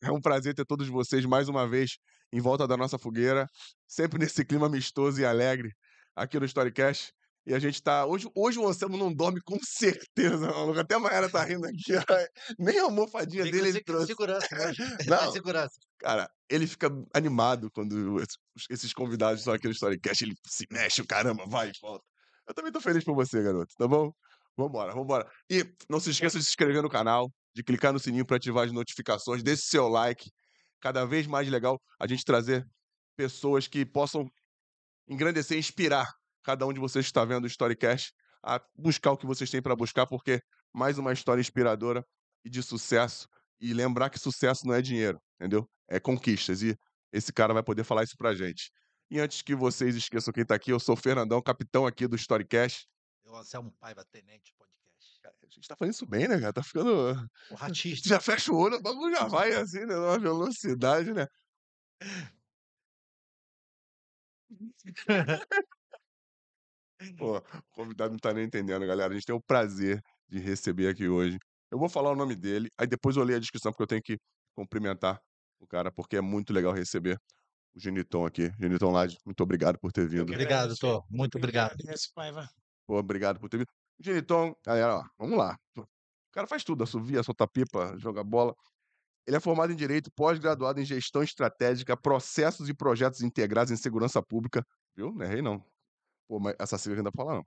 É 0.00 0.10
um 0.12 0.20
prazer 0.20 0.54
ter 0.54 0.64
todos 0.64 0.86
vocês 0.88 1.24
mais 1.24 1.48
uma 1.48 1.66
vez 1.68 1.98
em 2.32 2.40
volta 2.40 2.66
da 2.66 2.76
nossa 2.76 2.96
fogueira, 2.98 3.46
sempre 3.88 4.18
nesse 4.32 4.44
clima 4.44 4.66
amistoso 4.66 5.20
e 5.20 5.24
alegre 5.24 5.72
aqui 6.14 6.38
no 6.38 6.46
Storycast. 6.46 7.12
E 7.44 7.54
a 7.54 7.58
gente 7.58 7.82
tá. 7.82 8.04
Hoje, 8.04 8.28
hoje 8.36 8.58
o 8.58 8.68
Anselmo 8.68 8.98
não 8.98 9.12
dorme 9.12 9.40
com 9.40 9.58
certeza, 9.62 10.46
maluco. 10.48 10.78
Até 10.78 10.96
a 10.96 10.98
Maera 10.98 11.30
tá 11.30 11.42
rindo 11.42 11.66
aqui. 11.66 11.92
Nem 12.58 12.78
a 12.78 12.82
almofadinha 12.82 13.42
dele 13.44 13.70
ele 13.70 13.82
trouxe. 13.82 14.08
segurança, 14.08 14.54
né? 14.54 14.72
Não. 15.08 15.32
segurança. 15.32 15.74
Cara, 15.98 16.28
ele 16.48 16.66
fica 16.66 16.88
animado 17.14 17.70
quando 17.72 18.20
es- 18.20 18.36
esses 18.68 18.92
convidados 18.92 19.40
estão 19.40 19.54
aqui 19.54 19.66
no 19.66 19.72
Storycast. 19.72 20.24
Ele 20.24 20.34
se 20.46 20.66
mexe, 20.70 21.00
o 21.00 21.06
caramba, 21.06 21.46
vai 21.48 21.70
e 21.70 21.72
volta. 21.80 22.04
Eu 22.46 22.52
também 22.54 22.70
tô 22.70 22.82
feliz 22.82 23.02
por 23.02 23.14
você, 23.14 23.42
garoto, 23.42 23.72
tá 23.78 23.88
bom? 23.88 24.12
Vambora, 24.56 24.92
vambora. 24.92 25.26
E 25.50 25.64
não 25.88 25.98
se 26.00 26.10
esqueça 26.10 26.38
de 26.38 26.44
se 26.44 26.50
inscrever 26.50 26.82
no 26.82 26.90
canal, 26.90 27.32
de 27.58 27.64
clicar 27.64 27.92
no 27.92 27.98
sininho 27.98 28.24
para 28.24 28.36
ativar 28.36 28.64
as 28.64 28.70
notificações, 28.70 29.42
deixe 29.42 29.62
seu 29.62 29.88
like. 29.88 30.30
Cada 30.80 31.04
vez 31.04 31.26
mais 31.26 31.48
legal 31.48 31.82
a 31.98 32.06
gente 32.06 32.24
trazer 32.24 32.64
pessoas 33.16 33.66
que 33.66 33.84
possam 33.84 34.30
engrandecer 35.08 35.58
inspirar 35.58 36.06
cada 36.44 36.64
um 36.64 36.72
de 36.72 36.78
vocês 36.78 37.06
que 37.06 37.10
está 37.10 37.24
vendo 37.24 37.42
o 37.42 37.46
Storycast 37.48 38.12
a 38.44 38.60
buscar 38.76 39.10
o 39.10 39.16
que 39.16 39.26
vocês 39.26 39.50
têm 39.50 39.60
para 39.60 39.74
buscar, 39.74 40.06
porque 40.06 40.40
mais 40.72 40.98
uma 40.98 41.12
história 41.12 41.40
inspiradora 41.40 42.04
e 42.44 42.48
de 42.48 42.62
sucesso. 42.62 43.26
E 43.60 43.74
lembrar 43.74 44.08
que 44.08 44.20
sucesso 44.20 44.64
não 44.64 44.72
é 44.72 44.80
dinheiro, 44.80 45.18
entendeu? 45.34 45.68
É 45.88 45.98
conquistas. 45.98 46.62
E 46.62 46.76
esse 47.12 47.32
cara 47.32 47.52
vai 47.52 47.64
poder 47.64 47.82
falar 47.82 48.04
isso 48.04 48.16
pra 48.16 48.36
gente. 48.36 48.70
E 49.10 49.18
antes 49.18 49.42
que 49.42 49.56
vocês 49.56 49.96
esqueçam 49.96 50.32
quem 50.32 50.46
tá 50.46 50.54
aqui, 50.54 50.70
eu 50.70 50.78
sou 50.78 50.94
o 50.94 50.96
Fernandão, 50.96 51.42
capitão 51.42 51.84
aqui 51.84 52.06
do 52.06 52.14
Storycast. 52.14 52.86
Eu, 53.24 53.34
Anselmo 53.34 53.72
Paiva, 53.80 54.04
Tenente 54.04 54.52
A 55.24 55.30
gente 55.50 55.66
tá 55.66 55.76
fazendo 55.76 55.94
isso 55.94 56.06
bem, 56.06 56.28
né, 56.28 56.38
cara? 56.38 56.52
Tá 56.52 56.62
ficando. 56.62 57.14
O 57.50 57.54
ratista. 57.54 58.08
Já 58.08 58.20
fecha 58.20 58.52
o 58.52 58.56
olho, 58.56 58.76
o 58.76 58.82
bagulho 58.82 59.14
já 59.14 59.26
vai 59.26 59.52
assim, 59.54 59.80
né? 59.80 59.94
Numa 59.94 60.18
velocidade, 60.18 61.12
né? 61.12 61.26
Pô, 67.16 67.38
o 67.38 67.42
convidado 67.70 68.12
não 68.12 68.18
tá 68.18 68.32
nem 68.32 68.44
entendendo, 68.44 68.86
galera. 68.86 69.12
A 69.12 69.14
gente 69.14 69.26
tem 69.26 69.34
o 69.34 69.40
prazer 69.40 70.02
de 70.28 70.38
receber 70.38 70.88
aqui 70.88 71.08
hoje. 71.08 71.38
Eu 71.70 71.78
vou 71.78 71.88
falar 71.88 72.10
o 72.10 72.16
nome 72.16 72.34
dele, 72.34 72.68
aí 72.78 72.86
depois 72.86 73.16
eu 73.16 73.24
leio 73.24 73.36
a 73.36 73.40
descrição, 73.40 73.72
porque 73.72 73.82
eu 73.82 73.86
tenho 73.86 74.02
que 74.02 74.18
cumprimentar 74.54 75.20
o 75.60 75.66
cara, 75.66 75.90
porque 75.92 76.16
é 76.16 76.20
muito 76.20 76.52
legal 76.52 76.72
receber 76.72 77.18
o 77.74 77.80
Geniton 77.80 78.26
aqui. 78.26 78.50
Geniton 78.58 78.90
Lade, 78.90 79.16
muito 79.24 79.42
obrigado 79.42 79.78
por 79.78 79.92
ter 79.92 80.08
vindo. 80.08 80.22
Obrigado, 80.22 80.68
doutor. 80.68 81.04
Muito 81.10 81.36
obrigado. 81.36 81.76
Pô, 82.86 82.98
obrigado 82.98 83.38
por 83.38 83.48
ter 83.48 83.58
vindo. 83.58 83.77
Geniton, 84.00 84.54
galera, 84.64 84.98
ó, 84.98 85.04
vamos 85.18 85.38
lá. 85.38 85.56
O 85.76 85.84
cara 86.32 86.46
faz 86.46 86.62
tudo, 86.62 86.84
assovia, 86.84 87.22
solta 87.22 87.46
pipa, 87.48 87.96
joga 87.98 88.22
bola. 88.22 88.54
Ele 89.26 89.36
é 89.36 89.40
formado 89.40 89.72
em 89.72 89.76
Direito, 89.76 90.10
pós-graduado 90.14 90.80
em 90.80 90.84
Gestão 90.84 91.22
Estratégica, 91.22 91.96
Processos 91.96 92.68
e 92.68 92.74
Projetos 92.74 93.22
Integrados 93.22 93.70
em 93.72 93.76
Segurança 93.76 94.22
Pública. 94.22 94.64
Viu? 94.96 95.12
Não 95.12 95.24
errei, 95.24 95.42
não. 95.42 95.62
Pô, 96.28 96.38
mas 96.40 96.54
essa 96.58 96.78
sigla 96.78 96.98
ainda 96.98 97.10
fala, 97.14 97.34
não. 97.34 97.46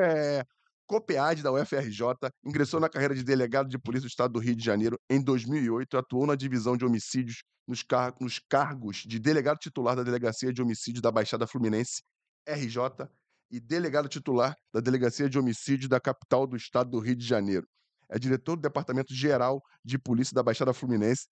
É, 0.00 0.44
COPEAD 0.86 1.42
da 1.42 1.52
UFRJ, 1.52 2.02
ingressou 2.44 2.80
na 2.80 2.88
carreira 2.88 3.14
de 3.14 3.22
delegado 3.22 3.68
de 3.68 3.78
polícia 3.78 4.06
do 4.06 4.10
Estado 4.10 4.32
do 4.32 4.38
Rio 4.38 4.56
de 4.56 4.64
Janeiro 4.64 4.98
em 5.10 5.22
2008, 5.22 5.98
atuou 5.98 6.26
na 6.26 6.34
divisão 6.36 6.76
de 6.76 6.84
homicídios 6.84 7.42
nos, 7.66 7.82
car- 7.82 8.14
nos 8.20 8.38
cargos 8.38 8.98
de 8.98 9.18
delegado 9.18 9.58
titular 9.58 9.96
da 9.96 10.02
Delegacia 10.04 10.52
de 10.52 10.62
Homicídio 10.62 11.02
da 11.02 11.10
Baixada 11.10 11.46
Fluminense, 11.46 12.02
RJ, 12.46 13.08
e 13.50 13.60
delegado 13.60 14.08
titular 14.08 14.54
da 14.72 14.80
Delegacia 14.80 15.28
de 15.28 15.38
Homicídio 15.38 15.88
da 15.88 16.00
capital 16.00 16.46
do 16.46 16.56
Estado 16.56 16.90
do 16.90 16.98
Rio 16.98 17.16
de 17.16 17.26
Janeiro. 17.26 17.66
É 18.08 18.18
diretor 18.18 18.56
do 18.56 18.62
Departamento 18.62 19.12
Geral 19.14 19.60
de 19.84 19.98
Polícia 19.98 20.34
da 20.34 20.42
Baixada 20.42 20.72
Fluminense. 20.72 21.26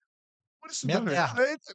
Por 0.61 0.69
isso 0.71 0.85
Minha 0.85 1.03
terra. 1.03 1.41
Aí, 1.41 1.57
tá 1.57 1.73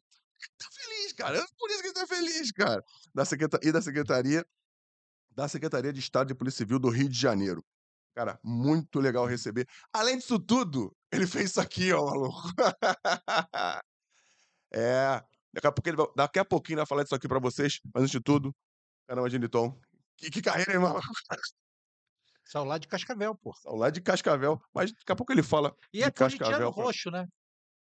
tá 0.59 0.69
feliz, 0.73 1.13
cara. 1.13 1.39
É 1.39 1.45
Por 1.59 1.71
isso 1.71 1.81
que 1.81 1.87
ele 1.89 1.95
tá 1.95 2.07
feliz, 2.07 2.53
cara. 2.53 2.83
Da 3.15 3.25
secreta- 3.25 3.61
E 3.63 3.71
da 3.73 3.81
Secretaria 3.83 4.45
da 5.33 5.47
Secretaria 5.49 5.93
de 5.93 6.01
Estado 6.01 6.29
de 6.29 6.35
Polícia 6.35 6.59
Civil 6.59 6.79
do 6.79 6.89
Rio 6.91 7.09
de 7.09 7.19
Janeiro. 7.19 7.65
Cara, 8.15 8.39
muito 8.43 8.99
legal 8.99 9.25
receber. 9.27 9.67
Além 9.93 10.19
disso 10.19 10.39
tudo, 10.39 10.95
ele 11.13 11.27
fez 11.27 11.51
isso 11.51 11.61
aqui, 11.61 11.93
ó, 11.93 12.05
maluco. 12.05 12.43
é. 14.75 15.23
Daqui 15.53 15.67
a, 15.67 15.73
ele 15.87 15.97
vai- 15.97 16.07
daqui 16.17 16.39
a 16.39 16.45
pouquinho 16.45 16.75
ele 16.75 16.81
vai 16.81 16.87
falar 16.87 17.03
disso 17.03 17.15
aqui 17.15 17.27
pra 17.29 17.41
vocês, 17.41 17.81
mas 17.93 18.03
antes 18.05 18.13
de 18.13 18.21
tudo, 18.21 18.55
caramba, 19.09 19.29
Geniton. 19.31 19.79
Que, 20.21 20.31
que 20.31 20.43
carreira, 20.43 20.79
mano? 20.79 21.01
Saiu 22.45 22.65
lá 22.65 22.79
de 22.79 22.87
Cascavel, 22.87 23.35
pô. 23.37 23.55
Saiu 23.63 23.77
lá 23.77 23.91
de 23.91 24.01
Cascavel, 24.01 24.61
mas 24.75 24.93
daqui 24.93 25.13
a 25.13 25.17
pouco 25.17 25.33
ele 25.33 25.43
fala. 25.43 25.75
E 25.93 26.03
é 26.03 26.11
Cascavel, 26.11 26.73
cara. 26.73 26.87
roxo, 26.87 27.11
né? 27.11 27.27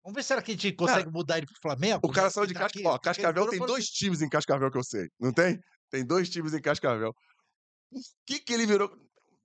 Vamos 0.03 0.25
ver 0.25 0.41
que 0.41 0.51
a 0.51 0.53
gente 0.55 0.71
consegue 0.73 1.11
mudar 1.11 1.37
ele 1.37 1.45
pro 1.45 1.55
Flamengo? 1.61 1.99
O 2.03 2.11
cara 2.11 2.27
né? 2.27 2.31
saiu 2.31 2.47
de 2.47 2.53
Cascavel. 2.53 2.89
Ó, 2.89 2.97
Cascavel 2.97 3.49
tem 3.49 3.59
dois 3.59 3.87
times 3.87 4.21
em 4.21 4.29
Cascavel 4.29 4.71
que 4.71 4.77
eu 4.77 4.83
sei. 4.83 5.09
Não 5.19 5.33
tem? 5.33 5.59
Tem 5.89 6.05
dois 6.05 6.29
times 6.29 6.53
em 6.53 6.61
Cascavel. 6.61 7.13
Por 7.89 8.01
que, 8.25 8.39
que 8.39 8.53
ele 8.53 8.65
virou. 8.65 8.89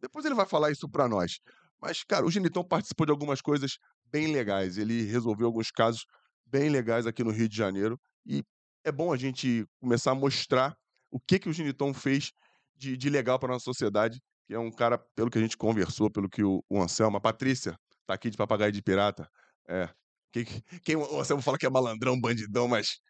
Depois 0.00 0.24
ele 0.24 0.34
vai 0.34 0.46
falar 0.46 0.70
isso 0.70 0.88
pra 0.88 1.08
nós. 1.08 1.40
Mas, 1.80 2.04
cara, 2.04 2.24
o 2.24 2.30
Genitão 2.30 2.64
participou 2.64 3.04
de 3.04 3.12
algumas 3.12 3.40
coisas 3.40 3.78
bem 4.04 4.32
legais. 4.32 4.78
Ele 4.78 5.02
resolveu 5.02 5.46
alguns 5.46 5.70
casos 5.70 6.06
bem 6.46 6.70
legais 6.70 7.06
aqui 7.06 7.24
no 7.24 7.30
Rio 7.30 7.48
de 7.48 7.56
Janeiro. 7.56 8.00
E 8.24 8.44
é 8.84 8.92
bom 8.92 9.12
a 9.12 9.16
gente 9.16 9.66
começar 9.80 10.12
a 10.12 10.14
mostrar 10.14 10.76
o 11.10 11.18
que, 11.18 11.38
que 11.38 11.48
o 11.48 11.52
Genitão 11.52 11.92
fez 11.92 12.32
de, 12.76 12.96
de 12.96 13.10
legal 13.10 13.38
para 13.38 13.52
nossa 13.52 13.64
sociedade. 13.64 14.20
Que 14.46 14.54
é 14.54 14.58
um 14.58 14.70
cara, 14.70 14.98
pelo 15.14 15.30
que 15.30 15.38
a 15.38 15.40
gente 15.40 15.56
conversou, 15.56 16.10
pelo 16.10 16.28
que 16.28 16.44
o, 16.44 16.62
o 16.68 16.80
Anselmo, 16.80 17.16
a 17.16 17.20
Patrícia, 17.20 17.76
tá 18.06 18.14
aqui 18.14 18.30
de 18.30 18.36
papagaio 18.36 18.70
de 18.70 18.82
pirata. 18.82 19.28
É. 19.68 19.88
Quem, 20.32 20.44
quem 20.84 20.96
o 20.96 21.20
Anselmo 21.20 21.42
fala 21.42 21.58
que 21.58 21.66
é 21.66 21.70
malandrão, 21.70 22.20
bandidão, 22.20 22.68
mas 22.68 23.00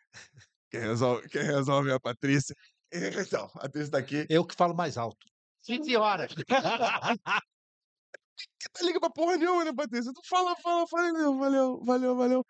quem 0.71 0.81
resolve, 0.81 1.28
quem 1.28 1.43
resolve 1.43 1.91
é 1.91 1.94
a 1.94 2.00
Patrícia. 2.00 2.54
Então, 2.93 3.50
a 3.56 3.62
Patrícia 3.62 3.91
tá 3.91 3.99
aqui. 3.99 4.27
Eu 4.31 4.47
que 4.47 4.54
falo 4.54 4.75
mais 4.75 4.97
alto. 4.97 5.27
Sim, 5.60 5.83
senhora. 5.83 6.28
Que 6.28 6.44
tá 6.44 7.16
liga 8.83 9.00
pra 9.00 9.10
porra 9.10 9.37
nenhuma, 9.37 9.65
né, 9.65 9.72
Patrícia? 9.75 10.12
Tu 10.12 10.21
fala, 10.28 10.54
fala, 10.56 10.87
valeu, 10.91 11.38
valeu, 11.38 11.84
valeu, 11.84 12.16
valeu. 12.16 12.47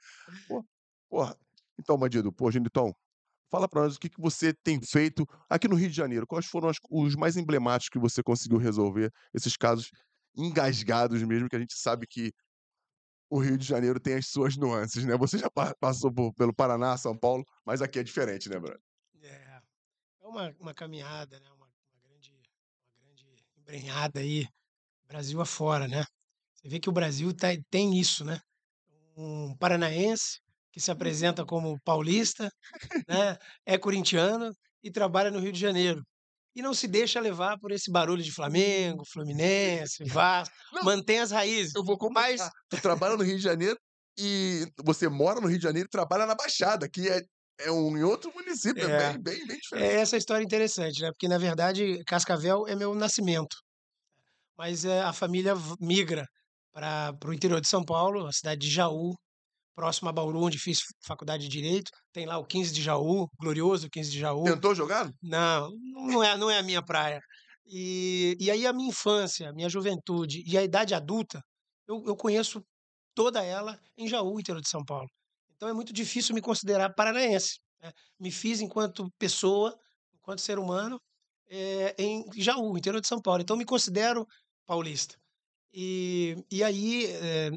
Pô, 0.47 0.65
porra. 1.09 1.37
Então, 1.78 1.97
bandido, 1.97 2.33
pô, 2.33 2.50
Genitão, 2.50 2.94
fala 3.50 3.68
pra 3.68 3.82
nós 3.82 3.96
o 3.96 3.98
que, 4.00 4.08
que 4.08 4.20
você 4.20 4.52
tem 4.52 4.80
feito 4.82 5.24
aqui 5.48 5.68
no 5.68 5.76
Rio 5.76 5.88
de 5.88 5.96
Janeiro. 5.96 6.26
Quais 6.26 6.46
foram 6.46 6.68
as- 6.68 6.78
os 6.90 7.14
mais 7.14 7.36
emblemáticos 7.36 7.88
que 7.88 7.98
você 7.98 8.22
conseguiu 8.22 8.58
resolver? 8.58 9.10
Esses 9.34 9.56
casos 9.56 9.90
engasgados 10.36 11.22
mesmo, 11.22 11.48
que 11.48 11.56
a 11.56 11.60
gente 11.60 11.74
sabe 11.74 12.06
que 12.06 12.32
o 13.30 13.38
Rio 13.40 13.58
de 13.58 13.66
Janeiro 13.66 13.98
tem 13.98 14.14
as 14.14 14.28
suas 14.28 14.56
nuances, 14.56 15.04
né? 15.04 15.16
Você 15.16 15.38
já 15.38 15.50
pa- 15.50 15.74
passou 15.80 16.12
por- 16.12 16.32
pelo 16.34 16.54
Paraná, 16.54 16.96
São 16.96 17.16
Paulo, 17.16 17.44
mas 17.64 17.82
aqui 17.82 17.98
é 17.98 18.02
diferente, 18.02 18.48
né, 18.48 18.58
Bruno? 18.58 18.78
É, 19.22 19.60
é 20.20 20.26
uma, 20.26 20.54
uma 20.60 20.74
caminhada, 20.74 21.40
né? 21.40 21.50
Uma, 21.50 21.66
uma 21.66 22.00
grande, 22.04 22.32
uma 22.92 23.04
grande 23.04 23.26
embrenhada 23.56 24.20
aí, 24.20 24.46
Brasil 25.08 25.40
afora, 25.40 25.88
né? 25.88 26.04
Você 26.54 26.68
vê 26.68 26.78
que 26.80 26.88
o 26.88 26.92
Brasil 26.92 27.34
tá, 27.34 27.48
tem 27.70 27.98
isso, 27.98 28.24
né? 28.24 28.40
Um 29.16 29.56
paranaense 29.56 30.40
que 30.76 30.81
se 30.82 30.91
apresenta 30.91 31.42
como 31.42 31.81
paulista, 31.82 32.50
né? 33.09 33.38
É 33.64 33.78
corintiano 33.78 34.50
e 34.84 34.91
trabalha 34.91 35.31
no 35.31 35.38
Rio 35.41 35.50
de 35.53 35.59
Janeiro. 35.59 36.03
E 36.54 36.60
não 36.60 36.75
se 36.75 36.87
deixa 36.87 37.19
levar 37.19 37.59
por 37.59 37.72
esse 37.72 37.91
barulho 37.91 38.22
de 38.22 38.31
Flamengo, 38.31 39.03
Fluminense, 39.10 40.04
Vasco. 40.04 40.54
Não, 40.72 40.84
Mantém 40.84 41.19
as 41.20 41.31
raízes. 41.31 41.75
Eu 41.75 41.82
vou 41.82 41.97
Mas 42.12 42.42
completar. 42.42 42.50
Tu 42.69 42.81
trabalha 42.82 43.16
no 43.16 43.25
Rio 43.25 43.36
de 43.38 43.42
Janeiro 43.42 43.78
e 44.19 44.66
você 44.84 45.09
mora 45.09 45.41
no 45.41 45.47
Rio 45.48 45.56
de 45.59 45.65
Janeiro 45.65 45.86
e 45.86 45.91
trabalha 45.91 46.26
na 46.26 46.34
Baixada, 46.34 46.88
que 46.91 47.09
é, 47.09 47.22
é 47.60 47.70
um 47.70 47.97
em 47.97 48.03
outro 48.04 48.31
município, 48.34 48.86
é, 48.86 48.91
É. 48.91 49.12
bem, 49.15 49.22
bem, 49.22 49.47
bem 49.47 49.56
É 49.56 49.60
diferente. 49.60 49.94
essa 49.97 50.16
história 50.19 50.44
interessante, 50.44 51.00
né? 51.00 51.09
Porque, 51.10 51.26
na 51.28 51.38
verdade, 51.38 52.04
Cascavel 52.04 52.66
é 52.69 52.75
meu 52.76 52.94
nascimento. 52.94 53.56
Mas 54.59 54.84
eh, 54.84 55.00
a 55.03 55.12
família 55.12 55.54
migra 55.81 56.26
para 56.72 57.15
o 57.26 57.32
interior 57.32 57.60
de 57.60 57.69
São 57.69 57.84
Paulo, 57.84 58.26
a 58.26 58.32
cidade 58.32 58.60
de 58.60 58.70
Jaú, 58.70 59.15
próximo 59.76 60.09
a 60.09 60.12
Bauru, 60.12 60.42
onde 60.42 60.59
fiz 60.59 60.81
faculdade 61.06 61.45
de 61.45 61.50
Direito. 61.50 61.91
Tem 62.12 62.24
lá 62.24 62.39
o 62.39 62.47
15 62.47 62.72
de 62.72 62.83
Jaú, 62.83 63.28
glorioso 63.39 63.89
15 63.91 64.10
de 64.10 64.18
Jaú. 64.18 64.45
Tentou 64.45 64.74
jogar? 64.74 65.10
Não, 65.22 65.71
não 66.09 66.24
é, 66.24 66.36
não 66.36 66.50
é 66.50 66.59
a 66.59 66.62
minha 66.62 66.83
praia. 66.83 67.21
E, 67.66 68.36
e 68.41 68.50
aí 68.50 68.66
a 68.66 68.72
minha 68.72 68.89
infância, 68.89 69.50
a 69.50 69.53
minha 69.53 69.68
juventude 69.68 70.42
e 70.47 70.56
a 70.56 70.62
idade 70.62 70.95
adulta, 70.95 71.42
eu, 71.86 72.03
eu 72.06 72.16
conheço 72.16 72.65
toda 73.15 73.45
ela 73.45 73.78
em 73.97 74.09
Jaú, 74.09 74.41
interior 74.41 74.62
de 74.62 74.68
São 74.68 74.84
Paulo. 74.84 75.09
Então 75.54 75.68
é 75.68 75.72
muito 75.72 75.92
difícil 75.92 76.34
me 76.34 76.41
considerar 76.41 76.95
paranaense. 76.95 77.59
né? 77.83 77.92
Me 78.18 78.30
fiz 78.30 78.60
enquanto 78.60 79.10
pessoa, 79.18 79.77
enquanto 80.15 80.41
ser 80.41 80.59
humano, 80.59 81.00
eh, 81.48 81.95
em 81.98 82.24
Jaú, 82.36 82.77
interior 82.77 83.00
de 83.00 83.09
São 83.09 83.21
Paulo. 83.21 83.42
Então 83.42 83.56
me 83.56 83.65
considero 83.65 84.27
paulista. 84.66 85.16
E, 85.72 86.36
e 86.50 86.62
aí, 86.65 87.06
né, 87.21 87.50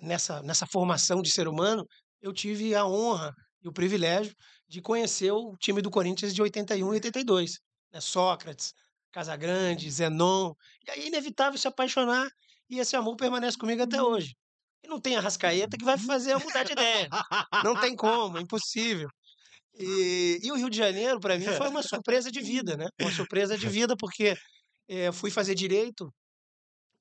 nessa, 0.00 0.42
nessa 0.42 0.66
formação 0.66 1.22
de 1.22 1.30
ser 1.30 1.48
humano, 1.48 1.86
eu 2.20 2.32
tive 2.32 2.74
a 2.74 2.86
honra 2.86 3.34
e 3.62 3.68
o 3.68 3.72
privilégio 3.72 4.34
de 4.68 4.80
conhecer 4.80 5.30
o 5.30 5.56
time 5.58 5.80
do 5.80 5.90
Corinthians 5.90 6.34
de 6.34 6.42
81 6.42 6.86
e 6.86 6.96
82. 6.96 7.58
Né? 7.92 8.00
Sócrates, 8.00 8.72
Casagrande, 9.12 9.90
Zenon. 9.90 10.52
E 10.86 10.90
aí 10.90 11.00
é 11.02 11.06
inevitável 11.08 11.58
se 11.58 11.68
apaixonar 11.68 12.28
e 12.68 12.78
esse 12.78 12.96
amor 12.96 13.16
permanece 13.16 13.56
comigo 13.56 13.82
até 13.82 14.02
hoje. 14.02 14.34
E 14.82 14.88
não 14.88 15.00
tem 15.00 15.16
a 15.16 15.20
Rascaeta 15.20 15.76
que 15.76 15.84
vai 15.84 15.98
fazer 15.98 16.32
eu 16.32 16.40
mudar 16.40 16.64
de 16.64 16.72
ideia. 16.72 17.08
Não 17.64 17.78
tem 17.80 17.94
como, 17.96 18.38
é 18.38 18.40
impossível. 18.40 19.08
E, 19.78 20.40
e 20.42 20.52
o 20.52 20.56
Rio 20.56 20.70
de 20.70 20.76
Janeiro, 20.76 21.20
para 21.20 21.38
mim, 21.38 21.46
foi 21.46 21.68
uma 21.68 21.82
surpresa 21.82 22.30
de 22.30 22.40
vida, 22.40 22.76
né? 22.76 22.88
Uma 23.00 23.12
surpresa 23.12 23.58
de 23.58 23.68
vida, 23.68 23.94
porque 23.98 24.34
eh, 24.88 25.12
fui 25.12 25.30
fazer 25.30 25.54
direito, 25.54 26.10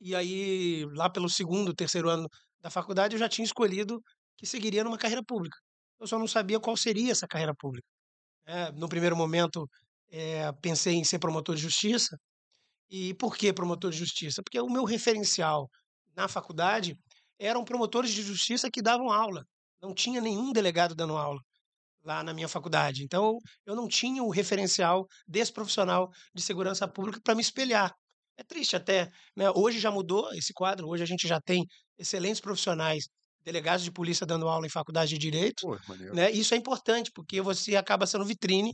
e 0.01 0.13
aí, 0.15 0.85
lá 0.93 1.09
pelo 1.09 1.29
segundo, 1.29 1.73
terceiro 1.73 2.09
ano 2.09 2.27
da 2.65 2.71
faculdade, 2.71 3.13
eu 3.13 3.19
já 3.19 3.29
tinha 3.29 3.45
escolhido 3.45 4.01
que 4.35 4.47
seguiria 4.47 4.83
numa 4.83 4.97
carreira 4.97 5.23
pública. 5.23 5.55
Eu 5.99 6.07
só 6.07 6.17
não 6.17 6.27
sabia 6.27 6.59
qual 6.59 6.75
seria 6.75 7.11
essa 7.11 7.27
carreira 7.27 7.53
pública. 7.53 7.87
Eh, 8.47 8.71
no 8.71 8.89
primeiro 8.89 9.15
momento, 9.15 9.69
eh, 10.09 10.51
pensei 10.63 10.95
em 10.95 11.03
ser 11.03 11.19
promotor 11.19 11.55
de 11.55 11.61
justiça. 11.61 12.17
E 12.89 13.13
por 13.15 13.37
que 13.37 13.53
promotor 13.53 13.91
de 13.91 13.97
justiça? 13.99 14.41
Porque 14.43 14.59
o 14.59 14.67
meu 14.67 14.83
referencial 14.83 15.69
na 16.15 16.27
faculdade 16.27 16.95
eram 17.39 17.63
promotores 17.63 18.11
de 18.11 18.23
justiça 18.23 18.67
que 18.71 18.81
davam 18.81 19.11
aula. 19.11 19.43
Não 19.79 19.93
tinha 19.93 20.19
nenhum 20.19 20.51
delegado 20.51 20.95
dando 20.95 21.15
aula 21.17 21.39
lá 22.03 22.23
na 22.23 22.33
minha 22.33 22.47
faculdade. 22.47 23.03
Então, 23.03 23.37
eu 23.65 23.75
não 23.75 23.87
tinha 23.87 24.23
o 24.23 24.31
referencial 24.31 25.05
desse 25.27 25.53
profissional 25.53 26.09
de 26.33 26.41
segurança 26.41 26.87
pública 26.87 27.19
para 27.23 27.35
me 27.35 27.41
espelhar. 27.41 27.93
É 28.37 28.43
triste 28.43 28.75
até, 28.75 29.09
né? 29.35 29.49
Hoje 29.55 29.79
já 29.79 29.91
mudou 29.91 30.33
esse 30.33 30.53
quadro, 30.53 30.87
hoje 30.89 31.03
a 31.03 31.05
gente 31.05 31.27
já 31.27 31.39
tem 31.39 31.65
excelentes 31.97 32.41
profissionais, 32.41 33.05
delegados 33.43 33.83
de 33.83 33.91
polícia 33.91 34.25
dando 34.25 34.47
aula 34.47 34.65
em 34.65 34.69
faculdade 34.69 35.11
de 35.11 35.17
direito, 35.17 35.61
Pô, 35.67 35.77
né? 36.13 36.31
Isso 36.31 36.53
é 36.53 36.57
importante, 36.57 37.11
porque 37.13 37.41
você 37.41 37.75
acaba 37.75 38.07
sendo 38.07 38.25
vitrine 38.25 38.73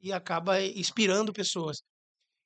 e 0.00 0.12
acaba 0.12 0.60
inspirando 0.62 1.32
pessoas. 1.32 1.78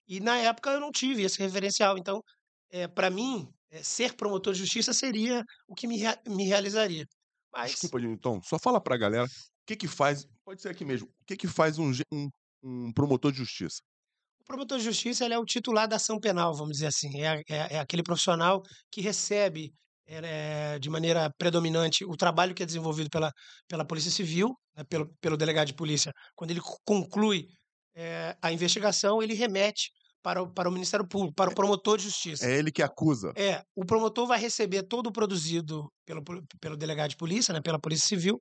E 0.08 0.20
na 0.20 0.36
época 0.38 0.70
eu 0.70 0.80
não 0.80 0.90
tive 0.90 1.22
esse 1.22 1.38
referencial, 1.38 1.98
então, 1.98 2.22
é, 2.70 2.86
para 2.88 3.10
mim, 3.10 3.48
é, 3.70 3.82
ser 3.82 4.14
promotor 4.14 4.52
de 4.54 4.60
justiça 4.60 4.92
seria 4.92 5.42
o 5.68 5.74
que 5.74 5.86
me, 5.86 5.96
rea- 5.98 6.20
me 6.28 6.44
realizaria. 6.44 7.04
Mas 7.52 7.72
Desculpa, 7.72 7.98
Newton, 7.98 8.40
só 8.42 8.58
fala 8.58 8.80
pra 8.80 8.96
galera 8.96 9.24
o 9.24 9.28
que 9.66 9.76
que 9.76 9.88
faz, 9.88 10.26
pode 10.44 10.62
ser 10.62 10.68
aqui 10.68 10.84
mesmo, 10.84 11.08
o 11.08 11.24
que 11.26 11.36
que 11.36 11.48
faz 11.48 11.78
um, 11.78 11.90
um- 12.12 12.28
um 12.62 12.92
promotor 12.92 13.32
de 13.32 13.38
justiça? 13.38 13.80
O 14.40 14.44
promotor 14.44 14.78
de 14.78 14.84
justiça 14.84 15.24
é 15.26 15.38
o 15.38 15.44
titular 15.44 15.88
da 15.88 15.96
ação 15.96 16.20
penal, 16.20 16.54
vamos 16.54 16.74
dizer 16.74 16.86
assim. 16.86 17.20
É, 17.20 17.28
a- 17.28 17.42
é- 17.48 17.74
é 17.74 17.78
aquele 17.80 18.02
profissional 18.02 18.62
que 18.92 19.00
recebe 19.00 19.72
eh, 20.06 20.78
de 20.78 20.88
maneira 20.88 21.30
predominante 21.36 22.04
o 22.04 22.16
trabalho 22.16 22.54
que 22.54 22.62
é 22.62 22.66
desenvolvido 22.66 23.10
pela, 23.10 23.32
pela 23.68 23.84
Polícia 23.84 24.10
Civil, 24.10 24.54
né, 24.76 24.84
pelo, 24.84 25.12
pelo 25.20 25.36
delegado 25.36 25.66
de 25.68 25.74
polícia. 25.74 26.12
Quando 26.34 26.50
ele 26.52 26.60
co- 26.60 26.78
conclui 26.84 27.46
eh, 27.94 28.36
a 28.40 28.52
investigação, 28.52 29.22
ele 29.22 29.34
remete 29.34 29.90
para 30.22 30.42
o, 30.42 30.52
para 30.52 30.68
o 30.68 30.72
Ministério 30.72 31.06
Público, 31.06 31.34
para 31.34 31.50
o 31.50 31.54
promotor 31.54 31.98
de 31.98 32.04
justiça. 32.04 32.46
É 32.48 32.58
ele 32.58 32.72
que 32.72 32.82
acusa. 32.82 33.32
É, 33.36 33.62
o 33.74 33.84
promotor 33.84 34.26
vai 34.26 34.38
receber 34.38 34.82
todo 34.82 35.08
o 35.08 35.12
produzido 35.12 35.88
pelo, 36.04 36.22
pelo 36.60 36.76
delegado 36.76 37.10
de 37.10 37.16
polícia, 37.16 37.54
né, 37.54 37.60
pela 37.60 37.78
Polícia 37.78 38.08
Civil, 38.08 38.38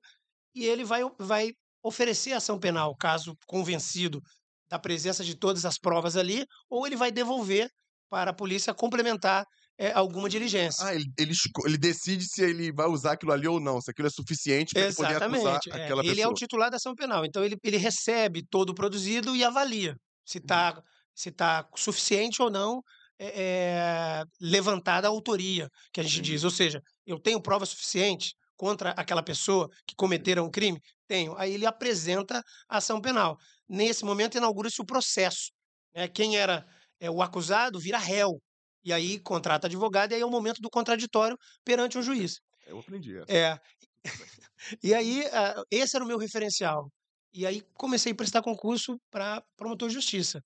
e 0.54 0.64
ele 0.64 0.84
vai, 0.84 1.02
vai 1.18 1.52
oferecer 1.84 2.32
ação 2.32 2.58
penal, 2.58 2.96
caso 2.96 3.36
convencido 3.46 4.20
da 4.68 4.78
presença 4.78 5.22
de 5.22 5.36
todas 5.36 5.64
as 5.64 5.78
provas 5.78 6.16
ali, 6.16 6.44
ou 6.68 6.86
ele 6.86 6.96
vai 6.96 7.12
devolver 7.12 7.68
para 8.10 8.30
a 8.30 8.34
polícia 8.34 8.74
complementar 8.74 9.44
eh, 9.78 9.92
alguma 9.92 10.28
diligência. 10.28 10.84
Ah, 10.84 10.94
ele, 10.94 11.06
ele, 11.18 11.32
ele 11.64 11.78
decide 11.78 12.24
se 12.24 12.42
ele 12.42 12.72
vai 12.72 12.86
usar 12.86 13.12
aquilo 13.12 13.32
ali 13.32 13.46
ou 13.46 13.60
não, 13.60 13.80
se 13.80 13.90
aquilo 13.90 14.08
é 14.08 14.10
suficiente 14.10 14.72
para 14.72 14.84
ele 14.84 14.94
poder 14.94 15.22
acusar 15.22 15.60
é. 15.66 15.84
aquela 15.84 16.02
ele 16.02 16.10
é 16.10 16.14
pessoa. 16.14 16.32
o 16.32 16.34
titular 16.34 16.70
da 16.70 16.76
ação 16.76 16.94
penal. 16.94 17.24
Então, 17.24 17.44
ele, 17.44 17.56
ele 17.62 17.76
recebe 17.76 18.44
todo 18.48 18.70
o 18.70 18.74
produzido 18.74 19.34
e 19.36 19.44
avalia 19.44 19.96
se 20.24 20.38
está 20.38 20.82
se 21.14 21.30
tá 21.30 21.66
suficiente 21.74 22.42
ou 22.42 22.50
não 22.50 22.82
é, 23.18 23.26
é, 23.26 24.24
levantada 24.38 25.08
a 25.08 25.10
autoria, 25.10 25.68
que 25.92 26.00
a 26.00 26.02
gente 26.02 26.20
diz. 26.20 26.44
Ou 26.44 26.50
seja, 26.50 26.82
eu 27.06 27.18
tenho 27.18 27.40
prova 27.40 27.64
suficiente 27.64 28.34
contra 28.56 28.90
aquela 28.90 29.22
pessoa 29.22 29.68
que 29.86 29.94
cometeram 29.96 30.44
um 30.44 30.50
crime? 30.50 30.78
Tenho. 31.06 31.34
Aí 31.38 31.54
ele 31.54 31.66
apresenta 31.66 32.42
a 32.68 32.78
ação 32.78 33.00
penal. 33.00 33.38
Nesse 33.68 34.04
momento, 34.04 34.36
inaugura-se 34.36 34.80
o 34.80 34.84
processo. 34.84 35.50
né? 35.94 36.08
Quem 36.08 36.36
era 36.36 36.66
é, 37.00 37.10
o 37.10 37.22
acusado 37.22 37.78
vira 37.80 37.98
réu. 37.98 38.40
E 38.86 38.92
aí 38.92 39.20
contrata 39.20 39.66
advogado, 39.68 40.12
e 40.12 40.14
aí 40.16 40.22
é 40.22 40.26
o 40.26 40.30
momento 40.30 40.60
do 40.62 40.70
contraditório 40.70 41.36
perante 41.64 41.98
o 41.98 42.02
juiz. 42.02 42.40
Eu 42.66 42.78
aprendi 42.80 43.16
essa. 43.18 43.32
É. 43.32 43.58
E 44.82 44.94
aí, 44.94 45.24
ah, 45.32 45.62
esse 45.70 45.96
era 45.96 46.04
o 46.04 46.08
meu 46.08 46.18
referencial. 46.18 46.90
E 47.32 47.46
aí 47.46 47.62
comecei 47.74 48.12
a 48.12 48.14
prestar 48.14 48.42
concurso 48.42 48.98
para 49.10 49.42
promotor 49.56 49.88
de 49.88 49.94
justiça. 49.94 50.42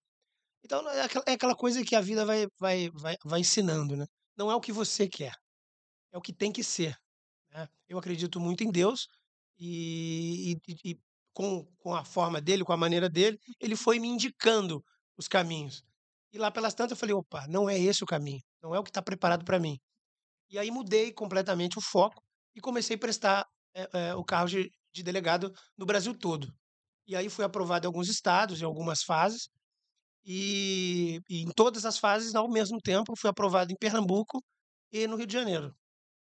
Então 0.64 0.88
é 0.90 1.02
aquela, 1.02 1.24
é 1.28 1.32
aquela 1.32 1.56
coisa 1.56 1.84
que 1.84 1.96
a 1.96 2.00
vida 2.00 2.24
vai, 2.26 2.46
vai, 2.60 2.90
vai, 2.92 3.16
vai 3.24 3.40
ensinando, 3.40 3.96
né? 3.96 4.06
Não 4.36 4.50
é 4.50 4.54
o 4.56 4.60
que 4.60 4.72
você 4.72 5.08
quer, 5.08 5.34
é 6.12 6.18
o 6.18 6.20
que 6.22 6.32
tem 6.34 6.52
que 6.52 6.64
ser. 6.64 6.96
né? 7.52 7.68
Eu 7.88 7.98
acredito 7.98 8.40
muito 8.40 8.64
em 8.64 8.70
Deus 8.72 9.08
e, 9.58 10.56
e- 10.68 10.92
e 10.92 10.98
com, 11.34 11.64
com 11.78 11.94
a 11.94 12.04
forma 12.04 12.40
dele, 12.40 12.64
com 12.64 12.72
a 12.72 12.76
maneira 12.76 13.08
dele, 13.10 13.38
ele 13.60 13.76
foi 13.76 13.98
me 14.00 14.08
indicando 14.08 14.82
os 15.18 15.28
caminhos. 15.28 15.82
E 16.32 16.38
lá 16.38 16.50
pelas 16.50 16.74
tantas 16.74 16.92
eu 16.92 16.96
falei, 16.96 17.14
opa, 17.14 17.46
não 17.48 17.68
é 17.68 17.78
esse 17.78 18.04
o 18.04 18.06
caminho, 18.06 18.40
não 18.62 18.74
é 18.74 18.78
o 18.78 18.84
que 18.84 18.90
está 18.90 19.02
preparado 19.02 19.44
para 19.44 19.58
mim. 19.58 19.78
E 20.50 20.58
aí 20.58 20.70
mudei 20.70 21.12
completamente 21.12 21.78
o 21.78 21.82
foco 21.82 22.22
e 22.54 22.60
comecei 22.60 22.96
a 22.96 22.98
prestar 22.98 23.46
eh, 23.74 23.88
eh, 23.92 24.14
o 24.14 24.24
carro 24.24 24.48
de, 24.48 24.72
de 24.92 25.02
delegado 25.02 25.52
no 25.76 25.86
Brasil 25.86 26.16
todo. 26.16 26.52
E 27.06 27.16
aí 27.16 27.28
fui 27.28 27.44
aprovado 27.44 27.86
em 27.86 27.88
alguns 27.88 28.08
estados, 28.08 28.60
em 28.60 28.64
algumas 28.64 29.02
fases, 29.02 29.48
e, 30.24 31.20
e 31.28 31.42
em 31.42 31.50
todas 31.52 31.84
as 31.84 31.98
fases, 31.98 32.34
ao 32.34 32.48
mesmo 32.50 32.78
tempo, 32.80 33.14
fui 33.18 33.30
aprovado 33.30 33.72
em 33.72 33.76
Pernambuco 33.76 34.42
e 34.92 35.06
no 35.06 35.16
Rio 35.16 35.26
de 35.26 35.32
Janeiro. 35.32 35.74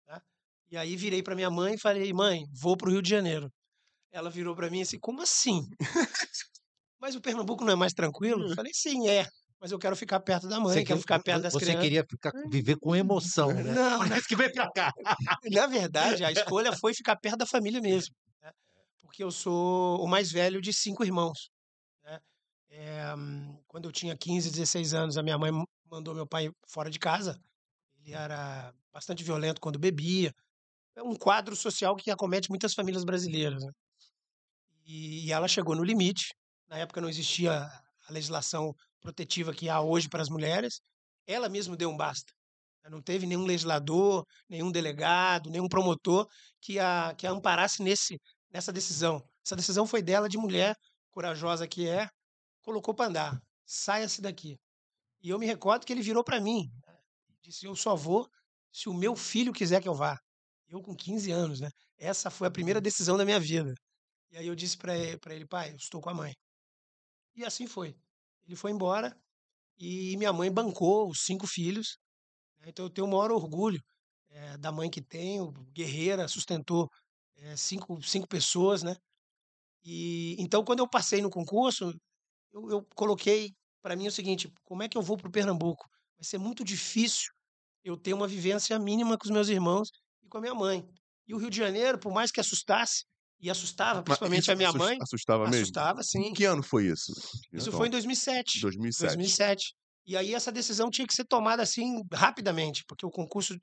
tá? 0.06 0.22
E 0.70 0.76
aí 0.76 0.96
virei 0.96 1.22
para 1.22 1.34
minha 1.34 1.50
mãe 1.50 1.74
e 1.74 1.80
falei, 1.80 2.12
mãe, 2.12 2.44
vou 2.60 2.76
para 2.76 2.88
o 2.88 2.92
Rio 2.92 3.02
de 3.02 3.10
Janeiro. 3.10 3.50
Ela 4.12 4.30
virou 4.30 4.54
para 4.56 4.70
mim 4.70 4.82
assim, 4.82 4.98
como 5.00 5.22
assim? 5.22 5.62
Mas 7.00 7.14
o 7.16 7.20
Pernambuco 7.20 7.64
não 7.64 7.72
é 7.72 7.76
mais 7.76 7.92
tranquilo? 7.92 8.48
Eu 8.48 8.54
falei, 8.54 8.72
sim, 8.74 9.08
é. 9.08 9.26
Mas 9.62 9.70
eu 9.70 9.78
quero 9.78 9.94
ficar 9.94 10.18
perto 10.18 10.48
da 10.48 10.58
mãe, 10.58 10.74
Você, 10.74 10.84
quero 10.84 10.98
que- 10.98 11.02
ficar 11.02 11.22
perto 11.22 11.42
das 11.42 11.52
você 11.52 11.64
crianças. 11.66 11.82
queria 11.84 12.04
ficar, 12.04 12.32
viver 12.50 12.76
com 12.80 12.96
emoção, 12.96 13.52
né? 13.54 13.72
Não, 13.72 14.04
isso 14.16 14.26
que 14.26 14.34
veio 14.34 14.52
pra 14.52 14.68
cá. 14.72 14.92
Na 15.52 15.66
verdade, 15.68 16.24
a 16.24 16.32
escolha 16.32 16.72
foi 16.76 16.92
ficar 16.92 17.14
perto 17.14 17.36
da 17.38 17.46
família 17.46 17.80
mesmo, 17.80 18.12
né? 18.42 18.50
porque 19.00 19.22
eu 19.22 19.30
sou 19.30 20.02
o 20.02 20.08
mais 20.08 20.32
velho 20.32 20.60
de 20.60 20.72
cinco 20.72 21.04
irmãos. 21.04 21.48
né? 22.02 22.18
Hum, 23.16 23.56
quando 23.68 23.84
eu 23.88 23.92
tinha 23.92 24.16
15, 24.16 24.50
16 24.50 24.94
anos, 24.94 25.16
a 25.16 25.22
minha 25.22 25.38
mãe 25.38 25.52
mandou 25.88 26.12
meu 26.12 26.26
pai 26.26 26.50
fora 26.66 26.90
de 26.90 26.98
casa. 26.98 27.40
Ele 28.04 28.14
era 28.14 28.74
bastante 28.92 29.22
violento 29.22 29.60
quando 29.60 29.78
bebia. 29.78 30.34
É 30.96 31.02
um 31.04 31.14
quadro 31.14 31.54
social 31.54 31.94
que 31.94 32.10
acomete 32.10 32.50
muitas 32.50 32.74
famílias 32.74 33.04
brasileiras. 33.04 33.62
né? 33.62 33.70
E, 34.84 35.26
e 35.26 35.32
ela 35.32 35.46
chegou 35.46 35.76
no 35.76 35.84
limite. 35.84 36.34
Na 36.68 36.78
época 36.78 37.00
não 37.00 37.08
existia 37.08 37.52
a 38.08 38.12
legislação 38.12 38.74
protetiva 39.02 39.54
que 39.54 39.68
há 39.68 39.80
hoje 39.80 40.08
para 40.08 40.22
as 40.22 40.28
mulheres. 40.28 40.80
Ela 41.26 41.48
mesma 41.48 41.76
deu 41.76 41.90
um 41.90 41.96
basta. 41.96 42.32
Não 42.90 43.00
teve 43.00 43.26
nenhum 43.26 43.44
legislador, 43.44 44.24
nenhum 44.48 44.70
delegado, 44.70 45.50
nenhum 45.50 45.68
promotor 45.68 46.26
que 46.60 46.78
a, 46.78 47.14
que 47.16 47.26
a 47.26 47.30
amparasse 47.30 47.82
nesse, 47.82 48.18
nessa 48.50 48.72
decisão. 48.72 49.22
Essa 49.44 49.54
decisão 49.54 49.86
foi 49.86 50.02
dela, 50.02 50.28
de 50.28 50.36
mulher 50.36 50.74
corajosa 51.10 51.68
que 51.68 51.88
é, 51.88 52.08
colocou 52.62 52.94
para 52.94 53.06
andar. 53.06 53.40
Saia-se 53.64 54.20
daqui. 54.20 54.58
E 55.22 55.28
eu 55.30 55.38
me 55.38 55.46
recordo 55.46 55.86
que 55.86 55.92
ele 55.92 56.02
virou 56.02 56.24
para 56.24 56.40
mim. 56.40 56.68
né, 56.86 56.96
Disse: 57.42 57.66
Eu 57.66 57.76
só 57.76 57.94
vou 57.94 58.28
se 58.72 58.88
o 58.88 58.94
meu 58.94 59.14
filho 59.14 59.52
quiser 59.52 59.80
que 59.80 59.88
eu 59.88 59.94
vá. 59.94 60.18
Eu 60.68 60.82
com 60.82 60.96
15 60.96 61.30
anos, 61.30 61.60
né? 61.60 61.70
Essa 61.98 62.30
foi 62.30 62.48
a 62.48 62.50
primeira 62.50 62.80
decisão 62.80 63.16
da 63.16 63.24
minha 63.24 63.38
vida. 63.38 63.74
E 64.30 64.38
aí 64.38 64.46
eu 64.46 64.54
disse 64.54 64.76
para 64.78 64.96
ele, 64.96 65.20
ele, 65.26 65.46
pai, 65.46 65.70
eu 65.70 65.76
estou 65.76 66.00
com 66.00 66.10
a 66.10 66.14
mãe. 66.14 66.34
E 67.36 67.44
assim 67.44 67.66
foi. 67.66 67.94
Ele 68.46 68.56
foi 68.56 68.70
embora 68.72 69.16
e 69.78 70.16
minha 70.18 70.32
mãe 70.32 70.50
bancou 70.52 71.08
os 71.10 71.22
cinco 71.24 71.46
filhos. 71.46 71.98
né, 72.60 72.68
Então 72.70 72.86
eu 72.86 72.90
tenho 72.90 73.06
o 73.06 73.10
maior 73.10 73.32
orgulho 73.32 73.80
eh, 74.30 74.58
da 74.58 74.72
mãe 74.72 74.90
que 74.90 75.02
tenho, 75.02 75.52
guerreira, 75.72 76.28
sustentou 76.28 76.88
eh, 77.36 77.56
cinco, 77.56 78.02
cinco 78.02 78.28
pessoas, 78.28 78.82
né? 78.82 78.96
E 79.84 80.36
então 80.38 80.64
quando 80.64 80.80
eu 80.80 80.88
passei 80.88 81.20
no 81.22 81.30
concurso, 81.30 81.92
eu, 82.52 82.70
eu 82.70 82.86
coloquei 82.96 83.52
para 83.82 83.96
mim 83.96 84.08
o 84.08 84.12
seguinte: 84.12 84.52
como 84.64 84.82
é 84.82 84.88
que 84.88 84.96
eu 84.98 85.02
vou 85.02 85.16
para 85.16 85.28
o 85.28 85.32
Pernambuco? 85.32 85.88
Vai 86.18 86.24
ser 86.24 86.38
muito 86.38 86.64
difícil 86.64 87.30
eu 87.84 87.96
ter 87.96 88.14
uma 88.14 88.28
vivência 88.28 88.78
mínima 88.78 89.18
com 89.18 89.24
os 89.24 89.30
meus 89.30 89.48
irmãos 89.48 89.90
e 90.22 90.28
com 90.28 90.38
a 90.38 90.40
minha 90.40 90.54
mãe. 90.54 90.88
E 91.26 91.34
o 91.34 91.38
Rio 91.38 91.50
de 91.50 91.56
Janeiro, 91.58 91.98
por 91.98 92.12
mais 92.12 92.30
que 92.32 92.40
assustasse, 92.40 93.04
e 93.42 93.50
assustava 93.50 94.02
principalmente 94.02 94.50
a 94.50 94.56
minha 94.56 94.72
mãe, 94.72 94.96
Assustava 95.02 95.44
mesmo? 95.44 95.62
assustava 95.62 96.02
sim. 96.02 96.20
Em 96.20 96.32
que 96.32 96.44
ano 96.44 96.62
foi 96.62 96.86
isso? 96.86 97.12
Isso 97.52 97.66
Newton? 97.66 97.76
foi 97.76 97.88
em 97.88 97.90
2007. 97.90 98.60
2007. 98.60 99.06
2007. 99.16 99.74
E 100.06 100.16
aí 100.16 100.32
essa 100.34 100.50
decisão 100.52 100.88
tinha 100.90 101.06
que 101.06 101.12
ser 101.14 101.24
tomada 101.24 101.62
assim 101.62 102.02
rapidamente, 102.12 102.84
porque 102.86 103.04
o 103.04 103.10
concurso 103.10 103.54
do 103.54 103.60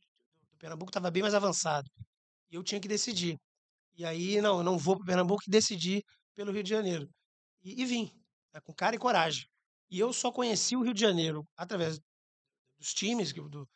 Pernambuco 0.59 0.89
estava 0.89 1.09
bem 1.09 1.21
mais 1.23 1.33
avançado. 1.33 1.89
E 2.51 2.55
eu 2.55 2.63
tinha 2.63 2.79
que 2.81 2.87
decidir. 2.87 3.37
E 3.95 4.05
aí, 4.05 4.41
não, 4.41 4.57
eu 4.59 4.63
não 4.63 4.77
vou 4.77 4.95
para 4.97 5.05
Pernambuco 5.05 5.43
e 5.47 5.51
decidi 5.51 6.03
pelo 6.35 6.51
Rio 6.51 6.63
de 6.63 6.69
Janeiro. 6.69 7.09
E, 7.63 7.81
e 7.81 7.85
vim, 7.85 8.11
né, 8.53 8.59
com 8.61 8.73
cara 8.73 8.95
e 8.95 8.99
coragem. 8.99 9.45
E 9.91 9.99
eu 9.99 10.13
só 10.13 10.31
conheci 10.31 10.75
o 10.75 10.81
Rio 10.81 10.93
de 10.93 11.01
Janeiro 11.01 11.45
através 11.57 11.99
dos 12.79 12.93
times, 12.93 13.33
do- 13.33 13.67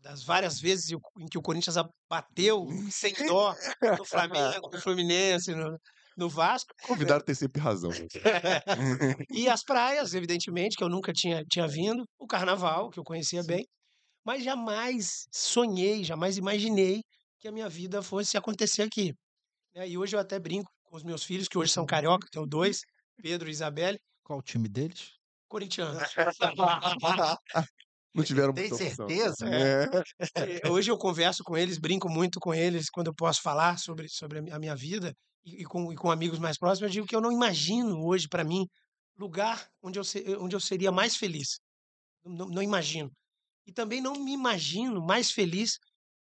das 0.00 0.22
várias 0.24 0.60
vezes 0.60 0.90
em 0.90 1.26
que 1.30 1.38
o 1.38 1.42
Corinthians 1.42 1.76
bateu 2.08 2.66
sem 2.90 3.12
dó 3.26 3.54
no 3.98 4.04
Flamengo, 4.04 4.68
no 4.72 4.80
Fluminense, 4.80 5.54
no, 5.54 5.78
no 6.16 6.28
Vasco. 6.28 6.72
Convidado 6.82 7.24
tem 7.24 7.34
sempre 7.34 7.60
razão. 7.60 7.90
E 9.30 9.48
as 9.48 9.62
praias, 9.62 10.14
evidentemente, 10.14 10.76
que 10.76 10.84
eu 10.84 10.88
nunca 10.88 11.12
tinha, 11.12 11.44
tinha 11.44 11.66
vindo. 11.68 12.04
O 12.18 12.26
carnaval, 12.26 12.90
que 12.90 12.98
eu 12.98 13.04
conhecia 13.04 13.42
bem. 13.42 13.64
Mas 14.24 14.44
jamais 14.44 15.26
sonhei, 15.32 16.04
jamais 16.04 16.36
imaginei 16.38 17.02
que 17.38 17.48
a 17.48 17.52
minha 17.52 17.68
vida 17.68 18.02
fosse 18.02 18.36
acontecer 18.36 18.82
aqui. 18.82 19.12
né? 19.74 19.88
E 19.88 19.98
hoje 19.98 20.16
eu 20.16 20.20
até 20.20 20.38
brinco 20.38 20.70
com 20.84 20.96
os 20.96 21.02
meus 21.04 21.24
filhos, 21.24 21.48
que 21.48 21.58
hoje 21.58 21.72
são 21.72 21.86
carioca, 21.86 22.26
tenho 22.30 22.46
dois, 22.46 22.80
Pedro 23.22 23.48
e 23.48 23.52
Isabelle, 23.52 23.98
Qual 24.24 24.38
o 24.38 24.42
time 24.42 24.68
deles? 24.68 25.12
corintianos. 25.48 26.02
Não 28.14 28.24
tiveram 28.24 28.52
Tem 28.52 28.70
certeza? 28.72 29.46
É. 29.48 29.84
Eh, 30.36 30.68
Hoje 30.70 30.90
eu 30.90 30.98
converso 30.98 31.42
com 31.44 31.56
eles, 31.56 31.78
brinco 31.78 32.08
muito 32.08 32.40
com 32.40 32.52
eles 32.54 32.90
quando 32.90 33.08
eu 33.08 33.14
posso 33.14 33.40
falar 33.42 33.78
sobre, 33.78 34.08
sobre 34.08 34.38
a 34.38 34.42
mi- 34.42 34.50
a 34.50 34.58
minha 34.58 34.74
vida 34.76 35.14
e, 35.44 35.62
e 35.62 35.64
com, 35.64 35.92
e 35.92 35.96
com 35.96 36.10
amigos 36.10 36.38
mais 36.38 36.58
próximos. 36.58 36.88
Eu 36.88 36.92
digo 36.92 37.06
que 37.06 37.14
eu 37.16 37.20
não 37.20 37.32
imagino 37.32 38.04
hoje, 38.04 38.28
para 38.28 38.44
mim, 38.44 38.66
lugar 39.16 39.68
onde 39.82 39.98
eu, 39.98 40.04
se- 40.04 40.24
onde 40.38 40.56
eu 40.56 40.60
seria 40.60 40.90
mais 40.92 41.16
feliz. 41.16 41.60
Não, 42.24 42.46
não 42.48 42.62
imagino. 42.62 43.10
E 43.66 43.72
também 43.72 44.00
não 44.00 44.14
me 44.14 44.32
imagino 44.32 45.02
mais 45.04 45.30
feliz 45.32 45.78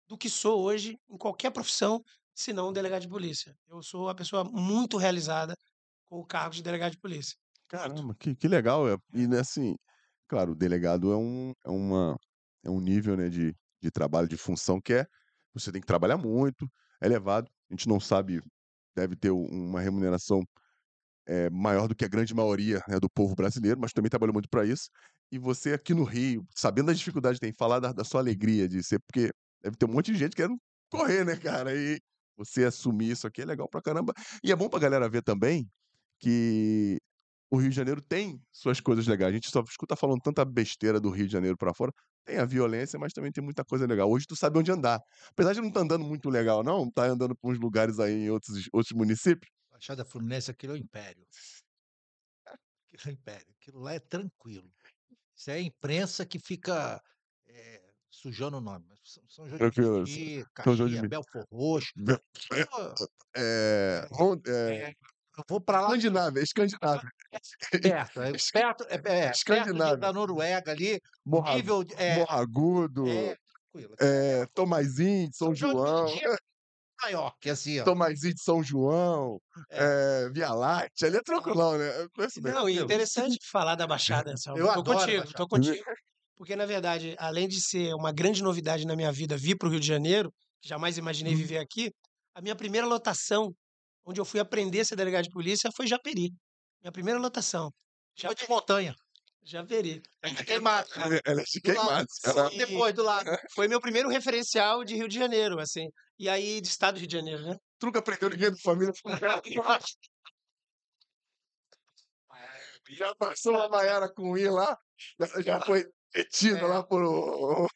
do 0.07 0.17
que 0.17 0.29
sou 0.29 0.63
hoje 0.63 0.97
em 1.09 1.17
qualquer 1.17 1.51
profissão, 1.51 2.01
senão 2.35 2.73
delegado 2.73 3.03
de 3.03 3.09
polícia. 3.09 3.55
Eu 3.67 3.81
sou 3.83 4.05
uma 4.05 4.15
pessoa 4.15 4.43
muito 4.45 4.97
realizada 4.97 5.55
com 6.05 6.19
o 6.19 6.25
cargo 6.25 6.55
de 6.55 6.63
delegado 6.63 6.93
de 6.93 6.99
polícia. 6.99 7.35
Caramba, 7.67 8.15
que, 8.19 8.35
que 8.35 8.47
legal. 8.47 8.87
é. 8.89 8.95
E 9.13 9.27
né, 9.27 9.39
assim, 9.39 9.75
claro, 10.27 10.51
o 10.53 10.55
delegado 10.55 11.11
é 11.11 11.17
um, 11.17 11.53
é 11.65 11.69
uma, 11.69 12.17
é 12.63 12.69
um 12.69 12.79
nível 12.79 13.15
né, 13.17 13.29
de, 13.29 13.55
de 13.81 13.91
trabalho, 13.91 14.27
de 14.27 14.37
função 14.37 14.79
que 14.81 14.93
é. 14.93 15.05
Você 15.53 15.71
tem 15.71 15.81
que 15.81 15.87
trabalhar 15.87 16.17
muito, 16.17 16.67
é 17.01 17.05
elevado. 17.07 17.49
A 17.69 17.73
gente 17.73 17.87
não 17.87 17.99
sabe, 17.99 18.41
deve 18.95 19.15
ter 19.15 19.31
um- 19.31 19.45
uma 19.47 19.81
remuneração 19.81 20.43
é, 21.25 21.49
maior 21.49 21.87
do 21.87 21.95
que 21.95 22.05
a 22.05 22.07
grande 22.07 22.33
maioria 22.33 22.81
né, 22.87 22.99
do 22.99 23.09
povo 23.09 23.35
brasileiro, 23.35 23.79
mas 23.79 23.91
também 23.93 24.09
trabalhou 24.09 24.33
muito 24.33 24.49
para 24.49 24.65
isso. 24.65 24.89
E 25.31 25.37
você 25.39 25.73
aqui 25.73 25.93
no 25.93 26.03
Rio, 26.03 26.45
sabendo 26.55 26.87
das 26.87 26.97
dificuldades 26.99 27.39
que 27.39 27.45
tem, 27.45 27.53
falar 27.57 27.79
da, 27.79 27.91
da 27.93 28.03
sua 28.03 28.21
alegria 28.21 28.67
de 28.67 28.81
ser, 28.83 28.99
porque 29.05 29.31
deve 29.61 29.75
ter 29.77 29.85
um 29.85 29.93
monte 29.93 30.11
de 30.13 30.17
gente 30.19 30.35
querendo 30.35 30.57
correr, 30.89 31.25
né, 31.25 31.35
cara? 31.37 31.75
E 31.75 31.99
você 32.37 32.65
assumir 32.65 33.11
isso 33.11 33.27
aqui 33.27 33.41
é 33.41 33.45
legal 33.45 33.67
pra 33.69 33.81
caramba. 33.81 34.13
E 34.43 34.51
é 34.51 34.55
bom 34.55 34.69
pra 34.69 34.79
galera 34.79 35.09
ver 35.09 35.21
também 35.23 35.69
que 36.19 36.97
o 37.49 37.57
Rio 37.57 37.69
de 37.69 37.75
Janeiro 37.75 38.01
tem 38.01 38.41
suas 38.51 38.79
coisas 38.81 39.07
legais. 39.07 39.31
A 39.31 39.35
gente 39.35 39.49
só 39.49 39.61
escuta 39.61 39.95
falando 39.95 40.21
tanta 40.21 40.43
besteira 40.43 40.99
do 40.99 41.09
Rio 41.09 41.27
de 41.27 41.31
Janeiro 41.33 41.57
pra 41.57 41.73
fora. 41.73 41.91
Tem 42.25 42.37
a 42.37 42.45
violência, 42.45 42.99
mas 42.99 43.13
também 43.13 43.31
tem 43.31 43.43
muita 43.43 43.63
coisa 43.63 43.85
legal. 43.87 44.09
Hoje 44.11 44.25
tu 44.27 44.35
sabe 44.35 44.59
onde 44.59 44.71
andar. 44.71 44.99
Apesar 45.29 45.53
de 45.53 45.61
não 45.61 45.69
estar 45.69 45.79
andando 45.81 46.03
muito 46.03 46.29
legal, 46.29 46.63
não, 46.63 46.91
tá 46.91 47.05
andando 47.05 47.35
por 47.35 47.53
uns 47.53 47.59
lugares 47.59 47.99
aí 47.99 48.25
em 48.25 48.29
outros, 48.29 48.67
outros 48.73 48.91
municípios. 48.91 49.49
Baixada 49.71 50.03
Fluminense, 50.03 50.51
aquilo 50.51 50.73
é 50.73 50.75
o 50.75 50.79
império. 50.79 51.25
Aquilo 52.45 53.01
é 53.05 53.09
o 53.09 53.11
império. 53.13 53.47
Aquilo 53.61 53.79
lá 53.79 53.93
é 53.93 53.99
tranquilo. 53.99 54.69
Isso 55.35 55.49
é 55.51 55.53
a 55.53 55.61
imprensa 55.61 56.25
que 56.25 56.39
fica 56.39 57.01
eh, 57.47 57.83
sujando 58.09 58.57
o 58.57 58.61
nome. 58.61 58.85
São, 59.03 59.23
São 59.29 59.47
João 59.47 59.57
de 59.57 59.71
Tranquilo, 59.71 60.03
de 60.03 60.45
Caxias. 60.53 61.07
Belfor 61.07 61.45
Roxo. 61.51 61.93
É, 62.51 62.65
Pô, 62.65 62.75
é, 63.35 64.07
Ron- 64.11 64.41
é, 64.47 64.93
Eu 65.37 65.43
vou 65.47 65.61
pra 65.61 65.81
lá 65.81 65.87
Escandinávia, 65.89 66.41
Escandinávia. 66.41 67.09
perto. 67.71 68.21
É, 68.21 68.31
perto, 68.51 68.85
é, 68.89 68.95
é, 69.05 69.29
de- 69.29 69.35
Escandinávia. 69.37 69.97
da 69.97 70.11
Noruega 70.11 70.71
ali. 70.71 70.99
Morra, 71.25 71.55
Nível. 71.55 71.85
É, 71.95 72.15
Morragudo, 72.15 73.07
é, 73.07 73.37
tranquilo. 73.71 73.95
é, 73.99 74.45
Tomazinho 74.53 75.29
de 75.29 75.37
São 75.37 75.55
São 75.55 75.71
João 75.71 76.07
é 76.07 76.35
maior 77.03 77.33
que 77.39 77.49
assim, 77.51 77.79
ó. 77.79 77.83
Tomazinho 77.83 78.33
de 78.33 78.41
São 78.41 78.63
João, 78.63 79.39
É. 79.69 80.23
é, 80.25 80.29
Via 80.31 80.51
Láctea, 80.53 81.07
ali 81.07 81.17
é 81.17 81.21
tranquilão, 81.21 81.77
né? 81.77 82.01
Eu 82.01 82.09
conheço 82.09 82.41
bem. 82.41 82.51
Não, 82.53 82.67
e 82.67 82.79
é 82.79 82.81
interessante 82.81 83.37
falar 83.51 83.75
da 83.75 83.85
Baixada, 84.25 84.31
Anselmo. 84.31 84.57
Eu 84.59 84.65
tô 84.65 84.71
adoro 84.79 84.99
contigo, 84.99 85.33
tô 85.33 85.47
contigo. 85.47 85.83
Porque, 86.35 86.55
na 86.55 86.65
verdade, 86.65 87.15
além 87.19 87.47
de 87.47 87.61
ser 87.61 87.93
uma 87.93 88.11
grande 88.11 88.41
novidade 88.43 88.85
na 88.87 88.95
minha 88.95 89.11
vida 89.11 89.37
vir 89.37 89.55
para 89.55 89.67
o 89.67 89.71
Rio 89.71 89.79
de 89.79 89.87
Janeiro, 89.87 90.31
que 90.61 90.69
jamais 90.69 90.97
imaginei 90.97 91.33
Uhum. 91.33 91.39
viver 91.39 91.57
aqui, 91.59 91.91
a 92.35 92.41
minha 92.41 92.55
primeira 92.55 92.85
lotação, 92.87 93.51
onde 94.07 94.21
eu 94.21 94.25
fui 94.25 94.39
aprender 94.39 94.79
a 94.79 94.85
ser 94.85 94.95
delegado 94.95 95.25
de 95.25 95.29
polícia, 95.29 95.69
foi 95.75 95.85
Japeri. 95.85 96.31
Minha 96.81 96.91
primeira 96.93 97.19
lotação. 97.19 97.69
Foi 98.19 98.33
de 98.33 98.47
montanha. 98.47 98.95
Japeri. 99.43 100.01
Queimado. 100.45 100.87
Ela 101.25 101.41
é 101.41 101.43
de 101.43 101.59
Do 101.59 101.73
lado. 101.73 101.87
queimados, 101.87 102.19
cara. 102.23 102.49
Sim. 102.49 102.57
Depois 102.57 102.93
do 102.95 103.03
lado. 103.03 103.29
Foi 103.53 103.67
meu 103.67 103.79
primeiro 103.79 104.09
referencial 104.09 104.83
de 104.83 104.95
Rio 104.95 105.07
de 105.07 105.17
Janeiro, 105.19 105.59
assim. 105.59 105.87
E 106.19 106.27
aí, 106.27 106.59
de 106.61 106.67
estado 106.67 106.95
do 106.95 106.99
Rio 106.99 107.07
de 107.07 107.15
Janeiro, 107.15 107.43
né? 107.43 107.55
Tu 107.79 107.85
nunca 107.85 107.99
aprendeu 107.99 108.29
ninguém 108.29 108.51
da 108.51 108.57
família. 108.57 108.93
Já 112.89 113.13
passou 113.15 113.53
uma 113.53 113.67
Maiara 113.67 114.09
com 114.13 114.37
I 114.37 114.47
lá, 114.49 114.77
já, 115.19 115.41
já 115.41 115.61
foi 115.61 115.85
detida 116.13 116.59
É. 116.59 116.65
lá 116.65 116.81
por 116.81 117.03
um 117.03 117.67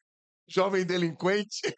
jovem 0.47 0.85
delinquente. 0.85 1.75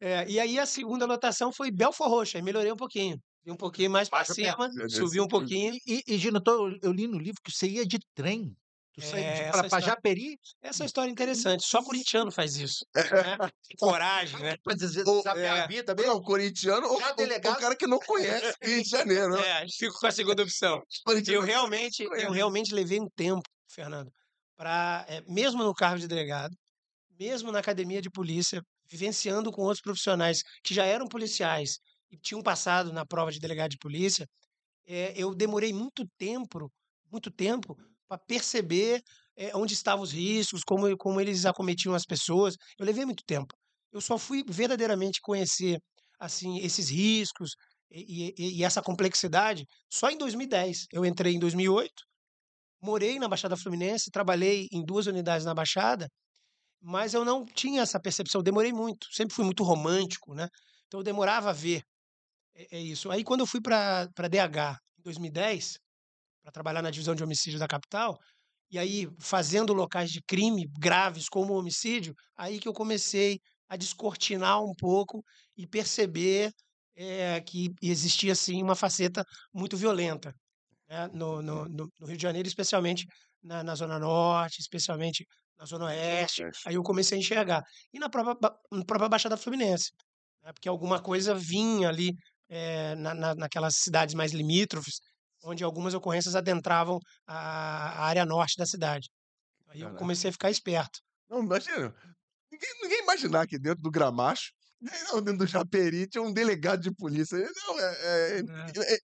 É, 0.00 0.28
e 0.28 0.40
aí, 0.40 0.58
a 0.58 0.66
segunda 0.66 1.06
lotação 1.06 1.52
foi 1.52 1.70
Belfor 1.70 2.08
Roxo. 2.08 2.36
Aí 2.36 2.42
melhorei 2.42 2.72
um 2.72 2.76
pouquinho. 2.76 3.16
Um 3.46 3.56
pouquinho 3.56 3.90
mais 3.90 4.08
para 4.08 4.24
cima, 4.24 4.70
perto. 4.70 4.90
subi 4.90 5.20
um 5.20 5.28
pouquinho. 5.28 5.74
E, 5.86 6.02
e 6.06 6.18
Gino, 6.18 6.40
tô- 6.40 6.70
eu 6.82 6.92
li 6.92 7.06
no 7.06 7.18
livro 7.18 7.40
que 7.44 7.52
você 7.52 7.66
ia 7.68 7.86
de 7.86 7.98
trem. 8.14 8.56
Tu 8.94 9.00
É, 9.02 9.06
saía 9.06 9.22
de- 9.24 9.40
essa 9.42 9.50
pra, 9.50 9.68
pra 9.68 9.78
história-. 9.80 10.38
Essa 10.62 10.84
é 10.84 11.08
interessante. 11.08 11.66
Só 11.66 11.82
corintiano 11.82 12.30
faz 12.30 12.56
isso. 12.56 12.86
Né? 12.94 13.02
Coragem, 13.78 14.40
né? 14.40 14.56
Pra 14.62 14.74
dizer, 14.74 15.06
Ou- 15.06 15.20
sabe 15.22 15.44
a 15.44 15.56
é. 15.56 15.66
vida 15.68 15.94
mesmo? 15.94 16.12
Não, 16.12 16.22
corintiano 16.22 16.86
ou 16.86 17.14
delegado- 17.16 17.56
o 17.56 17.60
cara 17.60 17.76
que 17.76 17.86
não 17.88 17.98
conhece 17.98 18.54
Rio 18.62 18.82
de 18.82 18.88
Janeiro. 18.88 19.30
né? 19.34 19.36
É, 19.64 19.66
fico 19.68 19.98
com 19.98 20.06
a 20.06 20.12
segunda 20.12 20.42
opção. 20.42 20.80
Eu 21.38 21.42
realmente, 21.42 22.02
eu 22.04 22.30
realmente 22.30 22.72
levei 22.72 23.00
um 23.00 23.08
tempo, 23.16 23.42
Fernando, 23.68 24.10
para 24.56 25.04
mesmo 25.26 25.62
no 25.64 25.74
cargo 25.74 25.98
de 25.98 26.06
delegado, 26.06 26.54
mesmo 27.18 27.50
na 27.50 27.58
academia 27.58 28.00
de 28.00 28.08
polícia, 28.10 28.62
vivenciando 28.88 29.50
com 29.50 29.62
outros 29.62 29.80
profissionais 29.82 30.42
que 30.62 30.72
já 30.72 30.84
eram 30.84 31.08
policiais 31.08 31.78
e 32.10 32.16
tinham 32.18 32.42
passado 32.42 32.92
na 32.92 33.04
prova 33.06 33.30
de 33.32 33.38
delegado 33.40 33.70
de 33.72 33.78
polícia, 33.78 34.26
eh, 34.86 35.12
eu 35.16 35.34
demorei 35.34 35.72
muito 35.72 36.04
tempo, 36.18 36.70
muito 37.10 37.30
tempo, 37.30 37.76
para 38.08 38.18
perceber 38.18 39.02
eh, 39.36 39.52
onde 39.56 39.74
estavam 39.74 40.02
os 40.04 40.12
riscos, 40.12 40.62
como, 40.64 40.96
como 40.96 41.20
eles 41.20 41.46
acometiam 41.46 41.94
as 41.94 42.04
pessoas. 42.06 42.56
Eu 42.78 42.86
levei 42.86 43.04
muito 43.04 43.24
tempo. 43.26 43.54
Eu 43.92 44.00
só 44.00 44.18
fui 44.18 44.44
verdadeiramente 44.48 45.20
conhecer 45.22 45.78
assim 46.18 46.58
esses 46.60 46.88
riscos 46.90 47.52
e, 47.90 48.32
e- 48.38 48.58
e 48.60 48.64
essa 48.64 48.82
complexidade 48.82 49.64
só 49.92 50.10
em 50.10 50.18
2010. 50.18 50.86
Eu 50.92 51.04
entrei 51.04 51.34
em 51.34 51.38
2008, 51.38 52.04
morei 52.82 53.18
na 53.18 53.28
Baixada 53.28 53.56
Fluminense, 53.56 54.10
trabalhei 54.10 54.68
em 54.72 54.84
duas 54.84 55.06
unidades 55.06 55.44
na 55.46 55.54
Baixada, 55.54 56.08
mas 56.80 57.14
eu 57.14 57.24
não 57.24 57.44
tinha 57.44 57.82
essa 57.82 58.00
percepção. 58.00 58.42
Demorei 58.42 58.72
muito, 58.72 59.06
sempre 59.12 59.34
fui 59.34 59.44
muito 59.44 59.62
romântico, 59.64 60.34
né? 60.34 60.48
Então 60.86 61.00
eu 61.00 61.04
demorava 61.04 61.50
a 61.50 61.52
ver 61.52 61.82
é, 62.54 62.76
é 62.78 62.80
isso. 62.80 63.10
Aí 63.10 63.24
quando 63.24 63.40
eu 63.40 63.46
fui 63.46 63.60
para 63.60 64.06
DH 64.30 64.78
em 64.98 65.02
2010, 65.02 65.78
para 66.42 66.52
trabalhar 66.52 66.82
na 66.82 66.90
divisão 66.90 67.14
de 67.14 67.22
homicídio 67.24 67.58
da 67.58 67.66
capital, 67.68 68.18
e 68.70 68.78
aí 68.78 69.08
fazendo 69.20 69.72
locais 69.74 70.10
de 70.10 70.22
crime 70.22 70.66
graves 70.78 71.28
como 71.28 71.52
o 71.54 71.58
homicídio, 71.58 72.14
aí 72.36 72.58
que 72.60 72.68
eu 72.68 72.72
comecei 72.74 73.38
a 73.68 73.76
descortinar 73.76 74.62
um 74.62 74.72
pouco 74.78 75.22
e 75.56 75.66
perceber 75.66 76.52
eh, 76.96 77.40
que 77.42 77.70
existia 77.82 78.32
assim 78.32 78.62
uma 78.62 78.76
faceta 78.76 79.24
muito 79.54 79.76
violenta 79.76 80.34
né, 80.88 81.08
no, 81.12 81.42
no, 81.42 81.66
no- 81.68 81.90
Rio 82.06 82.16
de 82.16 82.22
Janeiro, 82.22 82.48
especialmente 82.48 83.06
na, 83.42 83.62
na 83.62 83.74
Zona 83.74 83.98
Norte, 83.98 84.60
especialmente 84.60 85.26
na 85.58 85.64
Zona 85.66 85.86
Oeste. 85.86 86.42
Aí 86.66 86.74
eu 86.74 86.82
comecei 86.82 87.16
a 87.18 87.20
enxergar. 87.20 87.62
E 87.92 87.98
na 87.98 88.08
própria, 88.08 88.36
na 88.72 88.84
própria 88.84 89.08
Baixada 89.08 89.36
Fluminense, 89.36 89.90
né, 90.42 90.52
porque 90.52 90.68
alguma 90.68 91.00
coisa 91.02 91.34
vinha 91.34 91.88
ali 91.88 92.12
eh, 92.48 92.94
na, 92.96 93.14
na- 93.14 93.34
naquelas 93.34 93.76
cidades 93.76 94.14
mais 94.14 94.32
limítrofes, 94.32 95.00
onde 95.44 95.62
algumas 95.64 95.94
ocorrências 95.94 96.34
adentravam 96.34 96.98
a, 97.26 97.36
a 98.02 98.04
área 98.06 98.24
norte 98.24 98.56
da 98.56 98.66
cidade. 98.66 99.08
Aí 99.68 99.80
eu 99.80 99.86
Caraca. 99.86 99.98
comecei 99.98 100.30
a 100.30 100.32
ficar 100.32 100.50
esperto. 100.50 101.00
Não, 101.28 101.40
imagina. 101.42 101.94
Ninguém, 102.50 102.70
ninguém 102.82 103.02
imaginar 103.02 103.46
que 103.46 103.58
dentro 103.58 103.82
do 103.82 103.90
Gramacho, 103.90 104.52
dentro 105.24 105.38
do 105.38 105.46
Japeri, 105.46 106.06
tinha 106.06 106.22
um 106.22 106.32
delegado 106.32 106.80
de 106.80 106.92
polícia. 106.94 107.36
Não, 107.38 107.80
é, 107.80 107.84
é- 107.84 108.38
É. 108.38 108.94
é- 108.94 108.98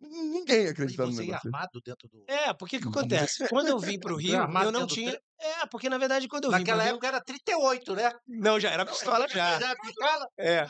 ninguém 0.00 0.64
E 0.64 0.68
acreditava 0.68 1.10
no 1.10 1.16
negócio. 1.16 1.48
armado 1.48 1.80
dentro 1.84 2.08
do. 2.08 2.24
É, 2.28 2.52
porque 2.54 2.78
que 2.78 2.84
Uhum. 2.86 2.90
acontece? 2.92 3.48
Quando 3.48 3.68
eu 3.68 3.78
vim 3.78 3.98
para 3.98 4.12
o 4.12 4.16
Rio, 4.20 4.36
eu 4.64 4.72
não 4.72 4.86
tinha. 4.86 5.18
É, 5.38 5.66
porque 5.70 5.88
na 5.88 5.98
verdade 5.98 6.28
quando 6.28 6.44
eu 6.44 6.50
vim 6.50 6.58
Naquela 6.58 6.78
pro 6.78 6.84
Rio, 6.86 6.92
época 6.94 7.06
era 7.08 7.20
38, 7.22 7.94
né? 7.94 8.10
não 8.26 8.58
já 8.60 8.70
era 8.70 8.84
pistola 8.86 9.26
já. 9.28 9.58
Já 9.60 9.74
pistola? 9.76 10.26
É, 10.38 10.66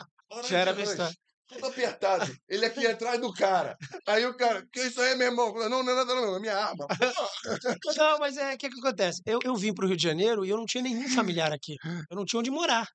já 0.49 0.57
era 0.59 0.73
pistola. 0.73 1.11
Tudo 1.47 1.65
apertado. 1.67 2.35
Ele 2.49 2.65
aqui 2.65 2.85
atrás 2.85 3.19
do 3.21 3.31
cara. 3.33 3.77
Aí 4.05 4.25
o 4.25 4.35
cara, 4.35 4.65
que 4.71 4.81
isso 4.81 4.99
aí, 5.01 5.15
meu 5.15 5.27
irmão? 5.27 5.53
Não, 5.53 5.81
não 5.83 5.91
é 5.91 5.95
nada, 5.95 6.13
não, 6.13 6.35
é 6.35 6.39
minha 6.39 6.57
arma. 6.57 6.85
Não, 7.97 8.19
mas 8.19 8.37
é 8.37 8.53
o 8.53 8.57
que, 8.57 8.69
que 8.69 8.79
acontece? 8.79 9.21
Eu, 9.25 9.39
eu 9.43 9.55
vim 9.55 9.73
para 9.73 9.85
o 9.85 9.87
Rio 9.87 9.97
de 9.97 10.03
Janeiro 10.03 10.45
e 10.45 10.49
eu 10.49 10.57
não 10.57 10.65
tinha 10.65 10.83
nenhum 10.83 11.07
familiar 11.09 11.51
aqui. 11.53 11.75
Eu 12.09 12.15
não 12.17 12.25
tinha 12.25 12.39
onde 12.39 12.51
morar. 12.51 12.87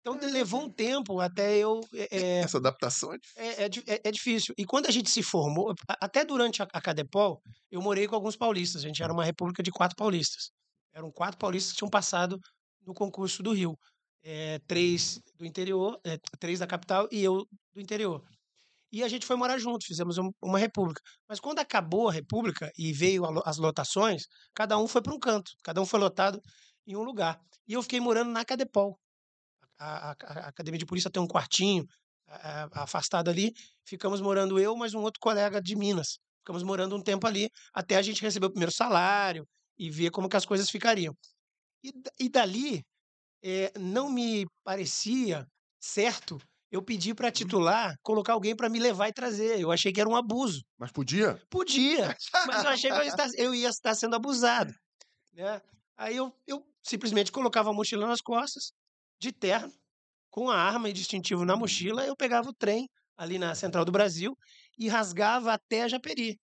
Então 0.00 0.18
levou 0.20 0.62
um 0.62 0.70
tempo 0.72 1.20
até 1.20 1.56
eu. 1.58 1.80
é, 1.94 2.08
é, 2.10 2.38
Essa 2.40 2.58
adaptação 2.58 3.12
é 3.12 3.18
difícil. 3.18 3.42
é, 3.86 3.92
é 3.92 3.94
é- 3.94 4.00
é 4.04 4.10
difícil. 4.10 4.54
E 4.58 4.64
quando 4.64 4.86
a 4.86 4.90
gente 4.90 5.08
se 5.10 5.22
formou, 5.22 5.72
até 6.00 6.24
durante 6.24 6.60
a, 6.62 6.66
a 6.72 6.80
Cadepol, 6.80 7.40
eu 7.70 7.80
morei 7.80 8.08
com 8.08 8.16
alguns 8.16 8.36
paulistas. 8.36 8.82
A 8.84 8.88
gente 8.88 9.00
era 9.02 9.12
uma 9.12 9.24
república 9.24 9.62
de 9.62 9.70
quatro 9.70 9.96
paulistas. 9.96 10.50
Eram 10.92 11.10
quatro 11.12 11.38
paulistas 11.38 11.72
que 11.72 11.78
tinham 11.78 11.90
passado 11.90 12.36
no 12.84 12.92
concurso 12.92 13.42
do 13.44 13.52
Rio. 13.52 13.76
É, 14.24 14.58
três 14.68 15.20
do 15.36 15.44
interior, 15.44 15.98
é, 16.04 16.16
três 16.38 16.60
da 16.60 16.66
capital 16.66 17.08
e 17.10 17.22
eu 17.24 17.44
do 17.74 17.80
interior. 17.80 18.22
E 18.92 19.02
a 19.04 19.08
gente 19.08 19.26
foi 19.26 19.36
morar 19.36 19.58
junto, 19.58 19.86
fizemos 19.86 20.18
um- 20.18 20.30
uma 20.42 20.58
república. 20.58 21.00
Mas 21.28 21.40
quando 21.40 21.60
acabou 21.60 22.08
a 22.08 22.12
república 22.12 22.70
e 22.78 22.92
veio 22.92 23.24
a 23.26 23.42
as 23.50 23.58
lotações, 23.58 24.24
cada 24.54 24.78
um 24.78 24.88
foi 24.88 25.02
para 25.02 25.14
um 25.14 25.18
canto, 25.20 25.52
cada 25.64 25.80
um 25.82 25.86
foi 25.86 26.00
lotado 26.00 26.40
em 26.86 26.96
um 26.96 27.02
lugar. 27.02 27.40
E 27.68 27.74
eu 27.74 27.82
fiquei 27.82 28.00
morando 28.00 28.30
na 28.32 28.44
Cadepol. 28.44 28.98
A, 29.78 30.12
a- 30.12 30.16
a 30.46 30.48
academia 30.48 30.78
de 30.78 30.86
polícia 30.86 31.10
tem 31.10 31.22
um 31.22 31.26
quartinho 31.28 31.84
afastado 32.72 33.28
ali. 33.30 33.52
Ficamos 33.86 34.20
morando 34.20 34.58
eu, 34.58 34.76
mais 34.76 34.94
um 34.94 35.00
outro 35.00 35.20
colega 35.20 35.60
de 35.60 35.76
Minas. 35.76 36.18
Ficamos 36.40 36.62
morando 36.62 36.96
um 36.96 37.02
tempo 37.02 37.26
ali, 37.26 37.48
até 37.74 37.96
a 37.96 38.02
gente 38.02 38.22
receber 38.22 38.46
o 38.46 38.50
primeiro 38.50 38.72
salário 38.72 39.46
e 39.78 39.90
ver 39.90 40.10
como 40.10 40.28
que 40.28 40.36
as 40.36 40.46
coisas 40.46 40.70
ficariam. 40.70 41.14
E, 41.84 41.92
e 42.20 42.28
dali, 42.28 42.82
eh, 43.42 43.72
não 43.78 44.10
me 44.10 44.46
parecia 44.64 45.46
certo 45.80 46.38
eu 46.70 46.82
pedir 46.82 47.14
para 47.14 47.30
titular 47.30 47.94
colocar 48.02 48.32
alguém 48.32 48.56
para 48.56 48.68
me 48.68 48.78
levar 48.78 49.08
e 49.08 49.12
trazer. 49.12 49.60
Eu 49.60 49.70
achei 49.70 49.92
que 49.92 50.00
era 50.00 50.08
um 50.08 50.16
abuso. 50.16 50.62
Mas 50.78 50.90
podia? 50.90 51.40
Podia, 51.50 52.16
mas 52.46 52.64
eu 52.64 52.70
achei 52.70 52.90
que 52.90 52.96
eu 52.96 53.02
ia 53.02 53.08
estar, 53.14 53.28
eu 53.36 53.54
ia 53.54 53.68
estar 53.68 53.94
sendo 53.94 54.16
abusado. 54.16 54.72
Né? 55.34 55.60
Aí 55.96 56.16
eu, 56.16 56.34
eu 56.46 56.66
simplesmente 56.82 57.30
colocava 57.30 57.70
a 57.70 57.72
mochila 57.74 58.06
nas 58.06 58.20
costas, 58.20 58.72
de 59.20 59.30
terno, 59.30 59.72
com 60.30 60.50
a 60.50 60.56
arma 60.56 60.88
e 60.88 60.92
distintivo 60.92 61.44
na 61.44 61.56
mochila, 61.56 62.06
eu 62.06 62.16
pegava 62.16 62.48
o 62.48 62.54
trem 62.54 62.88
ali 63.16 63.38
na 63.38 63.54
Central 63.54 63.84
do 63.84 63.92
Brasil 63.92 64.36
e 64.78 64.88
rasgava 64.88 65.52
até 65.52 65.88
Japeri. 65.88 66.40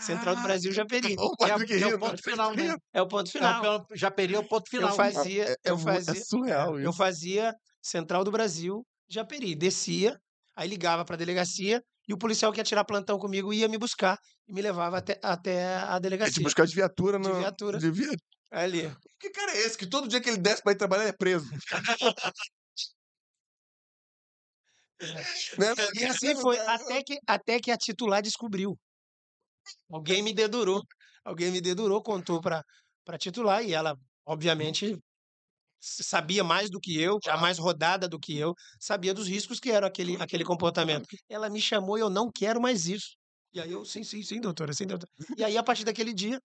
Central 0.00 0.36
do 0.36 0.42
Brasil, 0.42 0.72
Japeri. 0.72 1.14
É, 1.40 1.52
mas 1.52 1.62
o- 1.62 1.66
que 1.66 1.74
é 1.74 1.86
o 1.94 1.98
ponto 1.98 2.22
final, 2.22 2.54
né? 2.54 2.76
É 2.92 3.02
o 3.02 3.08
ponto 3.08 3.30
final. 3.30 3.86
Japeri 3.94 4.34
é 4.34 4.38
o 4.38 4.48
ponto 4.48 4.68
final. 4.68 4.90
Eu 4.90 4.96
fazia, 4.96 5.44
É, 5.44 5.52
é 5.52 5.56
eu 5.70 5.76
mu- 5.76 5.82
fazia, 5.84 6.12
é 6.12 6.24
surreal 6.24 6.78
eu 6.80 6.90
isso. 6.90 6.98
fazia 6.98 7.54
Central 7.82 8.24
do 8.24 8.30
Brasil, 8.30 8.84
Japeri. 9.08 9.54
Descia, 9.54 10.18
aí 10.56 10.68
ligava 10.68 11.04
para 11.04 11.14
a 11.14 11.18
delegacia 11.18 11.82
e 12.08 12.12
o 12.14 12.18
policial 12.18 12.52
que 12.52 12.60
ia 12.60 12.64
tirar 12.64 12.84
plantão 12.84 13.18
comigo 13.18 13.52
ia 13.52 13.68
me 13.68 13.78
buscar 13.78 14.18
e 14.48 14.52
me 14.52 14.60
levava 14.62 14.98
até, 14.98 15.18
até 15.22 15.76
a 15.76 15.96
É 15.96 16.00
delegacia. 16.00 16.32
tipo 16.34 16.44
buscar 16.44 16.66
de 16.66 16.74
viatura 16.74 17.18
De 17.18 17.28
na. 17.28 17.38
viatura. 17.38 17.78
De 17.78 17.90
via... 17.90 18.10
Ali. 18.50 18.94
Que 19.18 19.30
cara 19.30 19.52
é 19.52 19.58
esse? 19.66 19.76
Que 19.76 19.86
todo 19.86 20.06
dia 20.06 20.20
que 20.20 20.28
ele 20.30 20.38
desce 20.38 20.62
pra 20.62 20.72
ir 20.72 20.76
trabalhar 20.76 21.02
ele 21.02 21.10
é 21.10 21.16
preso. 21.16 21.46
né? 25.58 25.66
E 25.94 26.04
assim 26.04 26.34
foi, 26.36 26.58
até 26.58 27.02
que, 27.02 27.18
até 27.26 27.58
que 27.60 27.70
a 27.70 27.76
titular 27.76 28.22
descobriu. 28.22 28.78
Alguém 29.90 30.22
me 30.22 30.32
dedurou. 30.34 30.82
Alguém 31.24 31.50
me 31.50 31.60
dedurou, 31.60 32.02
contou 32.02 32.40
para 32.40 32.64
titular 33.18 33.62
e 33.64 33.72
ela, 33.74 33.96
obviamente, 34.26 34.98
s- 35.82 36.02
sabia 36.04 36.44
mais 36.44 36.70
do 36.70 36.80
que 36.80 37.00
eu, 37.00 37.18
já 37.24 37.36
mais 37.36 37.58
rodada 37.58 38.08
do 38.08 38.18
que 38.18 38.36
eu, 38.38 38.54
sabia 38.80 39.14
dos 39.14 39.28
riscos 39.28 39.60
que 39.60 39.70
era 39.70 39.86
aquele, 39.86 40.16
aquele 40.20 40.44
comportamento. 40.44 41.06
Ela 41.28 41.50
me 41.50 41.60
chamou 41.60 41.98
e 41.98 42.00
eu 42.00 42.10
não 42.10 42.30
quero 42.34 42.60
mais 42.60 42.86
isso. 42.86 43.16
E 43.52 43.60
aí 43.60 43.70
eu, 43.72 43.84
sim, 43.84 44.02
sim, 44.04 44.22
sim, 44.22 44.40
doutora, 44.40 44.72
sim, 44.72 44.86
doutora. 44.86 45.10
E 45.36 45.44
aí, 45.44 45.56
a 45.56 45.62
partir 45.62 45.84
daquele 45.84 46.12
dia, 46.12 46.40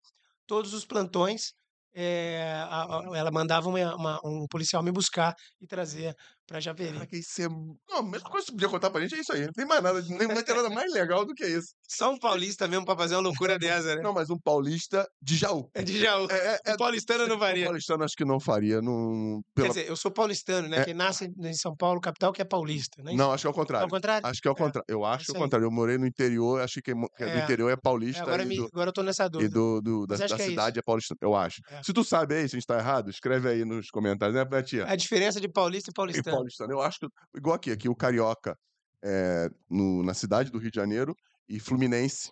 todos 0.47 0.73
os 0.73 0.85
plantões, 0.85 1.53
eh, 1.93 2.53
a- 2.69 2.99
a- 3.13 3.17
ela 3.17 3.31
mandava 3.31 3.69
uma- 3.69 3.95
uma- 3.95 4.19
um 4.25 4.47
policial 4.49 4.83
me 4.83 4.91
buscar 4.91 5.33
e 5.61 5.67
trazer 5.67 6.15
para 6.47 6.59
Japeri. 6.59 6.93
Caraca, 6.93 7.15
isso 7.17 7.41
é. 7.41 7.47
Não, 7.49 7.97
a 7.99 8.03
mesma 8.03 8.29
coisa 8.29 8.45
que 8.45 8.51
você 8.51 8.53
podia 8.53 8.69
contar 8.69 8.89
pra 8.89 9.01
gente 9.01 9.15
é 9.15 9.19
isso 9.19 9.33
aí. 9.33 9.45
Não 9.45 9.51
tem 9.53 9.65
mais 9.65 9.81
nada. 9.83 10.01
Nem, 10.01 10.27
não 10.27 10.43
tem 10.43 10.55
nada 10.55 10.69
mais 10.69 10.91
legal 10.93 11.25
do 11.25 11.33
que 11.33 11.45
isso. 11.45 11.73
Só 11.91 12.11
um 12.11 12.19
paulista 12.19 12.67
mesmo 12.67 12.85
para 12.85 12.95
fazer 12.95 13.15
uma 13.15 13.21
loucura 13.21 13.57
dessa, 13.59 13.95
né? 13.95 14.01
Não, 14.03 14.13
mas 14.13 14.29
um 14.29 14.37
paulista 14.37 15.07
de 15.21 15.35
Jaú. 15.35 15.69
É 15.73 15.81
de 15.81 15.99
Jaú. 15.99 16.27
É, 16.29 16.35
é, 16.35 16.59
é, 16.67 16.73
O 16.75 16.77
paulistano 16.77 17.25
não 17.27 17.35
um 17.35 17.39
varia. 17.39 17.65
paulistano 17.65 18.03
acho 18.03 18.15
que 18.15 18.23
não 18.23 18.39
faria. 18.39 18.79
Não, 18.81 19.41
Quer 19.55 19.61
pela... 19.63 19.67
dizer, 19.69 19.87
eu 19.89 19.95
sou 19.95 20.11
paulistano, 20.11 20.67
né? 20.67 20.77
É. 20.81 20.85
Quem 20.85 20.93
nasce 20.93 21.31
em 21.41 21.53
São 21.53 21.75
Paulo, 21.75 21.99
capital, 21.99 22.31
que 22.31 22.41
é 22.43 22.45
paulista, 22.45 23.01
né? 23.01 23.13
Não, 23.15 23.31
acho 23.31 23.41
que 23.41 23.47
é 23.47 23.49
o 23.49 23.53
contrário. 23.53 23.89
contrário? 23.89 24.27
Acho 24.27 24.39
que 24.39 24.47
é 24.47 24.51
o 24.51 24.53
É, 24.53 24.57
contrário. 24.57 24.85
Eu 24.87 25.03
acho 25.03 25.25
que 25.25 25.31
é 25.31 25.35
o 25.35 25.41
contrário. 25.41 25.65
Eu 25.65 25.71
morei 25.71 25.97
no 25.97 26.05
interior, 26.05 26.61
acho 26.61 26.79
que 26.81 26.93
mo- 26.93 27.09
que 27.17 27.23
do 27.25 27.29
É. 27.31 27.43
interior 27.43 27.69
é 27.69 27.73
É, 27.73 27.75
paulista 27.75 28.21
agora, 28.21 28.43
e 28.43 28.45
me, 28.45 28.55
do, 28.57 28.65
agora 28.71 28.89
eu 28.89 28.93
tô 28.93 29.01
nessa 29.01 29.25
e 29.25 29.29
dúvida. 29.29 29.49
do, 29.53 29.81
do- 29.81 30.05
da, 30.07 30.15
da 30.17 30.25
é 30.25 30.37
cidade 30.37 30.77
é 30.77 30.81
paulista, 30.83 31.15
eu 31.19 31.35
acho. 31.35 31.59
É. 31.71 31.81
Se 31.81 31.91
tu 31.91 32.03
sabe 32.03 32.35
aí, 32.35 32.47
se 32.47 32.55
a 32.55 32.59
gente 32.59 32.67
tá 32.67 32.77
errado, 32.77 33.09
escreve 33.09 33.49
aí 33.49 33.65
nos 33.65 33.89
comentários, 33.89 34.35
né, 34.35 34.45
Betinha? 34.45 34.85
A 34.85 34.95
diferença 34.95 35.41
de 35.41 35.49
paulista 35.49 35.89
e 35.89 35.91
E 35.91 35.95
paulistano. 35.95 36.35
paulistano. 36.37 36.71
Eu 36.71 36.81
acho 36.81 36.99
que, 36.99 37.07
igual 37.35 37.55
aqui, 37.55 37.71
aqui 37.71 37.89
o 37.89 37.95
carioca 37.95 38.55
é 39.03 39.49
no, 39.69 40.03
na 40.03 40.13
cidade 40.13 40.51
do 40.51 40.59
Rio 40.59 40.69
de 40.69 40.75
Janeiro 40.75 41.15
e 41.49 41.59
fluminense 41.59 42.31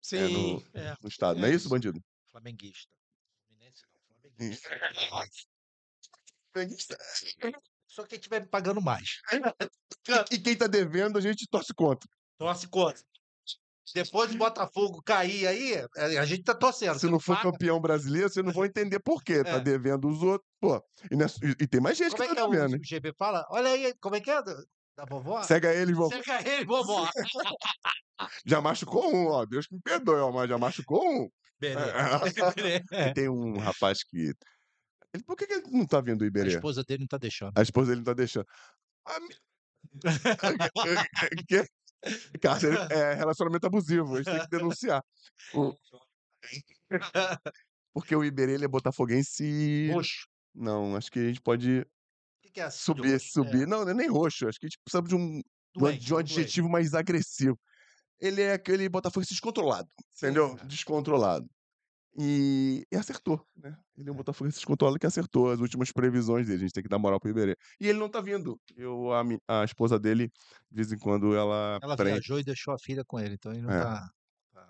Sim, 0.00 0.62
é. 0.74 0.94
no 1.00 1.08
estado. 1.08 1.38
É 1.38 1.42
não 1.42 1.48
é 1.48 1.54
isso, 1.54 1.68
bandido? 1.68 2.00
Flamenguista. 2.30 2.94
Fluminense 3.48 3.82
não, 3.90 5.24
flamenguista. 6.52 6.98
Só 7.86 8.04
quem 8.04 8.18
estiver 8.18 8.40
me 8.40 8.48
pagando 8.48 8.80
mais. 8.80 9.20
E, 10.30 10.34
e 10.34 10.38
quem 10.38 10.56
tá 10.56 10.66
devendo, 10.66 11.18
a 11.18 11.20
gente 11.20 11.46
torce 11.48 11.72
contra. 11.74 12.08
Torce 12.38 12.66
contra. 12.68 13.02
Depois 13.94 14.30
do 14.30 14.38
Botafogo 14.38 15.02
cair 15.02 15.46
aí, 15.46 15.74
é, 15.74 16.18
a 16.18 16.24
gente 16.24 16.44
tá 16.44 16.54
torcendo. 16.54 16.98
Se 16.98 17.10
não 17.10 17.20
for 17.20 17.36
paga. 17.36 17.50
campeão 17.50 17.78
brasileiro, 17.80 18.30
vocês 18.30 18.44
não 18.44 18.52
vão 18.52 18.64
entender 18.64 18.98
por 19.00 19.22
quê. 19.22 19.42
Tá 19.44 19.50
É. 19.56 19.60
devendo 19.60 20.08
os 20.08 20.22
outros. 20.22 20.48
Pô, 20.60 20.82
e, 21.10 21.16
não 21.16 21.26
é- 21.26 21.28
e- 21.60 21.66
tem 21.66 21.80
mais 21.80 21.98
gente 21.98 22.12
Como 22.12 22.22
é 22.22 22.26
que 22.28 22.32
que 22.32 22.36
tá 22.36 22.42
é 22.42 22.48
o, 22.48 22.50
devendo. 22.50 22.76
hein? 22.76 22.80
o 22.80 22.84
GB 22.86 23.12
fala? 23.18 23.44
Olha 23.50 23.68
aí, 23.70 23.92
como 24.00 24.16
é 24.16 24.20
que 24.20 24.30
é? 24.30 24.40
Da, 24.42 25.04
vovó? 25.08 25.42
Segue 25.42 25.66
ele, 25.66 25.92
vovó. 25.92 26.10
Chega 26.22 26.48
ele, 26.48 26.64
vovó. 26.64 27.10
Já 28.46 28.60
machucou 28.60 29.14
um, 29.14 29.26
ó. 29.28 29.44
Deus 29.46 29.66
que 29.66 29.74
me 29.74 29.80
perdoe, 29.82 30.20
ó, 30.20 30.30
mas 30.32 30.48
já 30.48 30.58
machucou 30.58 31.02
um. 31.04 31.28
Beleza. 31.60 31.92
E 33.10 33.14
tem 33.14 33.28
um 33.28 33.58
rapaz 33.58 34.02
que. 34.02 34.32
Ele, 35.14 35.24
por 35.24 35.36
que, 35.36 35.46
que 35.46 35.52
ele 35.54 35.62
não 35.70 35.86
tá 35.86 36.00
vendo 36.00 36.22
o 36.22 36.24
A 36.24 36.26
Iberê? 36.26 36.48
esposa 36.54 36.82
dele 36.82 37.00
não 37.00 37.06
tá 37.06 37.18
deixando. 37.18 37.52
A 37.56 37.62
esposa 37.62 37.88
dele 37.90 37.98
não 38.00 38.04
tá 38.06 38.14
deixando. 38.14 38.46
A 39.06 39.18
Cárcere 42.40 42.76
é 42.90 43.14
relacionamento 43.14 43.66
abusivo, 43.66 44.14
a 44.14 44.16
gente 44.18 44.30
tem 44.32 44.40
que 44.40 44.48
denunciar. 44.48 45.02
O- 45.54 45.74
Porque 47.94 48.14
o 48.16 48.24
Iberê 48.24 48.54
ele 48.54 48.64
é 48.64 48.68
botafoguense. 48.68 49.90
Roxo. 49.92 50.26
Não, 50.54 50.96
acho 50.96 51.10
que 51.10 51.18
a 51.18 51.26
gente 51.28 51.40
pode 51.40 51.80
O 51.80 51.86
que, 52.42 52.50
que 52.52 52.60
é 52.60 52.64
assim? 52.64 52.78
subir, 52.84 53.20
subir. 53.20 53.66
Não, 53.66 53.84
não 53.84 53.90
é 53.90 53.94
nem 53.94 54.08
roxo. 54.10 54.48
Acho 54.48 54.58
que 54.58 54.66
a 54.66 54.68
gente 54.68 54.78
precisa 54.84 55.02
de 55.02 55.14
um, 55.14 55.18
de 55.38 55.38
um- 55.38 55.42
Doente, 55.80 56.04
de 56.04 56.12
um 56.12 56.16
doente. 56.16 56.32
adjetivo 56.32 56.68
mais 56.68 56.94
agressivo. 56.94 57.58
Ele 58.22 58.40
é 58.40 58.52
aquele 58.52 58.88
botafoguense 58.88 59.30
descontrolado, 59.32 59.88
entendeu? 60.16 60.54
cara. 60.54 60.68
Descontrolado. 60.68 61.50
E, 62.16 62.86
e 62.92 62.96
acertou, 62.96 63.44
né? 63.56 63.74
Ele 63.96 64.10
é 64.10 64.12
um 64.12 64.14
botafoguense 64.14 64.56
descontrolado 64.58 64.98
que 64.98 65.06
acertou 65.06 65.50
as 65.50 65.58
últimas 65.60 65.90
previsões 65.90 66.46
dele. 66.46 66.58
A 66.58 66.60
gente 66.60 66.72
tem 66.72 66.82
que 66.82 66.88
dar 66.88 66.98
moral 66.98 67.18
pro 67.18 67.30
Iberê. 67.30 67.56
E 67.80 67.88
ele 67.88 67.98
não 67.98 68.08
tá 68.08 68.20
vindo. 68.20 68.60
Eu, 68.76 69.10
a, 69.12 69.22
a 69.62 69.64
esposa 69.64 69.98
dele, 69.98 70.30
de 70.70 70.76
vez 70.76 70.92
em 70.92 70.98
quando, 70.98 71.34
ela, 71.34 71.78
Ela 71.82 71.96
prende. 71.96 72.12
viajou 72.20 72.38
e 72.38 72.44
deixou 72.44 72.74
a 72.74 72.78
filha 72.78 73.02
com 73.04 73.18
ele, 73.18 73.34
então 73.34 73.50
ele 73.50 73.62
não 73.62 73.70
É. 73.72 73.82
tá. 73.82 74.10
tá- 74.52 74.68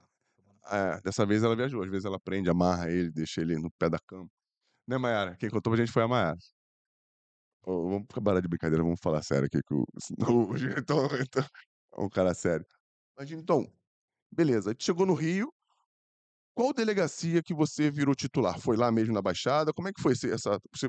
É, 0.71 1.01
dessa 1.03 1.27
vez 1.27 1.43
ela 1.43 1.57
viajou. 1.57 1.83
Às 1.83 1.91
vezes 1.91 2.05
ela 2.05 2.21
prende, 2.21 2.49
amarra 2.49 2.89
ele, 2.91 3.11
deixa 3.11 3.41
ele 3.41 3.59
no 3.59 3.71
pé 3.73 3.91
da 3.91 3.99
cama. 3.99 4.29
Né, 4.87 4.97
Mayara? 4.97 5.37
Quem 5.37 5.51
contou 5.51 5.73
pra 5.73 5.81
gente 5.85 5.93
foi 5.93 6.05
a 6.05 6.09
Mayara. 6.09 6.39
Ô, 7.65 7.91
vamos 7.91 8.07
acabar 8.09 8.41
de 8.41 8.49
brincadeira, 8.49 8.83
vamos 8.85 9.01
falar 9.01 9.23
sério 9.23 9.47
aqui. 9.47 9.61
Que 9.63 9.75
o, 9.75 9.85
o, 10.53 10.57
então, 10.79 11.07
é 11.07 12.01
um 12.01 12.09
cara 12.09 12.33
sério. 12.35 12.65
Mas 13.17 13.31
então, 13.31 13.73
beleza. 14.33 14.71
A 14.71 14.73
gente 14.75 14.85
chegou 14.85 15.07
no 15.07 15.15
Rio. 15.15 15.53
Qual 16.55 16.73
delegacia 16.73 17.43
que 17.43 17.55
você 17.55 17.91
virou 17.91 18.15
titular? 18.15 18.59
Foi 18.59 18.77
lá 18.77 18.93
mesmo 18.93 19.15
na 19.15 19.23
Baixada? 19.23 19.73
Como 19.73 19.89
é 19.89 19.93
que 19.93 20.03
foi 20.03 20.13
esse- 20.13 20.31
essa. 20.31 20.59
Você, 20.75 20.89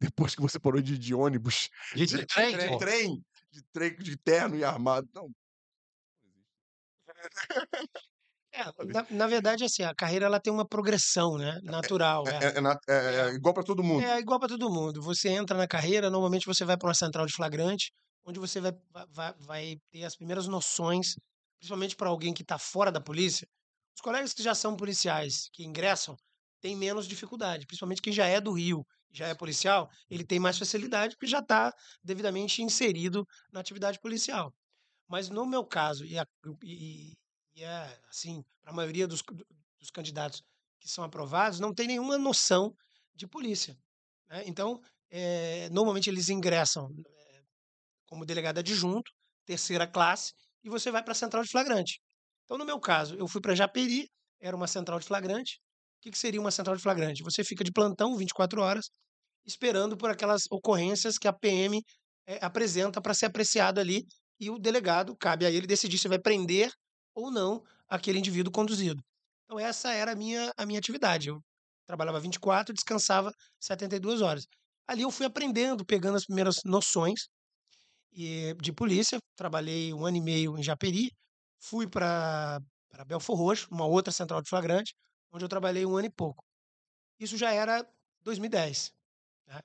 depois 0.00 0.34
que 0.34 0.42
você 0.42 0.58
parou 0.60 0.80
de 0.82 0.94
ir 0.94 0.98
de 0.98 1.14
ônibus, 1.14 1.68
De 1.94 2.06
de, 2.06 2.26
trem, 2.26 2.56
de 2.58 2.68
pô. 2.68 2.78
trem, 2.78 3.22
de 3.52 3.62
trem, 3.72 3.96
de 3.96 4.16
terno 4.18 4.56
e 4.56 4.64
armado. 4.64 5.08
Não, 5.14 5.30
É, 8.52 8.64
na, 8.92 9.06
na 9.10 9.26
verdade, 9.26 9.64
assim, 9.64 9.82
a 9.82 9.94
carreira 9.94 10.26
ela 10.26 10.40
tem 10.40 10.52
uma 10.52 10.66
progressão, 10.66 11.36
né? 11.36 11.58
Natural. 11.62 12.24
é, 12.26 12.30
É, 12.30 12.46
é- 12.48 12.58
é 12.58 12.60
na- 12.60 12.78
é- 12.88 13.30
é 13.30 13.34
igual 13.34 13.54
pra 13.54 13.62
todo 13.62 13.82
mundo. 13.84 14.02
É 14.02 14.18
igual 14.18 14.38
para 14.40 14.48
todo 14.48 14.70
mundo. 14.70 15.02
Você 15.02 15.28
entra 15.28 15.56
na 15.56 15.66
carreira, 15.68 16.10
normalmente 16.10 16.46
você 16.46 16.64
vai 16.64 16.76
para 16.76 16.88
uma 16.88 16.94
central 16.94 17.26
de 17.26 17.34
flagrante, 17.34 17.90
onde 18.24 18.38
você 18.38 18.60
vai- 18.60 18.72
vai, 19.10 19.34
vai 19.38 19.76
ter 19.90 20.04
as 20.04 20.16
primeiras 20.16 20.46
noções, 20.48 21.14
principalmente 21.58 21.96
para 21.96 22.08
alguém 22.08 22.34
que 22.34 22.42
está 22.42 22.58
fora 22.58 22.90
da 22.92 23.00
polícia. 23.00 23.48
Os 23.94 24.00
colegas 24.00 24.32
que 24.34 24.42
já 24.42 24.54
são 24.54 24.76
policiais, 24.76 25.48
que 25.52 25.64
ingressam, 25.64 26.16
têm 26.60 26.76
menos 26.76 27.06
dificuldade, 27.08 27.66
principalmente 27.66 28.02
quem 28.02 28.12
já 28.12 28.26
é 28.26 28.40
do 28.40 28.52
Rio, 28.52 28.84
já 29.12 29.28
é 29.28 29.34
policial, 29.34 29.88
ele 30.10 30.24
tem 30.24 30.38
mais 30.38 30.58
facilidade 30.58 31.14
porque 31.16 31.26
já 31.26 31.38
está 31.40 31.72
devidamente 32.02 32.62
inserido 32.62 33.24
na 33.52 33.60
atividade 33.60 33.98
policial. 34.00 34.54
Mas 35.08 35.28
no 35.28 35.46
meu 35.46 35.64
caso, 35.64 36.04
e, 36.04 36.18
a- 36.18 36.26
e- 36.64 37.12
e 37.12 37.18
e 37.56 37.64
é 37.64 38.00
assim, 38.08 38.44
para 38.60 38.70
a 38.70 38.74
maioria 38.74 39.08
dos, 39.08 39.20
dos 39.80 39.90
candidatos 39.90 40.42
que 40.80 40.88
são 40.88 41.02
aprovados, 41.02 41.58
não 41.58 41.74
tem 41.74 41.88
nenhuma 41.88 42.16
noção 42.16 42.72
de 43.14 43.26
polícia. 43.26 43.76
Né? 44.28 44.44
Então, 44.46 44.80
é, 45.10 45.68
normalmente 45.70 46.08
eles 46.08 46.28
ingressam 46.28 46.88
é, 47.06 47.42
como 48.06 48.26
delegado 48.26 48.58
adjunto, 48.58 49.10
terceira 49.46 49.86
classe, 49.86 50.32
e 50.64 50.68
você 50.68 50.90
vai 50.90 51.02
para 51.02 51.12
a 51.12 51.14
central 51.14 51.42
de 51.42 51.50
flagrante. 51.50 52.00
Então, 52.44 52.56
no 52.58 52.64
meu 52.64 52.80
caso, 52.80 53.14
eu 53.16 53.28
fui 53.28 53.40
para 53.40 53.54
Japeri, 53.54 54.08
era 54.40 54.56
uma 54.56 54.66
central 54.66 54.98
de 54.98 55.06
flagrante. 55.06 55.60
O 55.98 56.02
que, 56.02 56.10
que 56.10 56.18
seria 56.18 56.40
uma 56.40 56.50
central 56.50 56.76
de 56.76 56.82
flagrante? 56.82 57.22
Você 57.22 57.44
fica 57.44 57.64
de 57.64 57.72
plantão 57.72 58.16
24 58.16 58.60
horas, 58.60 58.90
esperando 59.44 59.96
por 59.96 60.10
aquelas 60.10 60.42
ocorrências 60.50 61.18
que 61.18 61.28
a 61.28 61.32
PM 61.32 61.82
é, 62.26 62.38
apresenta 62.44 63.00
para 63.00 63.14
ser 63.14 63.26
apreciado 63.26 63.80
ali, 63.80 64.04
e 64.40 64.50
o 64.50 64.58
delegado, 64.58 65.16
cabe 65.16 65.44
a 65.44 65.50
ele 65.50 65.66
decidir 65.66 65.98
se 65.98 66.08
vai 66.08 66.18
prender 66.18 66.70
ou 67.14 67.30
não 67.30 67.62
aquele 67.88 68.18
indivíduo 68.18 68.52
conduzido. 68.52 69.02
Então, 69.44 69.58
essa 69.58 69.92
era 69.92 70.12
a 70.12 70.14
minha, 70.14 70.52
a 70.56 70.64
minha 70.64 70.78
atividade. 70.78 71.28
Eu 71.28 71.42
trabalhava 71.86 72.20
24, 72.20 72.72
descansava 72.72 73.32
72 73.58 74.20
horas. 74.20 74.46
Ali 74.86 75.02
eu 75.02 75.10
fui 75.10 75.26
aprendendo, 75.26 75.84
pegando 75.84 76.16
as 76.16 76.24
primeiras 76.24 76.60
noções 76.64 77.28
de 78.12 78.72
polícia. 78.72 79.18
Trabalhei 79.36 79.92
um 79.92 80.04
ano 80.04 80.16
e 80.16 80.20
meio 80.20 80.58
em 80.58 80.62
Japeri, 80.62 81.10
fui 81.60 81.88
para 81.88 82.60
Belfor 83.06 83.36
Roxo, 83.36 83.68
uma 83.70 83.86
outra 83.86 84.12
central 84.12 84.42
de 84.42 84.48
flagrante, 84.48 84.94
onde 85.32 85.44
eu 85.44 85.48
trabalhei 85.48 85.84
um 85.86 85.96
ano 85.96 86.06
e 86.06 86.10
pouco. 86.10 86.44
Isso 87.18 87.36
já 87.36 87.52
era 87.52 87.86
2010. 88.22 88.90
Né? 89.46 89.60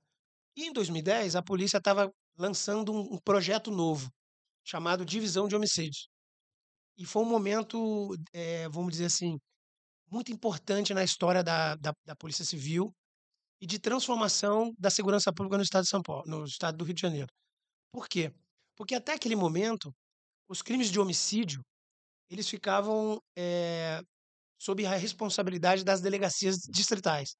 E 0.55 0.65
em 0.67 0.73
2010, 0.73 1.35
a 1.35 1.41
polícia 1.41 1.77
estava 1.77 2.11
lançando 2.37 2.91
um, 2.91 3.15
um 3.15 3.17
projeto 3.23 3.71
novo, 3.71 4.09
chamado 4.63 5.05
Divisão 5.05 5.47
de 5.47 5.55
Homicídios. 5.55 6.07
E 6.97 7.05
foi 7.05 7.23
um 7.23 7.29
momento, 7.29 8.15
é, 8.33 8.67
vamos 8.69 8.91
dizer 8.91 9.05
assim, 9.05 9.37
muito 10.09 10.31
importante 10.31 10.93
na 10.93 11.03
história 11.03 11.43
da, 11.43 11.75
da, 11.75 11.91
da, 12.05 12.15
Polícia 12.15 12.45
Civil 12.45 12.93
e 13.59 13.65
de 13.65 13.79
transformação 13.79 14.71
da 14.77 14.89
segurança 14.91 15.33
pública 15.33 15.57
no 15.57 15.63
estado 15.63 15.83
de 15.83 15.89
São 15.89 16.01
Paulo, 16.01 16.23
no 16.27 16.45
estado 16.45 16.77
do 16.77 16.83
Rio 16.83 16.93
de 16.93 17.01
Janeiro. 17.01 17.27
Por 17.93 18.09
quê? 18.09 18.33
Porque 18.75 18.95
até 18.95 19.13
aquele 19.13 19.35
momento, 19.35 19.93
os 20.49 20.61
crimes 20.63 20.89
de 20.91 20.99
homicídio 20.99 21.63
eles 22.29 22.49
ficavam 22.49 23.21
é, 23.37 24.01
sob 24.57 24.83
a 24.85 24.95
responsabilidade 24.95 25.83
das 25.83 26.01
delegacias 26.01 26.57
distritais. 26.67 27.35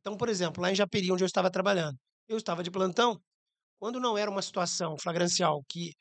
Então, 0.00 0.16
por 0.16 0.30
exemplo, 0.30 0.62
lá 0.62 0.72
em 0.72 0.74
Japeri, 0.74 1.12
onde 1.12 1.22
eu 1.22 1.26
estava 1.26 1.50
trabalhando, 1.50 1.98
eu 2.26 2.38
estava 2.38 2.62
de 2.62 2.70
plantão. 2.70 3.20
Quando 3.78 4.00
não 4.00 4.16
era 4.16 4.30
uma 4.30 4.40
situação 4.40 4.96
flagrancial 4.98 5.62
que 5.68 5.92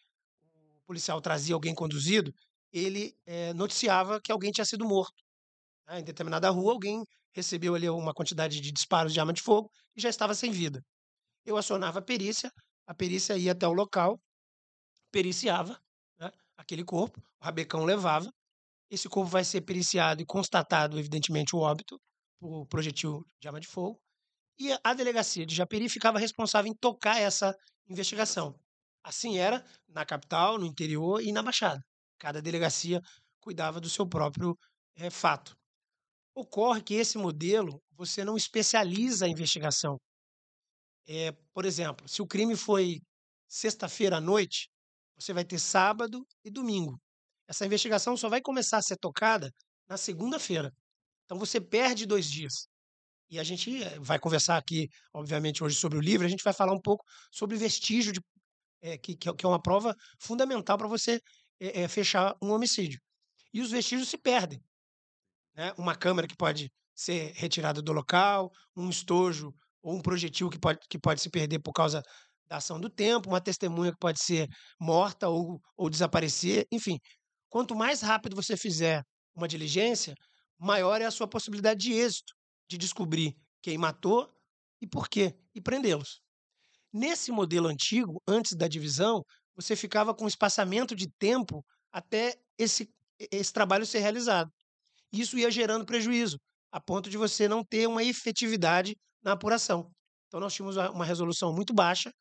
o 0.78 0.86
policial 0.86 1.20
trazia 1.22 1.56
alguém 1.56 1.76
conduzido, 1.76 2.32
ele 2.72 3.14
é, 3.26 3.54
noticiava 3.54 4.22
que 4.22 4.32
alguém 4.32 4.52
tinha 4.52 4.66
sido 4.66 4.86
morto. 4.86 5.22
Né? 5.88 6.00
Em 6.00 6.04
determinada 6.04 6.50
rua, 6.50 6.74
alguém 6.74 7.04
recebeu 7.34 7.76
ali 7.76 7.90
uma 7.90 8.14
quantidade 8.14 8.62
de 8.62 8.72
disparos 8.72 9.14
de 9.14 9.20
arma 9.20 9.34
de 9.34 9.42
fogo 9.42 9.70
e 9.96 10.02
já 10.02 10.10
estava 10.10 10.34
sem 10.34 10.52
vida. 10.52 10.82
Eu 11.46 11.58
acionava 11.58 12.00
a 12.00 12.02
perícia, 12.02 12.52
a 12.88 12.94
perícia 12.94 13.38
ia 13.38 13.52
até 13.52 13.68
o 13.68 13.74
local, 13.74 14.20
periciava 15.12 15.80
né, 16.20 16.32
aquele 16.58 16.84
corpo, 16.84 17.22
o 17.42 17.46
rabecão 17.46 17.86
levava, 17.86 18.32
esse 18.90 19.10
corpo 19.10 19.30
vai 19.30 19.44
ser 19.44 19.62
periciado 19.62 20.22
e 20.22 20.26
constatado, 20.26 21.00
evidentemente, 21.00 21.56
o 21.56 21.60
óbito 21.60 22.00
por 22.40 22.68
projetil 22.68 23.26
de 23.40 23.48
arma 23.48 23.60
de 23.60 23.68
fogo, 23.68 24.00
e 24.60 24.72
a 24.84 24.94
delegacia 24.94 25.46
de 25.46 25.56
Japeri 25.56 25.90
ficava 25.90 26.20
responsável 26.20 26.72
em 26.72 26.76
tocar 26.76 27.20
essa 27.20 27.56
investigação. 27.90 28.56
Assim 29.04 29.38
era 29.38 29.66
na 29.88 30.06
capital, 30.06 30.58
no 30.58 30.66
interior 30.66 31.22
e 31.22 31.32
na 31.32 31.42
Baixada. 31.42 31.82
Cada 32.20 32.42
delegacia 32.42 33.02
cuidava 33.42 33.82
do 33.82 33.90
seu 33.90 34.08
próprio 34.08 34.58
é, 34.96 35.10
fato. 35.10 35.56
Ocorre 36.36 36.82
que 36.82 36.94
esse 36.94 37.18
modelo 37.18 37.82
você 37.92 38.24
não 38.24 38.38
especializa 38.38 39.26
a 39.26 39.30
investigação. 39.30 40.00
É, 41.08 41.32
por 41.54 41.66
exemplo, 41.66 42.08
se 42.08 42.22
o 42.22 42.28
crime 42.28 42.56
foi 42.56 43.02
sexta-feira 43.48 44.18
à 44.18 44.22
noite, 44.22 44.70
você 45.16 45.34
vai 45.34 45.46
ter 45.46 45.60
sábado 45.60 46.26
e 46.44 46.50
domingo. 46.50 47.00
Essa 47.48 47.66
investigação 47.66 48.16
só 48.16 48.30
vai 48.30 48.42
começar 48.42 48.78
a 48.78 48.82
ser 48.82 48.98
tocada 48.98 49.52
na 49.88 49.98
segunda-feira. 49.98 50.74
Então 51.26 51.38
você 51.38 51.60
perde 51.60 52.06
dois 52.06 52.30
dias. 52.30 52.68
E 53.30 53.40
a 53.40 53.44
gente 53.44 53.84
eh, 53.84 54.00
vai 54.00 54.20
conversar 54.20 54.58
aqui, 54.58 54.88
obviamente, 55.14 55.64
hoje 55.64 55.76
sobre 55.76 55.98
o 55.98 56.02
livro, 56.02 56.26
a 56.26 56.30
gente 56.30 56.44
vai 56.44 56.54
falar 56.54 56.74
um 56.74 56.82
pouco 56.82 57.04
sobre 57.32 57.58
vestígio, 57.58 58.14
de, 58.14 58.22
é, 58.82 58.98
que, 58.98 59.16
que 59.16 59.46
é 59.46 59.48
uma 59.48 59.62
prova 59.62 59.96
fundamental 60.20 60.78
para 60.78 60.88
você 60.88 61.20
é, 61.60 61.88
fechar 61.88 62.36
um 62.42 62.52
homicídio. 62.52 63.00
E 63.54 63.62
os 63.62 63.72
vestígios 63.72 64.10
se 64.10 64.18
perdem 64.18 64.62
né? 65.56 65.74
uma 65.78 65.96
câmera 65.96 66.28
que 66.28 66.36
pode 66.36 66.72
ser 66.96 67.32
retirada 67.36 67.82
do 67.82 67.92
local, 67.92 68.52
um 68.76 68.90
estojo 68.90 69.54
ou 69.84 69.96
um 69.96 70.02
projetil 70.02 70.50
que 70.50 70.58
pode, 70.58 70.80
que 70.90 70.98
pode 70.98 71.22
se 71.22 71.30
perder 71.30 71.60
por 71.60 71.74
causa 71.74 72.02
da 72.48 72.58
ação 72.58 72.80
do 72.80 72.90
tempo, 72.90 73.30
uma 73.30 73.42
testemunha 73.42 73.92
que 73.92 73.98
pode 74.00 74.20
ser 74.24 74.48
morta 74.80 75.28
ou, 75.28 75.62
ou 75.78 75.90
desaparecer, 75.90 76.66
enfim. 76.72 76.98
Quanto 77.50 77.76
mais 77.76 78.02
rápido 78.02 78.36
você 78.36 78.58
fizer 78.58 79.04
uma 79.36 79.48
diligência, 79.48 80.16
maior 80.58 81.02
é 81.02 81.06
a 81.06 81.12
sua 81.12 81.28
possibilidade 81.28 81.82
de 81.82 81.94
êxito, 81.94 82.34
de 82.70 82.78
descobrir 82.78 83.36
quem 83.62 83.78
matou 83.78 84.30
e 84.82 84.88
por 84.88 85.08
quê, 85.08 85.36
e 85.54 85.62
prendê-los. 85.62 86.22
Nesse 86.92 87.32
modelo 87.32 87.68
antigo, 87.68 88.22
antes 88.28 88.56
da 88.56 88.68
divisão, 88.68 89.24
você 89.56 89.76
ficava 89.76 90.14
com 90.14 90.28
espaçamento 90.28 90.96
de 90.96 91.10
tempo 91.18 91.64
até 91.92 92.36
esse, 92.58 92.90
esse 93.32 93.52
trabalho 93.52 93.86
ser 93.86 94.00
realizado. 94.00 94.52
Isso 95.12 95.38
ia 95.38 95.52
gerando 95.52 95.86
prejuízo, 95.86 96.38
a 96.72 96.82
ponto 96.82 97.10
de 97.10 97.18
você 97.18 97.48
não 97.48 97.64
ter 97.64 97.88
uma 97.88 98.04
efetividade 98.04 98.96
na 99.24 99.34
apuração. 99.34 99.92
Então, 100.28 100.40
nós 100.40 100.54
tínhamos 100.54 100.78
uma 100.78 101.06
resolução 101.06 101.54
muito 101.54 101.74
baixa, 101.74 102.12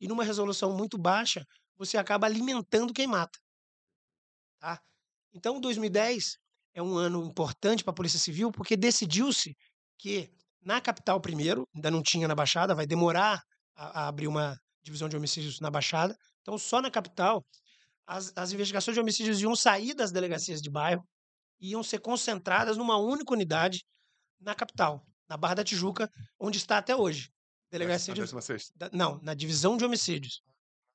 e 0.00 0.06
numa 0.06 0.24
resolução 0.24 0.76
muito 0.76 0.96
baixa, 0.96 1.44
você 1.76 1.96
acaba 1.96 2.26
alimentando 2.26 2.92
quem 2.92 3.06
mata. 3.06 3.38
Tá? 4.60 4.80
Então, 5.32 5.60
2010 5.60 6.36
é 6.74 6.82
um 6.82 6.96
ano 6.96 7.24
importante 7.24 7.82
para 7.82 7.90
a 7.90 7.94
Polícia 7.94 8.18
Civil, 8.18 8.50
porque 8.52 8.76
decidiu-se 8.76 9.54
que 9.98 10.30
na 10.62 10.80
capital, 10.80 11.20
primeiro, 11.20 11.66
ainda 11.74 11.90
não 11.90 12.02
tinha 12.02 12.28
na 12.28 12.34
Baixada, 12.34 12.74
vai 12.74 12.86
demorar 12.86 13.40
a, 13.74 14.02
a 14.02 14.08
abrir 14.08 14.28
uma 14.28 14.56
divisão 14.82 15.08
de 15.08 15.16
homicídios 15.16 15.60
na 15.60 15.70
Baixada. 15.70 16.16
Então, 16.42 16.56
só 16.58 16.80
na 16.80 16.90
capital, 16.90 17.44
as, 18.06 18.32
as 18.36 18.52
investigações 18.52 18.94
de 18.94 19.00
homicídios 19.00 19.40
iam 19.40 19.54
sair 19.54 19.94
das 19.94 20.12
delegacias 20.12 20.60
de 20.60 20.70
bairro 20.70 21.04
iam 21.60 21.82
ser 21.82 22.00
concentradas 22.00 22.76
numa 22.76 22.96
única 22.96 23.32
unidade 23.32 23.84
na 24.40 24.54
capital, 24.54 25.04
na 25.28 25.36
Barra 25.36 25.54
da 25.54 25.64
Tijuca, 25.64 26.10
onde 26.38 26.58
está 26.58 26.78
até 26.78 26.96
hoje. 26.96 27.30
Delegacia 27.70 28.14
de... 28.14 28.22
Da, 28.76 28.90
não, 28.92 29.20
na 29.22 29.34
divisão 29.34 29.76
de 29.76 29.84
homicídios. 29.84 30.42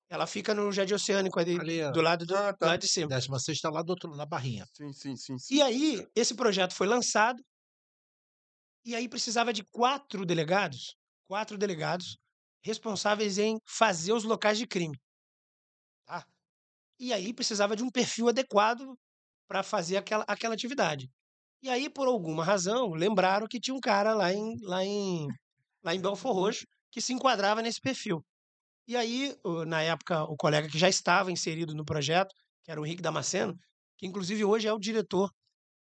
Ela 0.09 0.27
fica 0.27 0.53
no 0.53 0.71
Jardim 0.71 0.93
Oceânico 0.93 1.39
ali, 1.39 1.59
ali 1.59 1.91
do 1.91 2.01
lado 2.01 2.25
do, 2.25 2.35
ah, 2.35 2.53
tá. 2.53 2.67
lado 2.67 2.81
de 2.81 2.87
cima. 2.87 3.07
16 3.07 3.57
está 3.57 3.69
lá 3.69 3.81
do 3.81 3.89
outro 3.91 4.15
na 4.15 4.25
Barrinha. 4.25 4.67
Sim, 4.73 4.91
sim, 4.93 5.15
sim, 5.15 5.37
sim. 5.37 5.55
E 5.55 5.61
aí, 5.61 6.07
esse 6.15 6.35
projeto 6.35 6.73
foi 6.73 6.87
lançado, 6.87 7.43
e 8.85 8.95
aí 8.95 9.07
precisava 9.07 9.53
de 9.53 9.63
quatro 9.63 10.25
delegados, 10.25 10.95
quatro 11.27 11.57
delegados 11.57 12.17
responsáveis 12.61 13.37
em 13.37 13.59
fazer 13.65 14.13
os 14.13 14.23
locais 14.23 14.57
de 14.57 14.67
crime. 14.67 14.99
Tá? 16.05 16.25
E 16.99 17.13
aí 17.13 17.33
precisava 17.33 17.75
de 17.75 17.83
um 17.83 17.89
perfil 17.89 18.29
adequado 18.29 18.97
para 19.47 19.63
fazer 19.63 19.97
aquela, 19.97 20.23
aquela 20.27 20.53
atividade. 20.53 21.09
E 21.63 21.69
aí, 21.69 21.89
por 21.89 22.09
alguma 22.09 22.43
razão, 22.43 22.89
lembraram 22.89 23.47
que 23.47 23.57
tinha 23.57 23.73
um 23.73 23.79
cara 23.79 24.13
lá 24.13 24.33
em, 24.33 24.57
lá 24.63 24.83
em, 24.83 25.27
lá 25.81 25.95
em 25.95 26.01
Belfor 26.01 26.33
Roxo 26.33 26.65
que 26.91 26.99
se 26.99 27.13
enquadrava 27.13 27.61
nesse 27.61 27.79
perfil. 27.79 28.21
E 28.85 28.97
aí, 28.97 29.33
na 29.65 29.81
época, 29.81 30.23
o 30.25 30.35
colega 30.35 30.67
que 30.67 30.77
já 30.77 30.89
estava 30.89 31.31
inserido 31.31 31.73
no 31.73 31.85
projeto, 31.85 32.35
que 32.63 32.69
era 32.69 32.81
o 32.81 32.85
Henrique 32.85 33.01
Damasceno, 33.01 33.57
que 33.97 34.05
inclusive 34.05 34.43
hoje 34.43 34.67
é 34.67 34.73
o 34.73 34.77
diretor 34.77 35.31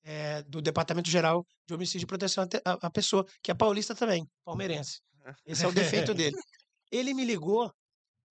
é, 0.03 0.43
do 0.43 0.61
Departamento 0.61 1.09
Geral 1.09 1.43
de 1.65 1.73
Homicídio 1.73 2.05
e 2.05 2.07
Proteção 2.07 2.47
à 2.63 2.91
Pessoa, 2.91 3.25
que 3.41 3.49
é 3.49 3.55
paulista 3.55 3.95
também, 3.95 4.29
palmeirense. 4.45 5.01
Esse 5.43 5.65
é 5.65 5.67
o 5.67 5.73
defeito 5.73 6.13
dele. 6.13 6.37
Ele 6.91 7.15
me 7.15 7.25
ligou 7.25 7.73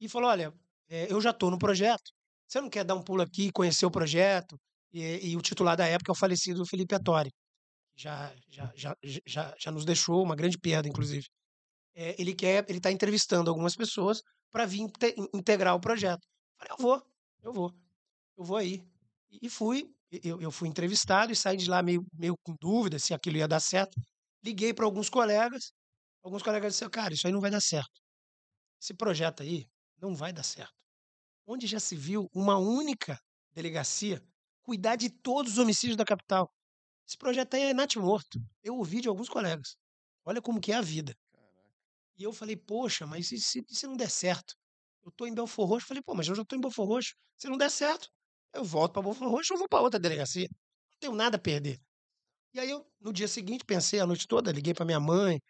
e 0.01 0.09
falou: 0.09 0.31
Olha, 0.31 0.55
é, 0.89 1.13
eu 1.13 1.21
já 1.21 1.31
estou 1.31 1.51
no 1.51 1.59
projeto. 1.59 2.13
Você 2.47 2.61
não 2.61 2.71
quer 2.71 2.85
dar 2.85 2.95
um 2.95 3.03
pulo 3.03 3.23
aqui, 3.23 3.51
conhecer 3.51 3.85
o 3.85 3.91
projeto, 3.91 4.57
e, 4.93 5.31
e, 5.31 5.37
o 5.37 5.41
titular 5.41 5.77
da 5.77 5.87
época 5.87 6.11
é 6.11 6.15
o 6.15 6.17
falecido 6.17 6.67
Felipe 6.67 6.95
Attori. 6.95 7.31
Já, 7.97 8.35
já, 8.49 8.73
já, 8.75 8.97
já, 9.27 9.55
já 9.59 9.71
nos 9.71 9.85
deixou 9.85 10.23
uma 10.23 10.37
grande 10.37 10.59
perda, 10.59 10.89
inclusive. 10.89 11.27
É, 11.95 12.21
ele 12.21 12.35
quer, 12.35 12.65
ele 12.69 12.79
está 12.79 12.91
entrevistando 12.91 13.51
algumas 13.51 13.77
pessoas 13.77 14.23
para 14.51 14.67
vir 14.67 14.91
te, 14.99 15.15
integrar 15.35 15.75
o 15.75 15.81
projeto. 15.81 16.27
Falei, 16.59 16.73
eu 16.73 16.77
vou, 16.79 17.03
eu 17.43 17.53
vou, 17.53 17.75
eu 18.37 18.45
vou 18.45 18.57
aí. 18.57 18.83
E, 19.31 19.47
e 19.47 19.51
fui, 19.51 19.85
eu, 20.23 20.41
eu 20.41 20.51
fui 20.51 20.69
entrevistado 20.69 21.33
e 21.33 21.37
saí 21.37 21.57
de 21.57 21.69
lá 21.69 21.83
meio, 21.83 22.05
meio 22.13 22.35
com 22.43 22.55
dúvida 22.61 22.99
se 22.99 23.15
aquilo 23.15 23.37
ia 23.37 23.49
dar 23.49 23.61
certo. 23.61 24.01
Liguei 24.45 24.75
para 24.75 24.85
alguns 24.85 25.09
colegas, 25.09 25.73
alguns 26.23 26.43
colegas 26.43 26.75
disseram, 26.75 26.91
cara, 26.91 27.15
isso 27.15 27.27
aí 27.27 27.33
não 27.33 27.41
vai 27.41 27.51
dar 27.51 27.61
certo. 27.61 28.01
Esse 28.81 28.95
projeto 28.95 29.43
aí 29.43 29.67
não 30.01 30.15
vai 30.15 30.33
dar 30.33 30.43
certo. 30.43 30.75
Onde 31.47 31.67
já 31.67 31.79
se 31.79 31.97
viu 31.97 32.29
uma 32.35 32.59
única 32.59 33.19
delegacia 33.55 34.23
cuidar 34.63 34.97
de 34.97 35.11
todos 35.11 35.53
os 35.53 35.59
homicídios 35.59 35.97
da 35.97 36.05
capital. 36.05 36.51
Esse 37.07 37.17
projeto 37.17 37.55
aí 37.55 37.63
é 37.63 37.75
natimorto. 37.75 38.41
Eu 38.63 38.77
ouvi 38.77 39.01
de 39.01 39.09
alguns 39.09 39.29
colegas. 39.29 39.77
Olha 40.25 40.41
como 40.41 40.61
que 40.61 40.73
é 40.73 40.77
a 40.77 40.81
vida. 40.81 41.15
E 42.17 42.23
eu 42.23 42.33
falei, 42.33 42.57
poxa, 42.57 43.07
mas 43.07 43.33
e 43.33 43.41
se, 43.41 43.65
e 43.69 43.75
se 43.75 43.87
não 43.87 43.97
der 43.97 44.11
certo? 44.11 44.55
Eu 45.05 45.11
tô 45.13 45.27
em 45.27 45.35
Belfor 45.35 45.67
Roxo. 45.67 45.89
Falei, 45.89 46.03
pô, 46.03 46.15
mas 46.15 46.29
eu 46.29 46.35
já 46.35 46.45
tô 46.45 46.55
em 46.55 46.61
Belfor 46.61 46.87
Roxo. 46.87 47.15
Se 47.37 47.49
não 47.49 47.57
der 47.57 47.71
certo, 47.71 48.09
eu 48.55 48.65
volto 48.65 48.93
para 48.93 49.03
Belfor 49.03 49.29
Roxo 49.29 49.55
ou 49.55 49.59
vou 49.59 49.69
para 49.69 49.81
outra 49.81 49.99
delegacia. 49.99 50.49
Não 50.49 50.99
tenho 51.01 51.15
nada 51.15 51.37
a 51.37 51.41
perder. 51.41 51.81
E 52.55 52.61
aí 52.61 52.71
eu, 52.71 52.87
no 53.01 53.13
dia 53.13 53.27
seguinte, 53.27 53.65
pensei 53.65 53.99
a 53.99 54.07
noite 54.07 54.29
toda, 54.29 54.53
liguei 54.53 54.75
para 54.75 54.85
minha 54.85 55.01
mãe 55.01 55.41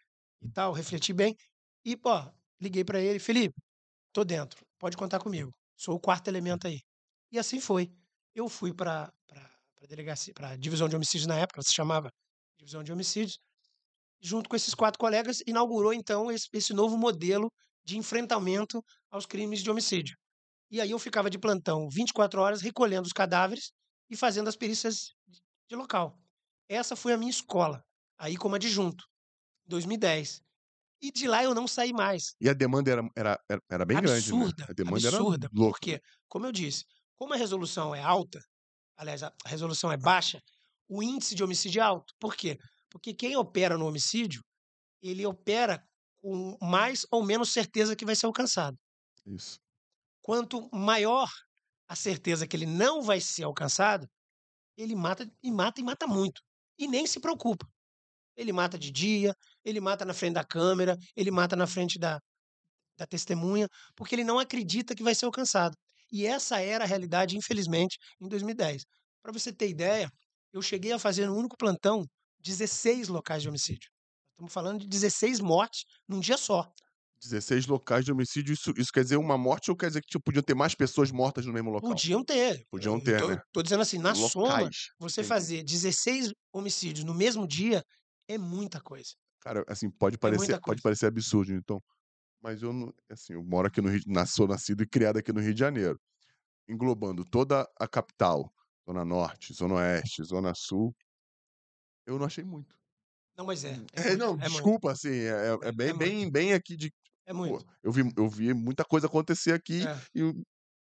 e 0.41 0.49
tal, 0.49 0.71
refleti 0.71 1.13
bem. 1.13 1.35
E, 1.85 1.97
pô, 1.97 2.11
liguei 2.59 2.83
para 2.83 2.99
ele, 3.01 3.19
Felipe, 3.19 3.55
tô 4.13 4.23
dentro, 4.23 4.65
pode 4.79 4.95
contar 4.95 5.19
comigo. 5.19 5.51
Sou 5.75 5.95
o 5.95 5.99
quarto 5.99 6.29
elemento 6.29 6.65
aí. 6.65 6.79
E 7.31 7.37
assim 7.37 7.59
foi. 7.59 7.91
Eu 8.35 8.49
fui 8.49 8.73
para 8.73 9.11
para 9.83 9.87
delegacia, 9.87 10.33
para 10.33 10.55
divisão 10.55 10.87
de 10.87 10.95
homicídios 10.95 11.27
na 11.27 11.37
época, 11.37 11.61
se 11.61 11.73
chamava 11.73 12.09
divisão 12.57 12.81
de 12.81 12.91
homicídios, 12.91 13.37
junto 14.21 14.49
com 14.49 14.55
esses 14.55 14.73
quatro 14.73 14.97
colegas, 14.97 15.41
inaugurou 15.45 15.93
então 15.93 16.31
esse, 16.31 16.47
esse 16.53 16.73
novo 16.73 16.97
modelo 16.97 17.51
de 17.83 17.97
enfrentamento 17.97 18.81
aos 19.11 19.25
crimes 19.25 19.61
de 19.61 19.69
homicídio. 19.69 20.15
E 20.71 20.79
aí 20.79 20.91
eu 20.91 20.97
ficava 20.97 21.29
de 21.29 21.37
plantão 21.37 21.89
24 21.89 22.39
horas 22.41 22.61
recolhendo 22.61 23.05
os 23.05 23.11
cadáveres 23.13 23.73
e 24.09 24.15
fazendo 24.15 24.47
as 24.47 24.55
perícias 24.55 25.13
de 25.69 25.75
local. 25.75 26.17
Essa 26.69 26.95
foi 26.95 27.11
a 27.11 27.17
minha 27.17 27.29
escola, 27.29 27.83
aí 28.17 28.37
como 28.37 28.55
adjunto, 28.55 29.03
2010. 29.65 30.41
E 31.01 31.11
de 31.11 31.27
lá 31.27 31.43
eu 31.43 31.53
não 31.53 31.67
saí 31.67 31.91
mais. 31.91 32.33
E 32.39 32.47
a 32.47 32.53
demanda 32.53 32.89
era, 32.89 33.09
era, 33.15 33.39
era 33.69 33.85
bem 33.85 33.97
absurda, 33.97 34.45
grande, 34.45 34.61
né? 34.61 34.65
A 34.69 34.73
demanda 34.73 35.07
absurda, 35.09 35.45
era 35.47 35.53
louca. 35.53 35.77
porque, 35.77 36.01
como 36.29 36.45
eu 36.45 36.51
disse, 36.53 36.85
como 37.23 37.35
a 37.35 37.37
resolução 37.37 37.95
é 37.95 38.03
alta, 38.03 38.43
aliás, 38.97 39.23
a 39.23 39.31
resolução 39.45 39.89
é 39.89 39.95
baixa, 39.95 40.41
o 40.89 41.01
índice 41.01 41.33
de 41.33 41.41
homicídio 41.41 41.79
é 41.79 41.85
alto. 41.85 42.13
Por 42.19 42.35
quê? 42.35 42.57
Porque 42.89 43.13
quem 43.13 43.37
opera 43.37 43.77
no 43.77 43.87
homicídio, 43.87 44.43
ele 45.01 45.25
opera 45.25 45.81
com 46.21 46.57
mais 46.61 47.05
ou 47.09 47.25
menos 47.25 47.53
certeza 47.53 47.95
que 47.95 48.03
vai 48.03 48.13
ser 48.13 48.25
alcançado. 48.25 48.77
Isso. 49.25 49.57
Quanto 50.21 50.69
maior 50.75 51.31
a 51.87 51.95
certeza 51.95 52.45
que 52.45 52.57
ele 52.57 52.65
não 52.65 53.01
vai 53.01 53.21
ser 53.21 53.43
alcançado, 53.43 54.05
ele 54.75 54.93
mata 54.93 55.25
e 55.41 55.49
mata 55.49 55.79
e 55.79 55.83
mata 55.83 56.05
muito. 56.05 56.41
E 56.77 56.89
nem 56.89 57.07
se 57.07 57.21
preocupa. 57.21 57.65
Ele 58.35 58.51
mata 58.51 58.77
de 58.77 58.91
dia, 58.91 59.33
ele 59.63 59.79
mata 59.79 60.03
na 60.03 60.13
frente 60.13 60.33
da 60.33 60.43
câmera, 60.43 60.97
ele 61.15 61.31
mata 61.31 61.55
na 61.55 61.67
frente 61.67 61.97
da, 61.97 62.19
da 62.97 63.07
testemunha, 63.07 63.69
porque 63.95 64.13
ele 64.13 64.25
não 64.25 64.39
acredita 64.39 64.93
que 64.93 65.03
vai 65.03 65.15
ser 65.15 65.23
alcançado. 65.23 65.73
E 66.13 66.27
essa 66.27 66.61
era 66.61 66.83
a 66.83 66.87
realidade, 66.87 67.35
infelizmente, 67.35 67.97
em 68.21 68.27
2010. 68.27 68.83
Para 69.23 69.31
você 69.31 69.51
ter 69.51 69.67
ideia, 69.67 70.07
eu 70.53 70.61
cheguei 70.61 70.91
a 70.91 70.99
fazer 70.99 71.25
no 71.25 71.35
único 71.35 71.57
plantão 71.57 72.05
16 72.39 73.07
locais 73.07 73.41
de 73.41 73.49
homicídio. 73.49 73.89
Estamos 74.29 74.53
falando 74.53 74.81
de 74.81 74.87
16 74.87 75.39
mortes 75.39 75.85
num 76.07 76.19
dia 76.19 76.37
só. 76.37 76.71
16 77.19 77.65
locais 77.65 78.05
de 78.05 78.11
homicídio, 78.11 78.53
isso, 78.53 78.71
isso 78.77 78.91
quer 78.93 79.01
dizer 79.01 79.17
uma 79.17 79.39
morte 79.39 79.71
ou 79.71 79.77
quer 79.77 79.87
dizer 79.87 80.01
que 80.01 80.07
tipo, 80.07 80.23
podiam 80.23 80.43
ter 80.43 80.53
mais 80.53 80.75
pessoas 80.75 81.09
mortas 81.09 81.47
no 81.47 81.53
mesmo 81.53 81.71
local? 81.71 81.89
Podiam 81.89 82.23
ter. 82.23 82.63
Podiam 82.69 82.99
ter, 82.99 83.19
tô, 83.19 83.27
né? 83.29 83.41
Tô 83.51 83.63
dizendo 83.63 83.81
assim, 83.81 83.97
na 83.97 84.11
Locais. 84.11 84.29
soma, 84.29 84.69
você 84.99 85.21
Entendi. 85.21 85.29
fazer 85.29 85.63
16 85.63 86.31
homicídios 86.53 87.05
no 87.05 87.15
mesmo 87.15 87.47
dia 87.47 87.81
é 88.27 88.37
muita 88.37 88.79
coisa. 88.79 89.13
Cara, 89.39 89.63
assim, 89.67 89.89
pode 89.89 90.17
parecer, 90.19 90.51
muita 90.51 90.61
pode 90.61 90.81
parecer 90.81 91.07
absurdo, 91.07 91.53
então. 91.53 91.81
Mas 92.43 92.61
eu 92.61 92.73
não, 92.73 92.93
assim, 93.09 93.33
eu 93.33 93.43
moro 93.43 93.67
aqui 93.69 93.81
no 93.81 93.89
Rio, 93.89 94.01
sou 94.27 94.45
nascido 94.47 94.83
e 94.83 94.87
criado 94.87 95.17
aqui 95.17 95.31
no 95.31 95.39
Rio 95.39 95.53
de 95.53 95.59
Janeiro, 95.61 95.97
englobando 96.67 97.23
toda 97.23 97.65
a 97.79 97.87
capital, 97.87 98.53
Zona 98.85 99.05
Norte, 99.05 99.53
Zona 99.53 99.75
Oeste, 99.75 100.21
Zona 100.25 100.53
Sul. 100.53 100.93
Eu 102.05 102.19
não 102.19 102.25
achei 102.25 102.43
muito. 102.43 102.75
Não, 103.37 103.45
mas 103.45 103.63
é. 103.63 103.69
É, 103.93 104.01
É, 104.01 104.07
muito, 104.09 104.17
não, 104.19 104.25
é 104.33 104.35
muito, 104.35 104.49
desculpa, 104.51 104.91
assim, 104.91 105.09
é, 105.09 105.29
é- 105.63 105.67
é 105.69 105.71
bem, 105.71 105.87
muito. 105.87 105.97
bem, 105.99 106.31
bem 106.31 106.53
aqui 106.53 106.75
de. 106.75 106.93
é 107.25 107.31
pô, 107.31 107.37
muito. 107.37 107.65
eu 107.81 107.91
vi, 107.93 108.01
eu 108.17 108.29
vi 108.29 108.53
muita 108.53 108.83
coisa 108.83 109.07
acontecer 109.07 109.53
aqui 109.53 109.87
É. 109.87 110.01
e, 110.13 110.19
eu- 110.19 110.33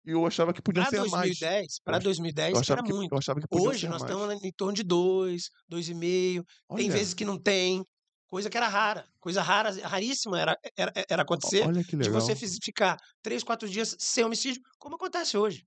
e 0.05 0.11
eu 0.11 0.25
achava 0.27 0.53
que 0.53 0.61
podia 0.61 0.83
Para 0.83 0.91
ser 0.91 1.09
mais. 1.09 1.39
2010, 1.39 1.79
para 1.83 1.97
ach- 1.97 2.03
2010 2.03 2.53
Eu 2.53 2.59
achava, 2.59 2.79
era 2.81 2.87
que, 2.87 2.93
muito. 2.93 3.13
Hoje 3.51 3.87
nós 3.89 4.01
mais. 4.03 4.13
estamos 4.13 4.43
em 4.43 4.51
torno 4.53 4.73
de 4.73 4.83
2, 4.83 5.49
2,5. 5.67 6.45
Tem 6.75 6.87
vezes 6.89 7.15
que 7.15 7.25
não 7.25 7.37
tem. 7.41 7.83
Coisa 8.27 8.49
que 8.49 8.57
era 8.57 8.67
rara. 8.67 9.05
Coisa 9.19 9.41
rara, 9.41 9.71
raríssima 9.87 10.39
era, 10.39 10.57
era, 10.75 10.91
era 11.09 11.21
acontecer 11.21 11.65
olha 11.65 11.83
que 11.83 11.95
de 11.95 12.09
você 12.09 12.35
ficar 12.35 12.97
3, 13.23 13.43
4 13.43 13.69
dias 13.69 13.95
sem 13.99 14.23
homicídio, 14.25 14.61
como 14.77 14.95
acontece 14.95 15.37
hoje. 15.37 15.63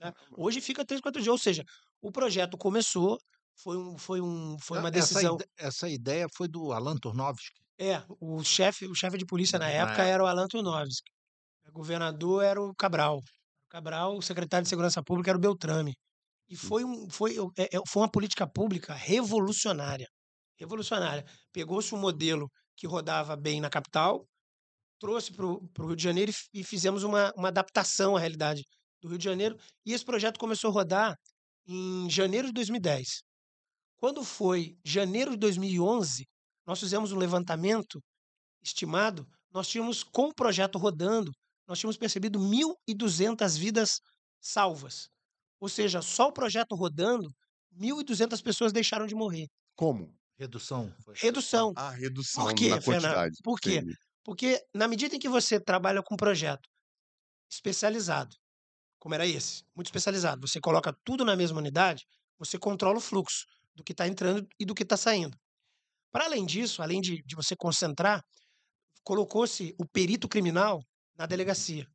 né? 0.00 0.12
Hoje 0.36 0.60
fica 0.60 0.84
3, 0.84 1.00
4 1.00 1.20
dias. 1.20 1.32
Ou 1.32 1.38
seja, 1.38 1.64
o 2.00 2.12
projeto 2.12 2.56
começou, 2.56 3.18
foi, 3.56 3.76
um, 3.76 3.98
foi, 3.98 4.20
um, 4.20 4.56
foi 4.60 4.78
uma 4.78 4.88
Essa 4.90 4.98
decisão. 5.14 5.34
ide- 5.36 5.46
Essa, 5.56 5.88
ideia 5.88 6.26
foi 6.36 6.46
do 6.48 6.72
Alan 6.72 6.96
Turnovski. 6.96 7.60
É, 7.78 8.00
o 8.20 8.44
chefe, 8.44 8.86
o 8.86 8.94
chefe 8.94 9.18
de 9.18 9.26
polícia 9.26 9.58
na 9.58 9.64
Na 9.66 9.70
época 9.72 9.92
época. 10.02 10.04
era 10.08 10.22
o 10.22 10.26
Alan 10.26 10.46
Turnovski. 10.46 11.10
O 11.68 11.72
governador 11.72 12.44
era 12.44 12.62
o 12.62 12.72
Cabral. 12.74 13.18
O 13.18 13.68
Cabral, 13.68 14.16
o 14.16 14.22
secretário 14.22 14.62
de 14.62 14.68
Segurança 14.68 15.02
Pública 15.02 15.30
era 15.30 15.38
o 15.38 15.40
Beltrame. 15.40 15.94
E 16.48 16.54
foi, 16.56 16.84
um, 16.84 17.08
foi, 17.10 17.34
é, 17.58 17.76
é, 17.76 17.80
foi 17.88 18.02
uma 18.02 18.10
política 18.10 18.46
pública 18.46 18.92
revolucionária. 18.94 20.06
Revolucionária. 20.58 21.24
Pegou-se 21.52 21.94
um 21.94 21.98
modelo 21.98 22.50
que 22.76 22.86
rodava 22.86 23.36
bem 23.36 23.60
na 23.60 23.70
capital, 23.70 24.26
trouxe 24.98 25.32
para 25.32 25.46
o 25.46 25.86
Rio 25.86 25.96
de 25.96 26.02
Janeiro 26.02 26.32
e, 26.54 26.62
fizemos 26.62 27.02
uma, 27.02 27.32
uma 27.36 27.48
adaptação 27.48 28.16
à 28.16 28.20
realidade 28.20 28.62
do 29.00 29.08
Rio 29.08 29.18
de 29.18 29.24
Janeiro. 29.24 29.56
E 29.84 29.92
esse 29.92 30.04
projeto 30.04 30.38
começou 30.38 30.70
a 30.70 30.72
rodar 30.72 31.16
em 31.66 32.08
janeiro 32.08 32.48
de 32.48 32.54
2010. 32.54 33.22
Quando 33.98 34.24
foi 34.24 34.76
janeiro 34.84 35.32
de 35.32 35.38
2011, 35.38 36.24
nós 36.66 36.80
fizemos 36.80 37.12
um 37.12 37.18
levantamento 37.18 38.00
estimado, 38.62 39.26
nós 39.52 39.68
tínhamos, 39.68 40.02
com 40.02 40.28
o 40.28 40.34
projeto 40.34 40.78
rodando, 40.78 41.32
nós 41.66 41.78
tínhamos 41.78 41.96
percebido 41.96 42.38
1.200 42.38 43.58
vidas 43.58 44.00
salvas. 44.40 45.08
Ou 45.60 45.68
seja, 45.68 46.02
só 46.02 46.28
o 46.28 46.32
projeto 46.32 46.74
rodando, 46.74 47.28
1.200 47.76 48.42
pessoas 48.42 48.72
deixaram 48.72 49.06
de 49.06 49.14
morrer. 49.14 49.46
Como? 49.76 50.12
Redução. 50.42 50.92
Redução. 51.14 51.72
A 51.76 51.90
redução 51.90 52.44
Por 52.46 52.54
quê, 52.54 52.68
na 52.70 52.80
Fernando? 52.80 53.02
quantidade. 53.02 53.36
Por 53.44 53.60
quê? 53.60 53.76
Entendi. 53.76 53.96
Porque 54.24 54.60
na 54.74 54.88
medida 54.88 55.14
em 55.14 55.18
que 55.20 55.28
você 55.28 55.60
trabalha 55.60 56.02
com 56.02 56.14
um 56.14 56.16
projeto 56.16 56.68
especializado, 57.48 58.34
como 58.98 59.14
era 59.14 59.24
esse, 59.24 59.62
muito 59.74 59.86
especializado, 59.86 60.46
você 60.46 60.60
coloca 60.60 60.92
tudo 61.04 61.24
na 61.24 61.36
mesma 61.36 61.58
unidade, 61.58 62.04
você 62.36 62.58
controla 62.58 62.98
o 62.98 63.00
fluxo 63.00 63.46
do 63.72 63.84
que 63.84 63.92
está 63.92 64.08
entrando 64.08 64.44
e 64.58 64.64
do 64.64 64.74
que 64.74 64.82
está 64.82 64.96
saindo. 64.96 65.38
Para 66.10 66.24
além 66.24 66.44
disso, 66.44 66.82
além 66.82 67.00
de, 67.00 67.22
de 67.22 67.36
você 67.36 67.54
concentrar, 67.54 68.20
colocou-se 69.04 69.72
o 69.78 69.86
perito 69.86 70.28
criminal 70.28 70.82
na 71.16 71.24
delegacia, 71.24 71.86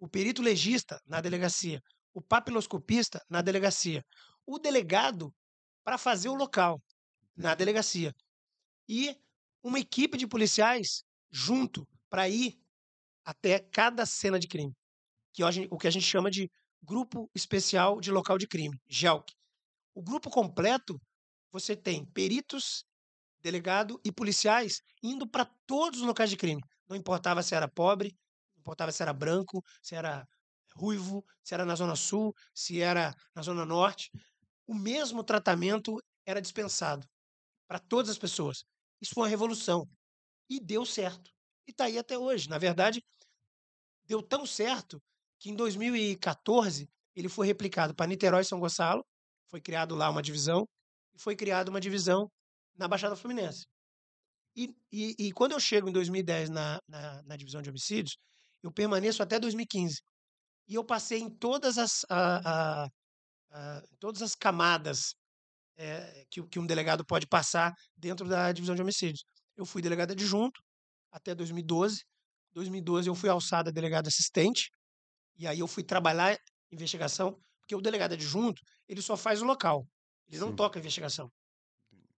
o 0.00 0.08
perito 0.08 0.40
legista 0.40 0.98
na 1.06 1.20
delegacia, 1.20 1.78
o 2.14 2.22
papiloscopista 2.22 3.20
na 3.28 3.42
delegacia, 3.42 4.02
o 4.46 4.58
delegado 4.58 5.30
para 5.84 5.98
fazer 5.98 6.30
o 6.30 6.34
local 6.34 6.80
na 7.36 7.54
delegacia 7.54 8.14
e 8.88 9.16
uma 9.62 9.78
equipe 9.78 10.16
de 10.18 10.26
policiais 10.26 11.04
junto 11.30 11.86
para 12.10 12.28
ir 12.28 12.58
até 13.24 13.58
cada 13.58 14.04
cena 14.04 14.38
de 14.38 14.48
crime, 14.48 14.74
que 15.32 15.44
hoje, 15.44 15.68
o 15.70 15.78
que 15.78 15.86
a 15.86 15.90
gente 15.90 16.04
chama 16.04 16.30
de 16.30 16.50
grupo 16.82 17.30
especial 17.34 18.00
de 18.00 18.10
local 18.10 18.36
de 18.36 18.46
crime, 18.46 18.76
GELC. 18.88 19.32
O 19.94 20.02
grupo 20.02 20.28
completo, 20.28 21.00
você 21.50 21.76
tem 21.76 22.04
peritos, 22.04 22.84
delegado 23.40 24.00
e 24.04 24.10
policiais 24.10 24.80
indo 25.02 25.28
para 25.28 25.44
todos 25.66 26.00
os 26.00 26.06
locais 26.06 26.30
de 26.30 26.36
crime. 26.36 26.62
Não 26.88 26.96
importava 26.96 27.42
se 27.42 27.54
era 27.54 27.68
pobre, 27.68 28.16
não 28.54 28.60
importava 28.60 28.90
se 28.90 29.02
era 29.02 29.12
branco, 29.12 29.62
se 29.80 29.94
era 29.94 30.26
ruivo, 30.74 31.24
se 31.42 31.54
era 31.54 31.64
na 31.64 31.74
Zona 31.74 31.94
Sul, 31.94 32.34
se 32.54 32.80
era 32.80 33.14
na 33.34 33.42
Zona 33.42 33.64
Norte. 33.64 34.10
O 34.66 34.74
mesmo 34.74 35.22
tratamento 35.22 35.98
era 36.26 36.40
dispensado 36.40 37.06
para 37.72 37.78
todas 37.78 38.10
as 38.10 38.18
pessoas. 38.18 38.64
Isso 39.00 39.14
foi 39.14 39.22
uma 39.22 39.30
revolução. 39.30 39.88
E 40.46 40.60
deu 40.60 40.84
certo. 40.84 41.30
E 41.66 41.70
está 41.70 41.84
aí 41.84 41.96
até 41.96 42.18
hoje. 42.18 42.46
Na 42.46 42.58
verdade, 42.58 43.02
deu 44.04 44.22
tão 44.22 44.44
certo 44.44 45.02
que 45.38 45.48
em 45.48 45.56
2014 45.56 46.86
ele 47.16 47.30
foi 47.30 47.46
replicado 47.46 47.94
para 47.94 48.06
Niterói 48.06 48.42
e 48.42 48.44
São 48.44 48.60
Gonçalo. 48.60 49.02
Foi 49.48 49.58
criado 49.58 49.94
lá 49.94 50.10
uma 50.10 50.20
divisão. 50.20 50.68
E 51.14 51.18
foi 51.18 51.34
criada 51.34 51.70
uma 51.70 51.80
divisão 51.80 52.30
na 52.76 52.86
Baixada 52.86 53.16
Fluminense. 53.16 53.64
E, 54.54 54.68
e, 54.92 55.16
e 55.18 55.32
quando 55.32 55.52
eu 55.52 55.60
chego 55.60 55.88
em 55.88 55.92
2010 55.92 56.50
na, 56.50 56.78
na, 56.86 57.22
na 57.22 57.36
divisão 57.36 57.62
de 57.62 57.70
homicídios, 57.70 58.18
eu 58.62 58.70
permaneço 58.70 59.22
até 59.22 59.40
2015. 59.40 60.02
E 60.68 60.74
eu 60.74 60.84
passei 60.84 61.20
em 61.20 61.30
todas 61.30 61.78
as, 61.78 62.04
a, 62.10 62.82
a, 62.84 62.88
a, 63.50 63.82
todas 63.98 64.20
as 64.20 64.34
camadas 64.34 65.14
é, 65.76 66.24
que, 66.30 66.42
que 66.48 66.58
um 66.58 66.66
delegado 66.66 67.04
pode 67.04 67.26
passar 67.26 67.72
dentro 67.96 68.28
da 68.28 68.52
divisão 68.52 68.74
de 68.74 68.82
homicídios. 68.82 69.24
Eu 69.56 69.64
fui 69.64 69.82
delegado 69.82 70.12
adjunto 70.12 70.60
até 71.10 71.34
2012. 71.34 72.02
2012 72.52 73.08
eu 73.08 73.14
fui 73.14 73.28
alçado 73.28 73.68
a 73.70 73.72
delegado 73.72 74.08
assistente. 74.08 74.70
E 75.36 75.46
aí 75.46 75.58
eu 75.58 75.66
fui 75.66 75.82
trabalhar 75.82 76.36
investigação 76.70 77.38
Porque 77.60 77.74
o 77.74 77.80
delegado 77.80 78.14
adjunto, 78.14 78.60
ele 78.88 79.02
só 79.02 79.16
faz 79.16 79.40
o 79.42 79.44
local. 79.44 79.86
Ele 80.28 80.38
não 80.38 80.48
Sim. 80.48 80.56
toca 80.56 80.78
a 80.78 80.80
investigação. 80.80 81.30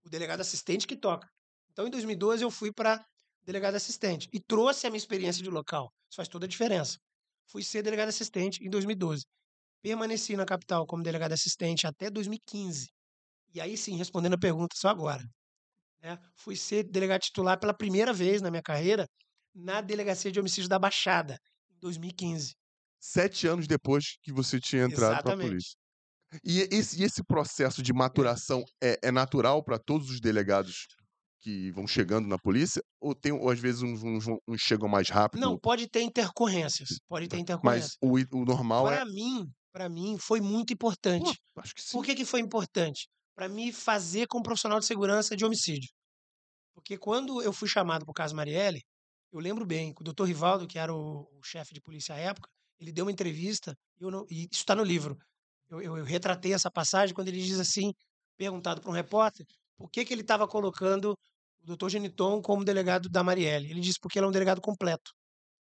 O 0.03 0.09
delegado 0.09 0.41
assistente 0.41 0.87
que 0.87 0.95
toca. 0.95 1.27
Então, 1.71 1.85
em 1.85 1.89
2012, 1.89 2.43
eu 2.43 2.49
fui 2.49 2.71
para 2.71 3.05
delegado 3.43 3.75
assistente 3.75 4.27
e 4.33 4.39
trouxe 4.39 4.87
a 4.87 4.89
minha 4.89 4.97
experiência 4.97 5.43
de 5.43 5.49
local. 5.49 5.91
Isso 6.09 6.15
faz 6.15 6.27
toda 6.27 6.45
a 6.45 6.49
diferença. 6.49 6.97
Fui 7.47 7.63
ser 7.63 7.83
delegado 7.83 8.09
assistente 8.09 8.63
em 8.65 8.69
2012. 8.69 9.23
Permaneci 9.81 10.35
na 10.35 10.45
capital 10.45 10.85
como 10.87 11.03
delegado 11.03 11.33
assistente 11.33 11.85
até 11.85 12.09
2015. 12.09 12.87
E 13.55 13.61
aí 13.61 13.77
sim, 13.77 13.95
respondendo 13.95 14.33
a 14.33 14.37
pergunta 14.37 14.75
só 14.77 14.89
agora. 14.89 15.23
né, 16.03 16.19
Fui 16.35 16.57
ser 16.57 16.83
delegado 16.83 17.21
titular 17.21 17.57
pela 17.57 17.73
primeira 17.73 18.11
vez 18.11 18.41
na 18.41 18.51
minha 18.51 18.61
carreira 18.61 19.07
na 19.55 19.79
Delegacia 19.79 20.29
de 20.29 20.37
Homicídios 20.37 20.67
da 20.67 20.77
Baixada, 20.77 21.37
em 21.71 21.79
2015. 21.79 22.53
Sete 22.99 23.47
anos 23.47 23.65
depois 23.65 24.17
que 24.21 24.33
você 24.33 24.59
tinha 24.59 24.83
entrado 24.83 25.23
para 25.23 25.31
a 25.31 25.35
Exatamente. 25.35 25.49
polícia. 25.49 25.77
E 26.43 26.67
esse, 26.69 27.01
e 27.01 27.05
esse 27.05 27.23
processo 27.23 27.81
de 27.81 27.93
maturação 27.93 28.61
é, 28.83 28.99
é 29.01 29.09
natural 29.11 29.63
para 29.63 29.79
todos 29.79 30.09
os 30.09 30.19
delegados 30.19 30.85
que 31.39 31.71
vão 31.71 31.87
chegando 31.87 32.27
na 32.27 32.37
polícia? 32.37 32.83
Ou, 32.99 33.15
tem, 33.15 33.31
ou 33.31 33.49
às 33.49 33.59
vezes 33.59 33.81
uns, 33.81 34.03
uns, 34.03 34.25
uns 34.45 34.59
chegam 34.59 34.89
mais 34.89 35.09
rápido? 35.09 35.39
Não, 35.39 35.57
pode 35.57 35.87
ter 35.87 36.01
intercorrências. 36.01 36.89
Pode 37.07 37.29
ter 37.29 37.37
intercorrências. 37.37 37.95
mas 38.01 38.31
o, 38.33 38.37
o 38.37 38.43
normal 38.43 38.89
é. 38.89 38.97
Para 38.97 39.05
mim, 39.05 39.49
para 39.71 39.87
mim, 39.87 40.17
foi 40.19 40.41
muito 40.41 40.73
importante. 40.73 41.39
Pô, 41.53 41.61
acho 41.61 41.73
que 41.73 41.81
sim. 41.81 41.97
Por 41.97 42.03
que, 42.05 42.15
que 42.15 42.25
foi 42.25 42.41
importante? 42.41 43.07
Para 43.35 43.49
me 43.49 43.71
fazer 43.73 44.27
como 44.27 44.43
profissional 44.43 44.79
de 44.79 44.85
segurança 44.85 45.35
de 45.35 45.43
homicídio. 45.45 45.89
Porque 46.73 46.97
quando 46.97 47.41
eu 47.41 47.51
fui 47.53 47.67
chamado 47.67 48.05
para 48.05 48.11
o 48.11 48.13
caso 48.13 48.35
Marielle, 48.35 48.81
eu 49.31 49.39
lembro 49.39 49.65
bem 49.65 49.93
que 49.93 50.01
o 50.01 50.03
doutor 50.03 50.25
Rivaldo, 50.27 50.67
que 50.67 50.77
era 50.79 50.93
o, 50.93 51.21
o 51.37 51.43
chefe 51.43 51.73
de 51.73 51.81
polícia 51.81 52.15
à 52.15 52.17
época, 52.17 52.49
ele 52.79 52.91
deu 52.91 53.05
uma 53.05 53.11
entrevista, 53.11 53.73
e 53.99 54.03
eu 54.03 54.11
não- 54.11 54.25
e 54.29 54.43
isso 54.43 54.61
está 54.61 54.75
no 54.75 54.83
livro. 54.83 55.17
Eu, 55.69 55.81
eu- 55.81 55.97
eu 55.97 56.05
retratei 56.05 56.53
essa 56.53 56.69
passagem 56.71 57.13
quando 57.15 57.27
ele 57.29 57.41
diz 57.41 57.59
assim, 57.59 57.91
perguntado 58.37 58.81
para 58.81 58.89
um 58.89 58.93
repórter, 58.93 59.45
por 59.77 59.89
que, 59.89 60.05
que 60.05 60.13
ele 60.13 60.21
estava 60.21 60.47
colocando 60.47 61.11
o 61.61 61.65
doutor 61.65 61.89
Geniton 61.89 62.41
como 62.41 62.63
delegado 62.63 63.09
da 63.09 63.23
Marielle. 63.23 63.69
Ele 63.71 63.79
disse 63.81 63.99
porque 63.99 64.19
ele 64.19 64.25
é 64.25 64.29
um 64.29 64.31
delegado 64.31 64.61
completo. 64.61 65.11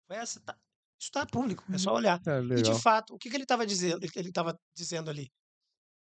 Foi 0.06 0.16
essa, 0.16 0.40
tá- 0.40 0.56
isso 1.00 1.08
está 1.08 1.24
público, 1.26 1.64
é 1.72 1.78
só 1.78 1.94
olhar. 1.94 2.20
É, 2.26 2.40
E 2.58 2.62
de 2.62 2.80
fato, 2.80 3.14
o 3.14 3.18
que, 3.18 3.30
que 3.30 3.36
ele 3.36 3.44
estava 3.44 3.64
dizendo, 3.66 4.00
ele 4.16 4.28
estava 4.28 4.56
dizendo 4.76 5.08
ali? 5.10 5.28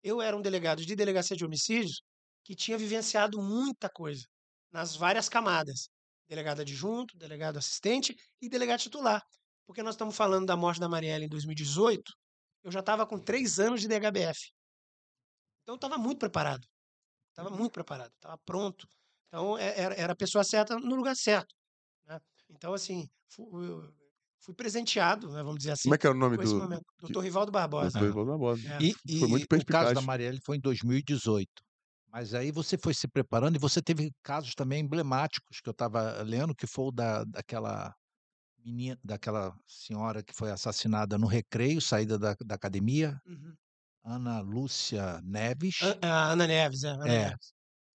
Eu 0.05 0.21
era 0.21 0.37
um 0.37 0.43
delegado 0.43 0.85
de 0.85 0.95
delegacia 0.95 1.35
de 1.37 1.45
homicídios 1.47 2.03
que 2.45 2.55
tinha 2.55 2.77
vivenciado 2.77 3.41
muita 3.43 3.89
coisa 3.89 4.27
nas 4.71 4.95
várias 4.95 5.31
camadas. 5.31 5.89
Delegado 6.29 6.61
adjunto, 6.61 7.17
delegado 7.17 7.57
assistente 7.59 8.15
e 8.41 8.49
delegado 8.51 8.81
titular. 8.81 9.23
Porque 9.67 9.83
nós 9.83 9.95
estamos 9.95 10.15
falando 10.15 10.45
da 10.47 10.57
morte 10.57 10.79
da 10.79 10.89
Marielle 10.91 11.25
em 11.25 11.29
2018, 11.29 12.13
eu 12.63 12.71
já 12.71 12.81
estava 12.81 13.07
com 13.07 13.19
três 13.19 13.59
anos 13.59 13.81
de 13.81 13.89
DHBF. 13.89 14.53
Então 15.63 15.75
eu 15.75 15.77
estava 15.77 15.97
muito 15.97 16.19
preparado. 16.19 16.67
Estava 17.31 17.51
muito 17.51 17.73
preparado, 17.73 18.13
estava 18.15 18.39
pronto. 18.45 18.87
Então 19.29 19.57
é- 19.59 19.81
era, 19.81 19.95
era 19.95 20.13
a 20.13 20.17
pessoa 20.17 20.45
certa 20.45 20.79
no 20.79 20.95
lugar 20.97 21.17
certo. 21.17 21.55
né? 22.07 22.21
Então, 22.51 22.75
assim, 22.75 23.09
fui, 24.45 24.55
presenteado, 24.55 25.29
né, 25.33 25.43
vamos 25.43 25.59
dizer 25.59 25.73
assim, 25.73 25.83
Como 25.85 25.95
é 25.95 25.99
que 25.99 26.07
era 26.07 26.15
o 26.17 26.19
nome 26.19 26.37
do. 26.37 26.55
momento. 26.57 26.85
Doutor 27.01 27.21
Rivaldo 27.21 27.53
Barbosa. 27.53 27.99
Doutor 27.99 28.09
Ivaldo 28.09 28.31
Barbosa? 28.33 28.69
É. 28.75 28.79
E, 28.83 28.95
Foi 29.19 29.29
e 29.29 29.31
muito 29.31 29.45
o 29.45 29.49
caso 29.49 29.49
perspicaz. 29.49 29.95
da 29.95 30.01
Marielle 30.03 30.41
foi 30.45 30.57
em 30.57 30.61
2018. 30.61 31.63
Mas 32.13 32.33
aí 32.35 32.53
você 32.53 32.79
foi 32.79 32.95
se 32.95 33.09
preparando 33.09 33.57
e 33.57 33.59
você 33.59 33.83
teve 33.83 34.13
casos 34.23 34.55
também 34.55 34.81
emblemáticos 34.83 35.61
que 35.61 35.69
eu 35.69 35.73
estava 35.73 36.23
lendo, 36.23 36.55
que 36.55 36.67
foi 36.67 36.85
o 36.87 36.93
da, 36.93 37.25
daquela 37.25 37.93
menina, 38.59 38.99
daquela 39.05 39.55
senhora 39.67 40.23
que 40.23 40.35
foi 40.35 40.51
assassinada 40.51 41.19
no 41.19 41.27
recreio, 41.27 41.81
saída 41.81 42.19
da, 42.19 42.37
da 42.45 42.55
academia, 42.55 43.19
Uhum. 43.27 43.55
Ana 44.05 44.41
Lúcia 44.41 45.21
Neves, 45.23 45.77
A, 46.03 46.07
a 46.09 46.33
Ana 46.33 46.47
Neves, 46.47 46.85
é. 46.85 46.89
Ana 46.89 47.09
É, 47.09 47.19
Neves. 47.31 47.53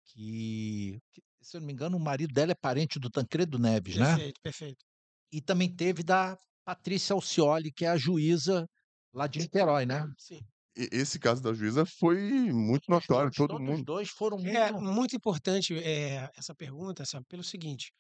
que, 0.06 1.00
que, 1.12 1.22
se 1.42 1.58
eu 1.58 1.62
não 1.62 1.68
me 1.68 1.74
engano, 1.74 1.98
o 1.98 2.00
marido 2.00 2.34
dela 2.34 2.52
é 2.54 2.56
parente 2.56 3.00
do 3.00 3.10
Tancredo 3.10 3.60
Neves, 3.60 3.98
né? 3.98 4.06
Perfeito, 4.08 4.40
perfeito. 4.42 4.86
E 5.32 5.42
também 5.42 5.74
teve 5.76 6.04
da 6.04 6.38
Patrícia 6.64 7.14
Alcioli, 7.14 7.72
que 7.72 7.86
é 7.86 7.90
a 7.90 7.98
juíza 7.98 8.68
lá 9.14 9.28
de 9.28 9.40
Niterói, 9.40 9.86
né? 9.86 10.06
Sim. 10.18 10.40
Esse 10.76 11.18
caso 11.20 11.42
da 11.42 11.54
juíza 11.54 11.86
foi 11.86 12.20
muito 12.52 12.90
notório, 12.90 13.32
Todos- 13.32 13.38
todo 13.38 13.48
todos 13.50 13.66
mundo. 13.66 13.80
Os 13.80 13.86
dois 13.86 14.10
foram 14.10 14.38
muito. 14.38 14.58
É 14.58 14.72
muito 14.72 15.16
importante 15.16 15.74
é, 15.78 16.30
essa 16.36 16.54
pergunta, 16.54 17.06
sabe, 17.06 17.26
pelo 17.30 17.44
seguinte: 17.44 17.92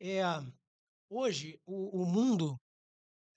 é, 0.00 0.22
hoje 1.10 1.58
o, 1.66 2.02
o 2.02 2.06
mundo 2.06 2.56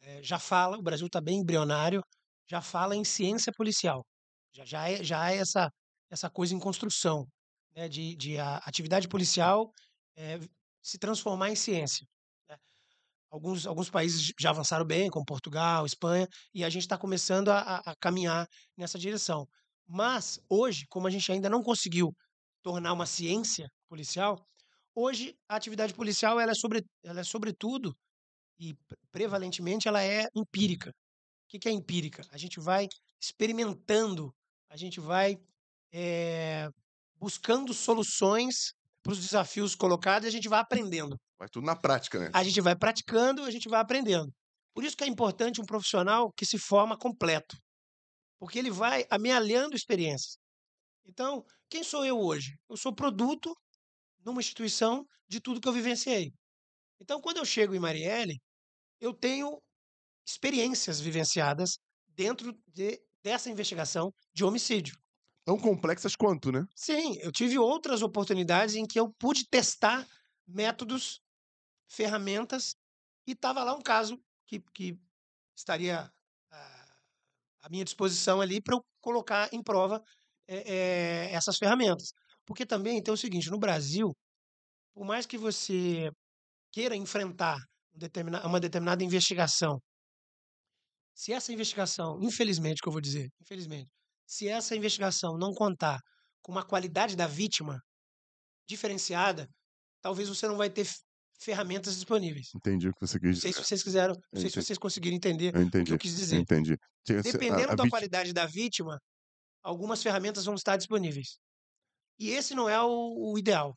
é, 0.02 0.22
já 0.24 0.40
fala, 0.40 0.78
o 0.78 0.84
Brasil 0.84 1.08
está 1.08 1.22
bem 1.22 1.40
embrionário, 1.40 2.02
já 2.50 2.62
fala 2.62 2.96
em 2.96 3.04
ciência 3.06 3.52
policial. 3.56 4.06
Já, 4.54 4.66
já, 4.66 4.90
é, 4.90 5.04
já 5.04 5.32
é 5.32 5.38
essa, 5.38 5.70
essa 6.12 6.30
coisa 6.30 6.54
em 6.56 6.60
construção, 6.60 7.28
né, 7.76 7.88
de, 7.90 8.16
de 8.16 8.38
a 8.40 8.58
atividade 8.58 9.08
policial 9.08 9.72
é, 10.16 10.40
se 10.84 10.98
transformar 11.00 11.50
em 11.52 11.56
ciência. 11.56 12.06
Alguns, 13.34 13.66
alguns 13.66 13.90
países 13.90 14.32
já 14.40 14.52
avançaram 14.52 14.86
bem, 14.86 15.10
como 15.10 15.26
Portugal, 15.26 15.86
Espanha, 15.88 16.28
e 16.54 16.64
a 16.64 16.70
gente 16.70 16.84
está 16.84 16.98
começando 16.98 17.50
a, 17.50 17.78
a- 17.80 17.96
caminhar 18.00 18.48
nessa 18.78 19.00
direção. 19.00 19.48
Mas, 19.88 20.40
hoje, 20.50 20.86
como 20.90 21.08
a 21.08 21.12
gente 21.12 21.32
ainda 21.32 21.50
não 21.50 21.64
conseguiu 21.64 22.14
tornar 22.62 22.94
uma 22.94 23.08
ciência 23.08 23.68
policial, 23.90 24.46
hoje 24.96 25.36
a 25.50 25.56
atividade 25.56 25.94
policial 25.96 26.40
ela 26.40 26.52
é, 26.52 26.56
sobre, 26.56 26.84
ela 27.04 27.22
é 27.22 27.24
sobretudo 27.24 27.96
e 28.60 28.74
pre- 28.88 28.98
prevalentemente 29.12 29.88
ela 29.88 30.04
é 30.04 30.28
empírica. 30.36 30.92
O 30.92 31.60
que 31.60 31.70
é 31.70 31.72
empírica? 31.72 32.24
A 32.32 32.38
gente 32.38 32.60
vai 32.60 32.88
experimentando, 33.22 34.34
a 34.70 34.78
gente 34.78 35.00
vai 35.00 35.38
eh, 35.94 36.70
buscando 37.18 37.74
soluções 37.74 38.74
para 39.04 39.14
os 39.14 39.20
desafios 39.20 39.76
colocados 39.76 40.26
e 40.26 40.30
a 40.30 40.32
gente 40.32 40.50
vai 40.50 40.60
aprendendo. 40.60 41.18
Mas 41.44 41.52
tudo 41.52 41.66
na 41.66 41.76
prática, 41.76 42.18
né? 42.18 42.30
A 42.34 42.42
gente 42.42 42.62
vai 42.62 42.74
praticando, 42.74 43.44
a 43.44 43.52
gente 43.52 43.68
vai 43.68 43.82
aprendendo. 43.82 44.32
Por 44.74 44.86
isso 44.86 44.96
que 44.96 45.04
é 45.04 45.08
importante 45.08 45.60
um 45.60 45.66
profissional 45.66 46.32
que 46.32 46.46
se 46.46 46.58
forma 46.58 46.98
completo. 46.98 47.58
Porque 48.40 48.58
ele 48.58 48.72
vai 48.72 49.06
amealhando 49.10 49.76
experiências. 49.76 50.38
Então, 51.06 51.44
quem 51.70 51.84
sou 51.84 52.06
eu 52.06 52.18
hoje? 52.18 52.56
Eu 52.70 52.78
sou 52.78 52.96
produto 52.96 53.54
numa 54.24 54.40
instituição 54.40 55.06
de 55.28 55.42
tudo 55.42 55.60
que 55.60 55.68
eu 55.68 55.74
vivenciei. 55.74 56.32
Então, 57.02 57.20
quando 57.20 57.40
eu 57.40 57.46
chego 57.46 57.76
em 57.76 57.80
Marielle, 57.80 58.40
eu 59.02 59.14
tenho 59.14 59.62
experiências 60.26 61.02
vivenciadas 61.02 61.78
dentro 62.08 62.54
de- 62.68 63.02
dessa 63.22 63.50
investigação 63.50 64.14
de 64.34 64.46
homicídio. 64.46 64.96
Tão 65.44 65.60
complexas 65.60 66.16
quanto, 66.16 66.54
né? 66.54 66.64
Sim, 66.74 67.18
eu 67.20 67.34
tive 67.34 67.60
outras 67.60 68.02
oportunidades 68.02 68.76
em 68.76 68.88
que 68.88 68.98
eu 68.98 69.14
pude 69.20 69.46
testar 69.50 70.08
métodos, 70.48 71.20
ferramentas, 71.94 72.76
e 73.28 73.34
estava 73.34 73.64
lá 73.64 73.74
um 73.76 73.82
caso 73.82 74.20
que, 74.48 74.60
que 74.74 74.98
estaria 75.56 76.12
à 77.64 77.70
minha 77.70 77.86
disposição 77.86 78.42
ali 78.42 78.62
para 78.62 78.76
eu 78.76 78.86
colocar 79.02 79.50
em 79.54 79.64
prova 79.64 80.04
eh, 80.48 80.64
eh, 80.66 81.34
essas 81.34 81.58
ferramentas. 81.58 82.12
Porque 82.46 82.66
também 82.66 83.02
tem 83.02 83.14
o 83.14 83.18
seguinte: 83.18 83.50
no 83.50 83.58
Brasil, 83.58 84.16
por 84.94 85.06
mais 85.06 85.26
que 85.26 85.38
você 85.38 86.12
queira 86.72 86.96
enfrentar 86.96 87.58
um 87.96 88.48
uma 88.50 88.60
determinada 88.60 89.04
investigação, 89.04 89.80
se 91.16 91.32
essa 91.32 91.54
investigação, 91.54 92.20
infelizmente, 92.22 92.82
que 92.82 92.88
eu 92.90 92.92
vou 92.92 93.02
dizer, 93.02 93.30
infelizmente, 93.42 93.90
se 94.26 94.48
essa 94.48 94.76
investigação 94.76 95.38
não 95.38 95.54
contar 95.54 96.00
com 96.42 96.52
uma 96.52 96.66
qualidade 96.66 97.16
da 97.16 97.28
vítima 97.28 97.80
diferenciada, 98.68 99.48
talvez 100.02 100.28
você 100.28 100.48
não 100.48 100.58
vai 100.58 100.70
ter 100.70 100.86
ferramentas 101.44 101.96
disponíveis. 101.96 102.50
Entendi 102.56 102.90
o 102.90 102.94
que 102.94 103.02
você 103.02 103.20
Não 103.22 103.32
quis 103.32 103.40
sei 103.42 103.52
se 103.52 103.58
dizer. 103.60 103.68
vocês 103.68 103.84
quiseram, 103.84 104.16
não 104.32 104.42
sei 104.42 104.50
se 104.50 104.62
vocês 104.62 104.78
conseguiram 104.78 105.16
entender 105.18 105.56
o 105.56 105.70
que 105.70 105.94
eu 105.94 105.98
quis 105.98 106.14
Eu 106.14 106.18
dizer. 106.20 106.38
entendi. 106.40 106.78
Se- 107.06 107.16
a- 107.18 107.22
Dependendo 107.22 107.64
a 107.72 107.76
da 107.76 107.84
vítima- 107.84 107.90
qualidade 107.90 108.34
da 108.34 108.46
vítima, 108.46 109.00
algumas 109.62 110.02
ferramentas 110.02 110.46
vão 110.46 110.56
estar 110.56 110.78
disponíveis. 110.78 111.38
E 112.20 112.30
esse 112.32 112.54
não 112.56 112.70
é 112.70 112.82
o, 112.82 113.32
o 113.34 113.38
ideal. 113.38 113.76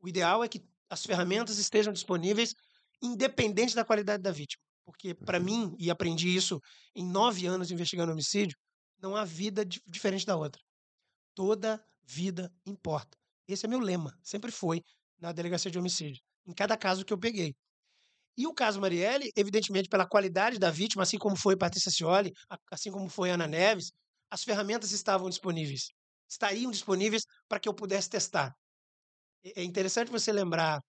O 0.00 0.08
ideal 0.08 0.42
é 0.44 0.48
que 0.48 0.60
as 0.90 1.04
ferramentas 1.04 1.58
estejam 1.58 1.92
disponíveis 1.92 2.54
independente 3.02 3.74
da 3.74 3.84
qualidade 3.84 4.22
da 4.22 4.30
vítima. 4.32 4.62
Porque, 4.84 5.14
para 5.14 5.40
mim, 5.40 5.74
e 5.78 5.90
aprendi 5.90 6.34
isso 6.34 6.60
em 6.94 7.04
nove 7.04 7.46
anos 7.46 7.70
investigando 7.70 8.12
homicídio, 8.12 8.56
não 9.02 9.16
há 9.16 9.24
vida 9.24 9.64
di- 9.64 9.80
diferente 9.86 10.24
da 10.24 10.36
outra. 10.36 10.60
Toda 11.34 11.82
vida 12.04 12.50
importa. 12.64 13.16
Esse 13.48 13.66
é 13.66 13.68
meu 13.68 13.80
lema, 13.80 14.16
sempre 14.22 14.50
foi 14.50 14.82
na 15.18 15.32
delegacia 15.32 15.70
de 15.70 15.78
homicídio, 15.78 16.20
em 16.46 16.52
cada 16.52 16.76
caso 16.76 17.04
que 17.04 17.12
eu 17.12 17.18
peguei. 17.18 17.54
E 18.36 18.46
o 18.46 18.52
caso 18.52 18.80
Marielle, 18.80 19.30
evidentemente, 19.34 19.88
pela 19.88 20.06
qualidade 20.06 20.58
da 20.58 20.70
vítima, 20.70 21.02
assim 21.02 21.18
como 21.18 21.36
foi 21.36 21.56
Patrícia 21.56 21.90
Cioli, 21.90 22.32
assim 22.70 22.90
como 22.90 23.08
foi 23.08 23.30
Ana 23.30 23.46
Neves, 23.46 23.92
as 24.30 24.44
ferramentas 24.44 24.92
estavam 24.92 25.28
disponíveis. 25.30 25.88
Estariam 26.28 26.70
disponíveis 26.70 27.22
para 27.48 27.58
que 27.58 27.68
eu 27.68 27.74
pudesse 27.74 28.10
testar. 28.10 28.54
É 29.42 29.62
interessante 29.62 30.10
você 30.10 30.32
lembrar 30.32 30.80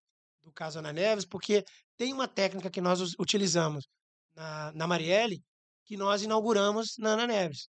do 0.43 0.51
caso 0.51 0.79
Ana 0.79 0.91
Neves, 0.91 1.25
porque 1.25 1.63
tem 1.95 2.11
uma 2.11 2.27
técnica 2.27 2.69
que 2.69 2.81
nós 2.81 2.99
utilizamos 3.19 3.87
na, 4.35 4.71
na 4.73 4.87
Marielle 4.87 5.41
que 5.85 5.95
nós 5.95 6.21
inauguramos 6.21 6.95
na 6.97 7.11
Ana 7.11 7.27
Neves. 7.27 7.69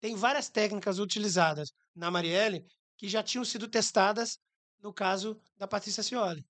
tem 0.00 0.14
várias 0.14 0.48
técnicas 0.48 0.98
utilizadas 0.98 1.72
na 1.94 2.10
Marielle 2.10 2.64
que 2.96 3.08
já 3.08 3.22
tinham 3.22 3.44
sido 3.44 3.68
testadas 3.68 4.38
no 4.80 4.92
caso 4.92 5.40
da 5.56 5.66
Patrícia 5.66 6.02
Cioli. 6.02 6.44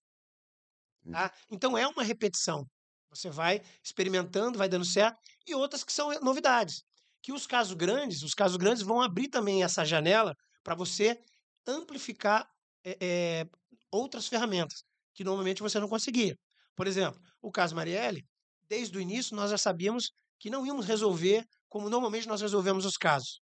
Tá? 1.10 1.32
Então 1.50 1.76
é 1.76 1.86
uma 1.86 2.02
repetição. 2.02 2.66
Você 3.10 3.30
vai 3.30 3.62
experimentando, 3.82 4.58
vai 4.58 4.68
dando 4.68 4.84
certo, 4.84 5.18
e 5.46 5.54
outras 5.54 5.84
que 5.84 5.92
são 5.92 6.10
novidades. 6.20 6.82
Que 7.22 7.32
os 7.32 7.46
casos 7.46 7.74
grandes, 7.74 8.22
os 8.22 8.34
casos 8.34 8.56
grandes 8.56 8.82
vão 8.82 9.00
abrir 9.00 9.28
também 9.28 9.62
essa 9.62 9.84
janela 9.84 10.34
para 10.62 10.74
você 10.74 11.18
amplificar 11.66 12.46
é, 12.84 12.96
é, 13.00 13.46
outras 13.90 14.28
ferramentas 14.28 14.82
que 15.14 15.24
normalmente 15.24 15.62
você 15.62 15.80
não 15.80 15.88
conseguia. 15.88 16.36
Por 16.76 16.86
exemplo, 16.86 17.20
o 17.40 17.50
caso 17.50 17.74
Marielle, 17.74 18.24
desde 18.68 18.96
o 18.96 19.00
início 19.00 19.34
nós 19.34 19.50
já 19.50 19.58
sabíamos 19.58 20.10
que 20.38 20.50
não 20.50 20.66
íamos 20.66 20.86
resolver 20.86 21.44
como 21.68 21.88
normalmente 21.88 22.28
nós 22.28 22.40
resolvemos 22.40 22.84
os 22.84 22.96
casos, 22.96 23.40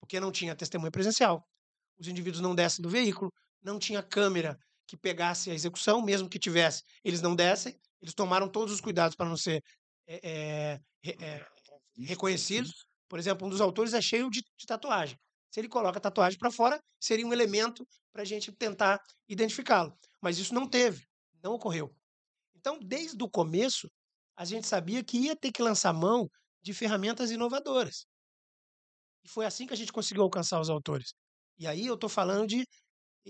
porque 0.00 0.18
não 0.18 0.32
tinha 0.32 0.56
testemunha 0.56 0.90
presencial, 0.90 1.42
os 1.98 2.08
indivíduos 2.08 2.42
não 2.42 2.54
descem 2.54 2.82
do 2.82 2.90
veículo, 2.90 3.30
não 3.62 3.78
tinha 3.78 4.02
câmera 4.02 4.56
que 4.94 5.00
pegasse 5.00 5.50
a 5.50 5.54
execução, 5.54 6.02
mesmo 6.02 6.28
que 6.28 6.38
tivesse, 6.38 6.82
eles 7.04 7.20
não 7.20 7.34
descem, 7.34 7.78
eles 8.00 8.14
tomaram 8.14 8.48
todos 8.48 8.72
os 8.72 8.80
cuidados 8.80 9.16
para 9.16 9.28
não 9.28 9.36
ser 9.36 9.62
é, 10.06 10.80
é, 11.04 11.46
reconhecidos. 11.98 12.86
Por 13.08 13.18
exemplo, 13.18 13.46
um 13.46 13.50
dos 13.50 13.60
autores 13.60 13.94
é 13.94 14.00
cheio 14.00 14.30
de, 14.30 14.40
de 14.40 14.66
tatuagem. 14.66 15.18
Se 15.50 15.60
ele 15.60 15.68
coloca 15.68 15.98
a 15.98 16.00
tatuagem 16.00 16.38
para 16.38 16.50
fora, 16.50 16.80
seria 17.00 17.26
um 17.26 17.32
elemento 17.32 17.86
para 18.12 18.22
a 18.22 18.24
gente 18.24 18.52
tentar 18.52 19.00
identificá-lo. 19.28 19.96
Mas 20.20 20.38
isso 20.38 20.52
não 20.52 20.68
teve, 20.68 21.04
não 21.42 21.52
ocorreu. 21.52 21.94
Então, 22.56 22.78
desde 22.80 23.22
o 23.22 23.30
começo, 23.30 23.88
a 24.36 24.44
gente 24.44 24.66
sabia 24.66 25.04
que 25.04 25.18
ia 25.18 25.36
ter 25.36 25.52
que 25.52 25.62
lançar 25.62 25.92
mão 25.92 26.28
de 26.62 26.72
ferramentas 26.72 27.30
inovadoras. 27.30 28.06
E 29.22 29.28
foi 29.28 29.46
assim 29.46 29.66
que 29.66 29.72
a 29.72 29.76
gente 29.76 29.92
conseguiu 29.92 30.22
alcançar 30.22 30.60
os 30.60 30.68
autores. 30.68 31.14
E 31.58 31.66
aí 31.66 31.86
eu 31.86 31.94
estou 31.94 32.08
falando 32.08 32.48
de 32.48 32.66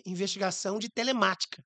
investigação 0.05 0.79
de 0.79 0.89
telemática, 0.91 1.63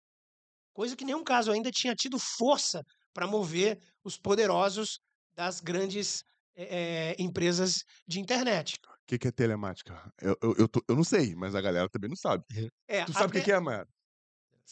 coisa 0.72 0.97
que 0.97 1.05
nenhum 1.05 1.24
caso 1.24 1.51
ainda 1.51 1.70
tinha 1.70 1.95
tido 1.95 2.18
força 2.18 2.85
para 3.12 3.26
mover 3.26 3.81
os 4.05 4.16
poderosos 4.16 5.01
das 5.35 5.61
grandes 5.61 6.22
é, 6.57 7.14
empresas 7.18 7.85
de 8.07 8.20
internet 8.20 8.79
que, 9.09 9.18
que 9.18 9.29
é 9.29 9.33
telemática? 9.33 10.12
Eu, 10.20 10.37
eu, 10.43 10.55
eu, 10.59 10.68
tô, 10.68 10.85
eu, 10.87 10.95
não 10.95 11.03
sei, 11.03 11.35
mas 11.35 11.55
a 11.55 11.62
galera 11.62 11.89
também 11.89 12.11
não 12.11 12.16
sabe. 12.16 12.45
É, 12.87 13.07
tu 13.07 13.12
sabe 13.14 13.29
o 13.29 13.33
que, 13.33 13.41
que 13.41 13.51
é, 13.51 13.59
Maia? 13.59 13.89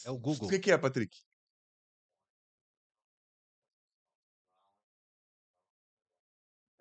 É 0.05 0.11
o 0.11 0.17
Google. 0.17 0.45
O 0.45 0.49
que, 0.49 0.59
que 0.59 0.71
é, 0.71 0.77
Patrick? 0.77 1.17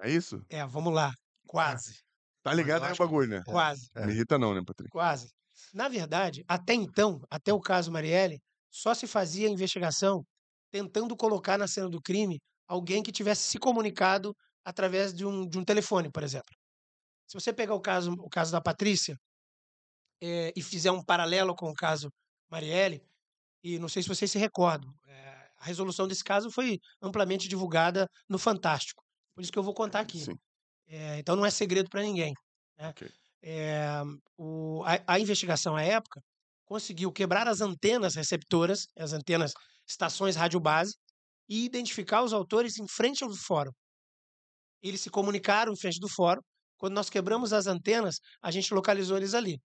É 0.00 0.10
isso? 0.10 0.44
É, 0.50 0.66
vamos 0.66 0.92
lá. 0.92 1.14
Quase. 1.46 2.04
Tá 2.42 2.52
ligado 2.52 2.84
aí 2.84 2.92
o 2.92 2.96
bagulho, 2.96 3.28
né? 3.28 3.42
Quase. 3.46 3.88
É. 3.94 4.04
Me 4.04 4.12
irrita 4.12 4.38
não, 4.38 4.54
né, 4.54 4.62
Patrick? 4.64 4.90
Quase. 4.90 5.32
Na 5.72 5.88
verdade, 5.88 6.44
até 6.48 6.74
então, 6.74 7.20
até 7.30 7.52
o 7.52 7.60
caso 7.60 7.90
Marielle, 7.90 8.40
só 8.70 8.94
se 8.94 9.06
fazia 9.06 9.48
investigação 9.48 10.24
tentando 10.70 11.16
colocar 11.16 11.58
na 11.58 11.66
cena 11.66 11.88
do 11.88 12.00
crime 12.00 12.40
alguém 12.68 13.02
que 13.02 13.12
tivesse 13.12 13.48
se 13.48 13.58
comunicado 13.58 14.34
através 14.64 15.14
de 15.14 15.24
um, 15.24 15.46
de 15.48 15.58
um 15.58 15.64
telefone, 15.64 16.10
por 16.10 16.22
exemplo. 16.22 16.54
Se 17.26 17.34
você 17.38 17.52
pegar 17.52 17.74
o 17.74 17.80
caso, 17.80 18.12
o 18.12 18.28
caso 18.28 18.52
da 18.52 18.60
Patrícia 18.60 19.16
é, 20.22 20.52
e 20.56 20.62
fizer 20.62 20.90
um 20.90 21.04
paralelo 21.04 21.54
com 21.54 21.70
o 21.70 21.74
caso 21.74 22.10
Marielle, 22.50 23.02
e 23.62 23.78
não 23.78 23.88
sei 23.88 24.02
se 24.02 24.08
vocês 24.08 24.30
se 24.30 24.38
recordam, 24.38 24.92
é, 25.06 25.50
a 25.58 25.64
resolução 25.64 26.06
desse 26.06 26.24
caso 26.24 26.50
foi 26.50 26.78
amplamente 27.02 27.48
divulgada 27.48 28.08
no 28.28 28.38
Fantástico. 28.38 29.02
Por 29.34 29.42
isso 29.42 29.52
que 29.52 29.58
eu 29.58 29.62
vou 29.62 29.74
contar 29.74 30.00
aqui. 30.00 30.24
É, 30.86 31.18
então 31.18 31.36
não 31.36 31.44
é 31.44 31.50
segredo 31.50 31.88
para 31.90 32.02
ninguém. 32.02 32.32
Né? 32.78 32.90
Okay. 32.90 33.08
O, 34.36 34.82
a, 34.84 35.14
a 35.14 35.20
investigação 35.20 35.76
à 35.76 35.82
época 35.82 36.20
conseguiu 36.64 37.12
quebrar 37.12 37.46
as 37.46 37.60
antenas 37.60 38.14
receptoras, 38.14 38.86
as 38.98 39.12
antenas 39.12 39.52
estações 39.86 40.36
rádio 40.36 40.60
base, 40.60 40.94
e 41.48 41.64
identificar 41.64 42.22
os 42.22 42.32
autores 42.32 42.78
em 42.78 42.88
frente 42.88 43.22
ao 43.22 43.30
fórum. 43.32 43.70
Eles 44.82 45.00
se 45.00 45.10
comunicaram 45.10 45.72
em 45.72 45.76
frente 45.76 46.00
do 46.00 46.08
fórum 46.08 46.42
quando 46.76 46.94
nós 46.94 47.08
quebramos 47.08 47.52
as 47.52 47.66
antenas, 47.66 48.20
a 48.42 48.50
gente 48.50 48.72
localizou 48.74 49.16
eles 49.16 49.34
ali. 49.34 49.58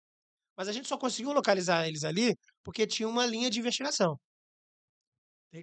Mas 0.55 0.67
a 0.67 0.71
gente 0.71 0.87
só 0.87 0.97
conseguiu 0.97 1.31
localizar 1.33 1.87
eles 1.87 2.03
ali 2.03 2.35
porque 2.63 2.87
tinha 2.87 3.07
uma 3.07 3.25
linha 3.25 3.49
de 3.49 3.59
investigação. 3.59 4.17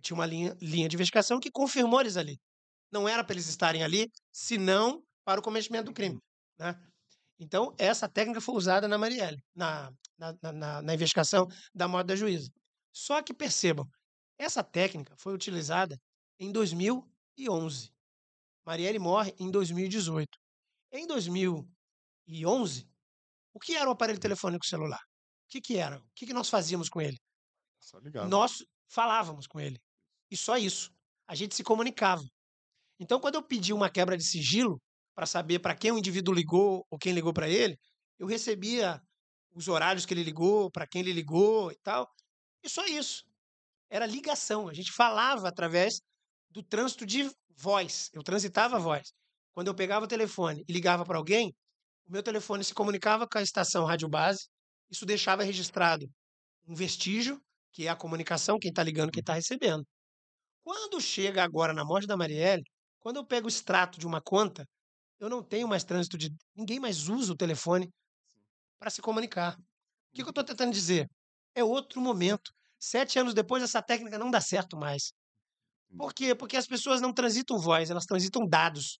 Tinha 0.03 0.15
uma 0.15 0.27
linha, 0.27 0.55
linha 0.61 0.89
de 0.89 0.97
investigação 0.97 1.41
que 1.41 1.51
confirmou 1.51 2.01
eles 2.01 2.17
ali. 2.17 2.39
Não 2.93 3.09
era 3.09 3.25
para 3.25 3.35
eles 3.35 3.49
estarem 3.49 3.83
ali, 3.83 4.11
senão 4.33 5.03
para 5.25 5.41
o 5.41 5.43
cometimento 5.43 5.87
do 5.87 5.95
crime. 5.95 6.19
Né? 6.59 6.75
Então, 7.39 7.75
essa 7.79 8.09
técnica 8.09 8.41
foi 8.41 8.55
usada 8.57 8.89
na 8.89 8.99
Marielle, 8.99 9.43
na, 9.55 9.93
na, 10.19 10.53
na, 10.53 10.83
na 10.83 10.95
investigação 10.95 11.47
da 11.73 11.87
morte 11.87 12.09
da 12.09 12.17
juíza. 12.17 12.51
Só 12.93 13.23
que 13.23 13.33
percebam, 13.33 13.89
essa 14.37 14.63
técnica 14.65 15.15
foi 15.17 15.35
utilizada 15.35 15.97
em 16.39 16.51
2011. 16.51 17.93
Marielle 18.67 18.99
morre 18.99 19.35
em 19.39 19.51
2018. 19.51 20.29
Em 20.93 21.07
2011, 21.07 22.89
o 23.55 23.61
que 23.61 23.75
era 23.75 23.89
o 23.89 23.93
aparelho 23.93 24.19
telefônico 24.19 24.67
celular? 24.67 25.01
O 25.01 25.51
que, 25.51 25.61
que 25.61 25.77
era? 25.77 25.99
O 25.99 26.11
que, 26.15 26.27
que 26.27 26.35
nós 26.35 26.49
fazíamos 26.49 26.89
com 26.89 27.01
ele? 27.01 27.19
Nós 28.29 28.65
falávamos 28.89 29.47
com 29.47 29.61
ele. 29.61 29.81
E 30.31 30.37
só 30.37 30.57
isso. 30.57 30.93
A 31.27 31.35
gente 31.35 31.55
se 31.55 31.63
comunicava. 31.63 32.23
Então, 32.99 33.21
quando 33.21 33.37
eu 33.37 33.43
pedi 33.43 33.73
uma 33.73 33.89
quebra 33.89 34.17
de 34.17 34.25
sigilo 34.25 34.81
para 35.19 35.27
saber 35.27 35.59
para 35.59 35.75
quem 35.75 35.91
o 35.91 35.99
indivíduo 35.99 36.33
ligou 36.33 36.87
ou 36.89 36.97
quem 36.97 37.13
ligou 37.13 37.33
para 37.33 37.49
ele, 37.49 37.77
eu 38.21 38.27
recebia 38.29 39.03
os 39.53 39.67
horários 39.67 40.07
que 40.07 40.15
ele 40.15 40.23
ligou, 40.23 40.71
para 40.71 40.87
quem 40.87 41.01
ele 41.01 41.13
ligou 41.13 41.73
e 41.73 41.77
tal. 41.83 42.09
E 42.63 42.69
só 42.69 42.87
isso. 42.87 43.25
Era 43.91 44.07
ligação. 44.07 44.69
A 44.69 44.73
gente 44.73 44.93
falava 44.93 45.49
através 45.49 46.01
do 46.49 46.63
trânsito 46.63 47.05
de 47.05 47.29
voz. 47.57 48.11
Eu 48.13 48.23
transitava 48.23 48.77
a 48.77 48.79
voz. 48.79 49.13
Quando 49.51 49.67
eu 49.67 49.75
pegava 49.75 50.05
o 50.05 50.09
telefone 50.09 50.63
e 50.69 50.73
ligava 50.73 51.05
para 51.05 51.19
alguém, 51.19 51.53
o 52.07 52.13
meu 52.13 52.23
telefone 52.23 52.63
se 52.63 52.73
comunicava 52.73 53.27
com 53.27 53.39
a 53.39 53.43
estação 53.43 53.85
rádio 53.85 54.09
base, 54.09 54.47
isso 54.89 55.05
deixava 55.05 55.43
registrado 55.43 56.09
um 56.65 56.77
vestígio, 56.77 57.43
que 57.73 57.89
é 57.89 57.91
a 57.91 57.97
comunicação, 57.97 58.57
quem 58.57 58.71
está 58.71 58.85
ligando, 58.85 59.11
quem 59.11 59.21
está 59.21 59.35
recebendo. 59.35 59.85
Quando 60.63 61.01
chega 61.01 61.43
agora 61.43 61.75
na 61.75 61.85
morte 61.85 62.07
da 62.07 62.17
Marielle, 62.17 62.63
quando 63.01 63.17
eu 63.17 63.27
pego 63.27 63.47
o 63.47 63.49
extrato 63.49 63.99
de 63.99 64.07
uma 64.07 64.23
conta, 64.23 64.65
eu 65.19 65.29
não 65.29 65.43
tenho 65.43 65.69
mais 65.69 65.85
trânsito 65.85 66.17
de. 66.17 66.31
Ninguém 66.55 66.79
mais 66.79 67.09
usa 67.09 67.33
o 67.33 67.37
telefone 67.37 67.91
para 68.79 68.91
se 68.91 69.03
comunicar. 69.03 69.57
O 69.59 70.15
que, 70.15 70.23
que 70.23 70.29
eu 70.29 70.31
estou 70.31 70.45
tentando 70.45 70.73
dizer? 70.73 71.09
É 71.55 71.65
outro 71.65 72.01
momento. 72.01 72.53
Sete 72.79 73.19
anos 73.19 73.35
depois, 73.35 73.63
essa 73.63 73.83
técnica 73.83 74.19
não 74.19 74.31
dá 74.31 74.41
certo 74.41 74.77
mais. 74.77 75.13
Por 75.97 76.15
quê? 76.15 76.35
Porque 76.35 76.57
as 76.57 76.67
pessoas 76.67 77.01
não 77.01 77.13
transitam 77.13 77.59
voz, 77.59 77.91
elas 77.91 78.05
transitam 78.05 78.47
dados. 78.47 78.99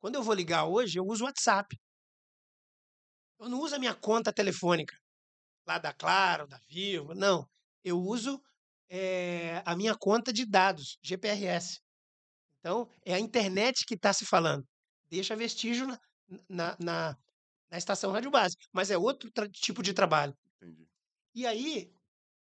Quando 0.00 0.16
eu 0.16 0.22
vou 0.22 0.34
ligar 0.34 0.66
hoje, 0.66 0.98
eu 0.98 1.04
uso 1.06 1.24
o 1.24 1.26
WhatsApp. 1.26 1.74
Eu 3.40 3.48
não 3.48 3.60
uso 3.60 3.76
a 3.76 3.78
minha 3.78 3.94
conta 3.94 4.32
telefônica, 4.32 4.94
lá 5.66 5.78
da 5.78 5.92
Claro, 5.92 6.46
da 6.46 6.58
Vivo, 6.68 7.14
não. 7.14 7.48
Eu 7.82 7.98
uso 7.98 8.40
é, 8.88 9.62
a 9.64 9.74
minha 9.74 9.94
conta 9.94 10.32
de 10.32 10.44
dados, 10.44 10.98
GPRS. 11.02 11.80
Então, 12.58 12.88
é 13.04 13.14
a 13.14 13.20
internet 13.20 13.84
que 13.86 13.94
está 13.94 14.12
se 14.12 14.24
falando. 14.24 14.66
Deixa 15.14 15.36
vestígio 15.36 15.86
na, 15.86 15.98
na, 16.48 16.76
na, 16.80 17.16
na 17.70 17.78
estação 17.78 18.10
rádio 18.10 18.32
base. 18.32 18.56
Mas 18.72 18.90
é 18.90 18.98
outro 18.98 19.30
tipo 19.48 19.80
de 19.80 19.92
trabalho. 19.92 20.36
Entendi. 20.56 20.88
E 21.32 21.46
aí, 21.46 21.92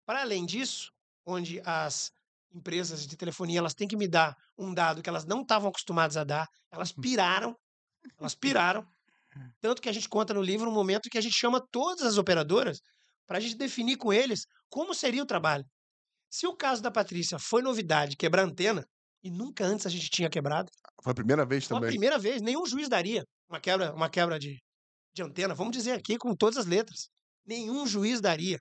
para 0.06 0.22
além 0.22 0.46
disso, 0.46 0.90
onde 1.26 1.60
as 1.66 2.10
empresas 2.50 3.06
de 3.06 3.14
telefonia, 3.14 3.58
elas 3.58 3.74
têm 3.74 3.86
que 3.86 3.96
me 3.96 4.08
dar 4.08 4.34
um 4.56 4.72
dado 4.72 5.02
que 5.02 5.08
elas 5.08 5.26
não 5.26 5.42
estavam 5.42 5.68
acostumadas 5.68 6.16
a 6.16 6.24
dar. 6.24 6.48
Elas 6.70 6.92
piraram, 6.92 7.54
elas 8.18 8.34
piraram. 8.34 8.86
Tanto 9.60 9.82
que 9.82 9.88
a 9.90 9.92
gente 9.92 10.08
conta 10.08 10.32
no 10.32 10.42
livro 10.42 10.70
um 10.70 10.74
momento 10.74 11.10
que 11.10 11.18
a 11.18 11.22
gente 11.22 11.36
chama 11.36 11.62
todas 11.70 12.06
as 12.06 12.16
operadoras 12.16 12.80
para 13.26 13.36
a 13.36 13.40
gente 13.40 13.56
definir 13.56 13.96
com 13.96 14.12
eles 14.12 14.46
como 14.70 14.94
seria 14.94 15.22
o 15.22 15.26
trabalho. 15.26 15.64
Se 16.30 16.46
o 16.46 16.56
caso 16.56 16.82
da 16.82 16.90
Patrícia 16.90 17.38
foi 17.38 17.60
novidade, 17.60 18.16
quebrar 18.16 18.44
antena, 18.44 18.86
e 19.22 19.30
nunca 19.30 19.64
antes 19.64 19.86
a 19.86 19.90
gente 19.90 20.10
tinha 20.10 20.28
quebrado. 20.28 20.70
Foi 21.02 21.12
a 21.12 21.14
primeira 21.14 21.44
vez 21.46 21.66
também. 21.66 21.82
Foi 21.82 21.88
a 21.88 21.92
primeira 21.92 22.18
vez, 22.18 22.42
nenhum 22.42 22.66
juiz 22.66 22.88
daria 22.88 23.24
uma 23.52 23.60
quebra, 23.60 23.94
uma 23.94 24.08
quebra 24.08 24.38
de, 24.38 24.58
de 25.14 25.22
antena, 25.22 25.54
vamos 25.54 25.76
dizer 25.76 25.92
aqui 25.92 26.16
com 26.16 26.34
todas 26.34 26.56
as 26.56 26.66
letras. 26.66 27.10
Nenhum 27.44 27.86
juiz 27.86 28.20
daria. 28.20 28.58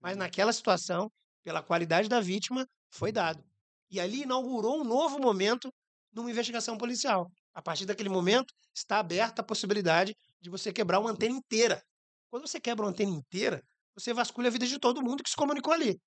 Mas 0.00 0.16
naquela 0.16 0.52
situação, 0.52 1.10
pela 1.42 1.62
qualidade 1.62 2.08
da 2.08 2.20
vítima, 2.20 2.64
foi 2.90 3.10
dado. 3.10 3.42
E 3.90 3.98
ali 3.98 4.22
inaugurou 4.22 4.80
um 4.80 4.84
novo 4.84 5.18
momento 5.18 5.72
numa 6.12 6.30
investigação 6.30 6.78
policial. 6.78 7.28
A 7.52 7.60
partir 7.60 7.84
daquele 7.84 8.08
momento, 8.08 8.54
está 8.74 9.00
aberta 9.00 9.42
a 9.42 9.44
possibilidade 9.44 10.14
de 10.40 10.50
você 10.50 10.72
quebrar 10.72 11.00
uma 11.00 11.10
antena 11.10 11.34
inteira. 11.34 11.82
Quando 12.30 12.46
você 12.46 12.60
quebra 12.60 12.84
uma 12.84 12.90
antena 12.90 13.10
inteira, 13.10 13.60
você 13.94 14.12
vasculha 14.12 14.48
a 14.48 14.52
vida 14.52 14.66
de 14.66 14.78
todo 14.78 15.02
mundo 15.02 15.22
que 15.22 15.30
se 15.30 15.36
comunicou 15.36 15.72
ali. 15.72 15.98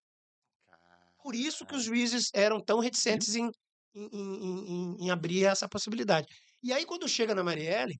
Por 1.22 1.36
isso 1.36 1.66
que 1.66 1.76
os 1.76 1.84
juízes 1.84 2.30
eram 2.34 2.62
tão 2.64 2.80
reticentes 2.80 3.36
em, 3.36 3.50
em, 3.96 4.10
em, 4.14 5.06
em 5.06 5.12
abrir 5.12 5.46
essa 5.46 5.68
possibilidade. 5.68 6.28
E 6.64 6.74
aí, 6.74 6.86
quando 6.86 7.08
chega 7.08 7.36
na 7.36 7.44
Marielle, 7.44 7.96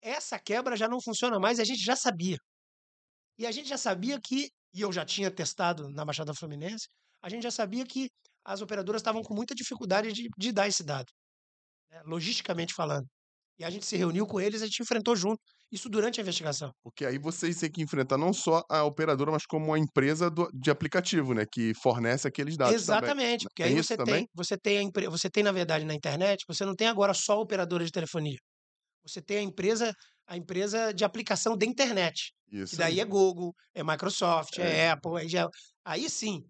essa 0.00 0.38
quebra 0.38 0.76
já 0.76 0.88
não 0.88 1.00
funciona 1.00 1.38
mais 1.38 1.58
e 1.58 1.62
a 1.62 1.64
gente 1.64 1.82
já 1.82 1.96
sabia. 1.96 2.36
E 3.38 3.46
a 3.46 3.52
gente 3.52 3.68
já 3.68 3.78
sabia 3.78 4.18
que, 4.20 4.48
e 4.74 4.80
eu 4.80 4.92
já 4.92 5.04
tinha 5.04 5.30
testado 5.30 5.88
na 5.90 6.04
Baixada 6.04 6.34
Fluminense, 6.34 6.88
a 7.22 7.28
gente 7.28 7.42
já 7.42 7.50
sabia 7.50 7.84
que 7.86 8.08
as 8.44 8.60
operadoras 8.60 9.00
estavam 9.00 9.22
com 9.22 9.34
muita 9.34 9.54
dificuldade 9.54 10.12
de, 10.12 10.28
de 10.36 10.52
dar 10.52 10.68
esse 10.68 10.82
dado, 10.84 11.06
né, 11.90 12.02
logisticamente 12.04 12.74
falando. 12.74 13.06
E 13.58 13.64
a 13.64 13.70
gente 13.70 13.86
se 13.86 13.96
reuniu 13.96 14.26
com 14.26 14.40
eles, 14.40 14.62
a 14.62 14.66
gente 14.66 14.82
enfrentou 14.82 15.16
junto. 15.16 15.40
Isso 15.70 15.88
durante 15.88 16.18
a 16.18 16.22
investigação. 16.22 16.72
Porque 16.82 17.04
aí 17.04 17.18
vocês 17.18 17.58
têm 17.58 17.70
que 17.70 17.82
enfrentar 17.82 18.16
não 18.16 18.32
só 18.32 18.64
a 18.70 18.84
operadora, 18.84 19.30
mas 19.30 19.44
como 19.44 19.72
a 19.74 19.78
empresa 19.78 20.30
do, 20.30 20.50
de 20.52 20.70
aplicativo, 20.70 21.34
né? 21.34 21.44
Que 21.44 21.74
fornece 21.74 22.26
aqueles 22.26 22.56
dados. 22.56 22.74
Exatamente, 22.74 23.44
também. 23.44 23.48
porque 23.48 23.62
tem 23.62 23.72
aí 23.72 23.82
você 23.82 23.96
tem, 23.96 24.28
você 24.34 24.56
tem, 24.56 24.78
a 24.78 24.82
empre... 24.82 25.08
você 25.08 25.28
tem, 25.28 25.42
na 25.42 25.52
verdade, 25.52 25.84
na 25.84 25.94
internet, 25.94 26.44
você 26.48 26.64
não 26.64 26.74
tem 26.74 26.88
agora 26.88 27.12
só 27.12 27.38
operadora 27.38 27.84
de 27.84 27.92
telefonia. 27.92 28.38
Você 29.06 29.20
tem 29.20 29.38
a 29.38 29.42
empresa, 29.42 29.92
a 30.26 30.36
empresa 30.36 30.92
de 30.92 31.04
aplicação 31.04 31.56
da 31.56 31.66
internet. 31.66 32.32
Isso. 32.50 32.72
Que 32.72 32.76
daí 32.78 32.94
aí. 32.94 33.00
é 33.00 33.04
Google, 33.04 33.52
é 33.74 33.84
Microsoft, 33.84 34.58
é, 34.58 34.86
é 34.86 34.90
Apple, 34.90 35.18
aí, 35.18 35.28
já... 35.28 35.46
aí 35.84 36.08
sim. 36.08 36.42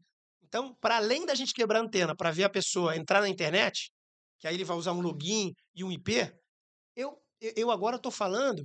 Então, 0.45 0.75
para 0.81 0.97
além 0.97 1.27
da 1.27 1.35
gente 1.35 1.53
quebrar 1.53 1.81
a 1.81 1.83
antena 1.83 2.15
para 2.17 2.31
ver 2.31 2.45
a 2.45 2.49
pessoa 2.49 2.97
entrar 2.97 3.21
na 3.21 3.29
internet, 3.29 3.91
que 4.39 4.47
aí 4.47 4.55
ele 4.55 4.65
vai 4.65 4.77
usar 4.77 4.93
um 4.93 5.01
login 5.01 5.53
e 5.75 5.83
um 5.83 5.91
IP, 5.91 6.33
eu, 6.97 7.21
eu 7.41 7.71
agora 7.71 7.97
estou 7.97 8.13
falando 8.13 8.65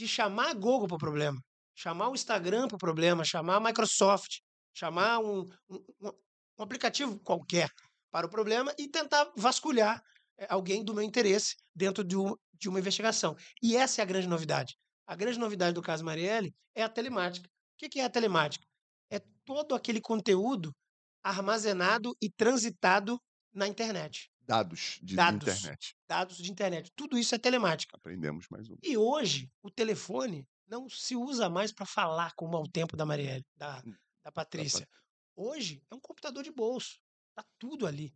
de 0.00 0.08
chamar 0.08 0.50
a 0.50 0.54
Google 0.54 0.88
para 0.88 0.96
o 0.96 0.98
problema, 0.98 1.38
chamar 1.74 2.08
o 2.08 2.14
Instagram 2.14 2.66
para 2.68 2.76
o 2.76 2.78
problema, 2.78 3.22
chamar 3.22 3.56
a 3.56 3.60
Microsoft, 3.60 4.38
chamar 4.74 5.18
um, 5.18 5.46
um, 5.68 5.84
um, 6.00 6.62
aplicativo 6.62 7.20
qualquer 7.20 7.68
para 8.10 8.26
o 8.26 8.30
problema 8.30 8.74
e 8.78 8.88
tentar 8.88 9.30
vasculhar 9.36 10.02
eh, 10.38 10.46
alguém 10.48 10.82
do 10.82 10.94
meu 10.94 11.02
interesse 11.02 11.54
dentro 11.74 12.02
de, 12.02 12.16
um, 12.16 12.34
de 12.54 12.68
uma 12.68 12.78
investigação. 12.78 13.36
E 13.62 13.76
essa 13.76 14.00
é 14.00 14.02
a 14.02 14.06
grande 14.06 14.26
novidade. 14.26 14.74
A 15.06 15.14
grande 15.14 15.38
novidade 15.38 15.74
do 15.74 15.82
caso 15.82 16.02
Marielle 16.02 16.54
é 16.74 16.82
a 16.82 16.88
telemática. 16.88 17.46
O 17.74 17.88
que 17.88 18.00
é 18.00 18.04
a 18.04 18.10
telemática? 18.10 18.64
É 19.10 19.20
todo 19.44 19.74
aquele 19.74 20.00
conteúdo 20.00 20.74
armazenado 21.22 22.16
e 22.22 22.30
transitado 22.30 23.20
na 23.52 23.68
internet. 23.68 24.29
Dados 24.42 24.98
de 25.02 25.14
dados, 25.14 25.48
internet. 25.48 25.96
Dados 26.08 26.36
de 26.36 26.50
internet. 26.50 26.92
Tudo 26.96 27.18
isso 27.18 27.34
é 27.34 27.38
telemática. 27.38 27.96
Aprendemos 27.96 28.46
mais 28.50 28.68
um. 28.68 28.76
E 28.82 28.96
hoje, 28.96 29.50
o 29.62 29.70
telefone 29.70 30.46
não 30.66 30.88
se 30.88 31.14
usa 31.14 31.48
mais 31.48 31.72
para 31.72 31.86
falar 31.86 32.32
como 32.34 32.56
ao 32.56 32.66
tempo 32.66 32.96
da 32.96 33.06
Marielle, 33.06 33.44
da, 33.56 33.82
hum, 33.86 33.94
da 34.24 34.32
Patrícia. 34.32 34.88
Hoje 35.36 35.82
é 35.90 35.94
um 35.94 36.00
computador 36.00 36.42
de 36.42 36.50
bolso. 36.50 36.98
Tá 37.34 37.44
tudo 37.58 37.86
ali. 37.86 38.14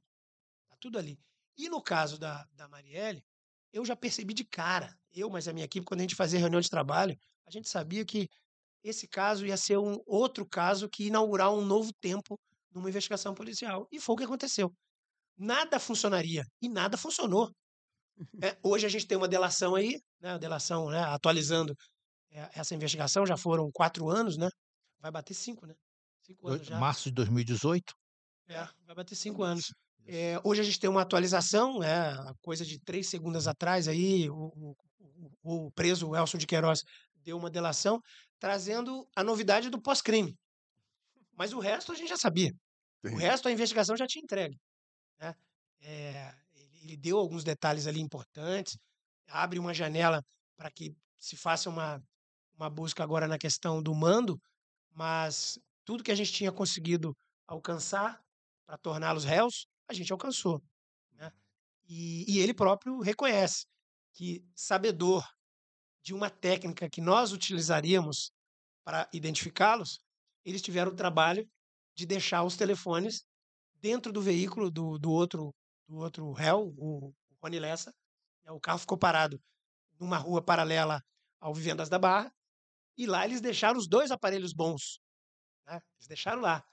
Tá 0.69 0.77
tudo 0.81 0.99
ali. 0.99 1.19
E 1.57 1.69
no 1.69 1.81
caso 1.83 2.19
da, 2.19 2.47
da 2.53 2.69
Marielle, 2.69 3.25
eu 3.73 3.85
já 3.85 3.95
percebi 3.95 4.35
de 4.35 4.45
cara, 4.45 4.97
eu, 5.13 5.31
mas 5.31 5.47
a 5.47 5.53
minha 5.53 5.65
equipe, 5.65 5.87
quando 5.87 6.01
a 6.01 6.03
gente 6.03 6.15
fazia 6.15 6.39
reunião 6.39 6.61
de 6.61 6.71
trabalho, 6.71 7.19
a 7.47 7.51
gente 7.51 7.69
sabia 7.69 8.05
que 8.05 8.29
esse 8.83 9.09
caso 9.09 9.47
ia 9.47 9.57
ser 9.57 9.79
um 9.79 10.01
outro 10.07 10.45
caso 10.47 10.89
que 10.89 11.07
inaugurar 11.07 11.53
um 11.53 11.65
novo 11.65 11.93
tempo 11.93 12.39
numa 12.73 12.89
investigação 12.89 13.35
policial. 13.35 13.89
E 13.91 14.01
foi 14.01 14.15
o 14.15 14.19
que 14.19 14.25
aconteceu 14.25 14.75
nada 15.37 15.79
funcionaria. 15.79 16.45
E 16.61 16.69
nada 16.69 16.97
funcionou. 16.97 17.51
É, 18.43 18.57
hoje 18.63 18.87
a 18.87 18.89
gente 18.89 19.07
tem 19.07 19.17
uma 19.17 19.29
delação 19.29 19.75
aí, 19.75 20.01
né, 20.21 20.39
delação 20.39 20.89
né, 20.91 21.01
atualizando 21.01 21.75
é, 22.31 22.51
essa 22.55 22.75
investigação, 22.75 23.27
já 23.27 23.37
foram 23.37 23.71
quatro 23.73 24.09
anos, 24.09 24.37
né? 24.37 24.49
Vai 25.01 25.11
bater 25.11 25.35
cinco, 25.35 25.67
né? 25.67 25.75
Cinco 26.23 26.49
anos 26.49 26.67
já. 26.67 26.79
Março 26.79 27.05
de 27.05 27.15
2018? 27.15 27.95
É, 28.49 28.69
vai 28.87 28.97
bater 28.97 29.15
cinco 29.15 29.43
anos. 29.43 29.73
É, 30.07 30.39
hoje 30.45 30.61
a 30.61 30.65
gente 30.65 30.79
tem 30.79 30.91
uma 30.91 31.03
atualização, 31.03 31.83
é, 31.83 32.15
coisa 32.43 32.65
de 32.65 32.79
três 32.81 33.09
segundos 33.09 33.49
atrás 33.49 33.89
aí, 33.89 34.29
o, 34.29 34.77
o, 35.43 35.67
o 35.67 35.71
preso 35.73 36.15
Elson 36.15 36.39
de 36.39 36.47
Queiroz 36.47 36.83
deu 37.23 37.39
uma 37.39 37.51
delação 37.51 38.01
trazendo 38.39 39.07
a 39.17 39.25
novidade 39.25 39.71
do 39.71 39.81
pós-crime. 39.81 40.37
Mas 41.37 41.53
o 41.53 41.59
resto 41.59 41.93
a 41.93 41.95
gente 41.95 42.09
já 42.09 42.17
sabia. 42.17 42.53
O 43.05 43.17
resto 43.17 43.49
a 43.49 43.53
investigação 43.53 43.97
já 43.97 44.07
tinha 44.07 44.23
entregue. 44.23 44.57
Né? 45.25 45.35
É, 45.81 46.35
ele, 46.83 46.97
deu 46.97 47.19
alguns 47.19 47.43
detalhes 47.43 47.87
ali 47.87 48.01
importantes, 48.01 48.77
abre 49.29 49.59
uma 49.59 49.73
janela 49.73 50.23
para 50.57 50.71
que 50.71 50.95
se 51.19 51.37
faça 51.37 51.71
uma, 51.71 52.03
uma 52.55 52.69
busca 52.69 53.03
agora 53.03 53.27
na 53.27 53.39
questão 53.39 53.83
do 53.83 53.95
mando, 53.95 54.39
mas 54.93 55.59
tudo 55.85 56.05
que 56.05 56.13
a 56.13 56.15
gente 56.15 56.33
tinha 56.33 56.53
conseguido 56.53 57.17
alcançar 57.47 58.23
para 58.67 58.77
torná-los 58.79 59.25
réus, 59.25 59.67
a 59.89 59.95
gente 59.95 60.13
alcançou. 60.13 60.63
Né? 61.13 61.33
E, 61.89 62.25
e, 62.31 62.39
ele 62.39 62.55
próprio 62.55 63.01
reconhece 63.01 63.67
que, 64.13 64.45
sabedor 64.55 65.27
de 66.03 66.15
uma 66.15 66.29
técnica 66.29 66.89
que 66.89 67.01
nós 67.01 67.33
utilizaríamos 67.33 68.31
para 68.85 69.09
identificá-los, 69.13 70.01
eles 70.45 70.61
tiveram 70.61 70.93
o 70.93 70.97
trabalho 70.97 71.49
de 71.95 72.05
deixar 72.05 72.43
os 72.43 72.57
telefones 72.57 73.25
dentro 73.85 74.11
do 74.11 74.23
veículo 74.23 74.71
do, 74.71 74.99
do 74.99 75.11
outro 75.11 75.55
do 75.87 75.97
outro 75.99 76.33
réu, 76.33 76.73
o, 76.79 77.09
o 77.09 77.15
Rony 77.43 77.59
Lessa. 77.59 77.93
Né, 78.43 78.51
o 78.51 78.59
carro 78.59 78.79
ficou 78.79 78.97
parado 78.97 79.39
numa 80.01 80.17
rua 80.17 80.43
paralela 80.43 81.03
ao 81.39 81.53
Vivendas 81.53 81.91
da 81.91 81.99
Barra. 81.99 82.33
E 82.97 83.07
lá 83.07 83.27
eles 83.27 83.43
deixaram 83.43 83.79
os 83.79 83.87
dois 83.87 84.11
aparelhos 84.11 84.55
bons. 84.55 85.01
Né? 85.67 85.79
Eles 85.99 86.09
deixaram 86.09 86.41
lá. 86.41 86.65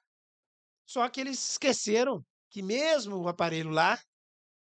Só 0.85 1.09
que 1.09 1.19
eles 1.19 1.51
esqueceram 1.51 2.23
que 2.49 2.61
mesmo 2.61 3.17
o 3.17 3.27
aparelho 3.27 3.71
lá, 3.71 3.99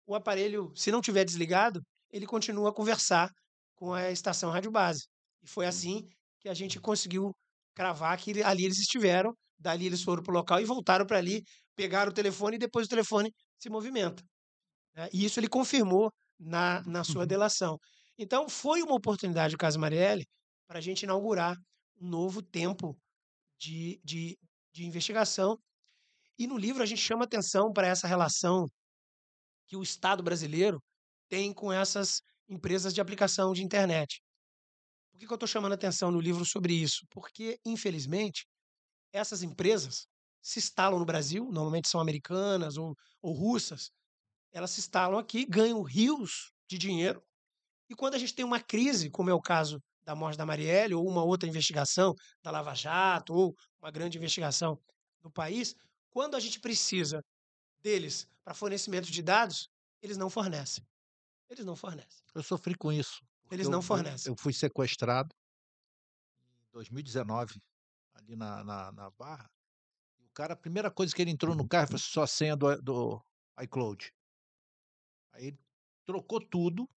o 0.08 0.16
aparelho, 0.16 0.74
se 0.76 0.92
não 0.92 1.00
tiver 1.00 1.24
desligado, 1.24 1.80
ele 2.10 2.26
continua 2.26 2.72
a 2.72 2.74
conversar 2.74 3.30
com 3.76 3.94
a 3.94 4.10
estação 4.10 4.50
rádio 4.50 4.72
base. 4.72 5.08
E 5.44 5.48
foi 5.48 5.68
assim 5.68 6.10
que 6.40 6.50
a 6.50 6.56
gente 6.56 6.80
conseguiu 6.80 7.36
cravar 7.76 8.18
que 8.18 8.42
ali 8.42 8.66
eles 8.66 8.80
estiveram, 8.80 9.32
dali 9.60 9.86
eles 9.86 10.02
foram 10.02 10.24
para 10.24 10.32
o 10.32 10.36
local 10.36 10.60
e 10.60 10.66
voltaram 10.66 11.06
para 11.06 11.20
ali 11.20 11.44
pegaram 11.76 12.12
o 12.12 12.14
telefone 12.14 12.56
e 12.56 12.60
depois 12.60 12.86
o 12.86 12.90
telefone 12.90 13.34
se 13.60 13.70
movimenta. 13.70 14.24
Né? 14.96 15.10
E 15.14 15.26
isso 15.26 15.40
ele 15.40 15.48
confirmou 15.48 16.12
na, 16.40 16.82
na 16.84 17.04
sua 17.04 17.22
uhum. 17.22 17.28
delação. 17.28 17.78
Então, 18.18 18.50
foi 18.50 18.82
uma 18.82 18.96
oportunidade, 18.96 19.56
o 19.56 19.58
caso 19.58 19.80
Marielle, 19.80 20.26
para 20.68 20.80
a 20.80 20.82
gente 20.82 21.04
inaugurar 21.04 21.56
um 22.00 22.08
novo 22.08 22.42
tempo 22.42 22.98
de, 23.60 24.00
de, 24.04 24.38
de 24.74 24.86
investigação. 24.86 25.58
E 26.38 26.48
no 26.48 26.58
livro 26.58 26.82
a 26.82 26.86
gente 26.86 27.02
chama 27.02 27.26
atenção 27.26 27.72
para 27.72 27.88
essa 27.88 28.08
relação 28.08 28.66
que 29.68 29.78
o 29.78 29.84
Estado 29.84 30.22
brasileiro 30.22 30.82
tem 31.30 31.54
com 31.54 31.72
essas 31.72 32.22
empresas 32.50 32.94
de 32.94 33.00
aplicação 33.00 33.54
de 33.54 33.64
internet. 33.64 34.22
Por 35.12 35.20
que, 35.20 35.28
que 35.28 35.32
eu 35.32 35.36
estou 35.36 35.48
chamando 35.48 35.74
atenção 35.74 36.12
no 36.12 36.20
livro 36.20 36.46
sobre 36.46 36.74
isso? 36.74 37.06
Porque, 37.10 37.58
infelizmente, 37.66 38.46
essas 39.14 39.44
empresas 39.44 40.08
se 40.42 40.60
instalam 40.60 41.00
no 41.00 41.06
Brasil, 41.06 41.50
normalmente 41.52 41.90
são 41.90 42.00
americanas 42.00 42.78
ou, 42.78 42.96
ou 43.22 43.34
russas, 43.34 43.92
elas 44.52 44.72
se 44.72 44.80
instalam 44.80 45.18
aqui, 45.18 45.46
ganham 45.46 45.82
rios 45.82 46.52
de 46.68 46.78
dinheiro. 46.78 47.24
E 47.90 47.96
quando 47.96 48.16
a 48.16 48.18
gente 48.18 48.34
tem 48.34 48.46
uma 48.46 48.60
crise, 48.60 49.10
como 49.10 49.30
é 49.30 49.34
o 49.34 49.42
caso 49.42 49.82
da 50.04 50.16
morte 50.16 50.38
da 50.38 50.46
Marielle, 50.46 50.96
ou 50.96 51.08
uma 51.08 51.24
outra 51.24 51.48
investigação 51.48 52.14
da 52.42 52.52
Lava 52.52 52.74
Jato, 52.74 53.34
ou 53.34 53.56
uma 53.82 53.92
grande 53.92 54.18
investigação 54.18 54.80
no 55.24 55.32
país, 55.32 55.76
quando 56.10 56.36
a 56.36 56.40
gente 56.40 56.60
precisa 56.60 57.24
deles 57.82 58.28
para 58.44 58.54
fornecimento 58.54 59.12
de 59.12 59.22
dados, 59.22 59.70
eles 60.02 60.18
não 60.18 60.30
fornecem. 60.30 60.86
Eles 61.50 61.66
não 61.66 61.76
fornecem. 61.76 62.24
Eu 62.34 62.44
sofri 62.44 62.76
com 62.76 62.92
isso. 62.92 63.22
Eles 63.50 63.68
não 63.68 63.82
fornecem. 63.82 64.32
Eu 64.32 64.36
fui 64.38 64.54
sequestrado 64.54 65.36
em 66.70 66.72
2019, 66.72 67.62
ali 68.14 68.36
na, 68.36 68.64
na, 68.64 68.92
na 68.94 69.10
Barra, 69.12 69.50
cara, 70.34 70.54
a 70.54 70.58
primeira 70.58 70.90
coisa 70.90 71.14
que 71.16 71.22
ele 71.22 71.32
entrou 71.32 71.56
no 71.56 71.68
carro 71.68 71.90
foi 71.90 72.00
só 72.00 72.24
a 72.24 72.28
senha 72.28 72.56
do, 72.56 72.82
do 72.82 73.26
iCloud. 73.62 74.14
Aí 75.34 75.48
ele 75.48 75.60
trocou 76.06 76.40
tudo. 76.40 76.90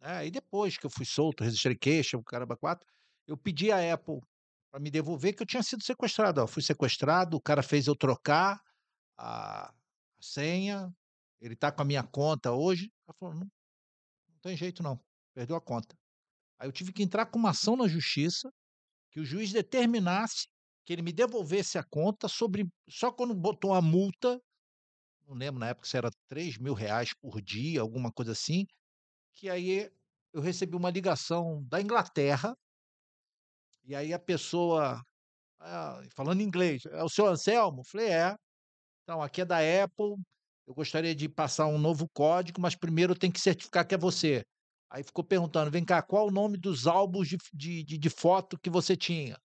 Né? 0.00 0.10
Aí 0.16 0.30
depois 0.30 0.76
que 0.76 0.86
eu 0.86 0.90
fui 0.90 1.04
solto, 1.04 1.44
registrei 1.44 1.76
queixa, 1.76 2.16
o 2.16 2.24
caramba 2.24 2.56
quatro, 2.56 2.86
eu 3.26 3.36
pedi 3.36 3.70
à 3.70 3.94
Apple 3.94 4.20
para 4.70 4.80
me 4.80 4.90
devolver 4.90 5.34
que 5.34 5.42
eu 5.42 5.46
tinha 5.46 5.62
sido 5.62 5.82
sequestrado. 5.82 6.46
Fui 6.46 6.62
sequestrado, 6.62 7.36
o 7.36 7.40
cara 7.40 7.62
fez 7.62 7.86
eu 7.86 7.96
trocar 7.96 8.60
a, 9.16 9.68
a 9.68 9.74
senha, 10.20 10.94
ele 11.40 11.54
está 11.54 11.70
com 11.70 11.82
a 11.82 11.84
minha 11.84 12.02
conta 12.02 12.52
hoje. 12.52 12.92
Ela 13.06 13.14
falou, 13.18 13.34
não, 13.34 13.50
não 14.28 14.38
tem 14.42 14.56
jeito 14.56 14.82
não, 14.82 15.00
perdeu 15.34 15.56
a 15.56 15.60
conta. 15.60 15.96
Aí 16.58 16.68
eu 16.68 16.72
tive 16.72 16.92
que 16.92 17.02
entrar 17.02 17.26
com 17.26 17.38
uma 17.38 17.50
ação 17.50 17.76
na 17.76 17.86
justiça, 17.86 18.52
que 19.10 19.20
o 19.20 19.24
juiz 19.24 19.52
determinasse 19.52 20.48
que 20.88 20.94
ele 20.94 21.02
me 21.02 21.12
devolvesse 21.12 21.76
a 21.76 21.84
conta 21.84 22.28
sobre 22.28 22.66
só 22.88 23.12
quando 23.12 23.34
botou 23.34 23.74
a 23.74 23.82
multa, 23.82 24.40
não 25.26 25.34
lembro 25.34 25.60
na 25.60 25.68
época 25.68 25.86
se 25.86 25.98
era 25.98 26.08
3 26.26 26.56
mil 26.56 26.72
reais 26.72 27.12
por 27.12 27.42
dia, 27.42 27.82
alguma 27.82 28.10
coisa 28.10 28.32
assim, 28.32 28.64
que 29.34 29.50
aí 29.50 29.90
eu 30.32 30.40
recebi 30.40 30.74
uma 30.74 30.88
ligação 30.88 31.62
da 31.64 31.78
Inglaterra, 31.78 32.56
e 33.84 33.94
aí 33.94 34.14
a 34.14 34.18
pessoa, 34.18 35.02
ah, 35.60 36.00
falando 36.16 36.40
inglês, 36.40 36.86
é 36.86 37.04
o 37.04 37.08
seu 37.10 37.26
Anselmo? 37.26 37.82
falei, 37.84 38.08
é. 38.08 38.34
Então, 39.02 39.20
aqui 39.20 39.42
é 39.42 39.44
da 39.44 39.58
Apple, 39.58 40.16
eu 40.66 40.74
gostaria 40.74 41.14
de 41.14 41.28
passar 41.28 41.66
um 41.66 41.76
novo 41.76 42.08
código, 42.14 42.62
mas 42.62 42.74
primeiro 42.74 43.14
tem 43.14 43.30
que 43.30 43.40
certificar 43.42 43.86
que 43.86 43.94
é 43.94 43.98
você. 43.98 44.42
Aí 44.88 45.02
ficou 45.02 45.22
perguntando: 45.22 45.70
vem 45.70 45.84
cá, 45.84 46.00
qual 46.00 46.28
o 46.28 46.30
nome 46.30 46.56
dos 46.56 46.86
álbuns 46.86 47.28
de, 47.28 47.84
de, 47.84 47.98
de 47.98 48.08
foto 48.08 48.58
que 48.58 48.70
você 48.70 48.96
tinha? 48.96 49.36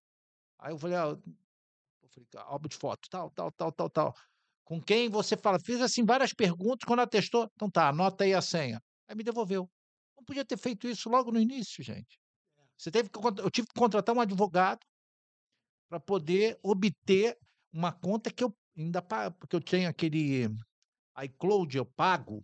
Aí 0.64 0.72
eu 0.72 0.78
falei: 0.78 0.96
ah, 0.96 1.08
eu 2.02 2.10
falei, 2.10 2.28
álbum 2.36 2.70
de 2.70 2.78
foto, 2.78 3.10
tal, 3.10 3.30
tal, 3.32 3.52
tal, 3.52 3.72
tal, 3.72 3.90
tal. 3.90 4.16
Com 4.64 4.82
quem 4.82 5.10
você 5.10 5.36
fala? 5.36 5.60
Fiz 5.60 5.82
assim 5.82 6.06
várias 6.06 6.34
perguntas, 6.34 6.88
quando 6.88 7.02
atestou, 7.02 7.50
então 7.54 7.70
tá, 7.70 7.90
anota 7.90 8.24
aí 8.24 8.34
a 8.34 8.42
senha. 8.42 8.82
Aí 9.08 9.16
me 9.16 9.24
devolveu. 9.24 9.70
Não 10.16 10.24
podia 10.24 10.46
ter 10.46 10.58
feito 10.58 10.88
isso 10.88 11.10
logo 11.10 11.32
no 11.32 11.40
início, 11.40 11.84
gente. 11.84 12.18
Você 12.78 12.90
teve 12.90 13.10
que, 13.10 13.20
eu 13.20 13.52
tive 13.52 13.68
que 13.68 13.78
contratar 13.78 14.16
um 14.16 14.22
advogado 14.22 14.80
para 15.90 16.00
poder 16.00 16.58
obter 16.64 17.38
uma 17.74 17.92
conta 17.92 18.32
que 18.32 18.44
eu 18.44 18.56
ainda 18.78 19.02
pago, 19.02 19.36
porque 19.38 19.56
eu 19.56 19.62
tenho 19.62 19.90
aquele 19.90 20.46
iCloud, 21.24 21.76
eu 21.76 21.86
pago 21.86 22.42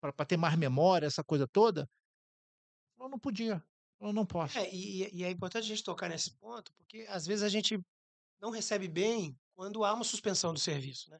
para 0.00 0.24
ter 0.24 0.36
mais 0.36 0.56
memória, 0.56 1.06
essa 1.06 1.24
coisa 1.24 1.48
toda. 1.48 1.88
Eu 2.96 3.08
não 3.08 3.18
podia, 3.18 3.62
eu 4.00 4.12
não 4.12 4.26
posso. 4.26 4.58
É, 4.58 4.68
e, 4.72 5.08
e 5.14 5.24
é 5.24 5.30
importante 5.30 5.64
a 5.64 5.68
gente 5.68 5.82
tocar 5.84 6.08
nesse 6.08 6.36
ponto, 6.38 6.72
porque 6.74 7.06
às 7.08 7.26
vezes 7.26 7.42
a 7.42 7.48
gente 7.48 7.78
não 8.40 8.50
recebe 8.50 8.88
bem 8.88 9.36
quando 9.54 9.84
há 9.84 9.92
uma 9.94 10.04
suspensão 10.04 10.52
do 10.52 10.60
serviço, 10.60 11.10
né? 11.10 11.18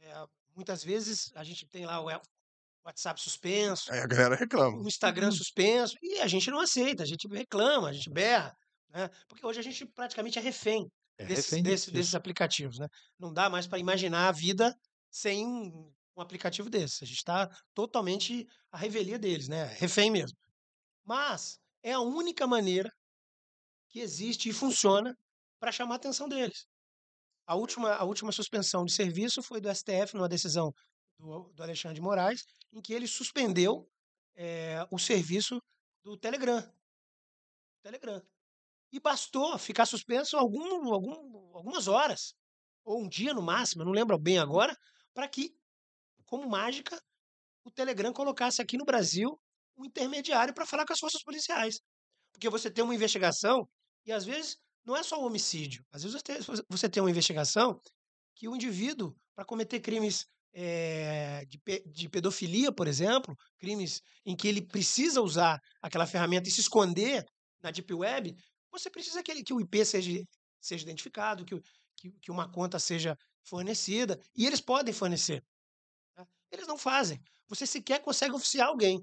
É, 0.00 0.14
muitas 0.54 0.84
vezes 0.84 1.30
a 1.34 1.44
gente 1.44 1.66
tem 1.68 1.86
lá 1.86 2.00
o 2.00 2.08
WhatsApp 2.84 3.20
suspenso, 3.20 3.92
Aí 3.92 4.00
a 4.00 4.06
galera 4.06 4.36
reclama. 4.36 4.78
o 4.78 4.86
Instagram 4.88 5.30
suspenso, 5.30 5.94
e 6.02 6.20
a 6.20 6.26
gente 6.26 6.50
não 6.50 6.60
aceita, 6.60 7.02
a 7.02 7.06
gente 7.06 7.26
reclama, 7.28 7.88
a 7.88 7.92
gente 7.92 8.10
berra, 8.10 8.54
né? 8.90 9.08
Porque 9.28 9.44
hoje 9.46 9.60
a 9.60 9.62
gente 9.62 9.86
praticamente 9.86 10.38
é 10.38 10.42
refém 10.42 10.88
É 11.18 11.26
desses, 11.26 11.46
refém 11.50 11.62
desse- 11.62 11.90
desses 11.90 12.14
aplicativos, 12.14 12.78
né? 12.78 12.86
Não 13.18 13.32
dá 13.32 13.50
mais 13.50 13.66
para 13.66 13.78
imaginar 13.78 14.28
a 14.28 14.32
vida 14.32 14.74
sem 15.10 15.46
um, 15.46 15.92
um 16.16 16.20
aplicativo 16.20 16.70
desse. 16.70 17.02
A 17.04 17.06
gente 17.06 17.16
está 17.18 17.48
totalmente 17.74 18.46
à 18.72 18.78
revelia 18.78 19.18
deles, 19.18 19.48
né? 19.48 19.64
Refém 19.78 20.10
mesmo. 20.10 20.36
Mas 21.04 21.58
é 21.82 21.92
a 21.92 22.00
única 22.00 22.46
maneira 22.46 22.92
que 23.88 24.00
existe 24.00 24.48
e 24.48 24.52
funciona 24.52 25.16
para 25.58 25.72
chamar 25.72 25.94
a 25.94 25.96
atenção 25.96 26.28
deles. 26.28 26.66
A 27.46 27.54
última, 27.54 27.94
a 27.94 28.04
última 28.04 28.30
suspensão 28.30 28.84
de 28.84 28.92
serviço 28.92 29.42
foi 29.42 29.60
do 29.60 29.74
STF, 29.74 30.14
numa 30.14 30.28
decisão 30.28 30.72
do, 31.18 31.50
do 31.54 31.62
Alexandre 31.62 31.96
de 31.96 32.02
Moraes, 32.02 32.44
em 32.72 32.80
que 32.80 32.92
ele 32.92 33.06
suspendeu 33.06 33.90
eh, 34.36 34.86
o 34.90 34.98
serviço 34.98 35.60
do 36.04 36.16
Telegram. 36.16 36.62
Telegram. 37.82 38.22
E 38.92 39.00
bastou 39.00 39.58
ficar 39.58 39.86
suspenso 39.86 40.36
algum, 40.36 40.92
algum, 40.92 41.56
algumas 41.56 41.88
horas, 41.88 42.34
ou 42.84 43.02
um 43.02 43.08
dia 43.08 43.34
no 43.34 43.42
máximo, 43.42 43.84
não 43.84 43.92
lembro 43.92 44.18
bem 44.18 44.38
agora, 44.38 44.76
para 45.12 45.28
que, 45.28 45.54
como 46.24 46.48
mágica, 46.48 47.02
o 47.64 47.70
Telegram 47.70 48.12
colocasse 48.12 48.62
aqui 48.62 48.78
no 48.78 48.84
Brasil 48.84 49.38
um 49.78 49.84
intermediário 49.84 50.54
para 50.54 50.66
falar 50.66 50.84
com 50.86 50.92
as 50.92 50.98
forças 50.98 51.22
policiais. 51.22 51.80
Porque 52.32 52.48
você 52.50 52.70
tem 52.70 52.84
uma 52.84 52.94
investigação 52.94 53.68
e 54.06 54.12
às 54.12 54.24
vezes 54.24 54.56
não 54.84 54.96
é 54.96 55.02
só 55.02 55.20
o 55.20 55.26
homicídio. 55.26 55.84
Às 55.92 56.02
vezes 56.02 56.20
você 56.68 56.88
tem, 56.88 57.02
uma 57.02 57.10
investigação 57.10 57.80
que 58.34 58.48
o 58.48 58.54
indivíduo, 58.54 59.14
para 59.34 59.44
cometer 59.44 59.80
crimes 59.80 60.26
eh, 60.54 61.44
de, 61.46 61.60
de 61.86 62.08
pedofilia, 62.08 62.72
por 62.72 62.86
exemplo, 62.88 63.34
crimes 63.58 64.00
em 64.24 64.36
que 64.36 64.48
ele 64.48 64.62
precisa 64.62 65.20
usar 65.20 65.60
aquela 65.82 66.06
ferramenta 66.06 66.48
e 66.48 66.52
se 66.52 66.60
esconder 66.60 67.24
na 67.62 67.70
Deep 67.70 67.92
Web, 67.92 68.34
você 68.70 68.90
precisa 68.90 69.22
que, 69.22 69.30
ele- 69.30 69.42
que 69.44 69.52
o 69.52 69.60
IP 69.60 69.84
seja, 69.84 70.10
seja 70.60 70.84
identificado, 70.84 71.44
que, 71.44 71.60
que, 71.96 72.12
que 72.20 72.30
uma 72.30 72.50
conta 72.50 72.78
seja 72.78 73.16
fornecida, 73.44 74.18
e 74.36 74.46
eles 74.46 74.60
podem 74.60 74.94
fornecer. 74.94 75.42
tá? 76.14 76.26
Eles 76.50 76.66
não 76.66 76.78
fazem. 76.78 77.20
Você 77.48 77.66
sequer 77.66 78.00
consegue 78.02 78.34
oficiar 78.34 78.68
alguém. 78.68 79.00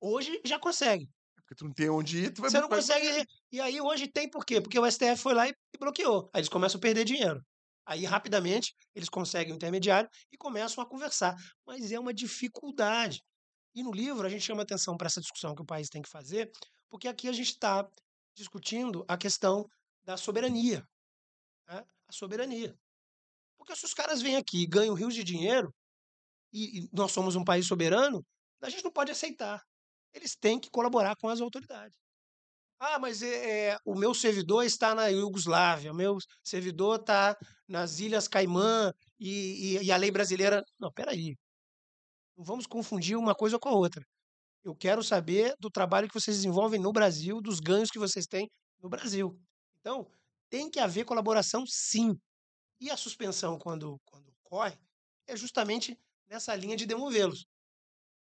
Hoje 0.00 0.40
já 0.44 0.58
consegue. 0.58 1.08
Porque 1.36 1.54
tu 1.54 1.64
não 1.64 1.72
tem 1.72 1.90
onde 1.90 2.24
ir, 2.24 2.32
tu 2.32 2.40
vai 2.42 2.50
Você 2.50 2.60
não 2.60 2.68
vai- 2.68 2.78
consegue. 2.78 3.26
E 3.52 3.60
aí 3.60 3.80
hoje 3.80 4.06
tem 4.08 4.28
por 4.30 4.44
quê? 4.44 4.60
Porque 4.60 4.78
o 4.78 4.86
STF 4.86 5.16
foi 5.20 5.34
lá 5.34 5.48
e 5.48 5.54
bloqueou. 5.78 6.30
Aí 6.32 6.40
eles 6.40 6.48
começam 6.48 6.78
a 6.78 6.80
perder 6.80 7.04
dinheiro. 7.04 7.40
Aí 7.84 8.04
rapidamente 8.04 8.72
eles 8.94 9.08
conseguem 9.08 9.52
um 9.52 9.56
intermediário 9.56 10.08
e 10.30 10.36
começam 10.36 10.82
a 10.82 10.86
conversar. 10.88 11.34
Mas 11.66 11.90
é 11.90 11.98
uma 11.98 12.14
dificuldade. 12.14 13.20
E 13.74 13.82
no 13.82 13.90
livro 13.92 14.26
a 14.26 14.30
gente 14.30 14.44
chama 14.44 14.62
atenção 14.62 14.96
para 14.96 15.06
essa 15.08 15.20
discussão 15.20 15.54
que 15.54 15.62
o 15.62 15.66
país 15.66 15.88
tem 15.88 16.02
que 16.02 16.08
fazer, 16.08 16.50
porque 16.88 17.08
aqui 17.08 17.28
a 17.28 17.32
gente 17.32 17.50
está 17.50 17.88
discutindo 18.36 19.04
a 19.08 19.16
questão 19.16 19.66
da 20.04 20.16
soberania. 20.16 20.84
né? 21.68 21.84
A 22.08 22.12
soberania. 22.12 22.76
Porque 23.58 23.74
se 23.76 23.84
os 23.84 23.94
caras 23.94 24.22
vêm 24.22 24.36
aqui 24.36 24.62
e 24.62 24.66
ganham 24.66 24.94
rios 24.94 25.14
de 25.14 25.22
dinheiro, 25.24 25.72
e, 26.52 26.80
e 26.84 26.88
nós 26.92 27.12
somos 27.12 27.36
um 27.36 27.44
país 27.44 27.66
soberano, 27.66 28.24
a 28.62 28.68
gente 28.70 28.82
não 28.84 28.90
pode 28.92 29.10
aceitar. 29.12 29.62
Eles 30.12 30.36
têm 30.36 30.58
que 30.58 30.70
colaborar 30.70 31.16
com 31.16 31.28
as 31.28 31.40
autoridades. 31.40 31.98
Ah, 32.78 32.98
mas 32.98 33.22
é, 33.22 33.72
é, 33.72 33.78
o 33.84 33.94
meu 33.94 34.14
servidor 34.14 34.64
está 34.64 34.94
na 34.94 35.08
Iugoslávia, 35.08 35.92
o 35.92 35.94
meu 35.94 36.16
servidor 36.42 37.00
está 37.00 37.36
nas 37.68 38.00
Ilhas 38.00 38.26
Caimã 38.26 38.92
e, 39.18 39.76
e- 39.78 39.82
e 39.84 39.92
a 39.92 39.96
lei 39.98 40.10
brasileira. 40.10 40.62
Não, 40.78 40.90
peraí. 40.92 41.36
Não 42.36 42.44
vamos 42.44 42.66
confundir 42.66 43.16
uma 43.16 43.34
coisa 43.34 43.58
com 43.58 43.68
a 43.68 43.72
outra. 43.74 44.02
Eu 44.64 44.74
quero 44.74 45.02
saber 45.02 45.54
do 45.58 45.70
trabalho 45.70 46.08
que 46.08 46.14
vocês 46.14 46.36
desenvolvem 46.36 46.80
no 46.80 46.92
Brasil, 46.92 47.40
dos 47.40 47.60
ganhos 47.60 47.90
que 47.90 47.98
vocês 47.98 48.26
têm 48.26 48.48
no 48.82 48.88
Brasil. 48.88 49.38
Então, 49.80 50.10
tem 50.50 50.70
que 50.70 50.80
haver 50.80 51.04
colaboração, 51.04 51.64
sim. 51.66 52.14
E 52.80 52.90
a 52.90 52.96
suspensão, 52.96 53.58
quando, 53.58 53.98
quando 54.04 54.28
ocorre, 54.44 54.78
é 55.26 55.36
justamente 55.36 55.98
nessa 56.28 56.54
linha 56.54 56.76
de 56.76 56.86
demovê-los. 56.86 57.46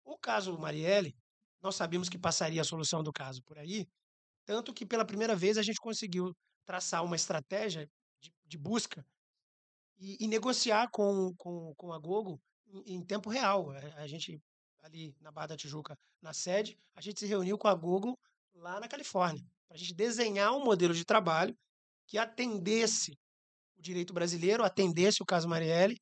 O 0.04 0.18
caso 0.18 0.58
Marielle, 0.58 1.14
nós 1.62 1.76
sabíamos 1.76 2.08
que 2.08 2.18
passaria 2.18 2.60
a 2.60 2.64
solução 2.64 3.02
do 3.02 3.12
caso 3.12 3.42
por 3.44 3.58
aí, 3.58 3.86
tanto 4.46 4.72
que 4.74 4.86
pela 4.86 5.04
primeira 5.04 5.36
vez 5.36 5.58
a 5.58 5.62
gente 5.62 5.80
conseguiu 5.80 6.32
traçar 6.64 7.04
uma 7.04 7.16
estratégia 7.16 7.88
de, 8.20 8.32
de 8.46 8.58
busca 8.58 9.04
e, 9.98 10.16
e 10.24 10.28
negociar 10.28 10.88
com, 10.90 11.34
com, 11.36 11.74
com 11.76 11.92
a 11.92 11.98
Gogo 11.98 12.40
em, 12.66 12.94
em 12.96 13.04
tempo 13.04 13.30
real. 13.30 13.70
A, 13.70 13.78
a 14.02 14.06
gente, 14.06 14.38
ali 14.82 15.14
na 15.20 15.30
Barra 15.32 15.48
da 15.48 15.56
Tijuca, 15.56 15.96
na 16.22 16.32
sede, 16.32 16.76
a 16.94 17.00
gente 17.00 17.20
se 17.20 17.26
reuniu 17.26 17.58
com 17.58 17.68
a 17.68 17.74
Gogo 17.74 18.18
lá 18.54 18.80
na 18.80 18.88
Califórnia, 18.88 19.42
para 19.68 19.76
a 19.76 19.78
gente 19.78 19.94
desenhar 19.94 20.52
um 20.52 20.64
modelo 20.64 20.94
de 20.94 21.04
trabalho 21.04 21.54
que 22.06 22.18
atendesse 22.18 23.12
o 23.76 23.82
direito 23.82 24.12
brasileiro, 24.12 24.64
atendesse 24.64 25.22
o 25.22 25.26
caso 25.26 25.48
Marielle 25.48 25.96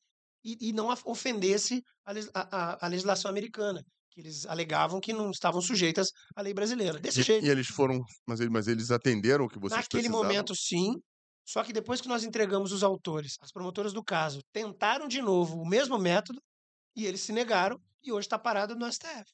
e, 0.44 0.56
e 0.68 0.72
não 0.72 0.88
ofendesse 1.04 1.82
a- 2.04 2.12
a- 2.34 2.86
a 2.86 2.88
legislação 2.88 3.30
americana, 3.30 3.82
que 4.16 4.22
eles 4.22 4.46
alegavam 4.46 4.98
que 4.98 5.12
não 5.12 5.30
estavam 5.30 5.60
sujeitas 5.60 6.08
à 6.34 6.40
lei 6.40 6.54
brasileira. 6.54 6.98
Desse 6.98 7.20
E, 7.20 7.22
jeito. 7.22 7.44
e 7.44 7.50
eles 7.50 7.66
foram, 7.68 8.02
mas 8.26 8.40
eles, 8.40 8.50
mas 8.50 8.66
eles 8.66 8.90
atenderam 8.90 9.44
o 9.44 9.48
que 9.48 9.58
vocês 9.58 9.82
Naquele 9.82 10.08
precisavam? 10.08 10.22
momento, 10.24 10.54
sim. 10.56 10.94
Só 11.46 11.62
que 11.62 11.72
depois 11.72 12.00
que 12.00 12.08
nós 12.08 12.24
entregamos 12.24 12.72
os 12.72 12.82
autores, 12.82 13.34
as 13.42 13.52
promotoras 13.52 13.92
do 13.92 14.02
caso 14.02 14.40
tentaram 14.52 15.06
de 15.06 15.20
novo 15.20 15.58
o 15.60 15.68
mesmo 15.68 15.98
método 15.98 16.40
e 16.96 17.06
eles 17.06 17.20
se 17.20 17.32
negaram 17.32 17.78
e 18.02 18.10
hoje 18.10 18.26
está 18.26 18.38
parado 18.38 18.74
no 18.74 18.86
STF. 18.90 19.24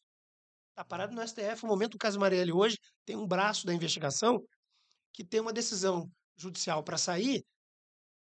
Está 0.71 0.85
parado 0.85 1.15
no 1.15 1.23
STF. 1.23 1.65
O 1.65 1.69
momento 1.69 1.93
do 1.93 1.99
caso 1.99 2.19
Marielle 2.19 2.53
hoje 2.53 2.77
tem 3.05 3.17
um 3.17 3.27
braço 3.27 3.67
da 3.67 3.75
investigação 3.75 4.41
que 5.15 5.25
tem 5.25 5.41
uma 5.41 5.53
decisão 5.53 6.11
judicial 6.37 6.83
para 6.85 6.99
sair 6.99 7.45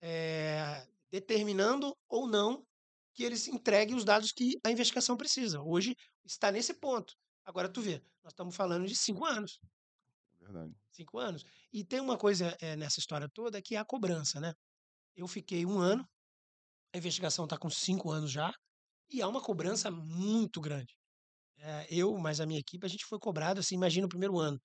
eh, 0.02 0.86
determinando 1.12 1.94
ou 2.09 2.26
não 2.28 2.64
que 3.16 3.24
eles 3.24 3.48
entreguem 3.48 3.96
os 3.96 4.04
dados 4.04 4.30
que 4.30 4.58
a 4.62 4.70
investigação 4.70 5.16
precisa. 5.16 5.60
Hoje 5.62 5.96
está 6.24 6.52
nesse 6.52 6.74
ponto. 6.74 7.14
Agora 7.44 7.66
tu 7.68 7.80
vê, 7.80 8.02
nós 8.22 8.32
estamos 8.32 8.54
falando 8.54 8.86
de 8.86 8.94
cinco 8.94 9.24
anos. 9.24 9.58
Verdade. 10.38 10.74
Cinco 10.92 11.18
anos. 11.18 11.42
E 11.72 11.82
tem 11.82 11.98
uma 11.98 12.18
coisa 12.18 12.54
eh, 12.60 12.76
nessa 12.76 13.00
história 13.00 13.26
toda 13.32 13.62
que 13.62 13.74
é 13.74 13.78
a 13.78 13.84
cobrança, 13.84 14.38
né? 14.38 14.52
Eu 15.16 15.26
fiquei 15.26 15.64
um 15.64 15.78
ano, 15.78 16.06
a 16.94 16.98
investigação 16.98 17.46
está 17.46 17.56
com 17.56 17.70
cinco 17.70 18.10
anos 18.10 18.30
já, 18.30 18.52
e 19.10 19.22
há 19.22 19.28
uma 19.28 19.40
cobrança 19.40 19.90
muito 19.90 20.60
grande. 20.60 20.94
Eh, 21.58 21.86
eu, 21.90 22.18
mais 22.18 22.38
a 22.38 22.46
minha 22.46 22.60
equipe, 22.60 22.84
a 22.84 22.88
gente 22.88 23.06
foi 23.06 23.18
cobrado, 23.18 23.60
assim, 23.60 23.76
imagina 23.76 24.06
o 24.06 24.10
primeiro 24.10 24.38
ano, 24.38 24.60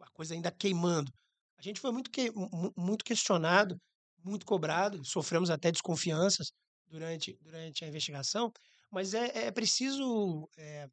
a 0.00 0.10
coisa 0.12 0.32
ainda 0.34 0.50
queimando. 0.50 1.12
A 1.58 1.62
gente 1.62 1.78
foi 1.78 1.92
muito, 1.92 2.10
que, 2.10 2.30
mu- 2.30 2.48
mu- 2.52 2.72
muito 2.76 3.04
questionado, 3.04 3.76
muito 4.24 4.46
cobrado, 4.46 5.04
sofremos 5.04 5.50
até 5.50 5.70
desconfianças 5.70 6.52
durante, 6.92 7.36
durante 7.40 7.84
a 7.84 7.88
investigação, 7.88 8.52
mas 8.90 9.14
é, 9.14 9.46
é 9.48 9.50
preciso 9.50 10.48
eh, 10.58 10.88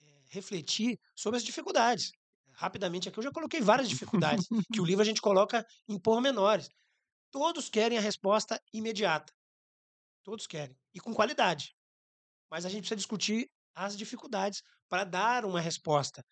eh, 0.00 0.22
refletir 0.30 0.98
sobre 1.16 1.38
as 1.38 1.44
dificuldades. 1.44 2.10
Rapidamente 2.54 3.08
aqui 3.08 3.18
eu 3.18 3.24
já 3.24 3.32
coloquei 3.32 3.60
várias 3.60 3.88
dificuldades, 3.88 4.46
que 4.72 4.80
o 4.80 4.84
livro 4.90 5.02
a 5.02 5.06
gente 5.10 5.20
coloca 5.22 5.64
em 5.88 5.98
pormenores. 6.00 6.68
Todos 7.32 7.68
querem 7.70 7.98
a 7.98 8.02
resposta 8.02 8.60
imediata. 8.72 9.32
Todos 10.24 10.46
querem. 10.46 10.76
E 10.94 11.00
com 11.00 11.14
qualidade. 11.14 11.74
Mas 12.50 12.64
a 12.66 12.68
gente 12.68 12.80
precisa 12.82 12.96
discutir 12.96 13.48
as 13.74 13.96
dificuldades 13.96 14.62
para 14.88 15.04
dar 15.04 15.44
uma 15.44 15.60
resposta 15.60 16.22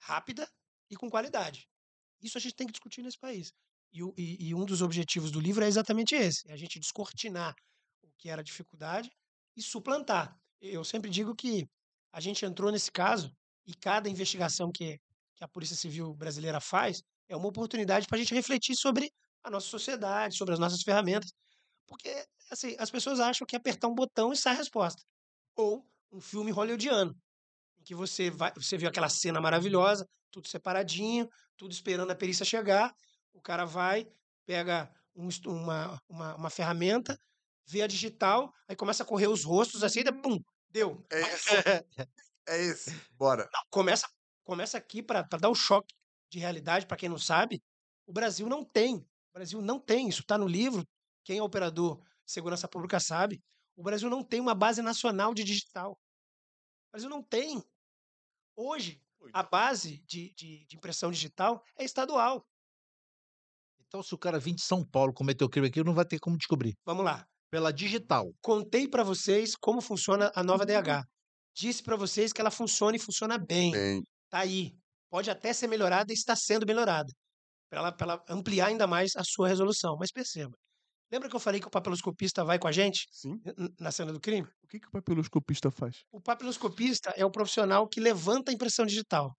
rápida 0.00 0.48
e 0.90 0.96
com 0.96 1.10
qualidade. 1.10 1.66
Isso 2.22 2.38
a 2.38 2.40
gente 2.40 2.54
tem 2.56 2.66
que 2.66 2.72
discutir 2.72 3.02
nesse 3.02 3.18
país. 3.18 3.52
E, 3.92 4.00
e- 4.18 4.48
e 4.48 4.54
um 4.54 4.64
dos 4.64 4.82
objetivos 4.82 5.30
do 5.30 5.40
livro 5.40 5.64
é 5.64 5.68
exatamente 5.68 6.14
esse: 6.14 6.48
é 6.50 6.52
a 6.54 6.56
gente 6.56 6.80
descortinar 6.80 7.54
que 8.22 8.30
era 8.30 8.42
dificuldade 8.42 9.10
e 9.56 9.60
suplantar. 9.60 10.38
Eu 10.60 10.84
sempre 10.84 11.10
digo 11.10 11.34
que 11.34 11.66
a 12.12 12.20
gente 12.20 12.44
entrou 12.44 12.70
nesse 12.70 12.90
caso 12.92 13.32
E 13.66 13.74
cada 13.74 14.08
investigação 14.08 14.70
que, 14.72 14.98
que 15.36 15.44
a 15.44 15.48
Polícia 15.48 15.76
Civil 15.76 16.14
brasileira 16.14 16.60
faz 16.60 17.02
é 17.28 17.36
uma 17.36 17.48
oportunidade 17.48 18.06
para 18.06 18.16
a 18.16 18.20
gente 18.20 18.34
refletir 18.34 18.76
sobre 18.76 19.10
a 19.42 19.50
nossa 19.50 19.66
sociedade, 19.66 20.36
sobre 20.36 20.54
as 20.54 20.60
nossas 20.60 20.82
ferramentas. 20.82 21.30
Porque 21.86 22.24
assim, 22.50 22.76
as 22.78 22.90
pessoas 22.90 23.18
acham 23.18 23.46
que 23.46 23.56
é 23.56 23.58
apertar 23.58 23.88
um 23.88 23.94
botão 23.94 24.32
e 24.32 24.36
sai 24.36 24.54
a 24.54 24.58
resposta. 24.58 25.02
Ou 25.56 25.84
um 26.12 26.20
filme 26.20 26.50
hollywoodiano, 26.52 27.12
em 27.78 27.82
que 27.84 27.94
você 27.94 28.30
vai, 28.30 28.52
você 28.54 28.76
viu 28.76 28.88
aquela 28.88 29.08
cena 29.08 29.40
maravilhosa, 29.40 30.06
tudo 30.30 30.48
separadinho, 30.48 31.28
tudo 31.56 31.72
esperando 31.72 32.10
a 32.10 32.16
perícia 32.16 32.44
chegar, 32.44 32.92
o 33.32 33.40
cara 33.40 33.64
vai, 33.64 34.06
pega 34.46 34.92
um, 35.14 35.28
uma, 35.46 36.00
uma, 36.08 36.36
uma, 36.36 36.50
ferramenta, 36.50 37.16
vê 37.66 37.82
a 37.82 37.86
digital, 37.86 38.52
aí 38.68 38.76
começa 38.76 39.02
a 39.02 39.06
correr 39.06 39.28
os 39.28 39.44
rostos 39.44 39.82
assim, 39.82 40.02
daí, 40.02 40.12
pum, 40.12 40.38
deu. 40.70 41.04
É 41.10 41.20
esse. 41.20 41.50
é 42.48 42.62
esse. 42.64 42.90
Bora. 43.12 43.48
Não, 43.52 43.62
começa, 43.70 44.08
começa 44.44 44.78
aqui 44.78 45.02
para 45.02 45.22
dar 45.22 45.48
o 45.48 45.52
um 45.52 45.54
choque 45.54 45.94
de 46.30 46.38
realidade, 46.38 46.86
para 46.86 46.96
quem 46.96 47.08
não 47.08 47.18
sabe, 47.18 47.62
o 48.06 48.12
Brasil 48.12 48.48
não 48.48 48.64
tem. 48.64 48.96
O 48.96 49.32
Brasil 49.34 49.60
não 49.60 49.78
tem, 49.78 50.08
isso 50.08 50.22
está 50.22 50.36
no 50.36 50.46
livro. 50.46 50.86
Quem 51.24 51.38
é 51.38 51.42
operador 51.42 52.02
de 52.24 52.32
segurança 52.32 52.66
pública 52.68 52.98
sabe. 52.98 53.42
O 53.76 53.82
Brasil 53.82 54.10
não 54.10 54.22
tem 54.22 54.40
uma 54.40 54.54
base 54.54 54.82
nacional 54.82 55.32
de 55.32 55.44
digital. 55.44 55.92
O 55.92 56.92
Brasil 56.92 57.08
não 57.08 57.22
tem. 57.22 57.62
Hoje, 58.56 59.00
a 59.32 59.42
base 59.42 59.98
de, 60.06 60.34
de, 60.34 60.66
de 60.66 60.76
impressão 60.76 61.10
digital 61.10 61.64
é 61.78 61.84
estadual. 61.84 62.46
Então, 63.86 64.02
se 64.02 64.14
o 64.14 64.18
cara 64.18 64.38
vir 64.38 64.54
de 64.54 64.62
São 64.62 64.84
Paulo 64.84 65.12
cometer 65.12 65.44
o 65.44 65.48
crime 65.48 65.68
aqui, 65.68 65.84
não 65.84 65.94
vai 65.94 66.04
ter 66.04 66.18
como 66.18 66.36
descobrir. 66.36 66.74
Vamos 66.84 67.04
lá. 67.04 67.26
Pela 67.52 67.70
digital. 67.70 68.32
Contei 68.40 68.88
para 68.88 69.04
vocês 69.04 69.54
como 69.54 69.82
funciona 69.82 70.32
a 70.34 70.42
nova 70.42 70.64
DH. 70.64 71.04
Disse 71.54 71.82
para 71.82 71.96
vocês 71.96 72.32
que 72.32 72.40
ela 72.40 72.50
funciona 72.50 72.96
e 72.96 72.98
funciona 72.98 73.36
bem. 73.36 73.72
bem. 73.72 74.02
Tá 74.30 74.38
aí. 74.38 74.72
Pode 75.10 75.30
até 75.30 75.52
ser 75.52 75.66
melhorada 75.66 76.10
e 76.10 76.14
está 76.14 76.34
sendo 76.34 76.64
melhorada. 76.64 77.12
Para 77.68 77.80
ela, 77.80 77.96
ela 78.00 78.24
ampliar 78.26 78.68
ainda 78.68 78.86
mais 78.86 79.14
a 79.16 79.22
sua 79.22 79.48
resolução. 79.48 79.98
Mas 80.00 80.10
perceba. 80.10 80.56
Lembra 81.10 81.28
que 81.28 81.36
eu 81.36 81.40
falei 81.40 81.60
que 81.60 81.66
o 81.66 81.70
papiloscopista 81.70 82.42
vai 82.42 82.58
com 82.58 82.68
a 82.68 82.72
gente? 82.72 83.06
Sim. 83.10 83.38
Na 83.78 83.92
cena 83.92 84.14
do 84.14 84.18
crime? 84.18 84.48
O 84.64 84.66
que, 84.66 84.80
que 84.80 84.88
o 84.88 84.90
papiloscopista 84.90 85.70
faz? 85.70 86.04
O 86.10 86.22
papiloscopista 86.22 87.12
é 87.18 87.24
o 87.26 87.30
profissional 87.30 87.86
que 87.86 88.00
levanta 88.00 88.50
a 88.50 88.54
impressão 88.54 88.86
digital. 88.86 89.36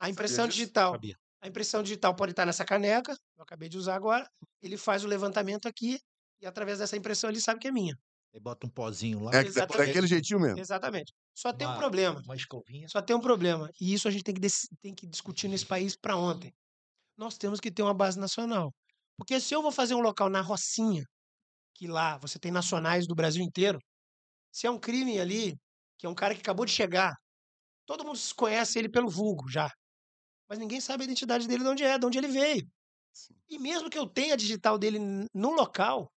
A 0.00 0.10
impressão 0.10 0.48
digital. 0.48 0.94
Sabia. 0.94 1.14
A 1.40 1.46
impressão 1.46 1.84
digital 1.84 2.16
pode 2.16 2.32
estar 2.32 2.44
nessa 2.44 2.64
caneca, 2.64 3.16
eu 3.36 3.42
acabei 3.44 3.68
de 3.68 3.78
usar 3.78 3.94
agora. 3.94 4.28
Ele 4.60 4.76
faz 4.76 5.04
o 5.04 5.08
levantamento 5.08 5.66
aqui 5.66 6.00
e 6.42 6.46
através 6.46 6.80
dessa 6.80 6.96
impressão 6.96 7.30
ele 7.30 7.40
sabe 7.40 7.60
que 7.60 7.68
é 7.68 7.72
minha. 7.72 7.96
Ele 8.32 8.42
bota 8.42 8.66
um 8.66 8.70
pozinho 8.70 9.20
lá. 9.20 9.30
É, 9.34 9.44
daquele 9.44 10.06
jeitinho 10.06 10.40
mesmo. 10.40 10.58
Exatamente. 10.58 11.12
Só 11.34 11.52
tem 11.52 11.66
uma, 11.66 11.76
um 11.76 11.78
problema. 11.78 12.20
Uma 12.24 12.34
escovinha. 12.34 12.88
Só 12.88 13.00
tem 13.00 13.14
um 13.14 13.20
problema. 13.20 13.70
E 13.80 13.92
isso 13.92 14.08
a 14.08 14.10
gente 14.10 14.24
tem 14.24 14.34
que, 14.34 14.40
tem 14.80 14.94
que 14.94 15.06
discutir 15.06 15.48
nesse 15.48 15.66
país 15.66 15.94
para 15.96 16.16
ontem. 16.16 16.52
Nós 17.16 17.36
temos 17.36 17.60
que 17.60 17.70
ter 17.70 17.82
uma 17.82 17.94
base 17.94 18.18
nacional. 18.18 18.74
Porque 19.16 19.38
se 19.38 19.54
eu 19.54 19.62
vou 19.62 19.70
fazer 19.70 19.94
um 19.94 20.00
local 20.00 20.30
na 20.30 20.40
Rocinha, 20.40 21.04
que 21.74 21.86
lá 21.86 22.18
você 22.18 22.38
tem 22.38 22.50
nacionais 22.50 23.06
do 23.06 23.14
Brasil 23.14 23.42
inteiro, 23.42 23.78
se 24.50 24.66
é 24.66 24.70
um 24.70 24.80
crime 24.80 25.20
ali, 25.20 25.54
que 25.98 26.06
é 26.06 26.08
um 26.08 26.14
cara 26.14 26.34
que 26.34 26.40
acabou 26.40 26.64
de 26.64 26.72
chegar, 26.72 27.14
todo 27.86 28.04
mundo 28.04 28.18
conhece 28.34 28.78
ele 28.78 28.88
pelo 28.88 29.10
vulgo 29.10 29.48
já. 29.48 29.70
Mas 30.48 30.58
ninguém 30.58 30.80
sabe 30.80 31.02
a 31.02 31.06
identidade 31.06 31.46
dele 31.46 31.62
de 31.62 31.68
onde 31.68 31.84
é, 31.84 31.98
de 31.98 32.06
onde 32.06 32.18
ele 32.18 32.28
veio. 32.28 32.66
Sim. 33.12 33.34
E 33.48 33.58
mesmo 33.58 33.90
que 33.90 33.98
eu 33.98 34.06
tenha 34.06 34.34
a 34.34 34.36
digital 34.36 34.78
dele 34.78 34.98
no 35.34 35.52
local, 35.52 36.10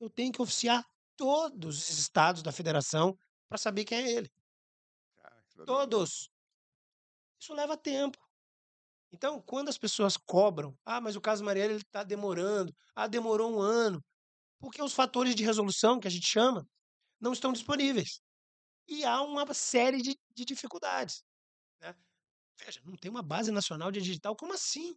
eu 0.00 0.10
tenho 0.10 0.32
que 0.32 0.42
oficiar 0.42 0.84
todos 1.16 1.78
os 1.78 1.98
estados 1.98 2.42
da 2.42 2.52
federação 2.52 3.16
para 3.48 3.58
saber 3.58 3.84
quem 3.84 3.98
é 3.98 4.10
ele. 4.12 4.30
Todos. 5.66 6.28
Isso 7.38 7.54
leva 7.54 7.76
tempo. 7.76 8.18
Então, 9.12 9.40
quando 9.40 9.68
as 9.68 9.78
pessoas 9.78 10.16
cobram, 10.16 10.76
ah, 10.84 11.00
mas 11.00 11.14
o 11.14 11.20
caso 11.20 11.44
Marielle 11.44 11.76
está 11.76 12.02
demorando, 12.02 12.74
ah, 12.96 13.06
demorou 13.06 13.54
um 13.54 13.60
ano, 13.60 14.04
porque 14.58 14.82
os 14.82 14.92
fatores 14.92 15.36
de 15.36 15.44
resolução, 15.44 16.00
que 16.00 16.08
a 16.08 16.10
gente 16.10 16.26
chama, 16.26 16.66
não 17.20 17.32
estão 17.32 17.52
disponíveis. 17.52 18.20
E 18.88 19.04
há 19.04 19.22
uma 19.22 19.52
série 19.54 20.02
de, 20.02 20.18
de 20.34 20.44
dificuldades. 20.44 21.22
Né? 21.80 21.94
Veja, 22.58 22.80
não 22.84 22.96
tem 22.96 23.10
uma 23.10 23.22
base 23.22 23.52
nacional 23.52 23.92
de 23.92 24.00
digital, 24.00 24.34
como 24.34 24.52
assim? 24.52 24.96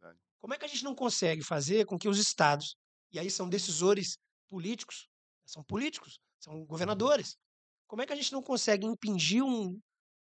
Verdade. 0.00 0.20
Como 0.40 0.52
é 0.52 0.58
que 0.58 0.64
a 0.64 0.68
gente 0.68 0.82
não 0.82 0.94
consegue 0.94 1.42
fazer 1.42 1.86
com 1.86 1.96
que 1.96 2.08
os 2.08 2.18
estados, 2.18 2.76
e 3.12 3.18
aí 3.20 3.30
são 3.30 3.48
decisores 3.48 4.18
políticos, 4.54 5.08
são 5.44 5.64
políticos, 5.64 6.20
são 6.38 6.64
governadores, 6.64 7.36
como 7.88 8.02
é 8.02 8.06
que 8.06 8.12
a 8.12 8.16
gente 8.16 8.32
não 8.32 8.40
consegue 8.40 8.86
impingir 8.86 9.42
um, 9.44 9.80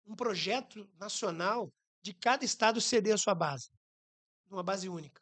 um 0.06 0.16
projeto 0.16 0.88
nacional 0.98 1.70
de 2.00 2.14
cada 2.14 2.42
estado 2.42 2.80
ceder 2.80 3.12
a 3.12 3.18
sua 3.18 3.34
base, 3.34 3.68
numa 4.48 4.62
base 4.62 4.88
única. 4.88 5.20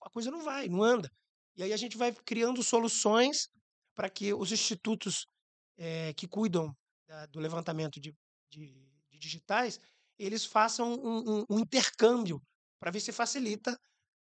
A 0.00 0.10
coisa 0.10 0.32
não 0.32 0.42
vai, 0.42 0.68
não 0.68 0.82
anda. 0.82 1.08
E 1.54 1.62
aí 1.62 1.72
a 1.72 1.76
gente 1.76 1.96
vai 1.96 2.12
criando 2.12 2.60
soluções 2.60 3.48
para 3.94 4.10
que 4.10 4.34
os 4.34 4.50
institutos 4.50 5.28
é, 5.76 6.12
que 6.14 6.26
cuidam 6.26 6.76
da, 7.06 7.26
do 7.26 7.38
levantamento 7.38 8.00
de, 8.00 8.12
de, 8.50 8.90
de, 9.10 9.18
digitais, 9.18 9.78
eles 10.18 10.44
façam 10.44 10.92
um, 10.92 11.18
um, 11.18 11.44
um 11.50 11.58
intercâmbio 11.60 12.42
para 12.80 12.90
ver 12.90 12.98
se 12.98 13.12
facilita. 13.12 13.78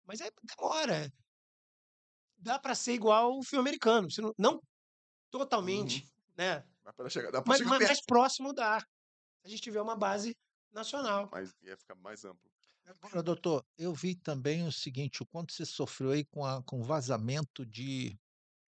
Mas 0.07 0.23
é, 0.23 0.31
demora. 0.43 1.13
Dá 2.45 2.59
para 2.59 2.75
ser 2.75 2.93
igual 2.93 3.39
o 3.39 3.43
filme 3.43 3.69
americano. 3.69 4.07
Não, 4.19 4.35
não 4.39 4.61
totalmente, 5.31 6.03
uhum. 6.03 6.35
né? 6.37 6.65
Chegar, 7.09 7.31
dá 7.31 7.43
mas, 7.47 7.59
chegar 7.59 7.71
mas 7.71 7.89
mais 7.89 8.05
próximo 8.05 8.53
dá. 8.53 8.79
Se 8.81 8.87
a 9.47 9.49
gente 9.49 9.63
tiver 9.63 9.81
uma 9.81 9.97
base 9.97 10.37
nacional. 10.71 11.29
Mas 11.33 11.55
ia 11.63 11.77
ficar 11.77 11.95
mais 11.95 12.25
amplo. 12.25 12.51
Agora, 12.85 13.23
doutor, 13.23 13.65
eu 13.79 13.95
vi 13.95 14.15
também 14.15 14.67
o 14.67 14.71
seguinte, 14.71 15.23
o 15.23 15.27
quanto 15.27 15.55
você 15.55 15.65
sofreu 15.65 16.11
aí 16.11 16.23
com, 16.27 16.45
a, 16.45 16.63
com 16.65 16.83
vazamento 16.83 17.65
de 17.65 18.15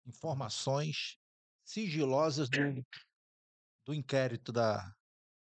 informações 0.05 1.17
sigilosas 1.65 2.47
do, 2.47 2.59
do 3.85 3.93
inquérito 3.93 4.51
da, 4.51 4.77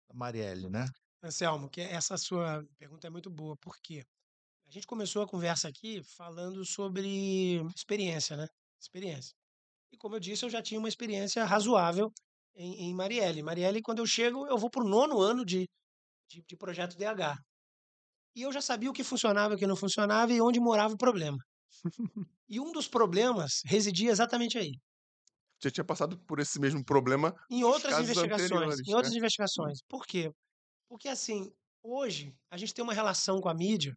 da 0.07 0.15
Marielle, 0.15 0.71
né? 0.71 0.87
Anselmo, 1.21 1.69
que 1.69 1.81
essa 1.81 2.17
sua 2.17 2.65
pergunta 2.79 3.09
é 3.09 3.11
muito 3.11 3.29
boa, 3.29 3.57
por 3.57 3.77
quê? 3.81 4.05
A 4.71 4.73
gente 4.73 4.87
começou 4.87 5.21
a 5.21 5.27
conversa 5.27 5.67
aqui 5.67 6.01
falando 6.17 6.65
sobre 6.65 7.61
experiência, 7.75 8.37
né? 8.37 8.47
Experiência. 8.81 9.35
E 9.91 9.97
como 9.97 10.15
eu 10.15 10.21
disse, 10.21 10.45
eu 10.45 10.49
já 10.49 10.63
tinha 10.63 10.79
uma 10.79 10.89
experiência 10.89 11.45
razoável 11.45 12.09
em, 12.55 12.85
em 12.85 12.95
Marielle. 12.95 13.43
Marielle, 13.43 13.83
quando 13.83 13.99
eu 13.99 14.07
chego, 14.07 14.47
eu 14.47 14.57
vou 14.57 14.71
para 14.71 14.85
o 14.85 14.89
nono 14.89 15.21
ano 15.21 15.45
de, 15.45 15.69
de, 16.31 16.45
de 16.47 16.57
projeto 16.57 16.97
DH. 16.97 17.37
E 18.37 18.43
eu 18.43 18.53
já 18.53 18.61
sabia 18.61 18.89
o 18.89 18.93
que 18.93 19.03
funcionava 19.03 19.55
o 19.55 19.59
que 19.59 19.67
não 19.67 19.75
funcionava 19.75 20.33
e 20.33 20.41
onde 20.41 20.61
morava 20.61 20.95
o 20.95 20.99
problema. 20.99 21.39
e 22.49 22.61
um 22.61 22.71
dos 22.71 22.87
problemas 22.87 23.63
residia 23.65 24.13
exatamente 24.13 24.57
aí. 24.57 24.71
Você 25.59 25.73
tinha 25.73 25.85
passado 25.85 26.17
por 26.29 26.39
esse 26.39 26.61
mesmo 26.61 26.85
problema 26.85 27.35
em 27.51 27.65
outras 27.65 27.99
investigações. 27.99 28.79
Em 28.87 28.95
outras 28.95 29.13
né? 29.13 29.19
investigações. 29.19 29.81
Por 29.89 30.07
quê? 30.07 30.31
Porque 30.89 31.09
assim, 31.09 31.53
hoje 31.83 32.33
a 32.49 32.57
gente 32.57 32.73
tem 32.73 32.85
uma 32.85 32.95
relação 32.95 33.41
com 33.41 33.49
a 33.49 33.55
mídia. 33.55 33.97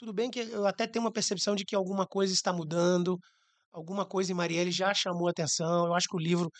Tudo 0.00 0.14
bem 0.14 0.30
que 0.30 0.40
eu 0.40 0.66
até 0.66 0.86
tenho 0.86 1.04
uma 1.04 1.12
percepção 1.12 1.54
de 1.54 1.62
que 1.62 1.76
alguma 1.76 2.06
coisa 2.06 2.32
está 2.32 2.54
mudando, 2.54 3.18
alguma 3.70 4.06
coisa 4.06 4.32
em 4.32 4.34
Marielle 4.34 4.72
já 4.72 4.94
chamou 4.94 5.28
atenção. 5.28 5.86
Eu 5.86 5.94
acho 5.94 6.08
que 6.08 6.16
o 6.16 6.18
livro 6.18 6.50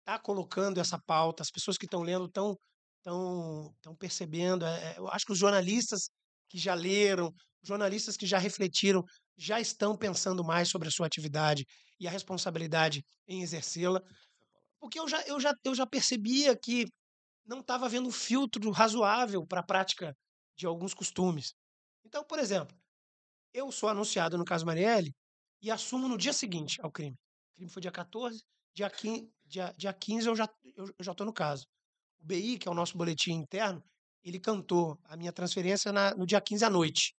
está 0.00 0.18
colocando 0.18 0.80
essa 0.80 0.98
pauta, 1.06 1.42
as 1.42 1.50
pessoas 1.50 1.76
que 1.76 1.84
estão 1.84 2.00
lendo 2.00 2.24
estão 2.24 2.56
estão 2.96 3.70
estão 3.76 3.94
percebendo. 3.94 4.64
É, 4.64 4.98
eu 4.98 5.06
acho 5.08 5.26
que 5.26 5.32
os 5.32 5.38
jornalistas 5.38 6.08
que 6.48 6.56
já 6.58 6.72
leram, 6.72 7.30
jornalistas 7.62 8.16
que 8.16 8.26
já 8.26 8.38
refletiram, 8.38 9.02
já 9.36 9.60
estão 9.60 9.94
pensando 9.94 10.42
mais 10.42 10.70
sobre 10.70 10.88
a 10.88 10.90
sua 10.90 11.06
atividade 11.06 11.66
e 12.00 12.08
a 12.08 12.10
responsabilidade 12.10 13.02
em 13.28 13.42
exercê-la. 13.42 14.00
Porque 14.80 14.98
eu 14.98 15.06
já, 15.06 15.20
eu, 15.26 15.38
já, 15.38 15.52
eu 15.62 15.74
já 15.74 15.86
percebia 15.86 16.56
que 16.56 16.86
não 17.44 17.60
estava 17.60 17.84
havendo 17.84 18.08
um 18.08 18.12
filtro 18.12 18.70
razoável 18.70 19.46
para 19.46 19.60
a 19.60 19.66
prática 19.66 20.14
de 20.56 20.66
alguns 20.66 20.94
costumes. 20.94 21.52
Então, 22.08 22.24
por 22.24 22.38
exemplo, 22.38 22.74
eu 23.52 23.70
sou 23.70 23.86
anunciado 23.90 24.38
no 24.38 24.44
caso 24.44 24.64
Marielle 24.64 25.14
e 25.60 25.70
assumo 25.70 26.08
no 26.08 26.16
dia 26.16 26.32
seguinte 26.32 26.80
ao 26.80 26.90
crime. 26.90 27.14
O 27.52 27.54
crime 27.56 27.70
foi 27.70 27.82
dia 27.82 27.92
14, 27.92 28.42
dia 28.74 28.88
15, 28.88 29.30
dia, 29.44 29.74
dia 29.76 29.92
15 29.92 30.26
eu 30.26 30.34
já 30.34 30.44
estou 30.44 30.72
eu, 30.74 31.04
já 31.04 31.14
no 31.20 31.34
caso. 31.34 31.66
O 32.18 32.24
BI, 32.24 32.58
que 32.58 32.66
é 32.66 32.70
o 32.70 32.74
nosso 32.74 32.96
boletim 32.96 33.32
interno, 33.32 33.84
ele 34.24 34.40
cantou 34.40 34.98
a 35.04 35.18
minha 35.18 35.32
transferência 35.32 35.92
na, 35.92 36.14
no 36.14 36.26
dia 36.26 36.40
15 36.40 36.64
à 36.64 36.70
noite. 36.70 37.14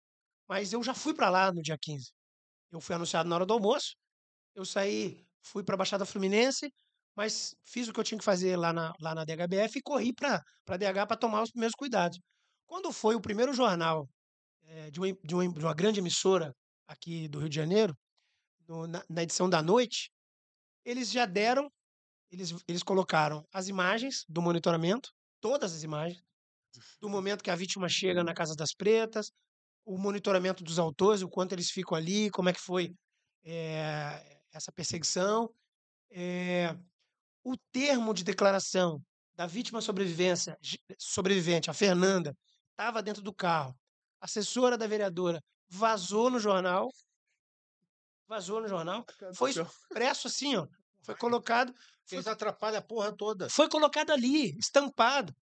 Mas 0.47 0.73
eu 0.73 0.81
já 0.81 0.95
fui 0.95 1.13
para 1.13 1.29
lá 1.29 1.51
no 1.51 1.61
dia 1.61 1.77
15. 1.79 2.11
Eu 2.71 2.81
fui 2.81 2.95
anunciado 2.95 3.29
na 3.29 3.35
hora 3.35 3.45
do 3.45 3.53
almoço. 3.53 3.95
Eu 4.55 4.65
saí, 4.65 5.23
fui 5.43 5.63
para 5.63 5.75
a 5.75 5.77
Baixada 5.77 6.03
Fluminense, 6.03 6.73
mas 7.15 7.55
fiz 7.63 7.87
o 7.87 7.93
que 7.93 7.99
eu 7.99 8.03
tinha 8.03 8.17
que 8.17 8.25
fazer 8.25 8.57
lá 8.57 8.73
na, 8.73 8.91
lá 8.99 9.13
na 9.13 9.23
DHBF 9.23 9.77
e 9.77 9.83
corri 9.83 10.13
para 10.13 10.43
a 10.67 10.77
DH 10.77 11.07
para 11.07 11.17
tomar 11.17 11.43
os 11.43 11.51
primeiros 11.51 11.75
cuidados. 11.75 12.19
Quando 12.65 12.91
foi 12.91 13.15
o 13.15 13.21
primeiro 13.21 13.53
jornal 13.53 14.09
é, 14.70 14.91
de, 14.91 14.99
uma, 14.99 15.07
de, 15.07 15.17
de, 15.24 15.65
uma, 15.65 15.74
grande 15.74 15.99
emissora 15.99 16.55
aqui 16.88 17.28
do 17.28 17.39
Rio 17.39 17.49
de 17.49 17.55
Janeiro, 17.55 17.97
no, 18.67 18.86
na, 18.86 19.03
na 19.09 19.24
edição 19.24 19.49
da 19.49 19.61
noite, 19.61 20.11
eles 20.86 21.11
já 21.11 21.26
deram 21.26 21.72
eles, 22.32 22.53
eles 22.67 22.84
colocaram 22.84 23.45
as 23.51 23.67
imagens 23.67 24.24
do 24.30 24.41
monitoramento, 24.41 25.11
todas 25.41 25.74
as 25.74 25.84
imagens, 25.84 26.24
do 27.01 27.09
momento 27.09 27.43
que 27.43 27.49
a 27.49 27.55
vítima 27.55 27.89
chega 27.89 28.24
na 28.24 28.34
Casa 28.34 28.55
das 28.55 28.74
Pretas, 28.74 29.32
o 29.84 29.97
monitoramento 29.97 30.63
dos 30.63 30.78
autores, 30.78 31.24
o 31.24 31.30
quanto 31.30 31.53
eles 31.53 31.72
ficam 31.72 31.97
ali, 31.97 32.30
como 32.30 32.49
é 32.49 32.53
que 32.53 32.61
foi 32.61 32.93
eh, 33.43 34.41
essa 34.51 34.72
perseguição. 34.72 35.51
Eh, 36.11 36.76
o 37.43 37.57
termo 37.72 38.13
de 38.13 38.24
declaração 38.24 39.01
da 39.36 39.47
vítima 39.47 39.82
sobrevivência, 39.82 40.55
sobrevivente, 40.99 41.72
a 41.72 41.74
Fernanda, 41.74 42.38
estava 42.72 43.01
dentro 43.01 43.24
do 43.24 43.34
carro. 43.34 43.76
Assessora 44.22 44.78
da 44.78 44.88
vereadora 44.88 45.41
vazou 45.70 46.30
no 46.30 46.39
jornal. 46.39 46.89
Vazou 48.28 48.61
no 48.61 48.67
jornal. 48.67 49.05
Foi 49.36 49.51
expresso 49.51 50.28
assim, 50.28 50.55
ó. 50.55 50.67
Foi 51.03 51.15
colocado. 51.17 51.74
Fez 52.05 52.28
atrapalha 52.28 52.80
a 52.80 52.82
porra 52.82 53.15
toda. 53.15 53.49
Foi 53.49 53.70
colocado 53.70 54.11
ali, 54.11 54.57
estampado. 54.57 55.34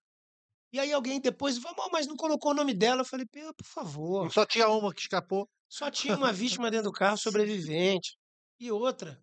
E 0.71 0.80
aí 0.80 0.91
alguém 0.91 1.19
depois 1.21 1.57
falou, 1.57 1.89
mas 1.91 2.07
não 2.07 2.15
colocou 2.15 2.51
o 2.51 2.55
nome 2.55 2.73
dela. 2.73 3.01
Eu 3.01 3.05
falei, 3.05 3.25
por 3.25 3.65
favor. 3.65 4.32
Só 4.32 4.45
tinha 4.45 4.67
uma 4.67 4.93
que 4.93 5.01
escapou. 5.01 5.49
Só 5.69 5.89
tinha 5.89 6.15
uma 6.15 6.32
vítima 6.32 6.69
dentro 6.69 6.89
do 6.89 6.93
carro, 6.93 7.17
sobrevivente. 7.17 8.17
E 8.59 8.71
outra. 8.71 9.21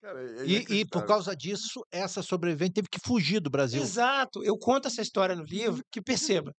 Cara, 0.00 0.22
é 0.22 0.46
E, 0.46 0.80
e 0.80 0.86
por 0.86 1.04
causa 1.04 1.36
disso, 1.36 1.84
essa 1.90 2.22
sobrevivente 2.22 2.74
teve 2.74 2.88
que 2.88 3.00
fugir 3.04 3.40
do 3.40 3.50
Brasil. 3.50 3.82
Exato. 3.82 4.42
Eu 4.42 4.56
conto 4.56 4.88
essa 4.88 5.02
história 5.02 5.34
no 5.34 5.44
livro, 5.44 5.82
que 5.90 6.00
perceba. 6.00 6.52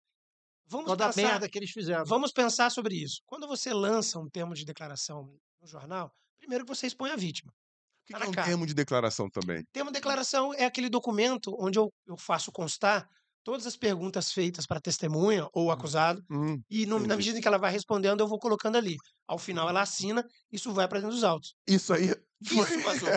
Vamos 0.72 0.86
Toda 0.86 1.04
a 1.04 1.08
pensar, 1.12 1.22
merda 1.28 1.48
que 1.48 1.58
eles 1.58 1.70
fizeram. 1.70 2.04
vamos 2.06 2.32
pensar 2.32 2.70
sobre 2.70 2.94
isso. 2.96 3.20
Quando 3.26 3.46
você 3.46 3.72
lança 3.74 4.18
um 4.18 4.28
termo 4.28 4.54
de 4.54 4.64
declaração 4.64 5.36
no 5.60 5.66
jornal, 5.68 6.10
primeiro 6.40 6.64
que 6.64 6.74
você 6.74 6.86
expõe 6.86 7.10
a 7.10 7.16
vítima. 7.16 7.52
O 7.52 8.06
que, 8.06 8.12
tá 8.14 8.18
que 8.20 8.24
é 8.26 8.28
um 8.28 8.32
cara. 8.32 8.46
termo 8.48 8.66
de 8.66 8.74
declaração 8.74 9.28
também? 9.30 9.62
Termo 9.72 9.90
de 9.90 9.94
declaração 9.94 10.52
é 10.54 10.64
aquele 10.64 10.88
documento 10.88 11.54
onde 11.60 11.78
eu, 11.78 11.92
eu 12.06 12.16
faço 12.16 12.50
constar 12.50 13.06
todas 13.44 13.66
as 13.66 13.76
perguntas 13.76 14.32
feitas 14.32 14.66
para 14.66 14.78
a 14.78 14.80
testemunha 14.80 15.46
ou 15.52 15.70
acusado, 15.70 16.22
Hum, 16.30 16.60
e 16.70 16.86
no- 16.86 16.98
na 17.06 17.16
medida 17.16 17.38
em 17.38 17.40
que 17.42 17.48
ela 17.48 17.58
vai 17.58 17.70
respondendo, 17.72 18.20
eu 18.20 18.28
vou 18.28 18.38
colocando 18.38 18.76
ali. 18.76 18.96
Ao 19.28 19.36
final, 19.38 19.68
ela 19.68 19.82
assina, 19.82 20.24
isso 20.50 20.72
vai 20.72 20.86
para 20.88 21.00
dentro 21.00 21.14
dos 21.14 21.24
autos. 21.24 21.54
isso 21.68 21.92
aí. 21.92 22.08
Isso 22.74 22.80
vazou. 22.82 23.08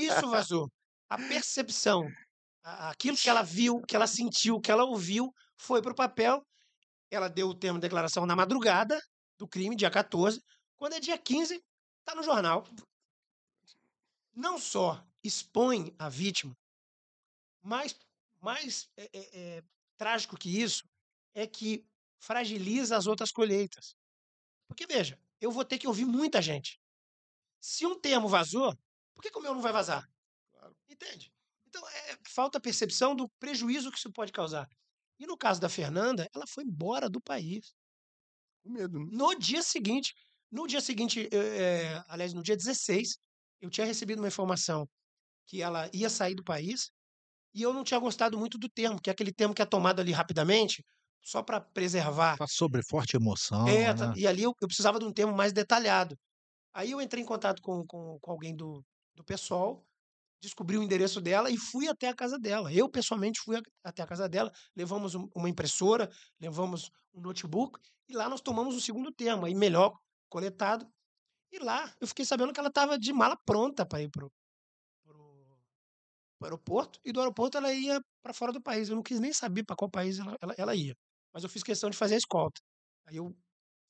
Isso 0.00 0.28
vazou. 0.30 0.68
A 1.10 1.16
percepção, 1.18 2.08
a- 2.64 2.90
aquilo 2.90 3.16
que 3.16 3.28
ela 3.28 3.42
viu, 3.42 3.80
que 3.82 3.96
ela 3.96 4.06
sentiu, 4.06 4.60
que 4.60 4.70
ela 4.70 4.84
ouviu, 4.84 5.30
foi 5.58 5.82
para 5.82 5.92
o 5.92 5.96
papel. 5.96 6.42
Ela 7.14 7.28
deu 7.28 7.48
o 7.48 7.54
termo 7.54 7.78
de 7.78 7.82
declaração 7.82 8.26
na 8.26 8.34
madrugada 8.34 9.00
do 9.38 9.46
crime, 9.46 9.76
dia 9.76 9.88
14. 9.88 10.42
Quando 10.76 10.94
é 10.94 11.00
dia 11.00 11.16
15, 11.16 11.62
está 12.00 12.12
no 12.14 12.24
jornal. 12.24 12.66
Não 14.34 14.58
só 14.58 15.00
expõe 15.22 15.94
a 15.96 16.08
vítima, 16.08 16.56
mas 17.62 17.96
mais 18.40 18.90
é, 18.96 19.04
é, 19.12 19.40
é, 19.40 19.64
trágico 19.96 20.36
que 20.36 20.60
isso 20.60 20.82
é 21.34 21.46
que 21.46 21.86
fragiliza 22.18 22.96
as 22.96 23.06
outras 23.06 23.30
colheitas. 23.30 23.94
Porque, 24.66 24.84
veja, 24.84 25.16
eu 25.40 25.52
vou 25.52 25.64
ter 25.64 25.78
que 25.78 25.86
ouvir 25.86 26.04
muita 26.04 26.42
gente. 26.42 26.80
Se 27.60 27.86
um 27.86 27.98
termo 27.98 28.28
vazou, 28.28 28.76
por 29.14 29.22
que, 29.22 29.30
que 29.30 29.38
o 29.38 29.42
meu 29.42 29.54
não 29.54 29.62
vai 29.62 29.72
vazar? 29.72 30.04
Entende? 30.88 31.32
Então, 31.68 31.88
é, 31.88 32.18
falta 32.26 32.60
percepção 32.60 33.14
do 33.14 33.28
prejuízo 33.38 33.92
que 33.92 33.98
isso 33.98 34.12
pode 34.12 34.32
causar. 34.32 34.68
E 35.18 35.26
no 35.26 35.36
caso 35.36 35.60
da 35.60 35.68
Fernanda, 35.68 36.28
ela 36.34 36.46
foi 36.46 36.64
embora 36.64 37.08
do 37.08 37.20
país. 37.20 37.74
Com 38.62 38.70
medo, 38.72 38.98
né? 38.98 39.06
No 39.10 39.34
dia 39.38 39.62
seguinte, 39.62 40.12
no 40.50 40.66
dia 40.66 40.80
seguinte, 40.80 41.28
eu, 41.30 41.42
é, 41.42 42.02
aliás, 42.08 42.32
no 42.32 42.42
dia 42.42 42.56
16, 42.56 43.18
eu 43.60 43.70
tinha 43.70 43.86
recebido 43.86 44.18
uma 44.20 44.28
informação 44.28 44.88
que 45.46 45.62
ela 45.62 45.90
ia 45.92 46.10
sair 46.10 46.34
do 46.34 46.44
país 46.44 46.90
e 47.54 47.62
eu 47.62 47.72
não 47.72 47.84
tinha 47.84 48.00
gostado 48.00 48.38
muito 48.38 48.58
do 48.58 48.68
termo, 48.68 49.00
que 49.00 49.10
é 49.10 49.12
aquele 49.12 49.32
termo 49.32 49.54
que 49.54 49.62
é 49.62 49.66
tomado 49.66 50.00
ali 50.00 50.12
rapidamente, 50.12 50.84
só 51.22 51.42
para 51.42 51.60
preservar 51.60 52.36
Tá 52.36 52.46
sobre 52.46 52.82
forte 52.88 53.16
emoção. 53.16 53.68
é, 53.68 53.94
né? 53.94 54.12
e 54.16 54.26
ali 54.26 54.42
eu, 54.42 54.52
eu 54.60 54.68
precisava 54.68 54.98
de 54.98 55.04
um 55.04 55.12
termo 55.12 55.34
mais 55.34 55.52
detalhado. 55.52 56.16
Aí 56.74 56.90
eu 56.92 57.00
entrei 57.00 57.22
em 57.22 57.26
contato 57.26 57.62
com, 57.62 57.86
com, 57.86 58.18
com 58.20 58.30
alguém 58.30 58.54
do, 58.56 58.84
do 59.14 59.24
pessoal, 59.24 59.86
descobri 60.44 60.78
o 60.78 60.82
endereço 60.82 61.20
dela 61.20 61.50
e 61.50 61.56
fui 61.56 61.88
até 61.88 62.08
a 62.08 62.14
casa 62.14 62.38
dela. 62.38 62.72
Eu, 62.72 62.88
pessoalmente, 62.88 63.40
fui 63.40 63.60
até 63.84 64.02
a 64.02 64.06
casa 64.06 64.28
dela, 64.28 64.50
levamos 64.76 65.14
um- 65.14 65.28
uma 65.34 65.48
impressora, 65.48 66.10
levamos 66.40 66.90
um 67.12 67.20
notebook, 67.20 67.78
e 68.08 68.14
lá 68.14 68.28
nós 68.28 68.40
tomamos 68.40 68.74
um 68.74 68.80
segundo 68.80 69.12
termo, 69.12 69.46
aí 69.46 69.54
melhor 69.54 69.96
coletado. 70.28 70.86
E 71.52 71.58
lá 71.58 71.92
eu 72.00 72.06
fiquei 72.06 72.24
sabendo 72.24 72.52
que 72.52 72.60
ela 72.60 72.68
estava 72.68 72.98
de 72.98 73.12
mala 73.12 73.36
pronta 73.44 73.86
para 73.86 74.02
ir 74.02 74.10
pro, 74.10 74.30
pro 75.02 75.58
aeroporto, 76.42 77.00
e 77.04 77.12
do 77.12 77.20
aeroporto 77.20 77.56
ela 77.58 77.72
ia 77.72 78.00
para 78.22 78.34
fora 78.34 78.52
do 78.52 78.62
país. 78.62 78.88
Eu 78.88 78.96
não 78.96 79.02
quis 79.02 79.20
nem 79.20 79.32
saber 79.32 79.64
para 79.64 79.76
qual 79.76 79.90
país 79.90 80.18
ela, 80.18 80.36
ela, 80.40 80.54
ela 80.58 80.74
ia, 80.74 80.94
mas 81.32 81.42
eu 81.42 81.48
fiz 81.48 81.62
questão 81.62 81.90
de 81.90 81.96
fazer 81.96 82.14
a 82.14 82.18
escolta. 82.18 82.60
Aí 83.06 83.16
eu 83.16 83.34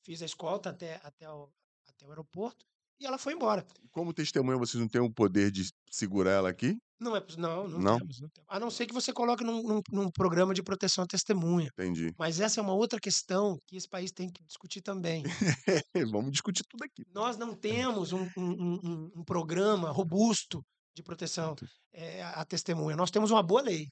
fiz 0.04 0.22
a 0.22 0.26
escolta 0.26 0.70
até, 0.70 1.00
até, 1.02 1.28
o, 1.30 1.50
até 1.88 2.06
o 2.06 2.10
aeroporto 2.10 2.64
e 3.00 3.06
ela 3.06 3.18
foi 3.18 3.32
embora. 3.34 3.64
Como 3.90 4.12
testemunha, 4.12 4.58
vocês 4.58 4.80
não 4.80 4.88
têm 4.88 5.00
o 5.00 5.12
poder 5.12 5.50
de 5.50 5.70
segurar 5.90 6.30
ela 6.32 6.48
aqui? 6.50 6.76
Não 7.00 7.14
é 7.16 7.22
não, 7.36 7.68
não, 7.68 7.78
Não? 7.78 7.98
temos, 7.98 8.20
não 8.20 8.28
temos. 8.30 8.46
A 8.48 8.58
não 8.60 8.70
ser 8.70 8.86
que 8.86 8.94
você 8.94 9.12
coloque 9.12 9.44
num, 9.44 9.62
num, 9.62 9.80
num 9.90 10.10
programa 10.10 10.54
de 10.54 10.62
proteção 10.62 11.04
à 11.04 11.06
testemunha. 11.06 11.68
Entendi. 11.78 12.12
Mas 12.18 12.40
essa 12.40 12.60
é 12.60 12.62
uma 12.62 12.72
outra 12.72 12.98
questão 12.98 13.58
que 13.66 13.76
esse 13.76 13.88
país 13.88 14.10
tem 14.10 14.30
que 14.30 14.42
discutir 14.44 14.80
também. 14.80 15.22
Vamos 16.12 16.32
discutir 16.32 16.64
tudo 16.68 16.84
aqui. 16.84 17.04
Nós 17.12 17.36
não 17.36 17.54
temos 17.54 18.12
um, 18.12 18.22
um- 18.36 18.78
um- 18.84 19.10
um 19.16 19.24
programa 19.24 19.90
robusto 19.90 20.64
de 20.96 21.02
proteção 21.02 21.54
eh, 21.92 22.22
à 22.22 22.44
testemunha. 22.44 22.96
Nós 22.96 23.10
temos 23.10 23.30
uma 23.30 23.42
boa 23.42 23.60
lei. 23.62 23.88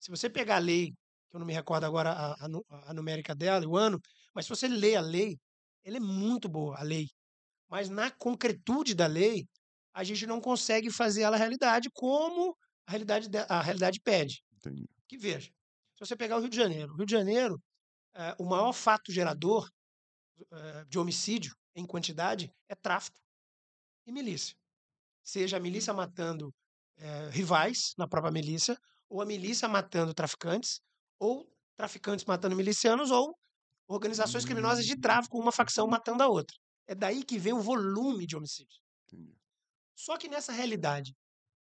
Se 0.00 0.10
você 0.10 0.30
pegar 0.30 0.56
a 0.56 0.60
lei, 0.60 0.86
que 0.86 1.36
eu 1.36 1.40
não 1.40 1.46
me 1.46 1.52
recordo 1.52 1.84
agora 1.84 2.10
a, 2.12 2.32
a 2.46 2.48
a 2.90 2.94
numérica 2.94 3.34
dela, 3.34 3.66
o 3.66 3.76
ano, 3.76 3.98
mas 4.34 4.46
se 4.46 4.50
você 4.50 4.68
lê 4.68 4.94
a 4.94 5.00
lei, 5.00 5.36
ela 5.84 5.96
é 5.96 6.00
muito 6.00 6.48
boa, 6.48 6.78
a 6.78 6.82
lei. 6.82 7.08
Mas 7.68 7.88
na 7.88 8.10
concretude 8.10 8.94
da 8.94 9.06
lei, 9.06 9.46
a 9.92 10.04
gente 10.04 10.26
não 10.26 10.40
consegue 10.40 10.90
fazer 10.90 11.22
ela 11.22 11.36
realidade 11.36 11.88
como 11.92 12.56
a 12.86 12.90
realidade, 12.92 13.28
de- 13.28 13.38
a 13.48 13.60
realidade 13.62 14.00
pede. 14.00 14.42
Entendi. 14.56 14.86
Que 15.08 15.16
veja, 15.16 15.48
se 15.94 16.00
você 16.00 16.16
pegar 16.16 16.36
o 16.36 16.40
Rio 16.40 16.50
de 16.50 16.56
Janeiro, 16.56 16.92
o 16.92 16.96
Rio 16.96 17.06
de 17.06 17.12
Janeiro, 17.12 17.60
eh, 18.14 18.34
o 18.38 18.44
maior 18.44 18.72
fato 18.72 19.12
gerador 19.12 19.68
eh, 20.52 20.84
de 20.88 20.98
homicídio 20.98 21.54
em 21.74 21.86
quantidade 21.86 22.50
é 22.68 22.74
tráfico 22.74 23.18
e 24.06 24.12
milícia. 24.12 24.54
Seja 25.24 25.56
a 25.58 25.60
milícia 25.60 25.92
matando 25.94 26.52
eh, 26.98 27.30
rivais 27.30 27.94
na 27.98 28.08
própria 28.08 28.32
milícia, 28.32 28.76
ou 29.08 29.22
a 29.22 29.26
milícia 29.26 29.68
matando 29.68 30.14
traficantes, 30.14 30.80
ou 31.18 31.48
traficantes 31.76 32.24
matando 32.26 32.56
milicianos, 32.56 33.10
ou 33.10 33.36
organizações 33.88 34.44
criminosas 34.44 34.84
de 34.86 34.98
tráfico, 35.00 35.38
uma 35.40 35.52
facção 35.52 35.86
matando 35.86 36.22
a 36.22 36.28
outra. 36.28 36.56
É 36.86 36.94
daí 36.94 37.24
que 37.24 37.38
vem 37.38 37.52
o 37.52 37.60
volume 37.60 38.26
de 38.26 38.36
homicídios. 38.36 38.80
Entendi. 39.06 39.36
Só 39.94 40.18
que 40.18 40.28
nessa 40.28 40.52
realidade 40.52 41.14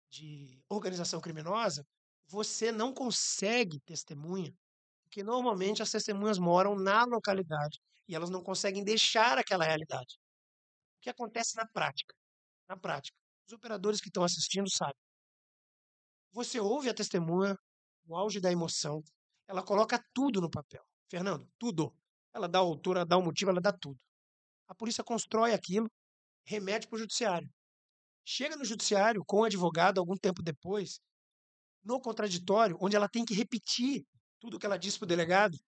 de 0.10 0.64
organização 0.70 1.20
criminosa, 1.20 1.86
você 2.28 2.72
não 2.72 2.94
consegue 2.94 3.80
testemunha, 3.82 4.54
porque 5.04 5.24
normalmente 5.24 5.84
as 5.84 5.92
testemunhas 5.92 6.40
moram 6.40 6.76
na 6.76 7.04
localidade 7.04 7.80
e 8.08 8.16
elas 8.16 8.30
não 8.30 8.42
conseguem 8.42 8.84
deixar 8.84 9.38
aquela 9.38 9.66
realidade. 9.66 10.18
O 10.98 11.02
que 11.02 11.10
acontece 11.10 11.56
na 11.56 11.68
prática? 11.68 12.16
Na 12.68 12.78
prática, 12.78 13.16
os 13.46 13.54
operadores 13.54 14.02
que 14.02 14.08
estão 14.08 14.24
assistindo 14.24 14.70
sabem. 14.70 14.96
Você 16.32 16.60
ouve 16.60 16.90
a 16.90 16.94
testemunha, 16.94 17.56
o 18.08 18.16
auge 18.16 18.40
da 18.40 18.52
emoção, 18.52 19.04
ela 19.48 19.64
coloca 19.64 20.04
tudo 20.14 20.42
no 20.42 20.50
papel. 20.50 20.84
Fernando, 21.10 21.48
tudo. 21.60 21.96
Ela 22.34 22.48
dá 22.48 22.60
a 22.60 22.62
altura, 22.62 23.06
dá 23.06 23.18
o 23.18 23.24
motivo, 23.24 23.52
ela 23.52 23.62
dá 23.62 23.72
tudo. 23.72 24.00
A 24.68 24.76
polícia 24.76 25.04
constrói 25.04 25.54
aquilo, 25.54 25.90
remete 26.46 26.88
para 26.88 26.96
o 26.96 27.00
judiciário. 27.00 27.50
Chega 28.26 28.56
no 28.56 28.66
judiciário 28.66 29.24
com 29.26 29.42
o 29.42 29.44
advogado 29.44 30.00
algum 30.00 30.16
tempo 30.16 30.42
depois, 30.42 31.00
no 31.84 32.02
contraditório, 32.02 32.78
onde 32.82 32.96
ela 32.96 33.08
tem 33.08 33.24
que 33.24 33.34
repetir 33.34 34.04
tudo 34.40 34.58
que 34.58 34.66
ela 34.66 34.78
disse 34.78 34.98
para 34.98 35.06
o 35.06 35.10
delegado. 35.10 35.54
O 35.54 35.60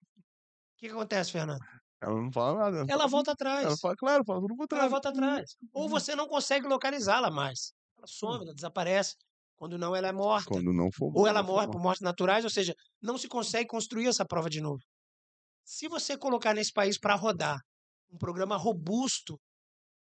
que, 0.78 0.88
que 0.88 0.92
acontece, 0.92 1.32
Fernando? 1.32 1.64
Ela 2.02 2.22
não 2.22 2.32
fala 2.32 2.72
nada. 2.72 2.86
Ela 2.92 3.08
volta 3.08 3.32
atrás. 3.32 3.66
Ela 3.66 3.78
fala, 3.78 3.96
claro, 3.96 4.24
fala 4.26 4.40
tudo 4.40 4.52
o 4.52 4.54
Ela 4.54 4.58
contrário. 4.58 4.90
volta 4.90 5.10
atrás. 5.10 5.56
Ou 5.74 5.90
você 5.90 6.16
não 6.16 6.28
consegue 6.28 6.68
localizá-la 6.68 7.32
mais. 7.32 7.74
Ela 7.98 8.08
some, 8.08 8.44
ela 8.44 8.54
desaparece. 8.54 9.16
Quando 9.56 9.78
não, 9.78 9.96
ela 9.96 10.08
é 10.08 10.12
morta. 10.12 10.50
Quando 10.50 10.72
não 10.72 10.90
for. 10.92 11.12
Ou 11.16 11.28
ela 11.28 11.42
morre 11.42 11.68
por 11.68 11.82
mortes 11.82 12.02
naturais, 12.02 12.44
ou 12.44 12.50
seja, 12.50 12.76
não 13.02 13.18
se 13.18 13.28
consegue 13.28 13.68
construir 13.68 14.08
essa 14.08 14.26
prova 14.26 14.50
de 14.50 14.62
novo. 14.62 14.80
Se 15.64 15.88
você 15.88 16.16
colocar 16.16 16.54
nesse 16.54 16.72
país 16.72 17.00
para 17.00 17.16
rodar 17.16 17.60
um 18.10 18.18
programa 18.18 18.56
robusto 18.58 19.40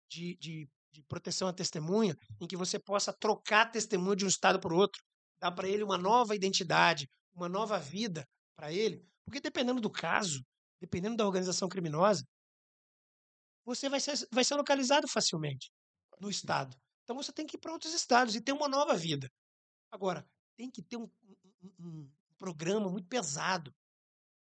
de, 0.09 0.35
de, 0.37 0.69
de 0.91 1.03
proteção 1.03 1.47
à 1.47 1.53
testemunha, 1.53 2.15
em 2.39 2.47
que 2.47 2.57
você 2.57 2.79
possa 2.79 3.13
trocar 3.13 3.61
a 3.67 3.69
testemunha 3.69 4.15
de 4.15 4.25
um 4.25 4.29
estado 4.29 4.59
para 4.59 4.73
o 4.73 4.77
outro, 4.77 5.01
dar 5.39 5.51
para 5.51 5.67
ele 5.67 5.83
uma 5.83 5.97
nova 5.97 6.35
identidade, 6.35 7.09
uma 7.33 7.49
nova 7.49 7.79
vida 7.79 8.25
para 8.55 8.71
ele, 8.71 9.05
porque 9.25 9.39
dependendo 9.39 9.81
do 9.81 9.89
caso, 9.89 10.43
dependendo 10.79 11.15
da 11.17 11.25
organização 11.25 11.67
criminosa, 11.69 12.23
você 13.65 13.89
vai 13.89 13.99
ser, 13.99 14.15
vai 14.31 14.43
ser 14.43 14.55
localizado 14.55 15.07
facilmente 15.07 15.71
no 16.19 16.29
estado. 16.29 16.75
Então 17.03 17.15
você 17.15 17.31
tem 17.31 17.45
que 17.45 17.57
ir 17.57 17.59
para 17.59 17.71
outros 17.71 17.93
estados 17.93 18.35
e 18.35 18.41
ter 18.41 18.51
uma 18.53 18.67
nova 18.67 18.95
vida. 18.95 19.29
Agora, 19.91 20.25
tem 20.57 20.69
que 20.71 20.81
ter 20.81 20.97
um- 20.97 21.09
um- 21.79 22.09
um 22.29 22.35
programa 22.37 22.89
muito 22.89 23.07
pesado. 23.07 23.73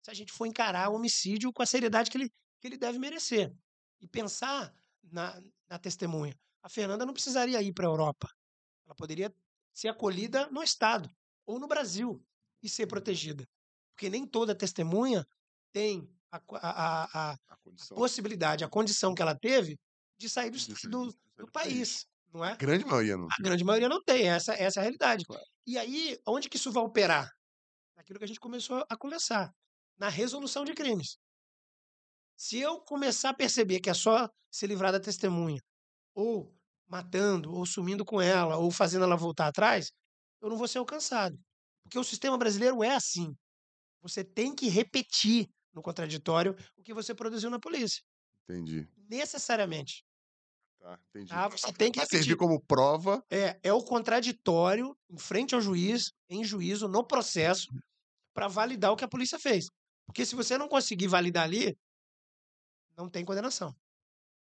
se 0.03 0.11
a 0.11 0.13
gente 0.13 0.31
for 0.31 0.45
encarar 0.45 0.89
o 0.91 0.93
homicídio 0.95 1.51
com 1.51 1.63
a 1.63 1.65
seriedade 1.65 2.11
que 2.11 2.17
ele, 2.19 2.31
que 2.65 2.69
ele 2.69 2.77
deve 2.77 2.97
merecer. 2.97 3.53
E 4.01 4.07
pensar 4.07 4.73
na, 5.03 5.39
na 5.69 5.77
testemunha. 5.77 6.35
A 6.63 6.69
Fernanda 6.69 7.05
não 7.05 7.13
precisaria 7.13 7.61
ir 7.61 7.73
para 7.73 7.85
a 7.85 7.91
Europa. 7.91 8.27
Ela 8.85 8.95
poderia 8.95 9.33
ser 9.71 9.89
acolhida 9.89 10.47
no 10.47 10.63
Estado 10.63 11.09
ou 11.45 11.59
no 11.59 11.67
Brasil 11.67 12.23
e 12.63 12.67
ser 12.67 12.87
protegida. 12.87 13.47
Porque 13.93 14.09
nem 14.09 14.25
toda 14.25 14.55
testemunha 14.55 15.25
tem 15.71 16.09
a, 16.31 16.41
a, 16.53 17.31
a, 17.31 17.37
a 17.47 17.57
possibilidade, 17.95 18.63
a 18.63 18.69
condição 18.69 19.13
que 19.13 19.21
ela 19.21 19.37
teve 19.37 19.77
de 20.17 20.27
sair 20.27 20.49
do, 20.49 20.89
do, 20.89 21.15
do 21.37 21.51
país. 21.51 22.07
Não 22.33 22.43
é? 22.43 22.53
A 22.53 22.55
grande 22.55 22.85
maioria 22.85 23.15
não. 23.15 23.27
A 23.31 23.41
grande 23.41 23.63
maioria 23.63 23.87
não 23.87 24.03
tem, 24.03 24.27
essa, 24.27 24.53
essa 24.53 24.79
é 24.79 24.81
a 24.81 24.83
realidade. 24.83 25.23
Claro. 25.25 25.43
E 25.65 25.77
aí, 25.77 26.19
onde 26.27 26.49
que 26.49 26.57
isso 26.57 26.71
vai 26.71 26.83
operar? 26.83 27.29
Naquilo 27.95 28.19
que 28.19 28.25
a 28.25 28.27
gente 28.27 28.39
começou 28.39 28.85
a 28.89 28.97
conversar, 28.97 29.53
na 29.97 30.09
resolução 30.09 30.65
de 30.65 30.73
crimes. 30.73 31.17
Se 32.35 32.59
eu 32.59 32.79
começar 32.81 33.29
a 33.29 33.33
perceber 33.33 33.79
que 33.79 33.89
é 33.89 33.93
só 33.93 34.29
se 34.51 34.67
livrar 34.67 34.91
da 34.91 34.99
testemunha, 34.99 35.61
ou 36.13 36.53
matando, 36.87 37.53
ou 37.53 37.65
sumindo 37.65 38.05
com 38.05 38.21
ela, 38.21 38.57
ou 38.57 38.71
fazendo 38.71 39.03
ela 39.03 39.15
voltar 39.15 39.47
atrás, 39.47 39.91
eu 40.41 40.49
não 40.49 40.57
vou 40.57 40.67
ser 40.67 40.77
alcançado. 40.77 41.37
Porque 41.83 41.99
o 41.99 42.03
sistema 42.03 42.37
brasileiro 42.37 42.83
é 42.83 42.95
assim. 42.95 43.35
Você 44.01 44.23
tem 44.23 44.53
que 44.53 44.67
repetir 44.67 45.49
no 45.73 45.81
contraditório 45.81 46.55
o 46.77 46.83
que 46.83 46.93
você 46.93 47.13
produziu 47.13 47.49
na 47.49 47.59
polícia. 47.59 48.01
Entendi. 48.43 48.87
Necessariamente. 49.09 50.03
Tá, 50.79 50.99
entendi. 51.09 51.29
Tá? 51.29 51.47
Você 51.47 51.73
tem 51.73 51.91
que 51.91 51.99
Vai 51.99 52.07
servir 52.07 52.35
como 52.37 52.61
prova. 52.61 53.23
É, 53.29 53.59
é 53.63 53.73
o 53.73 53.83
contraditório 53.83 54.95
em 55.09 55.17
frente 55.17 55.55
ao 55.55 55.61
juiz, 55.61 56.11
em 56.29 56.43
juízo, 56.43 56.87
no 56.87 57.03
processo, 57.03 57.67
para 58.33 58.47
validar 58.47 58.91
o 58.91 58.95
que 58.95 59.03
a 59.03 59.07
polícia 59.07 59.39
fez. 59.39 59.65
Porque 60.05 60.25
se 60.25 60.35
você 60.35 60.57
não 60.57 60.67
conseguir 60.67 61.07
validar 61.07 61.43
ali, 61.43 61.75
não 62.95 63.09
tem 63.09 63.25
condenação. 63.25 63.75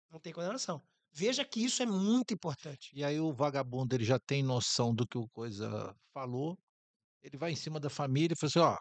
Não 0.09 0.19
tem 0.19 0.33
condenação. 0.33 0.81
Veja 1.11 1.43
que 1.43 1.63
isso 1.63 1.81
é 1.81 1.85
muito 1.85 2.33
importante. 2.33 2.91
E 2.93 3.03
aí 3.03 3.19
o 3.19 3.33
vagabundo 3.33 3.95
ele 3.95 4.03
já 4.03 4.19
tem 4.19 4.43
noção 4.43 4.93
do 4.93 5.07
que 5.07 5.17
o 5.17 5.27
coisa 5.29 5.95
falou, 6.13 6.57
ele 7.21 7.37
vai 7.37 7.51
em 7.51 7.55
cima 7.55 7.79
da 7.79 7.89
família 7.89 8.33
e 8.33 8.37
fala 8.37 8.49
assim, 8.49 8.59
ó, 8.59 8.77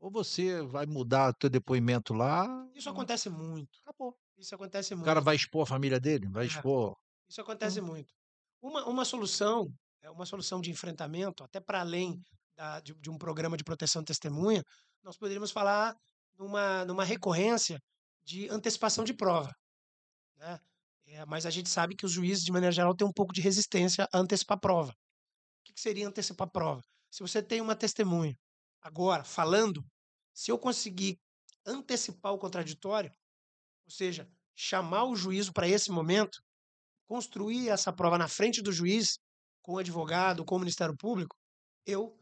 ou 0.00 0.10
você 0.10 0.60
vai 0.62 0.84
mudar 0.84 1.32
teu 1.34 1.48
depoimento 1.48 2.12
lá. 2.12 2.68
Isso 2.74 2.90
acontece 2.90 3.30
muito. 3.30 3.78
Acabou. 3.84 4.16
Isso 4.36 4.54
acontece 4.54 4.94
muito. 4.94 5.04
O 5.04 5.06
cara 5.06 5.20
vai 5.20 5.36
expor 5.36 5.62
a 5.62 5.66
família 5.66 6.00
dele? 6.00 6.28
Vai 6.28 6.44
é. 6.44 6.46
expor. 6.48 6.96
Isso 7.28 7.40
acontece 7.40 7.80
hum. 7.80 7.86
muito. 7.86 8.12
Uma, 8.60 8.84
uma 8.86 9.04
solução, 9.04 9.72
é 10.00 10.10
uma 10.10 10.26
solução 10.26 10.60
de 10.60 10.70
enfrentamento, 10.70 11.44
até 11.44 11.60
para 11.60 11.80
além 11.80 12.20
da, 12.56 12.80
de, 12.80 12.94
de, 12.94 13.10
um 13.10 13.16
programa 13.16 13.56
de 13.56 13.64
proteção 13.64 14.02
de 14.02 14.06
testemunha, 14.06 14.62
nós 15.02 15.16
poderíamos 15.16 15.50
falar 15.50 15.96
numa, 16.36 16.84
numa 16.84 17.04
recorrência 17.04 17.80
de 18.24 18.48
antecipação 18.48 19.04
de 19.04 19.14
prova. 19.14 19.54
Né? 20.36 20.60
É, 21.06 21.26
mas 21.26 21.46
a 21.46 21.50
gente 21.50 21.68
sabe 21.68 21.94
que 21.94 22.06
os 22.06 22.12
juízes, 22.12 22.44
de 22.44 22.52
maneira 22.52 22.72
geral, 22.72 22.94
têm 22.94 23.06
um 23.06 23.12
pouco 23.12 23.32
de 23.32 23.40
resistência 23.40 24.08
a 24.12 24.18
antecipar 24.18 24.58
prova. 24.58 24.90
O 24.90 25.64
que, 25.64 25.72
que 25.74 25.80
seria 25.80 26.08
antecipar 26.08 26.50
prova? 26.50 26.82
Se 27.10 27.20
você 27.20 27.42
tem 27.42 27.60
uma 27.60 27.76
testemunha, 27.76 28.34
agora, 28.80 29.24
falando, 29.24 29.84
se 30.32 30.50
eu 30.50 30.58
conseguir 30.58 31.18
antecipar 31.66 32.32
o 32.32 32.38
contraditório, 32.38 33.12
ou 33.84 33.90
seja, 33.90 34.28
chamar 34.54 35.04
o 35.04 35.16
juízo 35.16 35.52
para 35.52 35.68
esse 35.68 35.90
momento, 35.90 36.42
construir 37.06 37.68
essa 37.68 37.92
prova 37.92 38.16
na 38.16 38.28
frente 38.28 38.62
do 38.62 38.72
juiz, 38.72 39.18
com 39.60 39.74
o 39.74 39.78
advogado, 39.78 40.44
com 40.44 40.56
o 40.56 40.58
Ministério 40.58 40.96
Público, 40.96 41.36
eu 41.86 42.18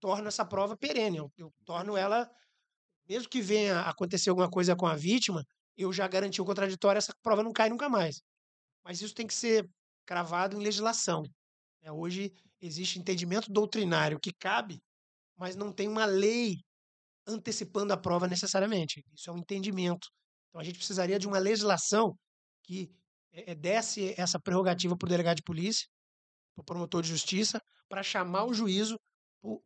torno 0.00 0.28
essa 0.28 0.44
prova 0.44 0.76
perene, 0.76 1.18
eu, 1.18 1.32
eu 1.36 1.52
torno 1.64 1.96
ela, 1.96 2.28
mesmo 3.10 3.28
que 3.28 3.42
venha 3.42 3.80
acontecer 3.80 4.30
alguma 4.30 4.48
coisa 4.48 4.76
com 4.76 4.86
a 4.86 4.94
vítima, 4.94 5.44
eu 5.76 5.92
já 5.92 6.06
garanti 6.06 6.40
o 6.40 6.44
contraditório, 6.44 6.98
essa 6.98 7.12
prova 7.20 7.42
não 7.42 7.52
cai 7.52 7.68
nunca 7.68 7.88
mais. 7.88 8.22
Mas 8.84 9.02
isso 9.02 9.12
tem 9.12 9.26
que 9.26 9.34
ser 9.34 9.68
cravado 10.06 10.56
em 10.56 10.62
legislação. 10.62 11.24
É, 11.82 11.90
hoje 11.90 12.32
existe 12.60 13.00
entendimento 13.00 13.50
doutrinário 13.50 14.20
que 14.20 14.32
cabe, 14.32 14.78
mas 15.36 15.56
não 15.56 15.72
tem 15.72 15.88
uma 15.88 16.04
lei 16.04 16.58
antecipando 17.26 17.92
a 17.92 17.96
prova 17.96 18.28
necessariamente. 18.28 19.02
Isso 19.12 19.28
é 19.28 19.32
um 19.32 19.38
entendimento. 19.38 20.08
Então 20.48 20.60
a 20.60 20.64
gente 20.64 20.76
precisaria 20.76 21.18
de 21.18 21.26
uma 21.26 21.38
legislação 21.38 22.16
que 22.62 22.92
é, 23.32 23.56
desse 23.56 24.14
essa 24.16 24.38
prerrogativa 24.38 24.96
para 24.96 25.06
o 25.06 25.10
delegado 25.10 25.38
de 25.38 25.42
polícia, 25.42 25.88
para 26.54 26.62
o 26.62 26.64
promotor 26.64 27.02
de 27.02 27.08
justiça, 27.08 27.60
para 27.88 28.04
chamar 28.04 28.44
o 28.44 28.54
juízo 28.54 28.96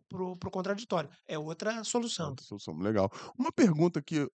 para 0.09 0.49
o 0.49 0.51
contraditório. 0.51 1.11
É 1.27 1.39
outra 1.39 1.83
solução. 1.85 2.31
Outra 2.31 2.45
solução, 2.45 2.79
legal. 2.79 3.11
Uma 3.39 3.53
pergunta 3.53 4.03
que 4.03 4.29